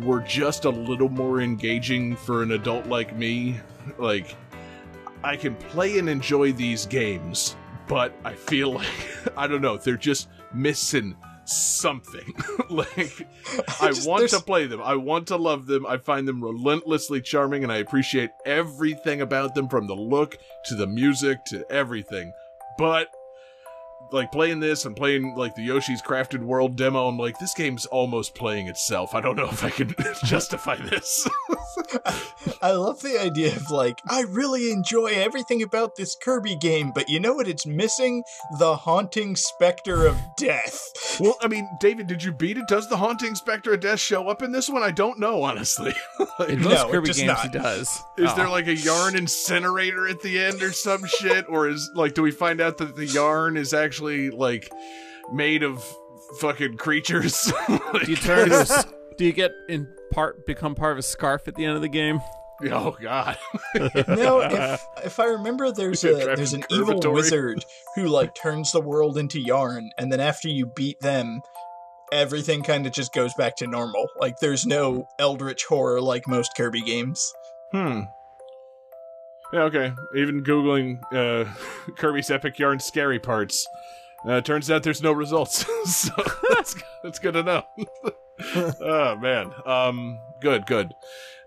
were 0.03 0.21
just 0.21 0.65
a 0.65 0.71
little 0.71 1.09
more 1.09 1.41
engaging 1.41 2.17
for 2.17 2.43
an 2.43 2.53
adult 2.53 2.87
like 2.87 3.17
me. 3.17 3.61
Like, 3.99 4.37
I 5.23 5.37
can 5.37 5.55
play 5.55 5.99
and 5.99 6.09
enjoy 6.09 6.53
these 6.53 6.87
games, 6.87 7.57
but 7.87 8.13
I 8.25 8.35
feel 8.35 8.73
like, 8.75 8.87
I 9.37 9.47
don't 9.47 9.63
know, 9.63 9.77
they're 9.77 9.97
just 9.97 10.29
missing 10.53 11.17
something. 11.49 12.35
like, 12.71 13.27
I 13.81 13.89
Just- 13.89 14.09
want 14.09 14.29
to 14.31 14.41
play 14.41 14.67
them. 14.67 14.81
I 14.83 14.97
want 14.97 15.29
to 15.29 15.37
love 15.37 15.67
them. 15.67 15.87
I 15.87 15.99
find 15.99 16.27
them 16.27 16.43
relentlessly 16.43 17.21
charming, 17.21 17.63
and 17.63 17.73
I 17.73 17.77
appreciate 17.77 18.31
everything 18.45 19.21
about 19.21 19.55
them 19.55 19.69
from 19.69 19.87
the 19.87 19.95
look 19.95 20.39
to 20.67 20.75
the 20.75 20.87
music 20.87 21.45
to 21.47 21.65
everything. 21.71 22.33
But 22.79 23.09
like 24.15 24.33
playing 24.33 24.61
this 24.61 24.85
and 24.87 24.97
playing 24.97 25.35
like 25.37 25.55
the 25.55 25.63
Yoshi's 25.63 26.01
Crafted 26.01 26.41
World 26.43 26.77
demo, 26.77 27.09
I'm 27.09 27.19
like, 27.19 27.39
this 27.39 27.53
game's 27.55 27.85
almost 27.87 28.35
playing 28.35 28.69
itself. 28.69 29.15
I 29.15 29.21
don't 29.21 29.37
know 29.37 29.49
if 29.51 29.63
I 29.65 29.71
can 29.71 29.95
justify 30.25 30.77
this. 30.77 31.29
I 32.63 32.73
love 32.73 33.03
the 33.03 33.21
idea 33.21 33.55
of 33.55 33.71
like 33.71 34.01
I 34.09 34.23
really 34.23 34.71
enjoy 34.71 35.07
everything 35.09 35.63
about 35.63 35.97
this 35.97 36.15
Kirby 36.15 36.57
game, 36.57 36.93
but 36.95 37.09
you 37.09 37.21
know 37.21 37.35
what 37.35 37.49
it's 37.49 37.67
missing? 37.67 38.23
The 38.59 38.77
haunting 38.77 39.37
specter 39.37 40.07
of 40.07 40.17
death. 40.37 40.81
well, 41.21 41.37
I 41.43 41.49
mean, 41.49 41.69
David, 41.81 42.07
did 42.07 42.23
you 42.23 42.33
beat 42.33 42.57
it? 42.57 42.69
Does 42.69 42.89
the 42.89 42.97
haunting 42.97 43.35
specter 43.35 43.75
of 43.75 43.81
death 43.81 44.01
show 44.01 44.29
up 44.29 44.43
in 44.43 44.53
this 44.53 44.69
one? 44.69 44.83
I 44.83 44.91
don't 44.91 45.19
know, 45.19 45.43
honestly. 45.43 45.93
Like, 46.37 46.49
in 46.49 46.63
most 46.63 46.87
it 46.87 46.91
Kirby 46.91 47.07
does 47.09 47.17
games 47.19 47.27
not. 47.29 47.43
he 47.43 47.49
does. 47.51 47.89
Is 48.19 48.31
Oh. 48.31 48.35
there 48.37 48.49
like 48.49 48.67
a 48.67 48.75
yarn 48.75 49.15
incinerator 49.15 50.09
at 50.09 50.21
the 50.21 50.41
end 50.43 50.63
or 50.63 50.73
some 50.73 51.05
shit? 51.07 51.45
Or 51.49 51.69
is 51.69 51.91
like, 51.95 52.15
do 52.15 52.23
we 52.23 52.33
find 52.33 52.61
out 52.61 52.79
that 52.79 52.97
the 52.97 53.07
yarn 53.07 53.57
is 53.57 53.73
actually 53.73 54.04
like 54.31 54.71
made 55.33 55.63
of 55.63 55.83
fucking 56.41 56.77
creatures? 56.77 57.53
Do 57.69 57.79
you 58.07 58.17
turn? 58.17 58.45
into 58.45 58.57
a 58.57 58.61
s- 58.61 58.87
do 59.17 59.25
you 59.25 59.33
get 59.33 59.53
in 59.69 59.87
part 60.11 60.45
become 60.45 60.75
part 60.75 60.93
of 60.93 60.99
a 60.99 61.03
scarf 61.03 61.47
at 61.47 61.55
the 61.55 61.65
end 61.65 61.77
of 61.77 61.83
the 61.83 61.89
game? 61.89 62.21
oh 62.71 62.97
god. 63.01 63.37
No, 64.09 64.41
if 64.41 64.83
if 65.05 65.21
I 65.21 65.27
remember, 65.27 65.71
there's 65.71 66.03
a 66.05 66.15
there's 66.15 66.53
an 66.53 66.65
evil 66.71 67.01
wizard 67.13 67.65
who 67.95 68.07
like 68.07 68.35
turns 68.35 68.73
the 68.73 68.81
world 68.81 69.17
into 69.19 69.41
yarn, 69.41 69.91
and 69.99 70.11
then 70.11 70.19
after 70.21 70.49
you 70.49 70.67
beat 70.67 70.99
them, 71.01 71.43
everything 72.13 72.63
kind 72.63 72.87
of 72.87 72.93
just 72.93 73.13
goes 73.13 73.33
back 73.35 73.55
to 73.57 73.67
normal. 73.69 74.09
Like 74.19 74.39
there's 74.41 74.67
no 74.67 75.07
eldritch 75.19 75.65
horror 75.65 76.01
like 76.01 76.27
most 76.27 76.57
Kirby 76.57 76.83
games. 76.83 77.33
Hmm. 77.73 78.01
Yeah, 79.53 79.63
okay. 79.65 79.93
Even 80.17 80.43
Googling 80.43 81.01
uh, 81.13 81.49
Kirby's 81.97 82.31
Epic 82.31 82.59
Yarn 82.59 82.81
scary 82.81 83.21
parts. 83.21 83.65
Uh, 84.27 84.41
turns 84.41 84.71
out 84.71 84.83
there's 84.83 85.03
no 85.03 85.13
results. 85.13 85.67
so 85.85 86.13
that's, 86.51 86.75
that's 87.03 87.19
good 87.19 87.35
to 87.35 87.43
know. 87.43 87.65
oh, 88.81 89.17
man. 89.17 89.53
Um, 89.67 90.19
good, 90.41 90.67
good. 90.67 90.93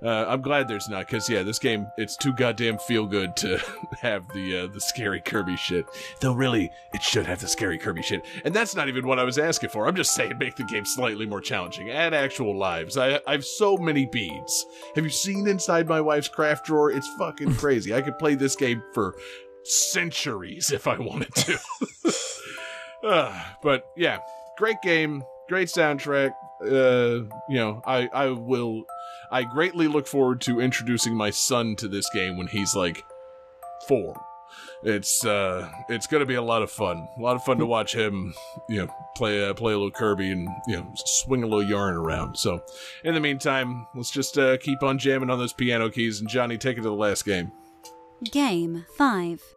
Uh, 0.03 0.25
I'm 0.27 0.43
glad 0.43 0.67
there's 0.67 0.87
not, 0.87 1.07
because, 1.07 1.27
yeah, 1.27 1.41
this 1.41 1.57
game, 1.57 1.87
it's 1.97 2.15
too 2.15 2.31
goddamn 2.31 2.77
feel 2.77 3.07
good 3.07 3.35
to 3.37 3.57
have 4.01 4.27
the 4.31 4.59
uh, 4.59 4.67
the 4.67 4.79
scary 4.79 5.19
Kirby 5.19 5.55
shit. 5.55 5.85
Though, 6.19 6.33
really, 6.33 6.69
it 6.93 7.01
should 7.01 7.25
have 7.25 7.41
the 7.41 7.47
scary 7.47 7.79
Kirby 7.79 8.03
shit. 8.03 8.23
And 8.45 8.53
that's 8.53 8.75
not 8.75 8.89
even 8.89 9.07
what 9.07 9.17
I 9.17 9.23
was 9.23 9.39
asking 9.39 9.71
for. 9.71 9.87
I'm 9.87 9.95
just 9.95 10.13
saying 10.13 10.37
make 10.37 10.55
the 10.55 10.65
game 10.65 10.85
slightly 10.85 11.25
more 11.25 11.41
challenging. 11.41 11.89
Add 11.89 12.13
actual 12.13 12.55
lives. 12.55 12.95
I, 12.95 13.19
I 13.25 13.31
have 13.31 13.45
so 13.45 13.75
many 13.75 14.05
beads. 14.05 14.65
Have 14.93 15.03
you 15.03 15.09
seen 15.09 15.47
inside 15.47 15.87
my 15.87 15.99
wife's 15.99 16.27
craft 16.27 16.67
drawer? 16.67 16.91
It's 16.91 17.09
fucking 17.17 17.55
crazy. 17.55 17.95
I 17.95 18.03
could 18.03 18.19
play 18.19 18.35
this 18.35 18.55
game 18.55 18.83
for 18.93 19.15
centuries 19.63 20.71
if 20.71 20.85
I 20.85 20.99
wanted 20.99 21.33
to. 21.33 21.59
But 23.61 23.83
yeah, 23.95 24.19
great 24.57 24.81
game, 24.81 25.23
great 25.49 25.67
soundtrack. 25.67 26.31
Uh, 26.61 27.27
you 27.49 27.57
know, 27.57 27.81
I 27.85 28.09
I 28.13 28.27
will 28.29 28.83
I 29.31 29.43
greatly 29.43 29.87
look 29.87 30.07
forward 30.07 30.41
to 30.41 30.59
introducing 30.59 31.15
my 31.15 31.29
son 31.29 31.75
to 31.77 31.87
this 31.87 32.09
game 32.13 32.37
when 32.37 32.47
he's 32.47 32.75
like 32.75 33.03
4. 33.87 34.19
It's 34.83 35.25
uh 35.25 35.69
it's 35.89 36.07
to 36.07 36.25
be 36.25 36.35
a 36.35 36.41
lot 36.41 36.61
of 36.61 36.71
fun. 36.71 37.07
A 37.17 37.21
lot 37.21 37.35
of 37.35 37.43
fun 37.43 37.57
to 37.57 37.65
watch 37.65 37.93
him, 37.93 38.33
you 38.69 38.85
know, 38.85 38.93
play 39.15 39.47
uh, 39.47 39.53
play 39.53 39.73
a 39.73 39.77
little 39.77 39.91
Kirby 39.91 40.31
and, 40.31 40.47
you 40.67 40.77
know, 40.77 40.91
swing 40.95 41.43
a 41.43 41.47
little 41.47 41.63
yarn 41.63 41.95
around. 41.95 42.37
So, 42.37 42.63
in 43.03 43.13
the 43.13 43.19
meantime, 43.19 43.87
let's 43.95 44.11
just 44.11 44.37
uh, 44.37 44.57
keep 44.57 44.83
on 44.83 44.97
jamming 44.97 45.29
on 45.29 45.39
those 45.39 45.53
piano 45.53 45.89
keys 45.89 46.19
and 46.19 46.29
Johnny 46.29 46.57
take 46.57 46.77
it 46.77 46.81
to 46.81 46.89
the 46.89 46.93
last 46.93 47.25
game. 47.25 47.51
Game 48.31 48.85
5. 48.97 49.56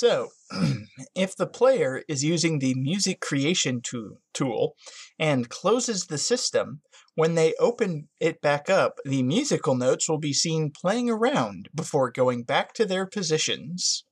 So, 0.00 0.28
if 1.16 1.34
the 1.34 1.48
player 1.48 2.04
is 2.06 2.22
using 2.22 2.60
the 2.60 2.74
music 2.74 3.20
creation 3.20 3.80
to- 3.86 4.18
tool 4.32 4.76
and 5.18 5.48
closes 5.48 6.06
the 6.06 6.18
system, 6.18 6.82
when 7.16 7.34
they 7.34 7.52
open 7.58 8.08
it 8.20 8.40
back 8.40 8.70
up, 8.70 9.00
the 9.04 9.24
musical 9.24 9.74
notes 9.74 10.08
will 10.08 10.20
be 10.20 10.32
seen 10.32 10.70
playing 10.70 11.10
around 11.10 11.68
before 11.74 12.12
going 12.12 12.44
back 12.44 12.74
to 12.74 12.84
their 12.84 13.06
positions. 13.06 14.04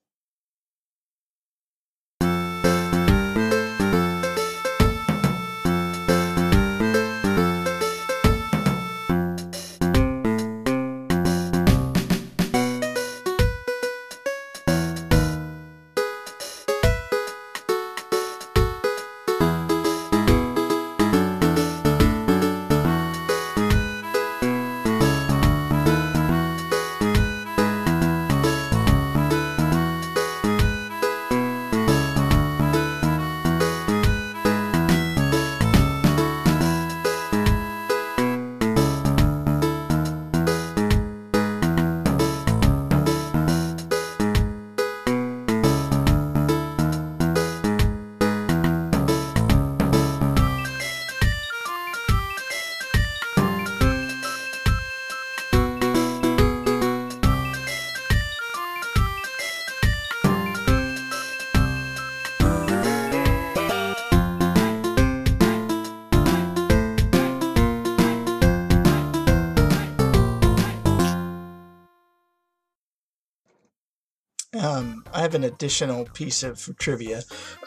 Have 75.26 75.34
an 75.34 75.42
additional 75.42 76.04
piece 76.14 76.44
of 76.44 76.70
trivia 76.78 77.20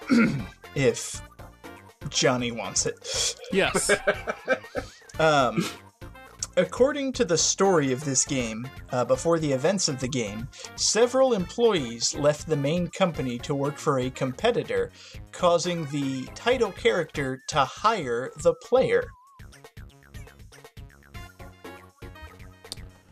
if 0.76 1.22
Johnny 2.10 2.54
wants 2.54 2.86
it. 2.86 3.36
Yes. 3.52 3.92
Um, 5.20 5.66
according 6.56 7.12
to 7.12 7.26
the 7.26 7.38
story 7.38 7.92
of 7.92 8.06
this 8.06 8.24
game, 8.24 8.70
uh, 8.94 9.04
before 9.04 9.38
the 9.38 9.52
events 9.52 9.90
of 9.90 10.00
the 10.00 10.08
game, 10.08 10.48
several 10.78 11.34
employees 11.34 12.16
left 12.16 12.48
the 12.48 12.56
main 12.56 12.88
company 12.88 13.38
to 13.40 13.54
work 13.54 13.78
for 13.78 14.00
a 14.00 14.10
competitor, 14.12 14.92
causing 15.34 15.84
the 15.88 16.24
title 16.36 16.72
character 16.72 17.44
to 17.50 17.66
hire 17.66 18.32
the 18.42 18.54
player. 18.64 19.10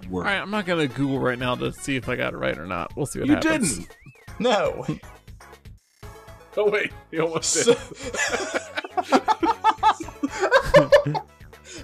All 0.09 0.21
right, 0.21 0.37
I'm 0.37 0.49
not 0.51 0.65
gonna 0.65 0.87
Google 0.87 1.19
right 1.19 1.37
now 1.37 1.55
to 1.55 1.73
see 1.73 1.97
if 1.97 2.07
I 2.07 2.15
got 2.15 2.33
it 2.33 2.37
right 2.37 2.57
or 2.57 2.65
not. 2.65 2.95
We'll 2.95 3.05
see 3.05 3.19
what 3.19 3.27
happens. 3.27 3.43
You 3.45 3.51
happens. 3.51 3.77
didn't. 3.79 3.97
No. 4.39 4.85
Oh 6.55 6.69
wait, 6.71 6.91
you 7.11 7.21
almost 7.21 7.53
So, 7.53 7.75
did. 11.03 11.17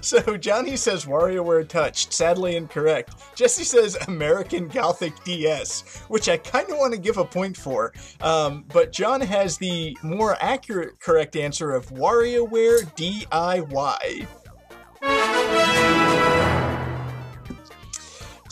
so 0.00 0.36
Johnny 0.36 0.76
says 0.76 1.04
WarioWare 1.04 1.68
touched. 1.68 2.12
Sadly 2.12 2.56
incorrect. 2.56 3.14
Jesse 3.36 3.62
says 3.62 3.96
American 4.08 4.66
Gothic 4.68 5.12
DS, 5.24 6.02
which 6.08 6.28
I 6.28 6.38
kind 6.38 6.68
of 6.70 6.78
want 6.78 6.92
to 6.92 6.98
give 6.98 7.18
a 7.18 7.24
point 7.24 7.56
for. 7.56 7.92
Um, 8.20 8.64
but 8.72 8.92
John 8.92 9.20
has 9.20 9.58
the 9.58 9.96
more 10.02 10.36
accurate 10.40 10.98
correct 10.98 11.36
answer 11.36 11.70
of 11.72 11.86
WarioWare 11.90 12.82
DIY. 12.96 14.26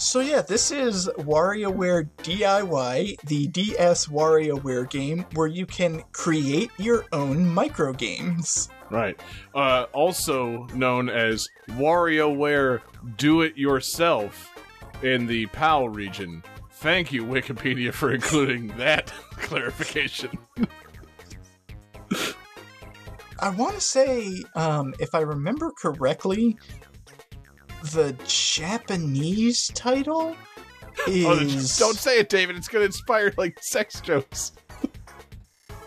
So 0.02 0.18
yeah, 0.18 0.42
this 0.42 0.72
is 0.72 1.08
WarioWare 1.16 2.08
DIY, 2.24 3.20
the 3.20 3.46
DS 3.46 4.08
WarioWare 4.08 4.90
game 4.90 5.24
where 5.34 5.46
you 5.46 5.64
can 5.64 6.02
create 6.10 6.72
your 6.76 7.04
own 7.12 7.48
micro 7.48 7.92
games. 7.92 8.68
Right. 8.90 9.18
Uh, 9.54 9.86
also 9.92 10.66
known 10.74 11.08
as 11.08 11.48
WarioWare 11.70 12.80
Do 13.16 13.42
It 13.42 13.56
Yourself 13.56 14.50
in 15.04 15.28
the 15.28 15.46
PAL 15.46 15.88
region. 15.88 16.42
Thank 16.72 17.12
you, 17.12 17.24
Wikipedia, 17.24 17.92
for 17.94 18.12
including 18.12 18.76
that 18.78 19.06
clarification. 19.36 20.36
I 23.38 23.50
want 23.50 23.76
to 23.76 23.80
say, 23.80 24.42
um, 24.56 24.94
if 24.98 25.14
I 25.14 25.20
remember 25.20 25.70
correctly, 25.80 26.58
the 27.92 28.16
Japanese 28.26 29.68
title 29.74 30.36
oh, 31.06 31.10
is. 31.10 31.80
Oh, 31.80 31.86
don't 31.86 31.96
say 31.96 32.18
it, 32.18 32.28
David. 32.28 32.56
It's 32.56 32.68
going 32.68 32.82
to 32.82 32.86
inspire 32.86 33.32
like 33.36 33.58
sex 33.62 34.00
jokes. 34.00 34.52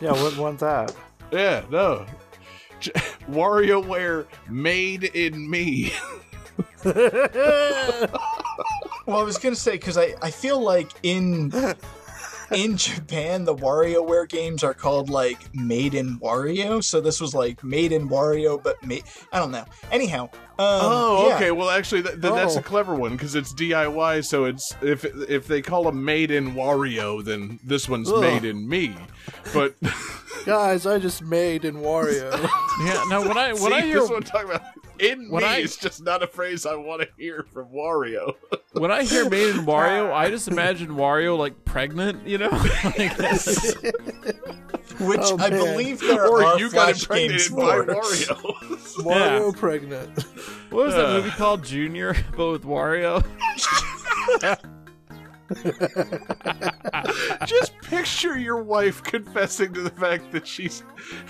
Yeah, 0.01 0.11
wouldn't 0.11 0.37
want 0.37 0.59
that. 0.59 0.93
Yeah, 1.31 1.63
no. 1.69 2.05
J- 2.81 2.91
WarioWare 3.29 4.27
Made 4.49 5.05
in 5.05 5.49
Me. 5.49 5.93
Well, 9.05 9.19
I 9.19 9.23
was 9.23 9.37
gonna 9.37 9.55
say 9.55 9.73
because 9.73 9.97
I, 9.97 10.15
I 10.21 10.31
feel 10.31 10.59
like 10.59 10.89
in 11.03 11.51
in 12.51 12.75
Japan 12.75 13.43
the 13.45 13.55
WarioWare 13.55 14.27
games 14.27 14.63
are 14.63 14.73
called 14.73 15.09
like 15.09 15.53
Made 15.53 15.93
in 15.93 16.19
Wario, 16.19 16.83
so 16.83 17.01
this 17.01 17.21
was 17.21 17.35
like 17.35 17.63
Made 17.63 17.91
in 17.91 18.09
Wario, 18.09 18.61
but 18.61 18.83
made 18.83 19.03
I 19.31 19.37
don't 19.39 19.51
know. 19.51 19.65
Anyhow, 19.91 20.29
um, 20.57 20.79
Oh, 20.81 21.27
yeah. 21.29 21.35
okay. 21.35 21.51
Well, 21.51 21.69
actually, 21.69 22.01
th- 22.03 22.21
th- 22.21 22.33
that's 22.33 22.55
Oh. 22.55 22.59
a 22.59 22.61
clever 22.63 22.95
one 22.95 23.11
because 23.13 23.35
it's 23.35 23.53
DIY. 23.53 24.23
So 24.25 24.45
it's 24.45 24.73
if 24.81 25.03
if 25.29 25.47
they 25.47 25.61
call 25.61 25.83
them 25.83 26.03
made 26.05 26.31
in 26.31 26.53
Wario, 26.55 27.23
then 27.23 27.59
this 27.63 27.89
one's 27.89 28.11
Ugh. 28.11 28.21
made 28.21 28.43
in 28.45 28.67
me. 28.67 28.95
But 29.53 29.75
Guys, 30.45 30.85
I 30.85 30.99
just 30.99 31.23
made 31.23 31.65
in 31.65 31.75
Wario. 31.77 32.31
Yeah. 32.85 33.03
No. 33.09 33.21
When 33.21 33.37
I 33.37 33.53
when 33.53 33.71
see, 33.71 33.73
I 33.73 33.81
hear 33.81 34.01
this 34.01 34.09
is 34.09 34.29
talking 34.29 34.49
about. 34.49 34.61
In 34.99 35.29
when 35.29 35.43
me 35.43 35.49
I- 35.49 35.57
is 35.57 35.75
just 35.77 36.01
not 36.03 36.23
a 36.23 36.27
phrase 36.27 36.65
I 36.65 36.75
want 36.75 37.01
to 37.01 37.07
hear 37.17 37.45
from 37.53 37.67
Wario. 37.69 38.33
when 38.73 38.91
I 38.91 39.03
hear 39.03 39.29
made 39.29 39.55
in 39.55 39.65
Wario, 39.65 40.13
I 40.13 40.29
just 40.29 40.47
imagine 40.49 40.89
Wario 40.89 41.37
like 41.37 41.63
pregnant. 41.65 42.25
You 42.27 42.37
know. 42.39 42.49
like, 42.49 43.17
which 44.99 45.19
Oh, 45.23 45.37
I 45.39 45.49
man. 45.49 45.59
believe 45.59 45.99
there 45.99 46.25
or 46.25 46.43
are 46.43 46.59
you 46.59 46.69
got 46.71 46.95
Flash 46.95 47.07
games 47.09 47.47
impregnated 47.47 47.87
by 47.87 47.93
for. 47.93 48.01
Wario. 48.01 49.03
Wario 49.03 49.57
pregnant. 49.57 50.25
What 50.69 50.85
was 50.85 50.95
that 50.95 51.05
Uh. 51.05 51.13
movie 51.13 51.29
called? 51.31 51.63
Junior, 51.63 52.15
but 52.37 52.51
with 52.51 52.63
Wario. 52.63 53.23
Just 57.45 57.77
picture 57.81 58.37
your 58.37 58.63
wife 58.63 59.03
confessing 59.03 59.73
to 59.73 59.81
the 59.81 59.89
fact 59.91 60.31
that 60.31 60.47
she's 60.47 60.83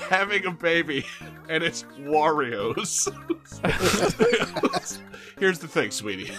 having 0.09 0.45
a 0.45 0.51
baby 0.51 1.05
and 1.49 1.63
it's 1.63 1.83
Wario's. 1.99 3.07
Here's 5.37 5.59
the 5.59 5.67
thing, 5.67 5.91
sweetie. 5.91 6.31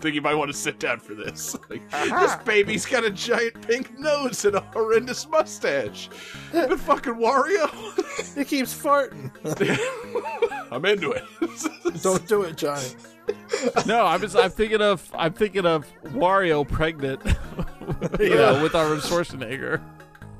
think 0.00 0.14
you 0.14 0.22
might 0.22 0.36
want 0.36 0.52
to 0.52 0.56
sit 0.56 0.78
down 0.78 1.00
for 1.00 1.14
this. 1.14 1.56
Like, 1.68 1.90
this 1.90 2.36
baby's 2.44 2.86
got 2.86 3.04
a 3.04 3.10
giant 3.10 3.60
pink 3.66 3.98
nose 3.98 4.44
and 4.44 4.54
a 4.54 4.60
horrendous 4.60 5.28
mustache. 5.28 6.08
The 6.52 6.76
fucking 6.78 7.14
Wario. 7.14 8.36
It 8.36 8.46
keeps 8.46 8.72
farting. 8.72 9.32
I'm 10.70 10.84
into 10.84 11.12
it. 11.12 11.24
Don't 12.02 12.26
do 12.28 12.42
it, 12.42 12.56
Johnny. 12.56 12.88
No, 13.86 14.06
I'm 14.06 14.20
just 14.20 14.36
I'm 14.36 14.50
thinking 14.50 14.80
of 14.80 15.10
I'm 15.14 15.32
thinking 15.32 15.66
of 15.66 15.86
Wario 16.04 16.66
pregnant, 16.66 17.20
you 18.20 18.34
know, 18.34 18.62
with 18.62 18.74
Arnold 18.74 19.00
Schwarzenegger. 19.00 19.82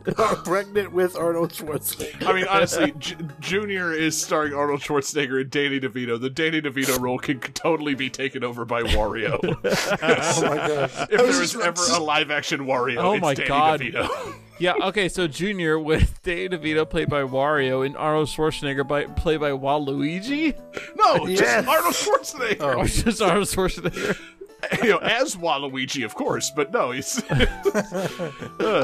pregnant 0.45 0.93
with 0.93 1.15
Arnold 1.17 1.53
Schwarzenegger. 1.53 2.27
I 2.27 2.33
mean, 2.33 2.47
honestly, 2.49 2.93
J- 2.99 3.17
Junior 3.41 3.93
is 3.93 4.19
starring 4.21 4.55
Arnold 4.55 4.81
Schwarzenegger 4.81 5.41
and 5.43 5.51
Danny 5.51 5.81
DeVito. 5.81 6.19
The 6.19 6.31
Danny 6.31 6.63
DeVito 6.63 6.99
role 6.99 7.19
can 7.19 7.41
totally 7.41 7.95
be 7.95 8.09
taken 8.09 8.43
over 8.43 8.65
by 8.65 8.83
Wario. 8.85 9.39
Oh 9.43 10.43
my 10.43 10.57
god. 10.57 10.91
if 11.11 11.19
there 11.21 11.43
is 11.43 11.55
ever 11.57 11.83
a 11.95 11.99
live 12.03 12.31
action 12.31 12.61
Wario, 12.61 12.99
Oh 12.99 13.13
it's 13.15 13.23
my 13.23 13.35
Danny 13.35 13.49
God. 13.49 13.81
DeVito. 13.81 14.35
Yeah, 14.59 14.75
okay, 14.83 15.09
so 15.09 15.29
Junior 15.29 15.79
with 15.79 16.21
Danny 16.23 16.49
DeVito 16.49 16.89
played 16.89 17.09
by 17.09 17.23
Wario 17.23 17.87
and 17.87 17.97
Arnold 17.97 18.29
Schwarzenegger 18.29 18.87
by, 18.87 19.05
played 19.05 19.41
by 19.41 19.51
Waluigi? 19.51 20.59
no, 20.97 21.27
Yes. 21.29 21.65
Oh. 21.69 21.69
just 21.69 21.69
Arnold 21.69 21.95
Schwarzenegger. 21.95 22.77
Or 22.77 22.85
just 22.87 23.23
Arnold 23.23 23.47
Schwarzenegger? 23.47 24.19
you 24.83 24.91
know, 24.91 24.99
as 24.99 25.37
Waluigi, 25.37 26.05
of 26.05 26.15
course, 26.17 26.51
but 26.51 26.73
no, 26.73 26.91
he's. 26.91 27.23
Uh. 27.31 27.47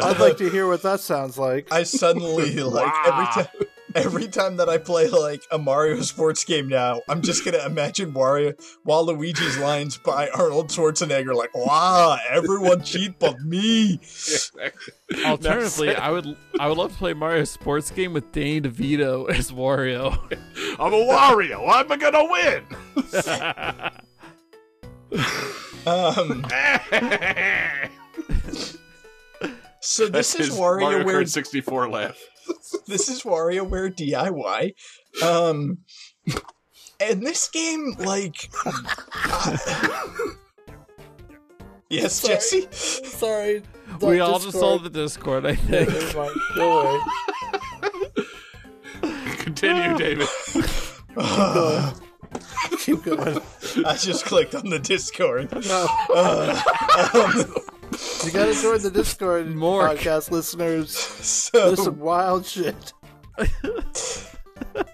I'd 0.05 0.18
like 0.20 0.36
to 0.36 0.48
hear 0.48 0.68
what 0.68 0.82
that 0.82 1.01
sounds 1.01 1.36
like. 1.36 1.66
I 1.72 1.82
suddenly 1.82 2.55
like 2.60 2.92
every 3.06 3.26
time 3.26 3.48
every 3.94 4.28
time 4.28 4.56
that 4.56 4.68
I 4.68 4.78
play 4.78 5.08
like 5.08 5.42
a 5.50 5.58
Mario 5.58 6.00
sports 6.02 6.44
game 6.44 6.68
now, 6.68 7.00
I'm 7.08 7.22
just 7.22 7.44
gonna 7.44 7.64
imagine 7.64 8.12
Wario 8.12 8.54
Waluigi's 8.86 9.58
lines 9.58 9.96
by 9.96 10.28
Arnold 10.30 10.68
Schwarzenegger 10.68 11.34
like, 11.34 11.54
wow, 11.54 12.18
everyone 12.30 12.82
cheat 12.82 13.18
but 13.18 13.40
me. 13.40 14.00
Alternatively, 15.24 15.94
I 15.94 16.10
would 16.10 16.36
I 16.58 16.68
would 16.68 16.78
love 16.78 16.92
to 16.92 16.98
play 16.98 17.14
Mario 17.14 17.44
sports 17.44 17.90
game 17.90 18.12
with 18.12 18.30
Danny 18.32 18.60
DeVito 18.60 19.30
as 19.30 19.50
Wario. 19.50 20.12
I'm 20.78 20.92
a 20.92 20.96
Wario. 20.96 21.68
I'm 21.68 21.88
gonna 21.98 22.24
win. 22.24 22.64
Um 25.86 26.46
so 29.80 30.08
That's 30.08 30.32
this 30.32 30.34
is 30.34 30.46
his 30.46 30.58
WarioWare 30.58 30.80
Mario 30.80 31.04
Kart 31.04 31.28
64 31.28 31.90
laugh. 31.90 32.18
this 32.86 33.08
is 33.08 33.22
WarioWare 33.22 33.94
DIY. 33.94 34.74
Um, 35.22 35.78
and 37.00 37.22
this 37.22 37.48
game, 37.48 37.94
like, 37.98 38.50
yes, 41.88 42.14
Sorry. 42.14 42.34
Jesse. 42.34 42.68
Sorry. 42.70 43.62
we 44.00 44.20
all 44.20 44.38
just 44.38 44.58
saw 44.58 44.78
the 44.78 44.90
Discord, 44.90 45.46
I 45.46 45.54
think. 45.54 45.88
Never 45.90 46.18
mind. 46.18 46.40
Go 46.54 46.80
away. 46.80 47.00
Continue, 49.38 49.96
David. 49.98 50.28
Keep 52.78 53.04
going. 53.04 53.40
I 53.86 53.96
just 53.96 54.24
clicked 54.24 54.54
on 54.54 54.68
the 54.70 54.78
Discord. 54.78 55.52
No. 55.66 55.86
Um, 56.14 57.54
You 58.24 58.30
gotta 58.32 58.54
join 58.54 58.80
the 58.82 58.90
Discord, 58.90 59.46
Mork. 59.54 59.96
podcast 59.96 60.30
listeners. 60.30 60.96
so 60.96 61.68
There's 61.68 61.84
some 61.84 61.98
wild 61.98 62.44
shit. 62.46 62.92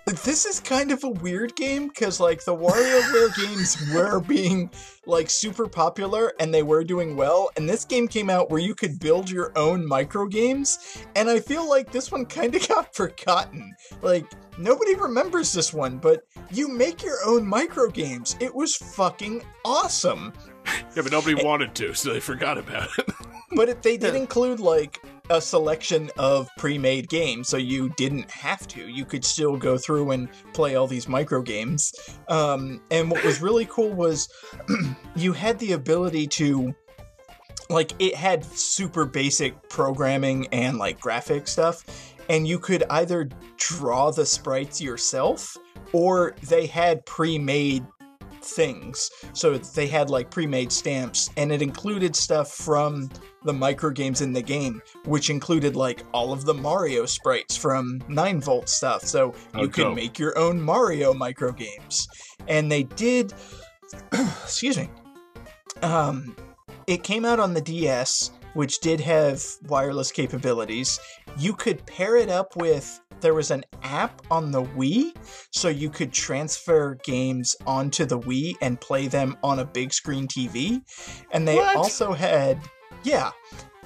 this 0.06 0.44
is 0.46 0.60
kind 0.60 0.90
of 0.92 1.02
a 1.04 1.08
weird 1.08 1.54
game 1.56 1.88
because 1.88 2.20
like 2.20 2.44
the 2.44 2.54
WarioWare 2.54 3.34
games 3.46 3.76
were 3.94 4.20
being 4.20 4.70
like 5.06 5.30
super 5.30 5.66
popular 5.66 6.32
and 6.40 6.52
they 6.52 6.62
were 6.62 6.84
doing 6.84 7.16
well, 7.16 7.50
and 7.56 7.68
this 7.68 7.84
game 7.84 8.08
came 8.08 8.28
out 8.28 8.50
where 8.50 8.60
you 8.60 8.74
could 8.74 8.98
build 8.98 9.30
your 9.30 9.52
own 9.56 9.86
micro 9.86 10.26
games, 10.26 10.98
and 11.16 11.30
I 11.30 11.40
feel 11.40 11.68
like 11.68 11.90
this 11.92 12.10
one 12.12 12.26
kind 12.26 12.54
of 12.54 12.66
got 12.68 12.94
forgotten. 12.94 13.74
Like 14.02 14.26
nobody 14.58 14.94
remembers 14.94 15.52
this 15.52 15.72
one, 15.72 15.98
but 15.98 16.22
you 16.50 16.68
make 16.68 17.02
your 17.02 17.18
own 17.24 17.46
micro 17.46 17.88
games. 17.88 18.36
It 18.40 18.54
was 18.54 18.76
fucking 18.76 19.42
awesome. 19.64 20.32
Yeah, 20.96 21.02
but 21.02 21.12
nobody 21.12 21.34
wanted 21.34 21.74
to, 21.76 21.94
so 21.94 22.12
they 22.12 22.20
forgot 22.20 22.58
about 22.58 22.88
it. 22.98 23.06
But 23.52 23.68
it, 23.68 23.82
they 23.82 23.96
did 23.96 24.14
include 24.14 24.60
like 24.60 25.02
a 25.28 25.40
selection 25.40 26.08
of 26.16 26.48
pre-made 26.56 27.08
games, 27.08 27.48
so 27.48 27.56
you 27.56 27.88
didn't 27.96 28.30
have 28.30 28.68
to. 28.68 28.88
You 28.88 29.04
could 29.04 29.24
still 29.24 29.56
go 29.56 29.76
through 29.76 30.12
and 30.12 30.28
play 30.52 30.76
all 30.76 30.86
these 30.86 31.08
micro 31.08 31.42
games. 31.42 31.92
Um, 32.28 32.80
and 32.92 33.10
what 33.10 33.24
was 33.24 33.42
really 33.42 33.66
cool 33.66 33.92
was 33.92 34.28
you 35.16 35.32
had 35.32 35.58
the 35.58 35.72
ability 35.72 36.28
to 36.28 36.72
like 37.68 37.92
it 37.98 38.14
had 38.14 38.44
super 38.44 39.04
basic 39.04 39.68
programming 39.68 40.46
and 40.52 40.78
like 40.78 41.00
graphic 41.00 41.48
stuff 41.48 41.84
and 42.28 42.46
you 42.46 42.58
could 42.58 42.84
either 42.90 43.28
draw 43.56 44.10
the 44.10 44.24
sprites 44.24 44.80
yourself 44.80 45.56
or 45.92 46.34
they 46.48 46.66
had 46.66 47.04
pre-made 47.04 47.84
things 48.44 49.10
so 49.32 49.56
they 49.58 49.86
had 49.86 50.10
like 50.10 50.30
pre-made 50.30 50.70
stamps 50.72 51.30
and 51.36 51.52
it 51.52 51.62
included 51.62 52.14
stuff 52.16 52.52
from 52.52 53.08
the 53.44 53.52
micro 53.52 53.90
games 53.90 54.20
in 54.20 54.32
the 54.32 54.42
game 54.42 54.82
which 55.04 55.30
included 55.30 55.76
like 55.76 56.02
all 56.12 56.32
of 56.32 56.44
the 56.44 56.54
mario 56.54 57.06
sprites 57.06 57.56
from 57.56 58.00
9 58.08 58.40
volt 58.40 58.68
stuff 58.68 59.02
so 59.02 59.34
Oh, 59.54 59.62
you 59.62 59.68
could 59.68 59.82
dope. 59.84 59.96
make 59.96 60.18
your 60.18 60.36
own 60.38 60.60
mario 60.60 61.12
micro 61.14 61.52
games 61.52 62.06
and 62.48 62.70
they 62.70 62.82
did 62.84 63.32
excuse 64.12 64.76
me 64.76 64.88
um 65.82 66.34
it 66.86 67.04
came 67.04 67.24
out 67.24 67.38
on 67.38 67.54
the 67.54 67.60
DS, 67.60 68.32
which 68.54 68.80
did 68.80 69.00
have 69.00 69.40
wireless 69.68 70.10
capabilities. 70.10 70.98
You 71.38 71.52
could 71.52 71.86
pair 71.86 72.16
it 72.16 72.28
up 72.28 72.56
with 72.56 73.00
there 73.20 73.34
was 73.34 73.50
an 73.50 73.64
app 73.82 74.22
on 74.30 74.50
the 74.50 74.62
Wii, 74.62 75.14
so 75.50 75.68
you 75.68 75.90
could 75.90 76.12
transfer 76.12 76.96
games 77.04 77.56
onto 77.66 78.04
the 78.04 78.18
Wii 78.18 78.54
and 78.60 78.80
play 78.80 79.06
them 79.08 79.36
on 79.42 79.58
a 79.58 79.64
big 79.64 79.92
screen 79.92 80.26
TV. 80.26 80.80
And 81.32 81.46
they 81.46 81.56
What? 81.56 81.76
also 81.76 82.12
had 82.12 82.60
yeah. 83.02 83.30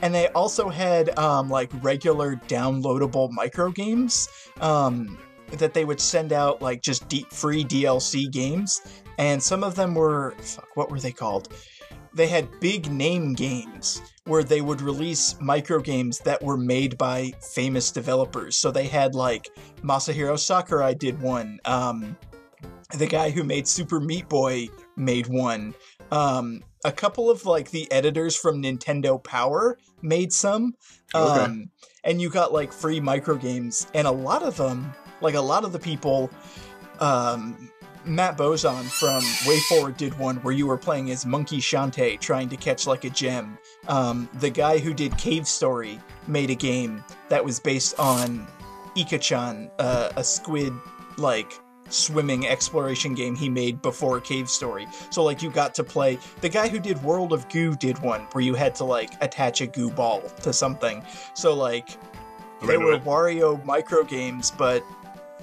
And 0.03 0.15
they 0.15 0.29
also 0.29 0.69
had 0.69 1.17
um, 1.19 1.49
like 1.49 1.71
regular 1.83 2.37
downloadable 2.37 3.31
micro 3.31 3.71
games 3.71 4.29
um, 4.61 5.19
that 5.53 5.73
they 5.73 5.85
would 5.85 6.01
send 6.01 6.33
out 6.33 6.61
like 6.61 6.83
just 6.83 7.09
deep 7.09 7.33
free 7.33 7.65
DLC 7.65 8.31
games. 8.31 8.81
And 9.19 9.43
some 9.43 9.63
of 9.63 9.77
them 9.77 9.95
were 9.95 10.35
fuck, 10.39 10.77
what 10.77 10.91
were 10.91 10.99
they 10.99 11.13
called? 11.13 11.49
They 12.15 12.27
had 12.27 12.61
big 12.61 12.91
name 12.91 13.35
games 13.35 14.01
where 14.25 14.45
they 14.45 14.61
would 14.61 14.81
release 14.81 15.37
micro 15.41 15.81
games 15.81 16.19
that 16.21 16.43
were 16.43 16.57
made 16.57 16.97
by 16.97 17.33
famous 17.53 17.91
developers. 17.91 18.57
So 18.57 18.71
they 18.71 18.87
had 18.87 19.15
like 19.15 19.49
Masahiro 19.83 20.39
Sakurai 20.39 20.95
did 20.95 21.21
one. 21.21 21.59
Um, 21.65 22.17
the 22.97 23.07
guy 23.07 23.31
who 23.31 23.45
made 23.45 23.67
Super 23.67 24.01
Meat 24.01 24.29
Boy 24.29 24.69
made 24.97 25.27
one. 25.27 25.75
Um, 26.11 26.63
a 26.85 26.93
couple 26.93 27.31
of 27.31 27.45
like 27.45 27.71
the 27.71 27.91
editors 27.91 28.37
from 28.37 28.63
Nintendo 28.63 29.23
Power 29.23 29.79
made 30.03 30.33
some. 30.33 30.75
Okay. 31.15 31.41
Um, 31.43 31.71
and 32.05 32.21
you 32.21 32.31
got 32.31 32.53
like 32.53 32.73
free 32.73 33.01
micro 33.01 33.37
games, 33.37 33.87
and 33.95 34.07
a 34.07 34.13
lot 34.13 34.43
of 34.43 34.57
them, 34.57 34.93
like 35.21 35.35
a 35.35 35.41
lot 35.41 35.65
of 35.65 35.73
the 35.73 35.79
people, 35.79 36.31
um, 37.01 37.71
Matt 38.07 38.37
Bozon 38.37 38.85
from 38.85 39.23
WayForward 39.49 39.97
did 39.97 40.19
one 40.19 40.37
where 40.37 40.53
you 40.53 40.67
were 40.67 40.77
playing 40.77 41.11
as 41.11 41.25
Monkey 41.25 41.59
Shantae 41.59 42.21
trying 42.21 42.49
to 42.51 42.57
catch 42.57 42.87
like 42.87 43.05
a 43.05 43.11
gem. 43.11 43.59
Um, 43.89 44.29
the 44.35 44.51
guy 44.51 44.79
who 44.79 44.93
did 44.93 45.17
Cave 45.17 45.49
Story 45.49 46.01
made 46.27 46.51
a 46.51 46.55
game 46.55 47.03
that 47.29 47.45
was 47.45 47.59
based 47.59 47.99
on 47.99 48.47
Ika-chan, 48.97 49.71
uh, 49.79 50.11
a 50.17 50.25
squid 50.25 50.73
like 51.17 51.53
swimming 51.89 52.47
exploration 52.47 53.15
game 53.15 53.35
he 53.35 53.49
made 53.49 53.81
before 53.83 54.21
Cave 54.21 54.49
Story. 54.49 54.87
So 55.11 55.23
like 55.23 55.43
you 55.43 55.51
got 55.51 55.75
to 55.77 55.85
play. 55.85 56.19
The 56.41 56.49
guy 56.49 56.69
who 56.69 56.79
did 56.79 57.03
World 57.03 57.33
of 57.33 57.49
Goo 57.49 57.75
did 57.77 57.99
one 58.01 58.23
where 58.33 58.45
you 58.45 58.55
had 58.55 58.75
to 58.77 58.85
like 58.85 59.13
attach 59.21 59.61
a 59.61 59.67
goo 59.67 59.91
ball 59.91 60.21
to 60.43 60.53
something. 60.53 61.05
So 61.35 61.55
like 61.55 61.89
they 62.67 62.77
were. 62.77 62.99
Wario 62.99 63.63
micro 63.65 64.05
games, 64.05 64.51
but 64.51 64.83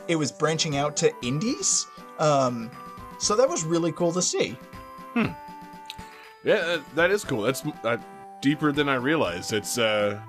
it 0.07 0.15
was 0.15 0.31
branching 0.31 0.77
out 0.77 0.97
to 0.97 1.11
indies. 1.21 1.85
Um, 2.21 2.69
so 3.19 3.35
that 3.35 3.49
was 3.49 3.63
really 3.63 3.91
cool 3.91 4.11
to 4.13 4.21
see. 4.21 4.51
Hmm. 5.13 5.27
Yeah, 6.43 6.55
that- 6.65 6.95
that 6.95 7.11
is 7.11 7.23
cool. 7.23 7.41
That's 7.41 7.63
uh, 7.83 7.97
deeper 8.41 8.71
than 8.71 8.87
I 8.89 8.95
realized. 8.95 9.53
It's 9.53 9.77
uh, 9.77 10.19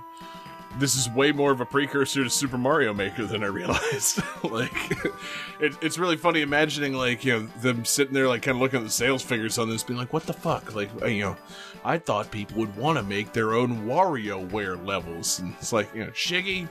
this 0.79 0.97
is 0.97 1.09
way 1.11 1.33
more 1.33 1.53
of 1.53 1.61
a 1.61 1.67
precursor 1.67 2.25
to 2.25 2.31
Super 2.31 2.57
Mario 2.59 2.93
Maker 2.95 3.25
than 3.27 3.43
I 3.45 3.47
realized. 3.49 4.21
like, 4.43 4.73
it, 5.61 5.75
it's 5.83 5.99
really 5.99 6.17
funny 6.17 6.41
imagining 6.43 6.95
like 6.95 7.25
you 7.25 7.33
know 7.41 7.47
them 7.61 7.85
sitting 7.85 8.15
there 8.15 8.29
like 8.29 8.43
kind 8.43 8.57
of 8.57 8.63
looking 8.63 8.79
at 8.81 8.85
the 8.85 8.91
sales 8.91 9.23
figures 9.23 9.59
on 9.59 9.69
this, 9.71 9.83
being 9.83 9.99
like, 9.99 10.13
"What 10.13 10.25
the 10.27 10.33
fuck?" 10.33 10.75
Like, 10.75 10.91
uh, 11.03 11.07
you 11.07 11.23
know, 11.23 11.37
I 11.85 11.99
thought 11.99 12.31
people 12.31 12.59
would 12.59 12.75
want 12.77 12.99
to 12.99 13.05
make 13.05 13.33
their 13.33 13.55
own 13.55 13.87
WarioWare 13.87 14.85
levels, 14.87 15.41
and 15.41 15.55
it's 15.59 15.73
like, 15.73 15.95
you 15.95 16.05
know, 16.05 16.11
Shiggy, 16.11 16.69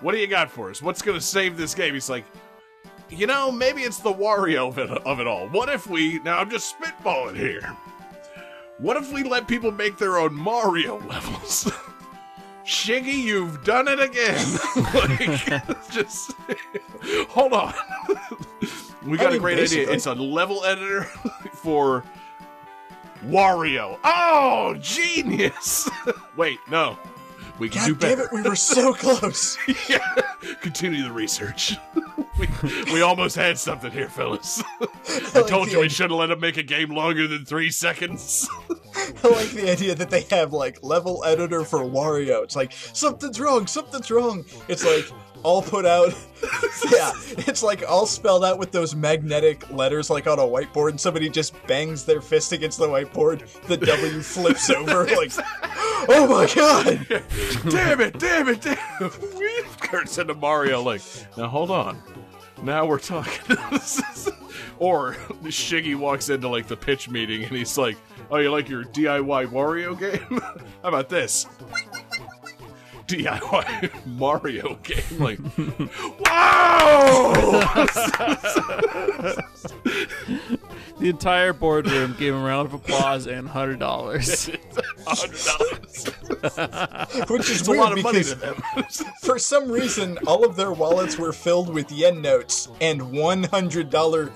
what 0.00 0.12
do 0.12 0.18
you 0.18 0.26
got 0.28 0.50
for 0.50 0.70
us? 0.70 0.80
What's 0.82 1.02
gonna 1.02 1.20
save 1.20 1.56
this 1.56 1.74
game? 1.74 1.94
He's 1.94 2.10
like. 2.10 2.24
You 3.10 3.26
know, 3.26 3.50
maybe 3.50 3.82
it's 3.82 3.98
the 3.98 4.12
Wario 4.12 4.68
of 4.68 4.78
it, 4.78 4.90
of 4.90 5.20
it 5.20 5.26
all. 5.26 5.48
What 5.48 5.68
if 5.68 5.86
we. 5.86 6.20
Now, 6.20 6.38
I'm 6.38 6.50
just 6.50 6.78
spitballing 6.78 7.36
here. 7.36 7.76
What 8.78 8.96
if 8.96 9.12
we 9.12 9.22
let 9.22 9.46
people 9.46 9.72
make 9.72 9.98
their 9.98 10.16
own 10.16 10.34
Mario 10.34 10.98
levels? 11.08 11.70
Shiggy, 12.64 13.14
you've 13.14 13.64
done 13.64 13.88
it 13.88 14.00
again. 14.00 14.46
like, 14.94 15.90
just 15.90 16.32
hold 17.28 17.52
on. 17.52 17.74
we 19.04 19.16
got 19.18 19.26
I 19.26 19.28
a 19.28 19.32
mean, 19.32 19.40
great 19.40 19.58
idea. 19.58 19.90
It's 19.90 20.06
a 20.06 20.14
level 20.14 20.64
editor 20.64 21.04
for 21.52 22.04
Wario. 23.26 23.98
Oh, 24.04 24.76
genius! 24.80 25.90
Wait, 26.36 26.58
no, 26.70 26.96
we 27.60 27.68
can 27.68 27.86
do 27.86 27.94
God 27.94 28.00
damn 28.00 28.20
it, 28.20 28.32
we 28.32 28.42
were 28.42 28.56
so 28.56 28.92
close. 28.94 29.56
yeah, 29.88 29.98
continue 30.62 31.04
the 31.04 31.12
research. 31.12 31.76
we, 32.38 32.48
we 32.92 33.02
almost 33.02 33.36
had 33.36 33.58
something 33.58 33.92
here, 33.92 34.08
fellas. 34.08 34.62
I 34.80 35.30
like 35.34 35.46
told 35.46 35.68
the 35.68 35.72
you 35.72 35.80
we 35.80 35.88
shouldn't 35.90 36.18
let 36.18 36.30
him 36.30 36.40
make 36.40 36.56
a 36.56 36.62
game 36.62 36.90
longer 36.90 37.28
than 37.28 37.44
three 37.44 37.70
seconds. 37.70 38.48
I 39.22 39.28
like 39.28 39.50
the 39.50 39.70
idea 39.70 39.94
that 39.94 40.08
they 40.10 40.22
have 40.30 40.52
like 40.52 40.82
level 40.82 41.22
editor 41.24 41.64
for 41.64 41.80
Wario. 41.80 42.42
It's 42.42 42.56
like 42.56 42.72
something's 42.72 43.38
wrong, 43.38 43.66
something's 43.66 44.10
wrong. 44.10 44.44
It's 44.66 44.84
like 44.84 45.06
all 45.42 45.62
put 45.62 45.86
out. 45.86 46.08
yeah, 46.90 47.12
it's 47.46 47.62
like 47.62 47.82
all 47.88 48.06
spelled 48.06 48.44
out 48.44 48.58
with 48.58 48.72
those 48.72 48.94
magnetic 48.94 49.68
letters, 49.70 50.10
like 50.10 50.26
on 50.26 50.38
a 50.38 50.42
whiteboard, 50.42 50.90
and 50.90 51.00
somebody 51.00 51.28
just 51.28 51.54
bangs 51.66 52.04
their 52.04 52.20
fist 52.20 52.52
against 52.52 52.78
the 52.78 52.86
whiteboard. 52.86 53.46
The 53.66 53.76
W 53.76 54.20
flips 54.20 54.70
over, 54.70 55.04
like, 55.04 55.32
oh 56.08 56.26
my 56.28 56.52
god! 56.54 57.06
damn 57.70 58.00
it, 58.00 58.18
damn 58.18 58.48
it, 58.48 58.60
damn 58.60 58.78
it. 59.00 59.64
Kurt 59.80 60.08
said 60.08 60.28
to 60.28 60.34
Mario, 60.34 60.82
like, 60.82 61.02
now 61.36 61.48
hold 61.48 61.70
on. 61.70 62.02
Now 62.62 62.84
we're 62.86 62.98
talking. 62.98 63.56
or 64.78 65.14
Shiggy 65.44 65.96
walks 65.96 66.28
into 66.28 66.48
like 66.48 66.66
the 66.66 66.76
pitch 66.76 67.08
meeting 67.08 67.44
and 67.44 67.56
he's 67.56 67.78
like, 67.78 67.96
Oh, 68.30 68.36
you 68.36 68.50
like 68.50 68.68
your 68.68 68.84
DIY 68.84 69.46
Wario 69.48 69.98
game? 69.98 70.40
How 70.40 70.88
about 70.88 71.08
this? 71.08 71.46
DIY 73.10 73.90
Mario 74.18 74.74
game. 74.82 75.18
Like, 75.18 75.38
wow! 76.20 77.32
The 80.98 81.08
entire 81.08 81.52
boardroom 81.54 82.14
gave 82.18 82.34
him 82.34 82.42
a 82.42 82.44
round 82.44 82.66
of 82.68 82.74
applause 82.74 83.26
and 83.26 83.48
hundred 83.48 83.78
dollars. 83.78 84.48
$100. 85.06 87.30
Which 87.30 87.48
is 87.50 87.60
It's 87.60 87.68
a 87.68 87.70
weird 87.70 87.80
lot 87.82 87.92
of 87.96 88.02
money 88.02 88.18
because 88.18 88.34
to 88.34 88.38
them. 88.38 88.62
for 89.22 89.38
some 89.38 89.70
reason 89.72 90.18
all 90.26 90.44
of 90.44 90.56
their 90.56 90.72
wallets 90.72 91.16
were 91.18 91.32
filled 91.32 91.72
with 91.72 91.90
yen 91.90 92.20
notes 92.20 92.68
and 92.82 93.10
one 93.12 93.44
hundred 93.44 93.88
dollar, 93.90 94.30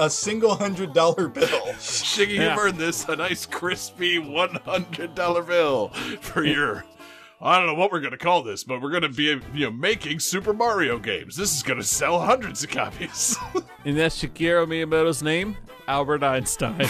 a 0.00 0.08
single 0.08 0.54
hundred 0.54 0.92
dollar 0.92 1.26
bill. 1.28 1.48
Shiggy, 1.78 2.36
Yeah. 2.36 2.50
you've 2.50 2.58
earned 2.58 2.78
this 2.78 3.08
a 3.08 3.16
nice 3.16 3.44
crispy 3.46 4.18
$100 4.18 5.46
bill 5.46 5.88
for 6.20 6.44
your. 6.44 6.84
I 7.40 7.56
don't 7.58 7.66
know 7.66 7.74
what 7.74 7.92
we're 7.92 8.00
gonna 8.00 8.18
call 8.18 8.42
this, 8.42 8.64
but 8.64 8.80
we're 8.82 8.90
gonna 8.90 9.08
be 9.08 9.24
you 9.54 9.66
know 9.66 9.70
making 9.70 10.18
Super 10.20 10.52
Mario 10.52 10.98
games. 10.98 11.36
This 11.36 11.54
is 11.56 11.62
gonna 11.62 11.84
sell 11.84 12.20
hundreds 12.20 12.64
of 12.64 12.70
copies. 12.70 13.36
and 13.84 13.96
that's 13.96 14.20
Shigeru 14.22 14.66
Miyamoto's 14.66 15.22
name, 15.22 15.56
Albert 15.86 16.22
Einstein. 16.22 16.78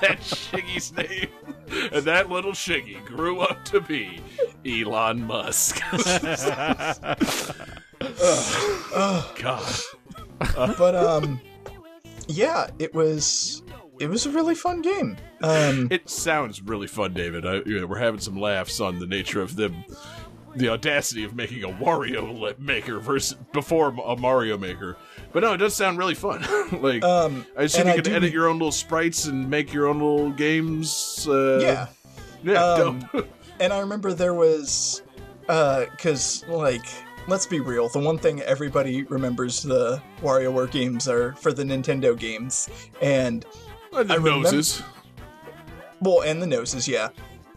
That's 0.00 0.34
Shiggy's 0.48 0.92
name, 0.94 1.28
and 1.92 2.04
that 2.04 2.28
little 2.28 2.52
Shiggy 2.52 3.02
grew 3.06 3.40
up 3.40 3.64
to 3.66 3.80
be 3.80 4.20
Elon 4.66 5.22
Musk. 5.22 5.80
oh, 8.92 9.32
God, 9.38 9.74
But 10.78 10.94
um, 10.94 11.40
yeah, 12.28 12.68
it 12.78 12.94
was 12.94 13.62
it 14.00 14.08
was 14.08 14.26
a 14.26 14.30
really 14.30 14.54
fun 14.54 14.82
game. 14.82 15.16
Um, 15.42 15.88
it 15.90 16.08
sounds 16.08 16.62
really 16.62 16.86
fun, 16.86 17.14
David. 17.14 17.46
I, 17.46 17.62
you 17.66 17.80
know, 17.80 17.86
we're 17.86 17.98
having 17.98 18.20
some 18.20 18.38
laughs 18.38 18.80
on 18.80 18.98
the 18.98 19.06
nature 19.06 19.40
of 19.40 19.56
them. 19.56 19.84
The 20.56 20.68
audacity 20.68 21.24
of 21.24 21.34
making 21.34 21.64
a 21.64 21.68
Wario 21.68 22.56
maker 22.60 23.00
versus 23.00 23.36
before 23.52 23.88
a 23.88 24.16
Mario 24.16 24.56
maker, 24.56 24.96
but 25.32 25.40
no, 25.40 25.54
it 25.54 25.56
does 25.56 25.74
sound 25.74 25.98
really 25.98 26.14
fun. 26.14 26.44
like, 26.80 27.02
um, 27.02 27.44
I 27.58 27.62
assume 27.64 27.88
you 27.88 28.00
can 28.00 28.12
edit 28.12 28.32
your 28.32 28.48
own 28.48 28.58
little 28.58 28.70
sprites 28.70 29.26
and 29.26 29.50
make 29.50 29.72
your 29.72 29.88
own 29.88 29.98
little 29.98 30.30
games. 30.30 31.26
Uh, 31.28 31.58
yeah. 31.60 31.86
yeah, 32.44 32.64
Um, 32.64 33.08
and 33.58 33.72
I 33.72 33.80
remember 33.80 34.12
there 34.12 34.34
was, 34.34 35.02
uh, 35.48 35.86
cause 35.98 36.44
like, 36.46 36.86
let's 37.26 37.46
be 37.46 37.58
real, 37.58 37.88
the 37.88 37.98
one 37.98 38.18
thing 38.18 38.40
everybody 38.42 39.02
remembers 39.04 39.60
the 39.60 40.00
WarioWare 40.20 40.70
games 40.70 41.08
are 41.08 41.34
for 41.34 41.52
the 41.52 41.64
Nintendo 41.64 42.16
games, 42.16 42.68
and 43.02 43.44
And 43.98 44.10
the 44.10 44.14
I 44.14 44.18
noses. 44.18 44.82
well, 46.00 46.22
and 46.22 46.42
the 46.42 46.46
noses, 46.46 46.88
yeah. 46.88 47.08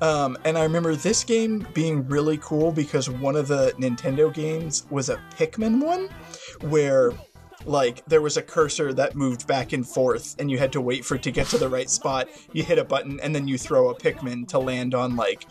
Um, 0.01 0.37
and 0.45 0.57
I 0.57 0.63
remember 0.63 0.95
this 0.95 1.23
game 1.23 1.67
being 1.73 2.07
really 2.07 2.37
cool 2.37 2.71
because 2.71 3.09
one 3.09 3.35
of 3.35 3.47
the 3.47 3.73
Nintendo 3.79 4.31
games 4.31 4.85
was 4.91 5.09
a 5.09 5.19
Pikmin 5.35 5.83
one, 5.83 6.09
where 6.69 7.11
like 7.65 8.05
there 8.05 8.21
was 8.21 8.37
a 8.37 8.41
cursor 8.41 8.93
that 8.93 9.15
moved 9.15 9.47
back 9.47 9.73
and 9.73 9.87
forth, 9.87 10.35
and 10.39 10.51
you 10.51 10.59
had 10.59 10.71
to 10.73 10.81
wait 10.81 11.03
for 11.03 11.15
it 11.15 11.23
to 11.23 11.31
get 11.31 11.47
to 11.47 11.57
the 11.57 11.67
right 11.67 11.89
spot. 11.89 12.29
You 12.53 12.63
hit 12.63 12.77
a 12.77 12.83
button, 12.83 13.19
and 13.21 13.33
then 13.33 13.47
you 13.47 13.57
throw 13.57 13.89
a 13.89 13.95
Pikmin 13.95 14.47
to 14.49 14.59
land 14.59 14.93
on 14.93 15.15
like 15.15 15.47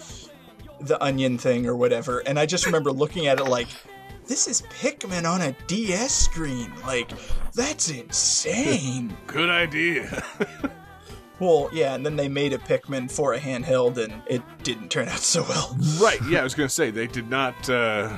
the 0.81 1.03
onion 1.03 1.39
thing 1.39 1.67
or 1.67 1.75
whatever. 1.75 2.21
And 2.21 2.39
I 2.39 2.47
just 2.47 2.67
remember 2.67 2.93
looking 2.93 3.27
at 3.27 3.41
it 3.41 3.45
like, 3.45 3.69
this 4.27 4.49
is 4.49 4.63
Pikmin 4.63 5.29
on 5.31 5.41
a 5.41 5.53
DS 5.67 6.13
screen. 6.13 6.73
Like, 6.85 7.11
that's 7.55 7.91
insane. 7.91 9.17
Good 9.27 9.51
idea. 9.51 10.25
well, 11.41 11.69
yeah, 11.73 11.95
and 11.95 12.05
then 12.05 12.17
they 12.17 12.29
made 12.29 12.53
a 12.53 12.59
Pikmin 12.59 13.11
for 13.11 13.35
a 13.35 13.39
handheld, 13.39 13.99
and 14.03 14.23
it 14.27 14.43
didn't 14.63 14.91
turn 14.91 15.09
out 15.09 15.19
so 15.19 15.43
well. 15.49 15.77
right. 16.01 16.19
Yeah, 16.29 16.41
I 16.41 16.45
was 16.45 16.55
gonna 16.55 16.69
say 16.69 16.91
they 16.91 17.07
did 17.07 17.31
not. 17.31 17.69
Uh, 17.69 18.17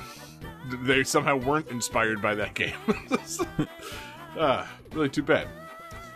they 0.82 1.04
somehow 1.04 1.36
weren't 1.36 1.68
inspired 1.68 2.20
by 2.20 2.34
that 2.34 2.54
game. 2.54 2.76
ah, 4.38 4.70
really 4.92 5.08
too 5.08 5.22
bad. 5.22 5.48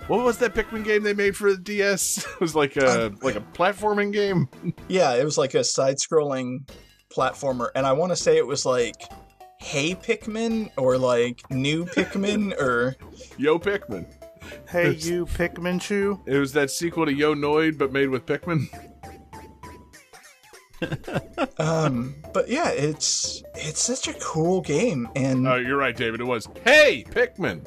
What 0.09 0.25
was 0.25 0.39
that 0.39 0.55
Pikmin 0.55 0.85
game 0.85 1.03
they 1.03 1.15
made 1.15 1.37
for 1.37 1.53
the 1.53 1.59
DS? 1.59 2.19
It 2.27 2.41
was 2.41 2.57
like 2.57 2.77
a 2.77 3.13
like 3.23 3.37
a 3.37 3.41
platforming 3.41 4.13
game. 4.13 4.49
Yeah, 4.89 5.15
it 5.15 5.25
was 5.25 5.39
like 5.39 5.55
a 5.55 5.63
side-scrolling 5.63 6.69
platformer, 7.15 7.69
and 7.75 7.87
I 7.87 7.93
want 7.93 8.11
to 8.11 8.17
say 8.17 8.37
it 8.37 8.47
was 8.47 8.67
like 8.67 8.97
Hey 9.63 9.95
Pikmin 9.95 10.71
or 10.77 10.99
like 10.99 11.49
New 11.51 11.85
Pikmin 11.87 12.53
or 12.61 12.97
Yo 13.39 13.59
Pikmin. 13.59 14.07
Hey, 14.69 14.91
you 14.95 15.25
Pikmin 15.25 15.81
Chew. 15.81 16.21
It 16.27 16.37
was 16.37 16.53
that 16.55 16.71
sequel 16.71 17.07
to 17.07 17.13
Yo 17.13 17.35
Noid, 17.35 17.79
but 17.79 17.93
made 17.93 18.09
with 18.09 18.27
Pikmin. 18.27 18.67
um. 21.59 22.15
But 22.33 22.49
yeah, 22.49 22.71
it's 22.71 23.43
it's 23.55 23.81
such 23.81 24.09
a 24.09 24.15
cool 24.15 24.61
game, 24.63 25.09
and 25.15 25.47
Oh, 25.47 25.57
you're 25.57 25.77
right, 25.77 25.97
David. 25.97 26.21
It 26.21 26.25
was 26.27 26.49
Hey 26.65 27.05
Pikmin. 27.09 27.67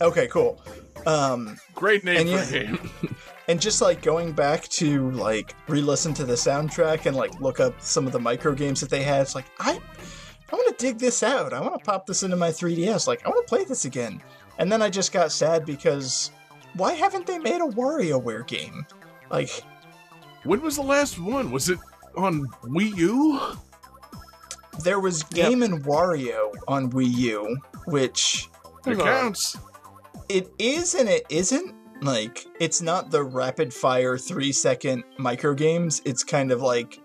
okay, 0.00 0.26
cool. 0.28 0.60
Um, 1.06 1.56
Great 1.74 2.04
name 2.04 2.18
And 2.18 2.28
for 2.28 2.54
yeah- 2.54 2.60
a 2.62 2.64
game. 2.76 2.90
and 3.48 3.60
just 3.60 3.80
like 3.80 4.02
going 4.02 4.32
back 4.32 4.68
to 4.68 5.10
like 5.12 5.54
re-listen 5.66 6.12
to 6.14 6.24
the 6.24 6.34
soundtrack 6.34 7.06
and 7.06 7.16
like 7.16 7.40
look 7.40 7.58
up 7.58 7.80
some 7.80 8.06
of 8.06 8.12
the 8.12 8.20
micro 8.20 8.52
games 8.54 8.80
that 8.80 8.90
they 8.90 9.02
had. 9.02 9.22
It's 9.22 9.34
like 9.34 9.46
I, 9.58 9.80
I 10.52 10.56
want 10.56 10.76
to 10.78 10.84
dig 10.86 10.98
this 10.98 11.22
out. 11.22 11.52
I 11.52 11.60
want 11.60 11.78
to 11.78 11.84
pop 11.84 12.06
this 12.06 12.22
into 12.22 12.36
my 12.36 12.50
3ds. 12.50 13.06
Like 13.06 13.24
I 13.24 13.30
want 13.30 13.46
to 13.46 13.48
play 13.48 13.64
this 13.64 13.84
again. 13.84 14.22
And 14.58 14.70
then 14.70 14.82
I 14.82 14.90
just 14.90 15.12
got 15.12 15.32
sad 15.32 15.64
because 15.64 16.30
why 16.74 16.92
haven't 16.92 17.26
they 17.26 17.38
made 17.38 17.60
a 17.60 17.66
WarioWare 17.66 18.46
game? 18.46 18.86
Like 19.30 19.50
when 20.44 20.60
was 20.60 20.76
the 20.76 20.82
last 20.82 21.18
one? 21.18 21.50
Was 21.50 21.68
it 21.70 21.78
on 22.16 22.46
Wii 22.64 22.96
U? 22.96 23.40
there 24.82 25.00
was 25.00 25.22
Game 25.24 25.62
and 25.62 25.84
Wario 25.84 26.50
on 26.66 26.90
Wii 26.92 27.12
U, 27.14 27.58
which 27.86 28.48
It 28.86 28.98
counts. 28.98 29.56
it 30.28 30.50
is 30.58 30.94
and 30.94 31.08
it 31.08 31.24
isn't. 31.28 31.74
Like 32.02 32.46
it's 32.58 32.82
not 32.82 33.10
the 33.10 33.22
rapid 33.22 33.72
fire 33.72 34.18
three 34.18 34.50
second 34.52 35.04
micro 35.18 35.54
games. 35.54 36.02
It's 36.04 36.24
kind 36.24 36.50
of 36.50 36.60
like 36.62 36.98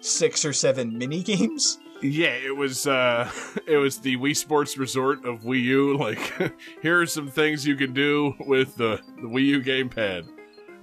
six 0.00 0.44
or 0.44 0.52
seven 0.52 0.96
mini 0.98 1.22
games. 1.22 1.78
Yeah, 2.02 2.34
it 2.34 2.56
was 2.56 2.86
uh 2.86 3.30
it 3.66 3.76
was 3.76 3.98
the 3.98 4.16
Wii 4.16 4.36
Sports 4.36 4.78
Resort 4.78 5.24
of 5.24 5.42
Wii 5.42 5.62
U. 5.62 5.96
Like, 5.96 6.54
here 6.82 7.00
are 7.00 7.06
some 7.06 7.28
things 7.28 7.66
you 7.66 7.76
can 7.76 7.92
do 7.92 8.34
with 8.40 8.76
the, 8.76 9.00
the 9.16 9.28
Wii 9.28 9.44
U 9.46 9.60
gamepad. 9.60 10.26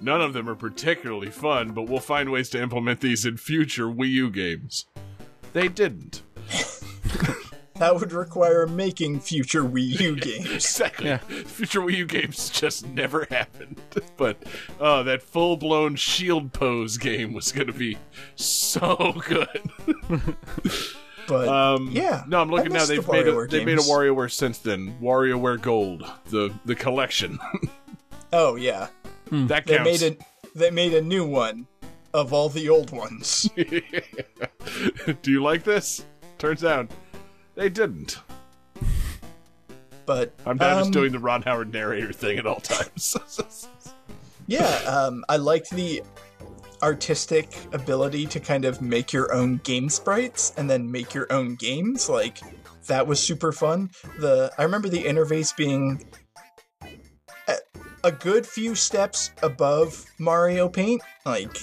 None 0.00 0.20
of 0.20 0.32
them 0.32 0.48
are 0.48 0.54
particularly 0.54 1.30
fun, 1.30 1.72
but 1.72 1.82
we'll 1.82 1.98
find 1.98 2.30
ways 2.30 2.50
to 2.50 2.62
implement 2.62 3.00
these 3.00 3.26
in 3.26 3.36
future 3.36 3.86
Wii 3.86 4.10
U 4.10 4.30
games. 4.30 4.86
They 5.52 5.68
didn't. 5.68 6.22
That 7.78 7.94
would 7.94 8.12
require 8.12 8.66
making 8.66 9.20
future 9.20 9.62
Wii 9.62 10.00
U 10.00 10.16
games. 10.16 10.50
Exactly. 10.50 11.06
Yeah. 11.06 11.18
Future 11.18 11.80
Wii 11.80 11.98
U 11.98 12.06
games 12.06 12.50
just 12.50 12.84
never 12.88 13.26
happened. 13.30 13.80
But 14.16 14.42
uh, 14.80 15.04
that 15.04 15.22
full 15.22 15.56
blown 15.56 15.94
shield 15.94 16.52
pose 16.52 16.96
game 16.96 17.32
was 17.32 17.52
going 17.52 17.68
to 17.68 17.72
be 17.72 17.96
so 18.34 19.14
good. 19.28 19.70
But 21.28 21.48
Um, 21.48 21.90
Yeah, 21.92 22.24
No, 22.26 22.40
I'm 22.40 22.50
looking 22.50 22.72
now. 22.72 22.84
They've 22.86 23.06
made 23.06 23.28
a, 23.28 23.32
WarioWare 23.32 23.50
they've 23.50 23.66
made 23.66 23.78
a. 23.78 23.82
WarioWare 23.82 24.32
since 24.32 24.58
then. 24.58 24.96
WarioWare 25.00 25.60
Gold, 25.60 26.10
the 26.30 26.52
the 26.64 26.74
collection. 26.74 27.38
oh 28.32 28.56
yeah, 28.56 28.88
that 29.30 29.66
they 29.66 29.76
counts. 29.76 30.00
made 30.02 30.12
a 30.12 30.58
they 30.58 30.70
made 30.70 30.94
a 30.94 31.02
new 31.02 31.26
one 31.26 31.66
of 32.14 32.32
all 32.32 32.48
the 32.48 32.68
old 32.70 32.90
ones. 32.90 33.48
Do 35.22 35.30
you 35.30 35.42
like 35.42 35.62
this? 35.64 36.04
Turns 36.38 36.64
out 36.64 36.90
they 37.54 37.68
didn't. 37.68 38.18
But 40.06 40.32
I'm 40.46 40.56
now 40.56 40.72
um, 40.72 40.78
just 40.80 40.92
doing 40.92 41.12
the 41.12 41.18
Ron 41.18 41.42
Howard 41.42 41.70
narrator 41.72 42.12
thing 42.14 42.38
at 42.38 42.46
all 42.46 42.60
times. 42.60 43.16
Yeah, 44.50 44.64
um, 44.86 45.26
I 45.28 45.36
liked 45.36 45.68
the 45.68 46.02
artistic 46.82 47.56
ability 47.72 48.26
to 48.26 48.40
kind 48.40 48.64
of 48.64 48.80
make 48.80 49.12
your 49.12 49.32
own 49.32 49.60
game 49.64 49.88
sprites 49.88 50.52
and 50.56 50.68
then 50.68 50.90
make 50.90 51.14
your 51.14 51.26
own 51.30 51.54
games. 51.56 52.08
Like 52.08 52.40
that 52.86 53.06
was 53.06 53.20
super 53.20 53.52
fun. 53.52 53.90
The 54.18 54.52
I 54.58 54.62
remember 54.62 54.88
the 54.88 55.02
interface 55.02 55.54
being 55.56 56.04
a, 57.46 57.56
a 58.04 58.12
good 58.12 58.46
few 58.46 58.74
steps 58.74 59.30
above 59.42 60.04
Mario 60.18 60.68
Paint. 60.68 61.02
Like 61.24 61.56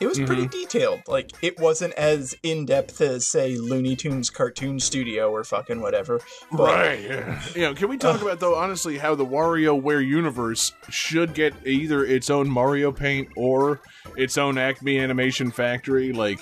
It 0.00 0.06
was 0.06 0.18
pretty 0.18 0.42
Mm-hmm. 0.46 0.50
detailed. 0.60 1.02
Like 1.08 1.32
it 1.42 1.58
wasn't 1.58 1.94
as 1.94 2.34
in 2.42 2.66
depth 2.66 3.00
as 3.00 3.26
say 3.26 3.56
Looney 3.56 3.96
Tunes 3.96 4.30
Cartoon 4.30 4.78
Studio 4.78 5.30
or 5.30 5.42
fucking 5.44 5.80
whatever. 5.80 6.20
But 6.52 6.74
Right. 6.74 7.00
Yeah. 7.00 7.42
You 7.54 7.60
know, 7.62 7.74
can 7.74 7.88
we 7.88 7.96
talk 7.98 8.22
about 8.22 8.38
though 8.40 8.54
honestly 8.54 8.98
how 8.98 9.14
the 9.14 9.26
WarioWare 9.26 10.06
universe 10.06 10.72
should 10.88 11.34
get 11.34 11.54
either 11.66 12.04
its 12.04 12.30
own 12.30 12.48
Mario 12.48 12.92
Paint 12.92 13.28
or 13.36 13.80
its 14.16 14.38
own 14.38 14.56
Acme 14.58 14.98
Animation 14.98 15.50
Factory? 15.50 16.12
Like 16.12 16.40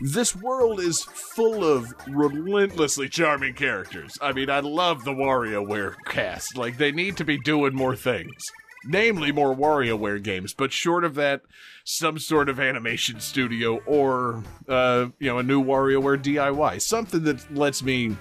this 0.00 0.34
world 0.36 0.80
is 0.80 1.02
full 1.04 1.64
of 1.64 1.92
relentlessly 2.08 3.08
charming 3.08 3.54
characters. 3.54 4.18
I 4.20 4.32
mean, 4.32 4.50
I 4.50 4.60
love 4.60 5.04
the 5.04 5.12
WarioWare 5.12 5.94
cast. 6.06 6.56
Like 6.56 6.76
they 6.78 6.92
need 6.92 7.16
to 7.18 7.24
be 7.24 7.38
doing 7.38 7.74
more 7.74 7.96
things. 7.96 8.50
Namely, 8.84 9.30
more 9.30 9.54
WarioWare 9.54 10.22
games, 10.22 10.54
but 10.54 10.72
short 10.72 11.04
of 11.04 11.14
that, 11.14 11.42
some 11.84 12.18
sort 12.18 12.48
of 12.48 12.58
animation 12.58 13.20
studio 13.20 13.80
or, 13.86 14.42
uh, 14.68 15.06
you 15.20 15.28
know, 15.28 15.38
a 15.38 15.42
new 15.42 15.62
WarioWare 15.62 16.20
DIY. 16.20 16.80
Something 16.82 17.22
that 17.24 17.54
lets 17.54 17.82
me 17.82 18.16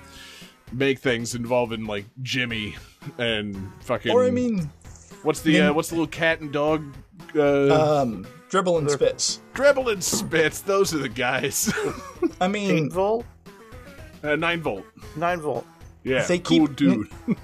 make 0.72 1.00
things 1.00 1.34
involving 1.36 1.86
like 1.86 2.06
Jimmy 2.22 2.76
and 3.18 3.72
fucking. 3.82 4.12
Or 4.12 4.24
I 4.24 4.30
mean, 4.30 4.70
what's 5.24 5.42
the 5.42 5.62
uh, 5.62 5.74
what's 5.74 5.90
the 5.90 5.96
little 5.96 6.08
cat 6.08 6.42
and 6.42 6.52
dog? 6.52 6.84
Uh, 7.36 8.02
um, 8.02 8.28
dribble 8.50 8.78
and 8.78 8.92
Spitz. 8.92 9.42
Dribble 9.54 9.90
and 9.90 10.04
Spitz. 10.04 10.62
Those 10.62 10.94
are 10.94 11.00
the 11.00 11.10
guys. 11.10 11.74
I 12.42 12.48
mean, 12.48 12.86
8 12.88 12.92
volt? 12.94 13.26
uh, 14.24 14.36
Nine 14.36 14.62
volt. 14.62 14.86
9 15.16 15.40
volt. 15.42 15.66
Yeah, 16.04 16.24
They 16.24 16.40
cool 16.40 16.68
keep- 16.68 16.76
dude. 16.78 17.08
N- 17.28 17.36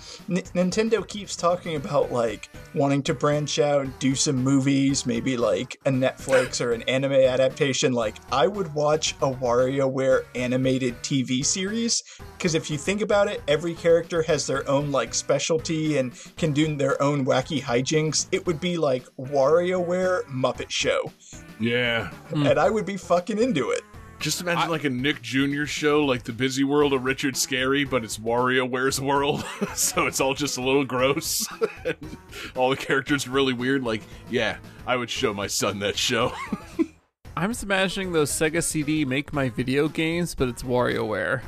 Nintendo 0.56 1.08
keeps 1.08 1.36
talking 1.36 1.76
about 1.76 2.12
like 2.12 2.50
wanting 2.74 3.04
to 3.04 3.14
branch 3.14 3.60
out, 3.60 3.88
do 4.00 4.16
some 4.16 4.38
movies, 4.38 5.06
maybe 5.06 5.38
like 5.38 5.78
a 5.86 5.92
Netflix 5.92 6.60
or 6.60 6.72
an 6.72 6.82
anime 6.84 7.12
adaptation. 7.12 7.94
Like, 7.94 8.16
I 8.32 8.48
would 8.48 8.74
watch 8.74 9.12
a 9.22 9.32
WarioWare 9.32 10.24
animated 10.34 10.96
TV 11.04 11.46
series 11.46 12.02
because 12.38 12.56
if 12.56 12.72
you 12.72 12.78
think 12.80 13.02
about 13.02 13.28
it, 13.28 13.44
every 13.48 13.76
character 13.76 14.24
has 14.24 14.48
their 14.48 14.68
own 14.68 14.92
like 14.92 15.14
specialty 15.14 15.98
and 16.00 16.14
can 16.38 16.52
do 16.52 16.76
their 16.76 17.00
own 17.02 17.26
wacky 17.26 17.62
hijinks. 17.62 18.26
It 18.32 18.46
would 18.48 18.60
be 18.60 18.78
like 18.78 19.06
WarioWare 19.20 20.24
Muppet 20.26 20.70
Show, 20.72 21.12
yeah. 21.60 22.08
Hmm. 22.34 22.48
and 22.48 22.60
I 22.60 22.70
would 22.72 22.86
be 22.86 22.98
fucking 22.98 23.38
into 23.38 23.70
it. 23.70 23.82
Just 24.19 24.41
imagine 24.41 24.69
like 24.69 24.84
a 24.84 24.89
Nick 24.89 25.22
Jr. 25.22 25.65
show, 25.65 26.03
like 26.03 26.23
the 26.23 26.34
Busy 26.34 26.64
World 26.64 26.94
of 26.94 27.03
Richard 27.03 27.35
Scarry, 27.35 27.88
but 27.88 28.03
it's 28.03 28.18
WarioWare's 28.18 28.99
world, 28.99 29.45
so 29.76 30.07
it's 30.07 30.19
all 30.19 30.34
just 30.34 30.57
a 30.57 30.61
little 30.61 30.85
gross. 30.85 31.48
all 32.56 32.72
the 32.72 32.76
characters 32.76 33.27
really 33.27 33.53
weird. 33.53 33.84
Like, 33.84 34.02
yeah, 34.30 34.57
I 34.88 34.95
would 34.95 35.10
show 35.10 35.34
my 35.34 35.48
son 35.48 35.80
that 35.80 35.98
show. 35.98 36.34
I'm 37.38 37.52
just 37.52 37.61
imagining 37.61 38.11
those 38.11 38.31
Sega 38.31 38.64
CD 38.64 39.06
make 39.06 39.31
my 39.34 39.49
video 39.49 39.88
games, 39.88 40.34
but 40.34 40.48
it's 40.49 40.64
WarioWare. 40.64 41.41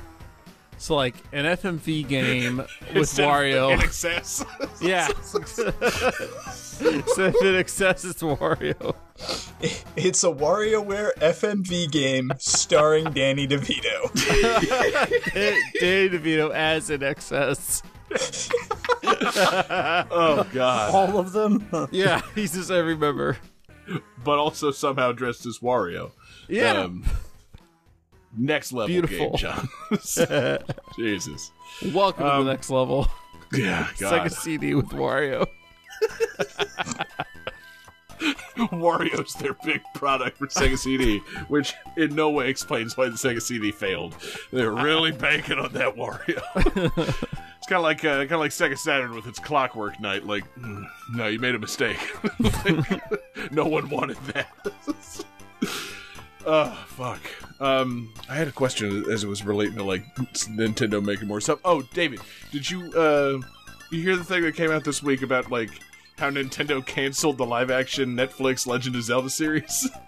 So 0.79 0.95
like 0.95 1.15
an 1.33 1.43
FMV 1.43 2.07
game 2.07 2.57
with 2.95 3.09
Wario. 3.17 3.77
INXS. 3.77 4.45
yeah. 4.81 5.07
so 7.05 7.25
if 7.25 7.35
it 7.43 7.59
accesses 7.59 8.15
Wario. 8.15 8.95
It's 9.97 10.23
a 10.23 10.27
WarioWare 10.29 11.13
FMV 11.17 11.91
game 11.91 12.31
starring 12.37 13.11
Danny 13.11 13.45
DeVito. 13.45 14.09
Danny 15.81 16.09
DeVito 16.09 16.51
as 16.53 16.89
INXS. 16.89 17.83
oh 20.09 20.47
God! 20.53 20.95
All 20.95 21.19
of 21.19 21.33
them? 21.33 21.89
Yeah, 21.91 22.21
he's 22.33 22.53
just 22.53 22.71
every 22.71 22.95
member. 22.95 23.37
But 24.23 24.39
also 24.39 24.71
somehow 24.71 25.11
dressed 25.11 25.45
as 25.45 25.59
Wario. 25.59 26.11
Yeah. 26.47 26.71
Um, 26.71 27.03
next 28.37 28.71
level 28.71 28.87
Beautiful. 28.87 29.37
Jesus. 30.95 31.51
Welcome 31.93 32.23
to 32.23 32.33
um, 32.33 32.45
the 32.45 32.51
next 32.51 32.69
level. 32.69 33.07
Yeah, 33.53 33.87
God. 33.99 34.29
Sega 34.29 34.31
CD 34.31 34.75
with 34.75 34.89
Wario. 34.89 35.47
Wario's 38.57 39.33
their 39.35 39.53
big 39.63 39.81
product 39.95 40.37
for 40.37 40.47
Sega 40.47 40.77
CD, 40.77 41.19
which 41.47 41.73
in 41.95 42.13
no 42.13 42.29
way 42.29 42.49
explains 42.49 42.97
why 42.97 43.05
the 43.05 43.15
Sega 43.15 43.41
CD 43.41 43.71
failed. 43.71 44.15
They're 44.51 44.71
really 44.71 45.11
banking 45.11 45.57
on 45.57 45.71
that 45.73 45.95
Wario. 45.95 46.41
it's 46.57 47.67
kind 47.67 47.77
of 47.77 47.83
like 47.83 48.03
uh, 48.03 48.17
kind 48.17 48.33
of 48.33 48.39
like 48.39 48.51
Sega 48.51 48.77
Saturn 48.77 49.15
with 49.15 49.27
its 49.27 49.39
Clockwork 49.39 49.99
Knight. 50.01 50.25
Like, 50.25 50.43
mm, 50.55 50.85
no, 51.13 51.27
you 51.27 51.39
made 51.39 51.55
a 51.55 51.59
mistake. 51.59 51.99
No 53.51 53.65
one 53.65 53.89
wanted 53.89 54.17
that. 54.33 54.49
Oh 56.45 56.71
fuck. 56.87 57.19
Um, 57.61 58.13
I 58.29 58.35
had 58.35 58.47
a 58.47 58.51
question 58.51 59.05
as 59.11 59.23
it 59.23 59.27
was 59.27 59.43
relating 59.43 59.75
to 59.75 59.83
like 59.83 60.03
Nintendo 60.15 61.03
making 61.03 61.27
more 61.27 61.41
stuff. 61.41 61.59
Oh, 61.65 61.81
David, 61.93 62.21
did 62.51 62.69
you 62.69 62.91
uh, 62.93 63.39
you 63.91 64.01
hear 64.01 64.15
the 64.15 64.23
thing 64.23 64.43
that 64.43 64.55
came 64.55 64.71
out 64.71 64.83
this 64.85 65.03
week 65.03 65.21
about 65.21 65.51
like 65.51 65.69
how 66.17 66.29
Nintendo 66.29 66.85
canceled 66.85 67.37
the 67.37 67.45
live-action 67.45 68.15
Netflix 68.15 68.65
Legend 68.67 68.95
of 68.95 69.03
Zelda 69.03 69.29
series? 69.29 69.89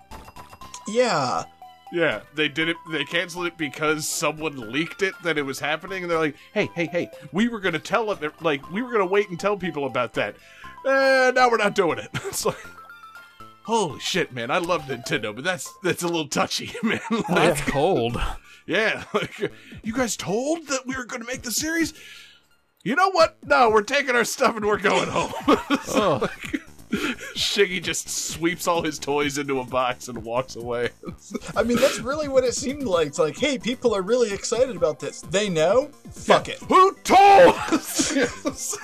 Yeah. 0.87 1.43
yeah, 1.93 2.21
they 2.33 2.47
did 2.49 2.67
it. 2.67 2.75
They 2.91 3.05
canceled 3.05 3.45
it 3.45 3.55
because 3.55 4.07
someone 4.07 4.71
leaked 4.71 5.03
it 5.03 5.13
that 5.23 5.37
it 5.37 5.43
was 5.43 5.59
happening, 5.59 6.03
and 6.03 6.11
they're 6.11 6.17
like, 6.19 6.35
"Hey, 6.53 6.69
hey, 6.73 6.87
hey, 6.87 7.09
we 7.31 7.47
were 7.49 7.59
gonna 7.59 7.79
tell 7.79 8.13
them. 8.13 8.31
Like, 8.41 8.69
we 8.71 8.81
were 8.81 8.91
gonna 8.91 9.05
wait 9.05 9.29
and 9.29 9.39
tell 9.39 9.55
people 9.55 9.85
about 9.85 10.13
that. 10.15 10.35
Uh, 10.83 11.31
now 11.35 11.49
we're 11.49 11.57
not 11.57 11.75
doing 11.75 11.99
it." 11.99 12.09
It's 12.25 12.45
like. 12.45 12.57
Holy 13.63 13.99
shit, 13.99 14.33
man! 14.33 14.49
I 14.51 14.57
love 14.57 14.83
Nintendo, 14.83 15.33
but 15.35 15.43
that's 15.43 15.71
that's 15.83 16.03
a 16.03 16.07
little 16.07 16.27
touchy, 16.27 16.71
man. 16.83 16.99
Oh, 17.11 17.15
like, 17.17 17.27
That's 17.27 17.61
cold. 17.69 18.19
yeah, 18.65 19.03
like 19.13 19.39
you 19.83 19.93
guys 19.93 20.17
told 20.17 20.67
that 20.67 20.85
we 20.87 20.95
were 20.95 21.05
going 21.05 21.21
to 21.21 21.27
make 21.27 21.43
the 21.43 21.51
series. 21.51 21.93
You 22.83 22.95
know 22.95 23.11
what? 23.11 23.37
No, 23.45 23.69
we're 23.69 23.83
taking 23.83 24.15
our 24.15 24.23
stuff 24.25 24.55
and 24.55 24.65
we're 24.65 24.79
going 24.79 25.07
home. 25.09 25.31
Oh, 25.93 26.27
Shiggy 26.91 27.81
just 27.81 28.09
sweeps 28.09 28.67
all 28.67 28.81
his 28.81 28.99
toys 28.99 29.37
into 29.37 29.59
a 29.59 29.63
box 29.63 30.09
and 30.09 30.23
walks 30.23 30.55
away. 30.57 30.89
I 31.55 31.63
mean, 31.63 31.77
that's 31.77 31.99
really 31.99 32.27
what 32.27 32.43
it 32.43 32.53
seemed 32.53 32.83
like. 32.83 33.07
It's 33.07 33.19
like, 33.19 33.37
hey, 33.37 33.57
people 33.57 33.95
are 33.95 34.01
really 34.01 34.33
excited 34.33 34.75
about 34.75 34.99
this. 34.99 35.21
They 35.21 35.49
know? 35.49 35.89
Fuck 36.11 36.49
it. 36.49 36.59
Who 36.59 36.93
told? 37.03 37.55
us? 37.55 38.11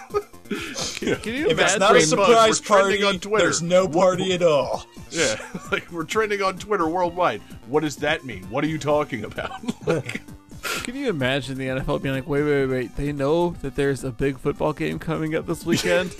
can 0.49 1.33
you 1.33 1.49
If 1.49 1.59
it's 1.59 1.77
not 1.77 1.95
a 1.95 2.01
surprise 2.01 2.61
party, 2.61 3.03
on 3.03 3.19
Twitter. 3.19 3.43
there's 3.43 3.61
no 3.61 3.87
party 3.87 4.33
at 4.33 4.41
all. 4.41 4.85
yeah, 5.11 5.35
like 5.71 5.91
we're 5.91 6.05
trending 6.05 6.41
on 6.41 6.57
Twitter 6.57 6.87
worldwide. 6.87 7.41
What 7.67 7.81
does 7.83 7.97
that 7.97 8.23
mean? 8.23 8.43
What 8.49 8.63
are 8.63 8.67
you 8.67 8.77
talking 8.77 9.25
about? 9.25 9.51
Like, 9.85 10.21
Can 10.83 10.95
you 10.95 11.09
imagine 11.09 11.57
the 11.57 11.67
NFL 11.67 12.01
being 12.01 12.15
like, 12.15 12.27
wait, 12.27 12.43
wait, 12.43 12.65
wait, 12.67 12.95
they 12.95 13.11
know 13.11 13.51
that 13.61 13.75
there's 13.75 14.03
a 14.05 14.11
big 14.11 14.37
football 14.39 14.71
game 14.73 14.99
coming 14.99 15.35
up 15.35 15.45
this 15.45 15.65
weekend? 15.65 16.15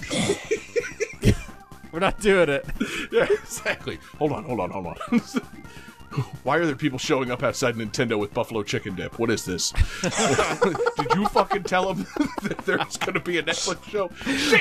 We're 1.91 1.99
not 1.99 2.19
doing 2.19 2.49
it. 2.49 2.65
yeah, 3.11 3.27
exactly. 3.29 3.99
Hold 4.19 4.31
on, 4.33 4.43
hold 4.43 4.59
on, 4.59 4.69
hold 4.71 4.87
on. 4.87 4.95
Why 6.43 6.57
are 6.57 6.65
there 6.65 6.75
people 6.75 6.97
showing 6.97 7.31
up 7.31 7.43
outside 7.43 7.75
Nintendo 7.75 8.17
with 8.17 8.33
buffalo 8.33 8.63
chicken 8.63 8.95
dip? 8.95 9.19
What 9.19 9.29
is 9.29 9.43
this? 9.45 9.71
Did 10.01 11.13
you 11.15 11.27
fucking 11.27 11.63
tell 11.63 11.93
them 11.93 12.07
that 12.43 12.57
there's 12.65 12.97
going 12.97 13.13
to 13.13 13.19
be 13.19 13.37
a 13.37 13.43
Netflix 13.43 13.83
show? 13.89 14.07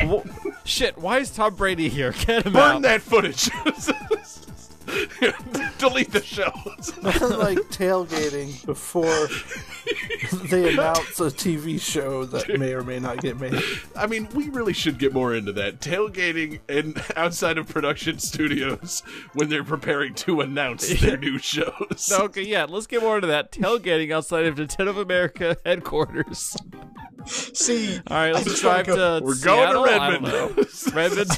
Wh- 0.07 0.27
Shit, 0.67 0.99
why 0.99 1.19
is 1.21 1.31
Tom 1.31 1.55
Brady 1.55 1.89
here? 1.89 2.13
Get 2.13 2.45
him 2.47 2.53
Burn 2.53 2.77
out. 2.77 2.83
that 2.83 3.01
footage. 3.01 3.49
Delete 5.79 6.13
the 6.13 6.23
show. 6.23 6.51
like 7.39 7.59
tailgating 7.71 8.65
before 8.67 9.29
they 10.51 10.73
announce 10.73 11.21
a 11.21 11.25
TV 11.31 11.81
show 11.81 12.25
that 12.27 12.59
may 12.59 12.73
or 12.73 12.83
may 12.83 12.99
not 12.99 13.21
get 13.21 13.39
made. 13.41 13.61
I 13.97 14.07
mean, 14.07 14.29
we 14.35 14.49
really 14.49 14.73
should 14.73 14.99
get 14.99 15.13
more 15.13 15.35
into 15.35 15.53
that. 15.53 15.81
Tailgating 15.81 16.61
and 16.69 17.03
outside 17.17 17.59
of 17.59 17.69
production 17.69 18.19
studios 18.19 19.03
when 19.35 19.49
they're 19.49 19.65
preparing 19.65 20.15
to 20.15 20.41
announce 20.41 20.89
their 21.01 21.17
new 21.17 21.39
shows. 21.39 22.11
Okay, 22.13 22.43
yeah, 22.43 22.67
let's 22.69 22.87
get 22.87 23.03
more 23.03 23.17
into 23.17 23.29
that. 23.29 23.53
Tailgating 23.53 24.13
outside 24.13 24.47
of 24.47 24.57
Nintendo 24.57 24.89
of 24.89 24.99
America 24.99 25.57
headquarters. 25.65 26.57
See, 27.27 27.99
All 28.07 28.17
right, 28.17 28.33
let's 28.35 28.61
drive 28.61 28.87
go- 28.87 29.19
to 29.21 29.25
We're 29.25 29.35
going 29.35 29.67
Seattle? 29.73 29.85
to 29.85 29.91
I 29.91 30.11
don't 30.11 30.25
Redmond. 30.25 30.77
Redmond. 30.95 31.31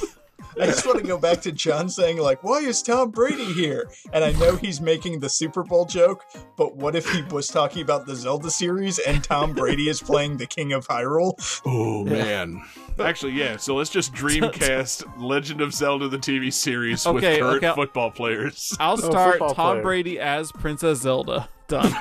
I 0.60 0.66
just 0.66 0.86
want 0.86 0.98
to 0.98 1.04
go 1.06 1.18
back 1.18 1.40
to 1.42 1.52
John 1.52 1.88
saying, 1.88 2.18
like, 2.18 2.42
why 2.42 2.58
is 2.58 2.82
Tom 2.82 3.10
Brady 3.10 3.52
here? 3.52 3.90
And 4.12 4.24
I 4.24 4.32
know 4.32 4.56
he's 4.56 4.80
making 4.80 5.20
the 5.20 5.28
Super 5.28 5.62
Bowl 5.62 5.84
joke, 5.84 6.24
but 6.56 6.76
what 6.76 6.96
if 6.96 7.08
he 7.10 7.22
was 7.22 7.46
talking 7.48 7.82
about 7.82 8.06
the 8.06 8.16
Zelda 8.16 8.50
series 8.50 8.98
and 8.98 9.22
Tom 9.22 9.52
Brady 9.54 9.88
is 9.88 10.00
playing 10.00 10.36
the 10.36 10.46
King 10.46 10.72
of 10.72 10.86
Hyrule? 10.88 11.34
Oh 11.64 12.04
man. 12.04 12.62
Actually, 12.98 13.32
yeah. 13.32 13.56
So 13.56 13.76
let's 13.76 13.90
just 13.90 14.12
Dreamcast 14.12 15.04
Legend 15.22 15.60
of 15.60 15.72
Zelda 15.72 16.08
the 16.08 16.18
TV 16.18 16.52
series 16.52 17.06
with 17.06 17.22
Okay, 17.24 17.38
current 17.38 17.62
okay. 17.62 17.74
football 17.74 18.10
players. 18.10 18.76
I'll 18.80 18.96
start 18.96 19.32
football 19.32 19.54
Tom 19.54 19.72
player. 19.76 19.82
Brady 19.82 20.18
as 20.18 20.50
Princess 20.50 21.00
Zelda. 21.00 21.48
Done. 21.68 21.94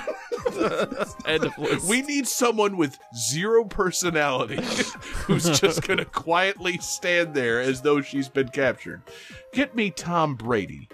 End 1.25 1.43
of 1.43 1.57
list. 1.57 1.87
We 1.87 2.01
need 2.01 2.27
someone 2.27 2.77
with 2.77 2.97
zero 3.15 3.65
personality 3.65 4.55
who's 5.25 5.59
just 5.59 5.85
going 5.85 5.97
to 5.97 6.05
quietly 6.05 6.77
stand 6.77 7.33
there 7.33 7.59
as 7.59 7.81
though 7.81 8.01
she's 8.01 8.29
been 8.29 8.47
captured. 8.49 9.01
Get 9.53 9.75
me 9.75 9.91
Tom 9.91 10.35
Brady. 10.35 10.87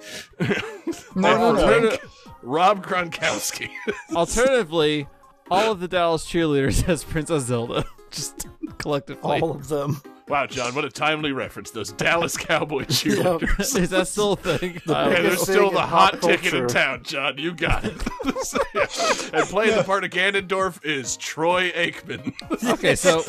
No, 1.16 1.38
no, 1.38 1.52
no. 1.54 1.80
Drink 1.80 2.02
Rob 2.42 2.86
Gronkowski. 2.86 3.70
Alternatively, 4.16 5.08
all 5.50 5.72
of 5.72 5.80
the 5.80 5.88
Dallas 5.88 6.26
cheerleaders 6.26 6.88
as 6.90 7.04
Princess 7.04 7.46
Zelda, 7.46 7.86
just 8.12 8.48
collectively. 8.78 9.40
All 9.40 9.52
of 9.52 9.70
them. 9.70 10.02
Wow, 10.28 10.46
John, 10.48 10.74
what 10.76 10.86
a 10.86 10.90
timely 10.90 11.32
reference. 11.32 11.72
Those 11.72 11.92
Dallas 11.92 12.38
Cowboy 12.38 12.84
cheerleaders. 12.86 13.76
Is 13.80 13.90
that 13.92 14.08
still 14.08 14.34
a 14.34 14.36
thing? 14.38 14.82
Yeah, 14.88 14.94
Uh, 14.94 15.10
they're 15.10 15.36
still 15.38 15.72
the 15.72 15.82
hot 15.82 16.20
pop 16.22 16.30
ticket 16.30 16.54
in 16.54 16.68
town, 16.68 17.04
John. 17.04 17.38
You 17.38 17.54
got 17.54 17.84
it. 17.86 17.94
and 19.34 19.48
playing 19.50 19.76
the 19.76 19.84
part 19.86 20.04
of 20.04 20.12
Ganondorf 20.12 20.84
is 20.86 21.18
Troy 21.18 21.72
Aikman. 21.72 22.34
okay, 22.74 22.96
so 22.96 23.24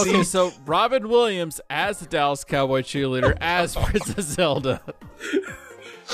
okay, 0.00 0.22
so 0.22 0.52
Robin 0.66 1.08
Williams 1.08 1.60
as 1.70 1.98
the 1.98 2.06
Dallas 2.06 2.44
Cowboy 2.44 2.82
cheerleader 2.82 3.36
as 3.40 3.74
Princess 3.76 4.26
Zelda. 4.26 4.80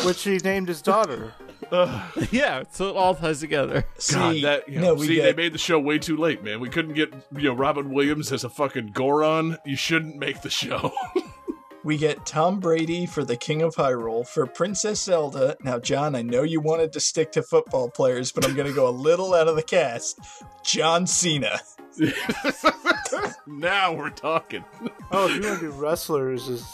Which 0.05 0.23
he 0.25 0.39
named 0.39 0.69
his 0.69 0.81
daughter. 0.81 1.35
yeah, 2.31 2.65
so 2.71 2.91
it 2.91 2.97
all 2.97 3.15
ties 3.15 3.41
together. 3.41 3.85
See, 3.97 4.15
God, 4.15 4.43
that 4.43 4.69
you 4.69 4.79
know, 4.79 4.89
no, 4.89 4.95
we 4.95 5.07
see, 5.07 5.15
get 5.17 5.23
they 5.37 5.43
made 5.43 5.55
the 5.55 5.59
show 5.59 5.81
way 5.81 5.99
too 5.99 6.19
late, 6.19 6.45
man. 6.45 6.61
We 6.61 6.69
couldn't 6.69 6.95
get 6.95 7.13
you 7.35 7.45
know 7.45 7.55
Robin 7.55 7.93
Williams 7.95 8.31
as 8.31 8.45
a 8.45 8.51
fucking 8.51 8.89
Goron. 8.89 9.57
You 9.65 9.77
shouldn't 9.77 10.17
make 10.17 10.43
the 10.43 10.51
show. 10.51 10.93
we 11.85 11.97
get 11.97 12.27
Tom 12.27 12.61
Brady 12.61 13.07
for 13.07 13.25
the 13.25 13.37
King 13.39 13.63
of 13.63 13.75
Hyrule 13.75 14.27
for 14.27 14.47
Princess 14.47 15.03
Zelda. 15.03 15.57
Now, 15.63 15.79
John, 15.79 16.15
I 16.15 16.21
know 16.21 16.43
you 16.43 16.61
wanted 16.61 16.93
to 16.93 17.01
stick 17.01 17.33
to 17.33 17.43
football 17.43 17.89
players, 17.89 18.33
but 18.33 18.45
I'm 18.45 18.55
going 18.55 18.69
to 18.69 18.75
go 18.75 18.87
a 18.87 18.91
little 18.91 19.33
out 19.33 19.49
of 19.49 19.57
the 19.57 19.63
cast. 19.63 20.21
John 20.63 21.07
Cena. 21.07 21.59
now 23.47 23.95
we're 23.95 24.11
talking. 24.11 24.65
Oh, 25.11 25.27
if 25.27 25.37
you 25.37 25.49
want 25.49 25.61
to 25.61 25.71
do 25.71 25.73
wrestlers, 25.73 26.49
is 26.49 26.67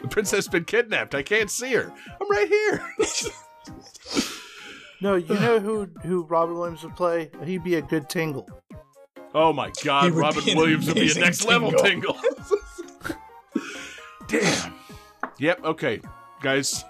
The 0.00 0.08
princess 0.08 0.48
been 0.48 0.64
kidnapped. 0.64 1.14
I 1.14 1.22
can't 1.22 1.50
see 1.50 1.72
her. 1.72 1.90
I'm 2.20 2.30
right 2.30 2.48
here. 2.48 2.86
No. 5.00 5.14
You 5.16 5.34
know 5.34 5.58
who 5.60 5.88
who 6.02 6.24
Robin 6.24 6.54
Williams 6.56 6.82
would 6.84 6.96
play? 6.96 7.30
He'd 7.44 7.64
be 7.64 7.74
a 7.76 7.82
good 7.82 8.08
Tingle. 8.08 8.48
Oh 9.34 9.52
my 9.52 9.66
He 9.68 9.84
God, 9.84 10.04
would 10.12 10.14
Robin 10.14 10.44
be 10.44 10.52
an 10.52 10.56
Williams 10.58 10.86
would 10.86 10.94
be 10.94 11.00
a 11.00 11.04
amazing 11.04 11.22
next 11.22 11.44
level 11.44 11.72
Tingle. 11.72 12.14
tingle. 12.14 13.16
Damn. 14.28 14.74
Yep. 15.38 15.64
Okay, 15.64 16.00
guys. 16.40 16.84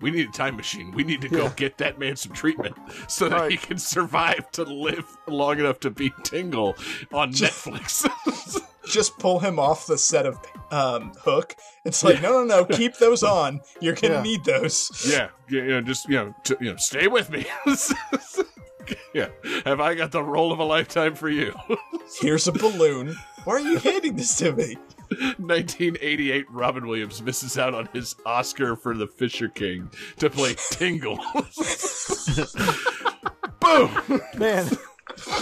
We 0.00 0.10
need 0.10 0.28
a 0.28 0.32
time 0.32 0.56
machine. 0.56 0.90
We 0.90 1.02
need 1.04 1.20
to 1.22 1.28
go 1.30 1.44
Yeah. 1.44 1.52
get 1.56 1.78
that 1.78 1.98
man 1.98 2.16
some 2.16 2.32
treatment 2.32 2.76
so 3.08 3.28
that 3.28 3.40
Right. 3.40 3.50
he 3.52 3.56
can 3.56 3.78
survive 3.78 4.50
to 4.52 4.64
live 4.64 5.06
long 5.26 5.58
enough 5.60 5.80
to 5.80 5.90
be 5.90 6.12
Tingle 6.24 6.74
on 7.12 7.32
Netflix. 7.32 8.04
Just 8.86 9.18
pull 9.18 9.38
him 9.38 9.58
off 9.58 9.86
the 9.86 9.96
set 9.98 10.26
of 10.26 10.38
um, 10.70 11.12
Hook. 11.20 11.56
It's 11.84 12.02
like, 12.04 12.20
no, 12.22 12.44
no, 12.44 12.44
no, 12.44 12.64
keep 12.76 12.96
those 12.98 13.22
on. 13.22 13.60
You're 13.80 13.94
going 13.94 14.12
to 14.12 14.18
Yeah. 14.18 14.22
need 14.22 14.44
those. 14.44 15.06
yeah, 15.08 15.28
yeah, 15.48 15.62
you 15.62 15.68
know, 15.68 15.80
just 15.80 16.08
you 16.08 16.16
know, 16.16 16.34
to, 16.44 16.56
you 16.60 16.70
know, 16.70 16.76
stay 16.76 17.06
with 17.08 17.30
me. 17.30 17.46
yeah, 19.14 19.28
have 19.64 19.80
I 19.80 19.94
got 19.94 20.10
the 20.12 20.22
role 20.22 20.52
of 20.52 20.58
a 20.58 20.64
lifetime 20.64 21.14
for 21.14 21.28
you? 21.28 21.54
Here's 22.20 22.46
a 22.48 22.52
balloon. 22.52 23.16
Why 23.44 23.54
are 23.54 23.60
you 23.60 23.78
handing 23.78 24.16
this 24.16 24.36
to 24.38 24.52
me? 24.52 24.76
1988, 25.10 26.46
Robin 26.50 26.86
Williams 26.86 27.22
misses 27.22 27.58
out 27.58 27.74
on 27.74 27.88
his 27.92 28.16
Oscar 28.24 28.74
for 28.74 28.94
The 28.96 29.06
Fisher 29.06 29.48
King 29.48 29.90
to 30.18 30.30
play 30.30 30.54
Tingle. 30.70 31.18
Boom! 33.60 34.20
Man, 34.38 34.66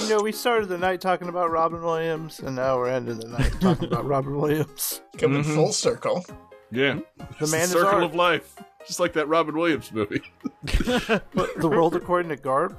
you 0.00 0.08
know, 0.08 0.20
we 0.20 0.32
started 0.32 0.68
the 0.68 0.78
night 0.78 1.00
talking 1.00 1.28
about 1.28 1.50
Robin 1.50 1.82
Williams, 1.82 2.40
and 2.40 2.56
now 2.56 2.76
we're 2.78 2.88
ending 2.88 3.18
the 3.18 3.28
night 3.28 3.52
talking 3.60 3.84
about 3.86 4.04
Robin 4.12 4.36
Williams. 4.36 5.02
Coming 5.18 5.42
mm-hmm. 5.42 5.54
full 5.54 5.72
circle. 5.72 6.24
Yeah, 6.70 7.00
The 7.38 7.46
man 7.48 7.64
is 7.64 7.70
circle 7.70 7.88
art. 7.88 8.02
of 8.02 8.14
life, 8.14 8.56
just 8.86 8.98
like 8.98 9.12
that 9.12 9.28
Robin 9.28 9.54
Williams 9.56 9.92
movie. 9.92 10.22
The 10.64 11.68
world 11.68 11.94
according 11.96 12.30
to 12.30 12.36
Garp. 12.36 12.76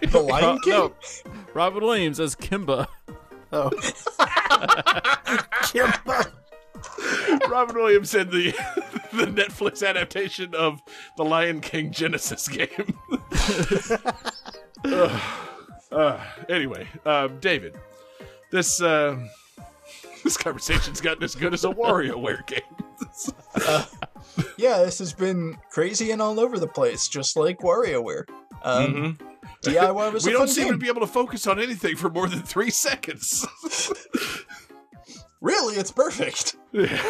The 0.00 0.20
Lion 0.20 0.44
uh, 0.44 0.58
King? 0.60 0.72
No, 0.72 0.92
Robin 1.52 1.82
Williams 1.82 2.18
as 2.20 2.34
Kimba. 2.34 2.86
Oh, 3.52 3.70
Kimba. 5.70 6.32
Robin 7.48 7.76
Williams 7.76 8.14
in 8.14 8.30
the 8.30 8.52
the 9.12 9.26
Netflix 9.26 9.86
adaptation 9.86 10.54
of 10.54 10.80
the 11.16 11.24
Lion 11.24 11.60
King 11.60 11.90
Genesis 11.92 12.48
game. 12.48 12.98
Uh, 15.92 16.18
anyway, 16.48 16.86
um, 17.04 17.38
David, 17.40 17.76
this 18.50 18.80
uh, 18.82 19.18
this 20.24 20.36
conversation's 20.36 21.00
gotten 21.00 21.22
as 21.22 21.34
good 21.34 21.54
as 21.54 21.64
a 21.64 21.68
WarioWare 21.70 22.46
game. 22.46 22.60
Yeah, 24.56 24.82
this 24.82 24.98
has 24.98 25.12
been 25.12 25.56
crazy 25.70 26.10
and 26.10 26.20
all 26.20 26.40
over 26.40 26.58
the 26.58 26.66
place, 26.66 27.06
just 27.08 27.36
like 27.36 27.58
WarioWare. 27.58 28.24
Um, 28.62 29.16
DIY 29.62 30.12
was 30.12 30.24
we 30.26 30.32
don't 30.32 30.48
seem 30.48 30.64
game. 30.64 30.72
to 30.72 30.78
be 30.78 30.88
able 30.88 31.02
to 31.02 31.06
focus 31.06 31.46
on 31.46 31.60
anything 31.60 31.94
for 31.96 32.10
more 32.10 32.26
than 32.28 32.42
three 32.42 32.70
seconds. 32.70 33.46
Really, 35.40 35.76
it's 35.76 35.92
perfect. 35.92 36.56
Yeah. 36.72 37.00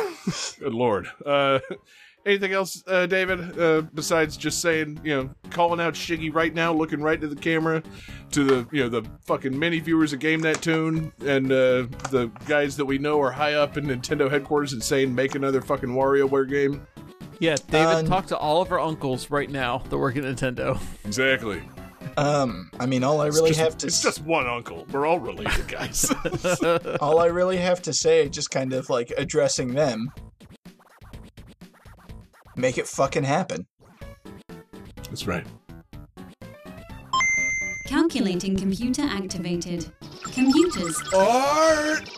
Good 0.59 0.75
lord. 0.75 1.07
Uh, 1.25 1.61
anything 2.27 2.53
else, 2.53 2.83
uh, 2.87 3.07
David? 3.07 3.59
Uh, 3.59 3.83
besides 3.95 4.37
just 4.37 4.61
saying, 4.61 5.01
you 5.05 5.15
know, 5.15 5.31
calling 5.51 5.81
out 5.81 5.95
Shiggy 5.95 6.33
right 6.35 6.53
now, 6.55 6.73
looking 6.73 7.01
right 7.01 7.21
to 7.21 7.29
the 7.29 7.37
camera, 7.37 7.83
to 8.33 8.45
the 8.45 8.67
you 8.73 8.83
know 8.83 8.89
the 8.89 9.09
fucking 9.27 9.57
many 9.59 9.79
viewers 9.81 10.13
of 10.13 10.19
Game 10.21 10.41
That 10.41 10.61
Tune, 10.63 11.13
and 11.27 11.47
uh, 11.53 11.87
the 12.11 12.31
guys 12.47 12.77
that 12.77 12.85
we 12.85 12.99
know 12.99 13.21
are 13.21 13.31
high 13.31 13.55
up 13.55 13.77
in 13.77 13.85
Nintendo 13.87 14.31
headquarters 14.31 14.73
and 14.73 14.83
saying 14.83 15.15
make 15.15 15.35
another 15.35 15.61
fucking 15.61 15.91
WarioWare 15.91 16.49
game. 16.49 16.87
Yeah, 17.41 17.57
David, 17.71 17.95
Um, 17.95 18.07
talk 18.07 18.27
to 18.27 18.37
all 18.37 18.63
of 18.63 18.71
our 18.71 18.79
uncles 18.81 19.31
right 19.31 19.51
now 19.51 19.79
that 19.91 19.99
work 19.99 20.17
at 20.17 20.23
Nintendo. 20.23 20.81
Exactly. 21.05 21.63
Um, 22.17 22.71
I 22.79 22.87
mean, 22.87 23.03
all 23.03 23.21
I 23.21 23.27
really 23.27 23.51
Just- 23.51 23.61
have 23.61 23.77
to 23.79 23.87
it's 23.89 24.01
just 24.03 24.21
one 24.23 24.47
uncle. 24.47 24.87
We're 24.93 25.05
all 25.07 25.19
related, 25.19 25.67
guys. 25.67 26.13
all 27.01 27.19
I 27.19 27.27
really 27.27 27.57
have 27.57 27.83
to 27.83 27.93
say, 27.93 28.29
just 28.29 28.51
kind 28.51 28.73
of 28.73 28.89
like 28.89 29.13
addressing 29.17 29.75
them. 29.75 30.13
Make 32.57 32.79
it 32.79 32.87
fucking 32.87 33.25
happen. 33.25 33.67
That's 34.97 35.27
right. 35.27 35.47
Calculating 37.87 38.57
computer 38.57 39.03
activated. 39.03 39.87
Computers. 40.33 41.01
Art. 41.15 42.11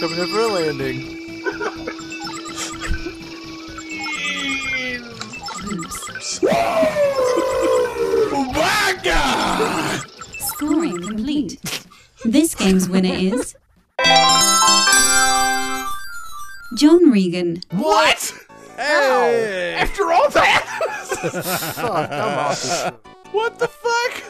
Coming 0.00 0.18
in 0.70 1.17
for 6.36 6.48
a 6.48 6.52
landing. 6.52 8.32
Oops. 8.32 8.56
My 8.56 8.98
God! 9.02 10.00
Scoring 10.38 11.02
complete. 11.02 11.58
This 12.24 12.54
game's 12.54 12.88
winner 12.88 13.14
is. 13.14 13.54
John 16.76 17.10
Regan. 17.10 17.60
What? 17.70 18.32
Hey! 18.76 19.74
After 19.78 20.12
all 20.12 20.28
that? 20.30 20.64
Oh, 21.78 22.06
come 22.08 22.38
off 22.38 22.92
what 23.32 23.58
the 23.58 23.68
fuck? 23.68 24.22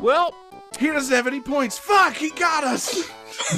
Well, 0.00 0.34
He 0.78 0.86
doesn't 0.88 1.14
have 1.14 1.26
any 1.26 1.40
points. 1.40 1.78
Fuck, 1.78 2.14
he 2.14 2.30
got 2.30 2.64
us. 2.64 2.94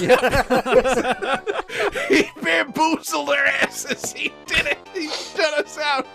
he 2.09 2.25
bamboozled 2.43 3.29
our 3.29 3.47
asses. 3.47 4.13
He 4.13 4.33
did 4.47 4.67
it. 4.67 4.79
He 4.95 5.09
shut 5.09 5.55
us 5.55 5.79
out. 5.79 6.07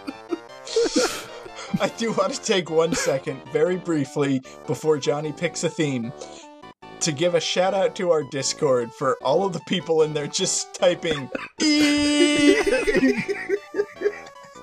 I 1.81 1.89
do 1.97 2.11
want 2.13 2.33
to 2.33 2.41
take 2.41 2.69
one 2.69 2.93
second, 2.93 3.41
very 3.51 3.75
briefly, 3.77 4.41
before 4.67 4.97
Johnny 4.97 5.31
picks 5.33 5.63
a 5.63 5.69
theme, 5.69 6.13
to 7.01 7.11
give 7.11 7.35
a 7.35 7.39
shout 7.39 7.73
out 7.73 7.95
to 7.97 8.11
our 8.11 8.23
Discord 8.31 8.91
for 8.93 9.17
all 9.23 9.45
of 9.45 9.51
the 9.53 9.59
people 9.67 10.01
in 10.03 10.13
there 10.13 10.27
just 10.27 10.73
typing. 10.73 11.29
"E." 11.61 12.55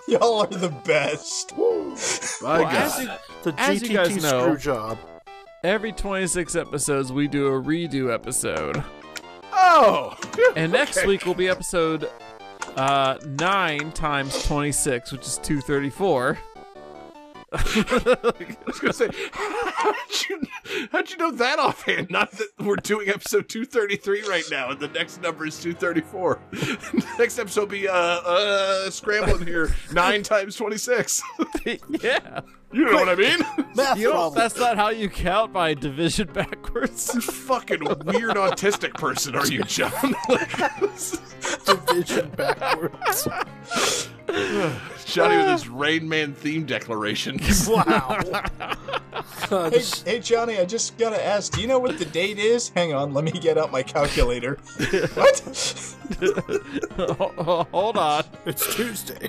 Y'all 0.08 0.40
are 0.40 0.46
the 0.46 0.68
best. 0.84 1.52
My 1.56 2.60
well, 2.60 2.66
as 2.66 2.98
you, 3.00 3.10
The 3.44 3.54
As 3.58 3.82
you 3.82 3.88
GTT 3.88 3.94
guys 3.94 4.22
know- 4.22 4.42
screw 4.42 4.56
job. 4.58 4.98
every 5.64 5.92
26 5.92 6.54
episodes, 6.56 7.12
we 7.12 7.28
do 7.28 7.46
a 7.46 7.62
redo 7.62 8.12
episode. 8.12 8.82
Oh. 9.52 10.16
And 10.56 10.72
next 10.72 11.06
week 11.06 11.24
will 11.24 11.34
be 11.34 11.48
episode 11.48 12.10
uh, 12.76 13.18
9 13.24 13.92
times 13.92 14.42
26, 14.44 15.12
which 15.12 15.26
is 15.26 15.38
234. 15.38 16.38
I 17.54 18.56
was 18.66 18.78
gonna 18.80 18.92
say, 18.94 19.10
how'd 19.32 19.94
you, 20.30 20.40
how'd 20.90 21.10
you 21.10 21.16
know 21.18 21.30
that 21.32 21.58
offhand? 21.58 22.10
Not 22.10 22.30
that 22.32 22.48
we're 22.58 22.76
doing 22.76 23.08
episode 23.10 23.48
233 23.50 24.22
right 24.28 24.44
now, 24.50 24.70
and 24.70 24.80
the 24.80 24.88
next 24.88 25.20
number 25.20 25.46
is 25.46 25.60
234. 25.60 26.40
next 27.18 27.38
episode 27.38 27.60
will 27.60 27.66
be 27.66 27.88
uh 27.88 27.92
uh 27.92 28.90
scrambling 28.90 29.46
here 29.46 29.74
nine 29.92 30.22
times 30.22 30.56
26. 30.56 31.22
yeah. 31.66 32.40
you 32.72 32.84
know 32.84 32.94
what 32.94 33.08
I 33.10 33.14
mean? 33.16 33.38
Math 33.74 33.98
You 33.98 34.08
know, 34.08 34.12
problem. 34.12 34.34
that's 34.34 34.56
not 34.56 34.76
how 34.76 34.88
you 34.88 35.10
count 35.10 35.52
by 35.52 35.74
division 35.74 36.28
backwards. 36.32 37.10
You 37.14 37.20
Fucking 37.20 37.80
weird 37.84 38.36
autistic 38.36 38.94
person 38.94 39.34
are 39.34 39.46
you, 39.46 39.62
John? 39.64 39.92
division 41.66 42.30
backwards. 42.30 43.28
Johnny 45.04 45.36
with 45.36 45.48
his 45.50 45.68
Rain 45.68 46.08
Man 46.08 46.32
theme 46.34 46.64
declaration. 46.66 47.38
Wow. 47.68 48.20
Uh, 49.50 49.70
Hey, 49.70 49.82
hey, 50.06 50.18
Johnny, 50.18 50.58
I 50.58 50.64
just 50.64 50.96
gotta 50.96 51.22
ask, 51.22 51.52
do 51.52 51.60
you 51.60 51.66
know 51.66 51.78
what 51.78 51.98
the 51.98 52.06
date 52.06 52.38
is? 52.38 52.70
Hang 52.70 52.94
on, 52.94 53.12
let 53.12 53.22
me 53.24 53.30
get 53.30 53.58
out 53.58 53.70
my 53.70 53.82
calculator. 53.82 54.54
what? 55.14 55.94
Hold 57.70 57.96
on. 57.98 58.24
it's 58.46 58.74
Tuesday. 58.74 59.28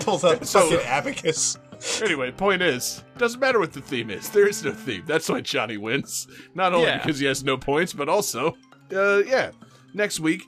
Pulls 0.00 0.24
out 0.24 0.40
the 0.40 0.46
So- 0.46 0.68
fucking 0.70 0.86
abacus. 0.86 1.58
Anyway, 2.02 2.30
point 2.30 2.60
is, 2.62 3.02
doesn't 3.18 3.40
matter 3.40 3.58
what 3.58 3.72
the 3.72 3.80
theme 3.80 4.10
is. 4.10 4.28
There 4.28 4.46
is 4.46 4.62
no 4.62 4.72
theme. 4.72 5.02
That's 5.06 5.28
why 5.28 5.40
Johnny 5.40 5.78
wins. 5.78 6.28
Not 6.54 6.74
only 6.74 6.86
Yeah. 6.86 6.98
because 6.98 7.18
he 7.18 7.26
has 7.26 7.42
no 7.42 7.56
points, 7.56 7.92
but 7.92 8.08
also, 8.08 8.56
uh, 8.94 9.22
yeah. 9.26 9.50
Next 9.94 10.20
week, 10.20 10.42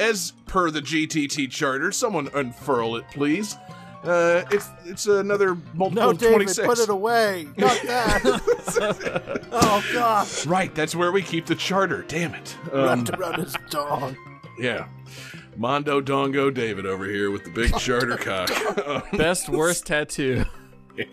as 0.00 0.32
per 0.46 0.70
the 0.70 0.80
GTT 0.80 1.50
charter, 1.50 1.92
someone 1.92 2.28
unfurl 2.34 2.96
it, 2.96 3.04
please. 3.12 3.56
Uh, 4.04 4.44
it's 4.52 4.68
it's 4.84 5.06
another 5.06 5.56
multiple 5.74 6.04
No, 6.04 6.10
of 6.10 6.18
David, 6.18 6.34
26. 6.34 6.66
put 6.68 6.78
it 6.78 6.88
away. 6.88 7.48
Not 7.56 7.80
that. 7.84 9.48
oh, 9.52 9.84
God. 9.92 10.28
Right, 10.46 10.72
that's 10.74 10.94
where 10.94 11.10
we 11.10 11.20
keep 11.20 11.46
the 11.46 11.56
charter. 11.56 12.04
Damn 12.06 12.34
it. 12.34 12.56
Um, 12.72 13.04
Wrapped 13.04 13.10
around 13.18 13.34
his 13.40 13.56
dog. 13.70 14.14
yeah. 14.58 14.86
Mondo 15.56 16.00
Dongo 16.00 16.54
David 16.54 16.86
over 16.86 17.04
here 17.06 17.32
with 17.32 17.42
the 17.42 17.50
big 17.50 17.76
charter 17.78 18.16
cock. 18.16 18.48
Best 19.12 19.48
worst 19.48 19.86
tattoo. 19.86 20.44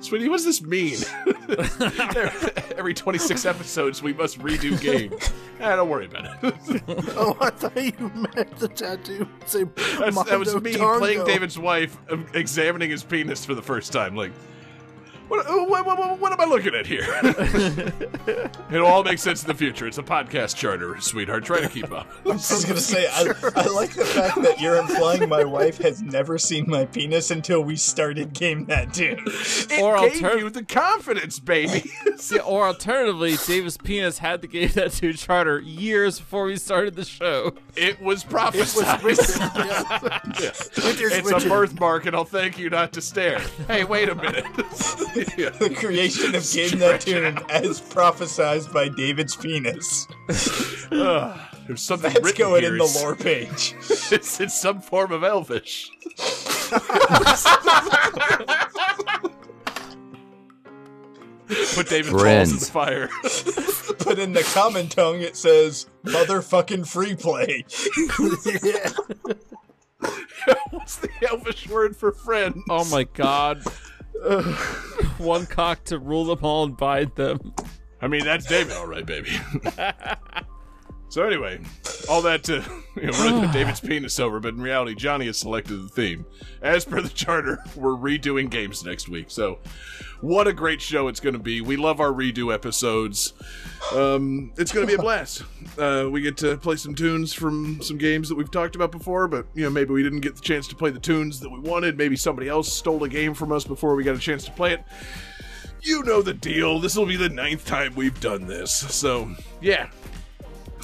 Sweetie, 0.00 0.28
what 0.28 0.36
does 0.36 0.44
this 0.44 0.62
mean? 0.62 0.96
Every 2.78 2.94
26 2.94 3.44
episodes, 3.44 4.02
we 4.02 4.12
must 4.12 4.38
redo 4.38 4.80
game. 4.80 5.12
Ah, 5.60 5.74
don't 5.74 5.88
worry 5.88 6.06
about 6.06 6.24
it. 6.44 6.82
Oh, 7.16 7.36
I 7.40 7.50
thought 7.50 7.74
you 7.74 8.12
meant 8.14 8.56
the 8.58 8.68
tattoo. 8.68 9.26
Say, 9.44 9.64
that 9.64 10.36
was 10.38 10.54
me 10.62 10.74
Dongo. 10.74 10.98
playing 10.98 11.24
David's 11.24 11.58
wife, 11.58 11.98
um, 12.10 12.28
examining 12.32 12.90
his 12.90 13.02
penis 13.02 13.44
for 13.44 13.56
the 13.56 13.62
first 13.62 13.90
time. 13.92 14.14
Like, 14.14 14.30
what, 15.28 15.46
uh, 15.46 15.64
what, 15.64 15.86
what, 15.86 16.18
what 16.18 16.32
am 16.32 16.40
I 16.40 16.44
looking 16.44 16.74
at 16.74 16.86
here? 16.86 17.04
It'll 18.70 18.86
all 18.86 19.04
make 19.04 19.18
sense 19.18 19.42
in 19.42 19.48
the 19.48 19.54
future. 19.54 19.86
It's 19.86 19.98
a 19.98 20.02
podcast 20.02 20.56
charter, 20.56 21.00
sweetheart. 21.00 21.44
Try 21.44 21.60
to 21.60 21.68
keep 21.68 21.90
up. 21.92 22.06
I 22.26 22.30
was 22.30 22.64
gonna 22.64 22.80
say, 22.80 23.06
I, 23.06 23.20
I 23.56 23.66
like 23.68 23.90
the 23.94 24.04
fact 24.04 24.42
that 24.42 24.60
you're 24.60 24.76
implying 24.76 25.28
my 25.28 25.44
wife 25.44 25.78
has 25.78 26.02
never 26.02 26.38
seen 26.38 26.68
my 26.68 26.84
penis 26.86 27.30
until 27.30 27.62
we 27.62 27.76
started 27.76 28.32
Game 28.32 28.66
That 28.66 28.92
Tune. 28.94 29.22
It 29.26 29.80
Or 29.82 29.98
gave 29.98 30.22
alter- 30.24 30.38
you 30.38 30.50
the 30.50 30.64
confidence, 30.64 31.38
baby. 31.38 31.90
Yeah, 32.32 32.40
or 32.40 32.66
alternatively, 32.66 33.36
Davis 33.46 33.76
Penis 33.76 34.18
had 34.18 34.40
the 34.42 34.48
game 34.48 34.68
tattoo 34.70 35.12
charter 35.12 35.60
years 35.60 36.18
before 36.18 36.46
we 36.46 36.56
started 36.56 36.96
the 36.96 37.04
show. 37.04 37.54
it 37.76 38.02
was 38.02 38.24
It 38.28 38.30
was 38.54 38.76
written. 39.04 39.40
Yeah. 40.40 40.52
Winter's 40.84 41.12
It's 41.12 41.44
a 41.44 41.48
birthmark, 41.48 42.06
and 42.06 42.16
I'll 42.16 42.24
thank 42.24 42.58
you 42.58 42.70
not 42.70 42.92
to 42.94 43.00
stare. 43.00 43.38
Hey, 43.68 43.84
wait 43.84 44.08
a 44.08 44.16
minute. 44.16 44.44
Yeah. 45.36 45.50
The 45.50 45.70
creation 45.74 46.34
of 46.34 46.50
Game 46.52 46.78
That 46.78 47.00
Tune 47.00 47.38
as 47.48 47.80
prophesized 47.80 48.72
by 48.72 48.88
David's 48.88 49.36
penis. 49.36 50.06
There's 50.28 51.82
something 51.82 52.12
That's 52.12 52.24
written 52.24 52.38
going 52.38 52.62
here. 52.62 52.72
in 52.72 52.78
the 52.78 52.98
lore 53.02 53.14
page. 53.16 53.74
It's, 54.10 54.40
it's 54.40 54.58
some 54.58 54.80
form 54.80 55.12
of 55.12 55.22
elvish. 55.22 55.90
Put 61.74 61.88
David 61.88 62.12
balls 62.12 62.52
in 62.52 62.58
the 62.58 62.68
fire. 62.70 63.08
But 64.04 64.18
in 64.18 64.32
the 64.32 64.42
common 64.54 64.88
tongue, 64.88 65.20
it 65.20 65.36
says 65.36 65.86
motherfucking 66.04 66.86
free 66.88 67.14
play. 67.14 67.66
Yeah. 68.64 68.90
What's 70.70 70.96
the 70.96 71.10
elvish 71.28 71.68
word 71.68 71.94
for 71.94 72.12
friend? 72.12 72.62
Oh 72.70 72.88
my 72.90 73.04
god. 73.04 73.62
One 75.18 75.46
cock 75.46 75.84
to 75.84 75.98
rule 75.98 76.24
them 76.24 76.38
all 76.42 76.64
and 76.64 76.76
bind 76.76 77.14
them. 77.14 77.54
I 78.00 78.08
mean, 78.08 78.24
that's 78.24 78.46
David, 78.46 78.76
all 78.76 78.86
right, 78.86 79.04
baby. 79.04 79.30
so 81.08 81.26
anyway, 81.26 81.60
all 82.08 82.22
that 82.22 82.44
to 82.44 82.54
you 82.96 83.10
know, 83.10 83.18
really 83.22 83.46
put 83.46 83.52
David's 83.52 83.80
penis 83.80 84.18
over, 84.20 84.40
but 84.40 84.54
in 84.54 84.60
reality, 84.60 84.94
Johnny 84.94 85.26
has 85.26 85.38
selected 85.38 85.76
the 85.82 85.88
theme. 85.88 86.26
As 86.62 86.84
per 86.84 87.00
the 87.00 87.08
charter, 87.08 87.58
we're 87.76 87.92
redoing 87.92 88.50
games 88.50 88.84
next 88.84 89.08
week. 89.08 89.30
So, 89.30 89.58
what 90.20 90.46
a 90.46 90.52
great 90.52 90.82
show 90.82 91.08
it's 91.08 91.20
going 91.20 91.34
to 91.34 91.38
be. 91.38 91.60
We 91.60 91.76
love 91.76 92.00
our 92.00 92.10
redo 92.10 92.52
episodes. 92.52 93.32
Um, 93.94 94.52
it's 94.56 94.72
going 94.72 94.86
to 94.86 94.90
be 94.90 94.98
a 94.98 95.02
blast. 95.02 95.42
Uh, 95.78 96.08
we 96.10 96.20
get 96.20 96.36
to 96.36 96.56
play 96.56 96.74
some 96.74 96.92
tunes 96.92 97.32
from 97.32 97.80
some 97.82 97.96
games 97.96 98.28
that 98.28 98.34
we've 98.34 98.50
talked 98.50 98.74
about 98.74 98.90
before, 98.90 99.28
but 99.28 99.46
you 99.54 99.62
know 99.62 99.70
maybe 99.70 99.92
we 99.92 100.02
didn't 100.02 100.18
get 100.18 100.34
the 100.34 100.40
chance 100.40 100.66
to 100.66 100.74
play 100.74 100.90
the 100.90 100.98
tunes 100.98 101.38
that 101.38 101.48
we 101.48 101.60
wanted. 101.60 101.96
Maybe 101.96 102.16
somebody 102.16 102.48
else 102.48 102.72
stole 102.72 103.04
a 103.04 103.08
game 103.08 103.32
from 103.32 103.52
us 103.52 103.62
before 103.62 103.94
we 103.94 104.02
got 104.02 104.16
a 104.16 104.18
chance 104.18 104.44
to 104.46 104.50
play 104.50 104.72
it. 104.72 104.82
You 105.80 106.02
know 106.02 106.20
the 106.20 106.34
deal. 106.34 106.80
This 106.80 106.96
will 106.96 107.06
be 107.06 107.14
the 107.14 107.28
ninth 107.28 107.64
time 107.64 107.94
we've 107.94 108.18
done 108.20 108.48
this. 108.48 108.72
So, 108.72 109.30
yeah. 109.60 109.88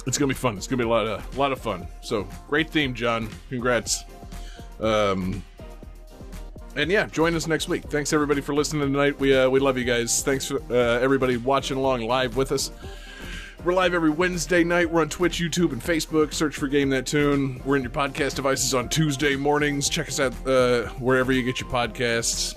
It's 0.05 0.17
gonna 0.17 0.29
be 0.29 0.35
fun. 0.35 0.57
It's 0.57 0.67
gonna 0.67 0.83
be 0.83 0.87
a 0.87 0.89
lot 0.89 1.07
of 1.07 1.35
a 1.35 1.39
lot 1.39 1.51
of 1.51 1.59
fun. 1.59 1.87
So 2.01 2.27
great 2.47 2.69
theme, 2.69 2.93
John. 2.93 3.29
Congrats. 3.49 4.03
Um, 4.79 5.43
and 6.75 6.91
yeah, 6.91 7.07
join 7.07 7.35
us 7.35 7.47
next 7.47 7.69
week. 7.69 7.83
Thanks 7.83 8.11
everybody 8.13 8.41
for 8.41 8.53
listening 8.53 8.91
tonight. 8.91 9.19
We 9.19 9.35
uh, 9.35 9.49
we 9.49 9.59
love 9.59 9.77
you 9.77 9.85
guys. 9.85 10.21
Thanks 10.21 10.47
for 10.47 10.61
uh, 10.69 10.99
everybody 10.99 11.37
watching 11.37 11.77
along 11.77 12.01
live 12.01 12.35
with 12.35 12.51
us. 12.51 12.71
We're 13.63 13.73
live 13.73 13.95
every 13.95 14.11
Wednesday 14.11 14.63
night. 14.63 14.91
We're 14.91 15.01
on 15.01 15.09
Twitch, 15.09 15.39
YouTube, 15.39 15.71
and 15.71 15.81
Facebook. 15.81 16.33
Search 16.33 16.55
for 16.55 16.67
Game 16.67 16.89
That 16.91 17.07
Tune. 17.07 17.59
We're 17.65 17.77
in 17.77 17.81
your 17.81 17.91
podcast 17.91 18.35
devices 18.35 18.75
on 18.75 18.89
Tuesday 18.89 19.35
mornings. 19.35 19.89
Check 19.89 20.07
us 20.07 20.19
out 20.19 20.33
uh, 20.47 20.83
wherever 20.99 21.31
you 21.31 21.41
get 21.41 21.59
your 21.59 21.69
podcasts. 21.69 22.55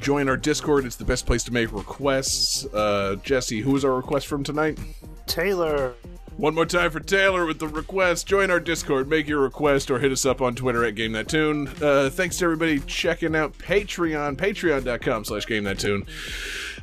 Join 0.00 0.28
our 0.28 0.36
Discord. 0.36 0.84
It's 0.84 0.96
the 0.96 1.04
best 1.04 1.26
place 1.26 1.44
to 1.44 1.52
make 1.52 1.70
requests. 1.72 2.64
Uh, 2.74 3.16
Jesse, 3.22 3.60
who 3.60 3.70
was 3.70 3.84
our 3.84 3.94
request 3.94 4.26
from 4.26 4.42
tonight? 4.42 4.80
Taylor. 5.26 5.94
One 6.40 6.54
more 6.54 6.64
time 6.64 6.90
for 6.90 7.00
Taylor 7.00 7.44
with 7.44 7.58
the 7.58 7.68
request. 7.68 8.26
Join 8.26 8.50
our 8.50 8.58
Discord, 8.58 9.10
make 9.10 9.28
your 9.28 9.40
request, 9.40 9.90
or 9.90 9.98
hit 9.98 10.10
us 10.10 10.24
up 10.24 10.40
on 10.40 10.54
Twitter 10.54 10.82
at 10.86 10.94
Game 10.94 11.12
That 11.12 11.28
Tune. 11.28 11.68
Uh, 11.82 12.08
thanks 12.08 12.38
to 12.38 12.46
everybody 12.46 12.80
checking 12.80 13.36
out 13.36 13.58
Patreon, 13.58 14.36
patreon.com 14.36 15.26
slash 15.26 15.46
Game 15.46 15.64
That 15.64 15.78
Tune. 15.78 16.06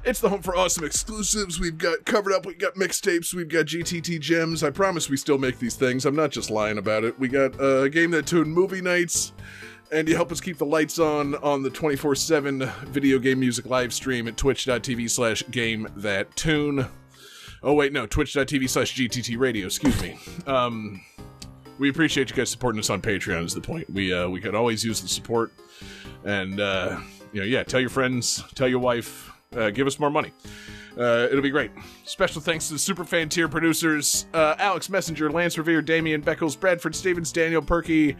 It's 0.05 0.19
the 0.19 0.29
home 0.29 0.43
for 0.43 0.55
awesome 0.55 0.83
exclusives. 0.83 1.59
We've 1.59 1.75
got 1.75 2.05
covered 2.05 2.33
up, 2.33 2.45
we've 2.45 2.59
got 2.59 2.75
mixtapes, 2.75 3.33
we've 3.33 3.49
got 3.49 3.65
GTT 3.65 4.19
gems. 4.19 4.61
I 4.61 4.69
promise 4.69 5.09
we 5.09 5.17
still 5.17 5.39
make 5.39 5.57
these 5.57 5.73
things. 5.73 6.05
I'm 6.05 6.15
not 6.15 6.29
just 6.29 6.51
lying 6.51 6.77
about 6.77 7.03
it. 7.03 7.17
We 7.17 7.27
got 7.27 7.59
uh, 7.59 7.87
Game 7.87 8.11
That 8.11 8.27
Tune 8.27 8.51
movie 8.51 8.81
nights. 8.81 9.33
And 9.91 10.07
you 10.07 10.15
help 10.15 10.31
us 10.31 10.39
keep 10.39 10.59
the 10.59 10.67
lights 10.67 10.99
on 10.99 11.33
on 11.35 11.63
the 11.63 11.71
24 11.71 12.13
7 12.13 12.59
video 12.89 13.17
game 13.17 13.39
music 13.39 13.65
live 13.65 13.91
stream 13.91 14.27
at 14.27 14.37
twitch.tv 14.37 15.09
slash 15.09 15.43
game 15.49 15.87
that 15.95 16.35
tune. 16.35 16.87
Oh, 17.67 17.73
wait, 17.73 17.91
no, 17.91 18.05
twitch.tv 18.05 18.69
slash 18.69 18.95
GTT 18.95 19.37
radio, 19.37 19.65
excuse 19.65 20.01
me. 20.01 20.17
Um, 20.45 21.01
we 21.77 21.89
appreciate 21.89 22.29
you 22.29 22.35
guys 22.37 22.49
supporting 22.49 22.79
us 22.79 22.89
on 22.89 23.01
Patreon, 23.01 23.43
is 23.43 23.53
the 23.53 23.59
point. 23.59 23.89
We, 23.89 24.13
uh, 24.13 24.29
we 24.29 24.39
could 24.39 24.55
always 24.55 24.85
use 24.85 25.01
the 25.01 25.09
support. 25.09 25.51
And, 26.23 26.61
uh, 26.61 26.97
you 27.33 27.41
know, 27.41 27.45
yeah, 27.45 27.63
tell 27.63 27.81
your 27.81 27.89
friends, 27.89 28.41
tell 28.55 28.69
your 28.69 28.79
wife, 28.79 29.29
uh, 29.53 29.71
give 29.71 29.85
us 29.85 29.99
more 29.99 30.09
money. 30.09 30.31
Uh, 30.97 31.27
it'll 31.29 31.41
be 31.41 31.49
great. 31.49 31.71
Special 32.05 32.39
thanks 32.39 32.67
to 32.67 32.73
the 32.73 32.79
super 32.79 33.03
fan 33.03 33.27
tier 33.27 33.49
producers 33.49 34.27
uh, 34.33 34.55
Alex 34.59 34.89
Messenger, 34.89 35.29
Lance 35.29 35.57
Revere, 35.57 35.81
Damian 35.81 36.21
Beckles, 36.21 36.57
Bradford 36.57 36.95
Stevens, 36.95 37.33
Daniel 37.33 37.61
Perky, 37.61 38.15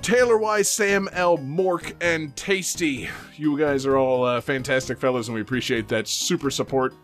Taylor 0.00 0.38
Wise, 0.38 0.70
Sam 0.70 1.08
L. 1.12 1.38
Mork, 1.38 1.92
and 2.00 2.36
Tasty. 2.36 3.08
You 3.36 3.58
guys 3.58 3.84
are 3.84 3.96
all 3.96 4.24
uh, 4.24 4.40
fantastic 4.40 5.00
fellows, 5.00 5.26
and 5.26 5.34
we 5.34 5.40
appreciate 5.40 5.88
that 5.88 6.06
super 6.06 6.52
support. 6.52 6.94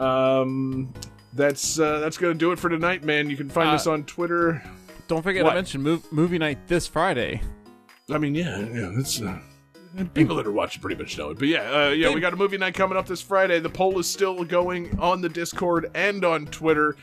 Um, 0.00 0.90
that's 1.32 1.78
uh, 1.78 1.98
that's 2.00 2.18
gonna 2.18 2.34
do 2.34 2.52
it 2.52 2.58
for 2.58 2.68
tonight, 2.68 3.04
man. 3.04 3.28
You 3.30 3.36
can 3.36 3.48
find 3.48 3.70
Uh, 3.70 3.74
us 3.74 3.86
on 3.86 4.04
Twitter. 4.04 4.62
Don't 5.08 5.22
forget 5.22 5.44
What? 5.44 5.50
to 5.50 5.56
mention 5.56 5.82
mov- 5.84 6.10
movie 6.12 6.38
night 6.38 6.58
this 6.68 6.86
Friday. 6.86 7.40
I 8.10 8.18
mean, 8.18 8.34
yeah, 8.34 8.58
yeah, 8.60 8.90
that's. 8.94 9.20
Uh, 9.20 9.38
people 10.14 10.36
that 10.36 10.46
are 10.46 10.52
watching 10.52 10.80
pretty 10.80 11.00
much 11.02 11.16
know 11.18 11.30
it, 11.30 11.38
but 11.38 11.48
yeah, 11.48 11.86
uh, 11.86 11.88
yeah, 11.90 12.12
we 12.14 12.20
got 12.20 12.32
a 12.32 12.36
movie 12.36 12.56
night 12.58 12.74
coming 12.74 12.96
up 12.96 13.06
this 13.06 13.20
Friday. 13.22 13.58
The 13.58 13.70
poll 13.70 13.98
is 13.98 14.06
still 14.08 14.44
going 14.44 14.96
on 15.00 15.20
the 15.20 15.28
Discord 15.28 15.90
and 15.94 16.24
on 16.24 16.46
Twitter. 16.46 16.94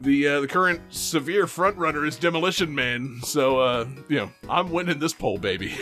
The 0.00 0.26
uh, 0.26 0.40
the 0.40 0.46
current 0.48 0.80
severe 0.90 1.46
front 1.46 1.76
runner 1.76 2.06
is 2.06 2.16
Demolition 2.16 2.74
Man, 2.74 3.20
so 3.24 3.58
uh, 3.58 3.86
you 4.08 4.16
know 4.16 4.30
I'm 4.48 4.70
winning 4.70 4.98
this 4.98 5.12
poll, 5.12 5.38
baby. 5.38 5.74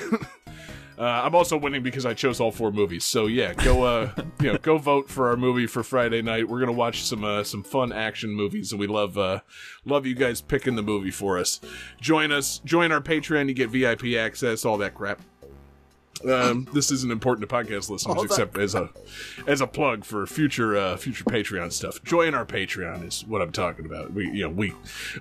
Uh, 0.98 1.22
I'm 1.24 1.34
also 1.34 1.56
winning 1.56 1.82
because 1.84 2.04
I 2.04 2.12
chose 2.14 2.40
all 2.40 2.50
four 2.50 2.72
movies. 2.72 3.04
So 3.04 3.26
yeah, 3.26 3.54
go 3.54 3.84
uh, 3.84 4.10
you 4.40 4.52
know, 4.52 4.58
go 4.58 4.78
vote 4.78 5.08
for 5.08 5.28
our 5.28 5.36
movie 5.36 5.66
for 5.66 5.82
Friday 5.82 6.22
night. 6.22 6.48
We're 6.48 6.60
gonna 6.60 6.72
watch 6.72 7.02
some 7.04 7.22
uh, 7.24 7.44
some 7.44 7.62
fun 7.62 7.92
action 7.92 8.30
movies, 8.30 8.72
and 8.72 8.80
we 8.80 8.88
love 8.88 9.16
uh, 9.16 9.40
love 9.84 10.06
you 10.06 10.16
guys 10.16 10.40
picking 10.40 10.74
the 10.74 10.82
movie 10.82 11.12
for 11.12 11.38
us. 11.38 11.60
Join 12.00 12.32
us, 12.32 12.58
join 12.64 12.90
our 12.90 13.00
Patreon. 13.00 13.48
You 13.48 13.54
get 13.54 13.70
VIP 13.70 14.16
access, 14.16 14.64
all 14.64 14.78
that 14.78 14.94
crap. 14.94 15.20
Um, 16.24 16.66
this 16.72 16.90
isn't 16.90 17.10
important 17.10 17.48
to 17.48 17.54
podcast 17.54 17.90
listeners, 17.90 18.22
except 18.24 18.58
as 18.58 18.74
a 18.74 18.90
as 19.46 19.60
a 19.60 19.66
plug 19.66 20.04
for 20.04 20.26
future 20.26 20.76
uh, 20.76 20.96
future 20.96 21.24
Patreon 21.24 21.72
stuff. 21.72 22.02
Join 22.04 22.34
our 22.34 22.44
Patreon 22.44 23.06
is 23.06 23.24
what 23.26 23.42
I'm 23.42 23.52
talking 23.52 23.86
about. 23.86 24.12
We 24.12 24.28
you 24.30 24.44
know 24.44 24.50
we 24.50 24.74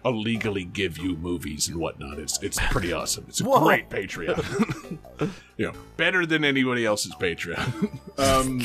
illegally 0.04 0.66
give 0.66 0.98
you 0.98 1.16
movies 1.16 1.68
and 1.68 1.78
whatnot. 1.78 2.20
It's 2.20 2.42
it's 2.42 2.60
pretty 2.72 2.94
awesome. 2.94 3.26
It's 3.28 3.42
a 3.42 3.46
Whoa. 3.46 3.64
great 3.64 3.90
Patreon. 3.90 4.98
you 5.58 5.68
know, 5.68 5.74
better 5.98 6.26
than 6.26 6.44
anybody 6.44 6.86
else's 6.86 7.14
Patreon. 7.16 8.00
um, 8.18 8.62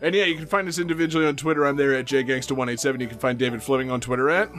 and 0.00 0.14
yeah, 0.14 0.24
you 0.24 0.36
can 0.36 0.46
find 0.46 0.68
us 0.68 0.78
individually 0.78 1.26
on 1.26 1.36
Twitter. 1.36 1.66
I'm 1.66 1.76
there 1.76 1.94
at 1.94 2.06
jgangsta187. 2.06 3.00
You 3.00 3.08
can 3.08 3.18
find 3.18 3.38
David 3.38 3.62
Fleming 3.62 3.90
on 3.90 4.00
Twitter 4.00 4.30
at. 4.30 4.52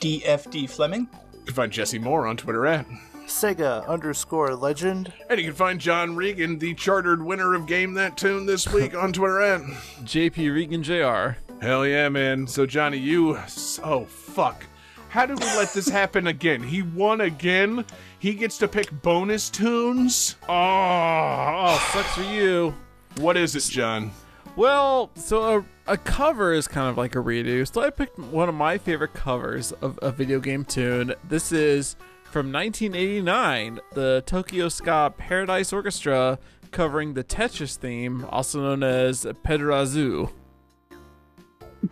DFD 0.00 0.68
Fleming. 0.68 1.08
You 1.32 1.46
can 1.46 1.54
find 1.54 1.72
Jesse 1.72 1.98
Moore 1.98 2.26
on 2.26 2.36
Twitter 2.36 2.66
at. 2.66 2.86
Sega 3.26 3.86
underscore 3.86 4.54
legend. 4.54 5.12
And 5.28 5.38
you 5.38 5.46
can 5.46 5.54
find 5.54 5.80
John 5.80 6.16
Regan, 6.16 6.58
the 6.58 6.74
chartered 6.74 7.22
winner 7.24 7.54
of 7.54 7.66
Game 7.66 7.94
That 7.94 8.16
Tune 8.16 8.46
this 8.46 8.72
week 8.72 8.94
on 8.94 9.12
Twitter 9.12 9.40
at. 9.40 9.60
JP 10.04 10.54
Regan 10.54 10.82
Jr. 10.82 11.38
Hell 11.60 11.86
yeah, 11.86 12.08
man. 12.08 12.46
So, 12.46 12.66
Johnny, 12.66 12.98
you. 12.98 13.38
Oh, 13.82 14.04
fuck. 14.06 14.64
How 15.08 15.26
did 15.26 15.38
we 15.38 15.46
let 15.46 15.72
this 15.72 15.88
happen 15.88 16.26
again? 16.26 16.62
He 16.62 16.82
won 16.82 17.20
again? 17.20 17.84
He 18.18 18.34
gets 18.34 18.58
to 18.58 18.68
pick 18.68 18.90
bonus 19.02 19.48
tunes? 19.48 20.36
Oh, 20.48 20.54
oh, 20.54 21.90
sucks 21.92 22.14
for 22.14 22.22
you. 22.22 22.74
What 23.18 23.36
is 23.36 23.54
it, 23.54 23.62
John? 23.70 24.10
Well, 24.56 25.10
so 25.14 25.58
a, 25.86 25.92
a 25.92 25.96
cover 25.96 26.52
is 26.52 26.66
kind 26.66 26.88
of 26.88 26.96
like 26.98 27.14
a 27.14 27.18
redo. 27.18 27.72
So 27.72 27.82
I 27.82 27.90
picked 27.90 28.18
one 28.18 28.48
of 28.48 28.54
my 28.54 28.78
favorite 28.78 29.14
covers 29.14 29.72
of 29.72 29.98
a 30.02 30.10
video 30.10 30.40
game 30.40 30.64
tune. 30.64 31.14
This 31.28 31.52
is 31.52 31.96
from 32.34 32.50
1989, 32.50 33.78
the 33.92 34.20
Tokyo 34.26 34.68
Ska 34.68 35.14
Paradise 35.16 35.72
Orchestra 35.72 36.36
covering 36.72 37.14
the 37.14 37.22
Tetris 37.22 37.76
theme, 37.76 38.26
also 38.28 38.60
known 38.60 38.82
as 38.82 39.24
Pederazu. 39.44 40.32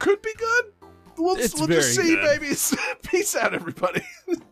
Could 0.01 0.20
be 0.20 0.35
good. 0.36 0.64
We'll, 1.16 1.36
It's 1.36 1.55
we'll 1.55 1.69
just 1.69 1.94
see, 1.94 2.16
good. 2.16 2.40
babies. 2.40 2.77
Peace 3.05 3.36
out, 3.36 3.55
everybody. 3.55 4.02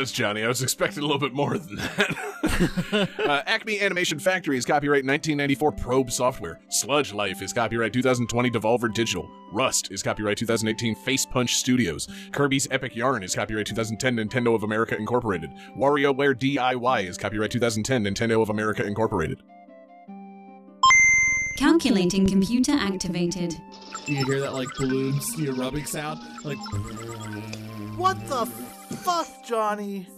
honest, 0.00 0.14
Johnny. 0.14 0.42
I 0.42 0.48
was 0.48 0.62
expecting 0.62 1.02
a 1.02 1.06
little 1.06 1.20
bit 1.20 1.34
more 1.34 1.58
than 1.58 1.76
that. 1.76 3.08
uh, 3.18 3.42
Acme 3.46 3.82
Animation 3.82 4.18
Factory 4.18 4.56
is 4.56 4.64
copyright 4.64 5.04
1994 5.04 5.72
Probe 5.72 6.10
Software. 6.10 6.58
Sludge 6.70 7.12
Life 7.12 7.42
is 7.42 7.52
copyright 7.52 7.92
2020 7.92 8.50
Devolver 8.50 8.92
Digital. 8.92 9.30
Rust 9.52 9.92
is 9.92 10.02
copyright 10.02 10.38
2018 10.38 10.96
Facepunch 10.96 11.50
Studios. 11.50 12.08
Kirby's 12.32 12.66
Epic 12.70 12.96
Yarn 12.96 13.22
is 13.22 13.34
copyright 13.34 13.66
2010 13.66 14.16
Nintendo 14.16 14.54
of 14.54 14.62
America 14.62 14.96
Incorporated. 14.96 15.50
WarioWare 15.76 16.34
DIY 16.34 17.06
is 17.06 17.18
copyright 17.18 17.50
2010 17.50 18.04
Nintendo 18.04 18.40
of 18.40 18.48
America 18.48 18.82
Incorporated. 18.82 19.42
Calculating 21.58 22.26
computer 22.26 22.72
activated. 22.72 23.54
Do 24.06 24.14
you 24.14 24.24
hear 24.24 24.40
that 24.40 24.54
like 24.54 24.68
balloons, 24.78 25.38
you 25.38 25.52
know, 25.52 25.58
rubbing 25.58 25.84
sound. 25.84 26.20
Like, 26.42 26.56
What 27.98 28.16
the 28.28 28.46
fuck, 28.96 29.26
Johnny? 29.44 30.08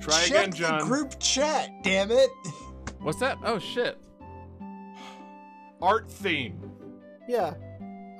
Try 0.00 0.22
Check 0.24 0.30
again, 0.48 0.52
John. 0.52 0.78
the 0.80 0.84
group 0.84 1.18
chat, 1.20 1.70
damn 1.82 2.10
it. 2.10 2.30
What's 3.00 3.18
that? 3.20 3.38
Oh 3.44 3.58
shit. 3.58 3.98
Art 5.80 6.10
theme. 6.10 6.60
Yeah. 7.28 7.54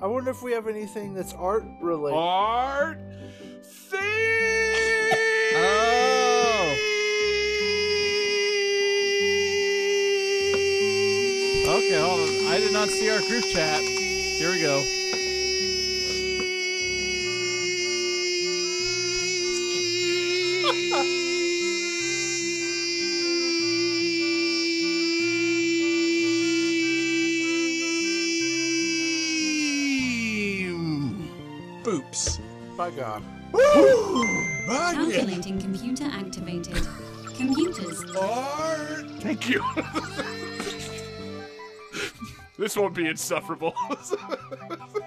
I 0.01 0.07
wonder 0.07 0.31
if 0.31 0.43
we 0.43 0.53
have 0.53 0.67
anything 0.67 1.15
that's 1.15 1.33
art 1.35 1.65
related. 1.81 2.17
Art 2.17 2.99
theme. 3.63 4.01
Oh. 5.55 6.77
Okay, 11.69 12.01
hold 12.01 12.21
on. 12.21 12.47
I 12.53 12.59
did 12.59 12.73
not 12.73 12.89
see 12.89 13.09
our 13.11 13.21
group 13.21 13.45
chat. 13.45 13.81
Here 13.81 14.51
we 14.51 14.61
go. 14.61 14.83
By 32.83 32.91
God. 32.91 33.23
Woo! 33.53 34.27
Calculating 34.67 35.61
computer 35.61 36.03
activated. 36.03 36.85
Computers. 37.37 38.03
Art. 38.17 39.09
Thank 39.21 39.49
you. 39.49 39.65
this 42.59 42.77
won't 42.77 42.93
be 42.93 43.07
insufferable. 43.07 43.73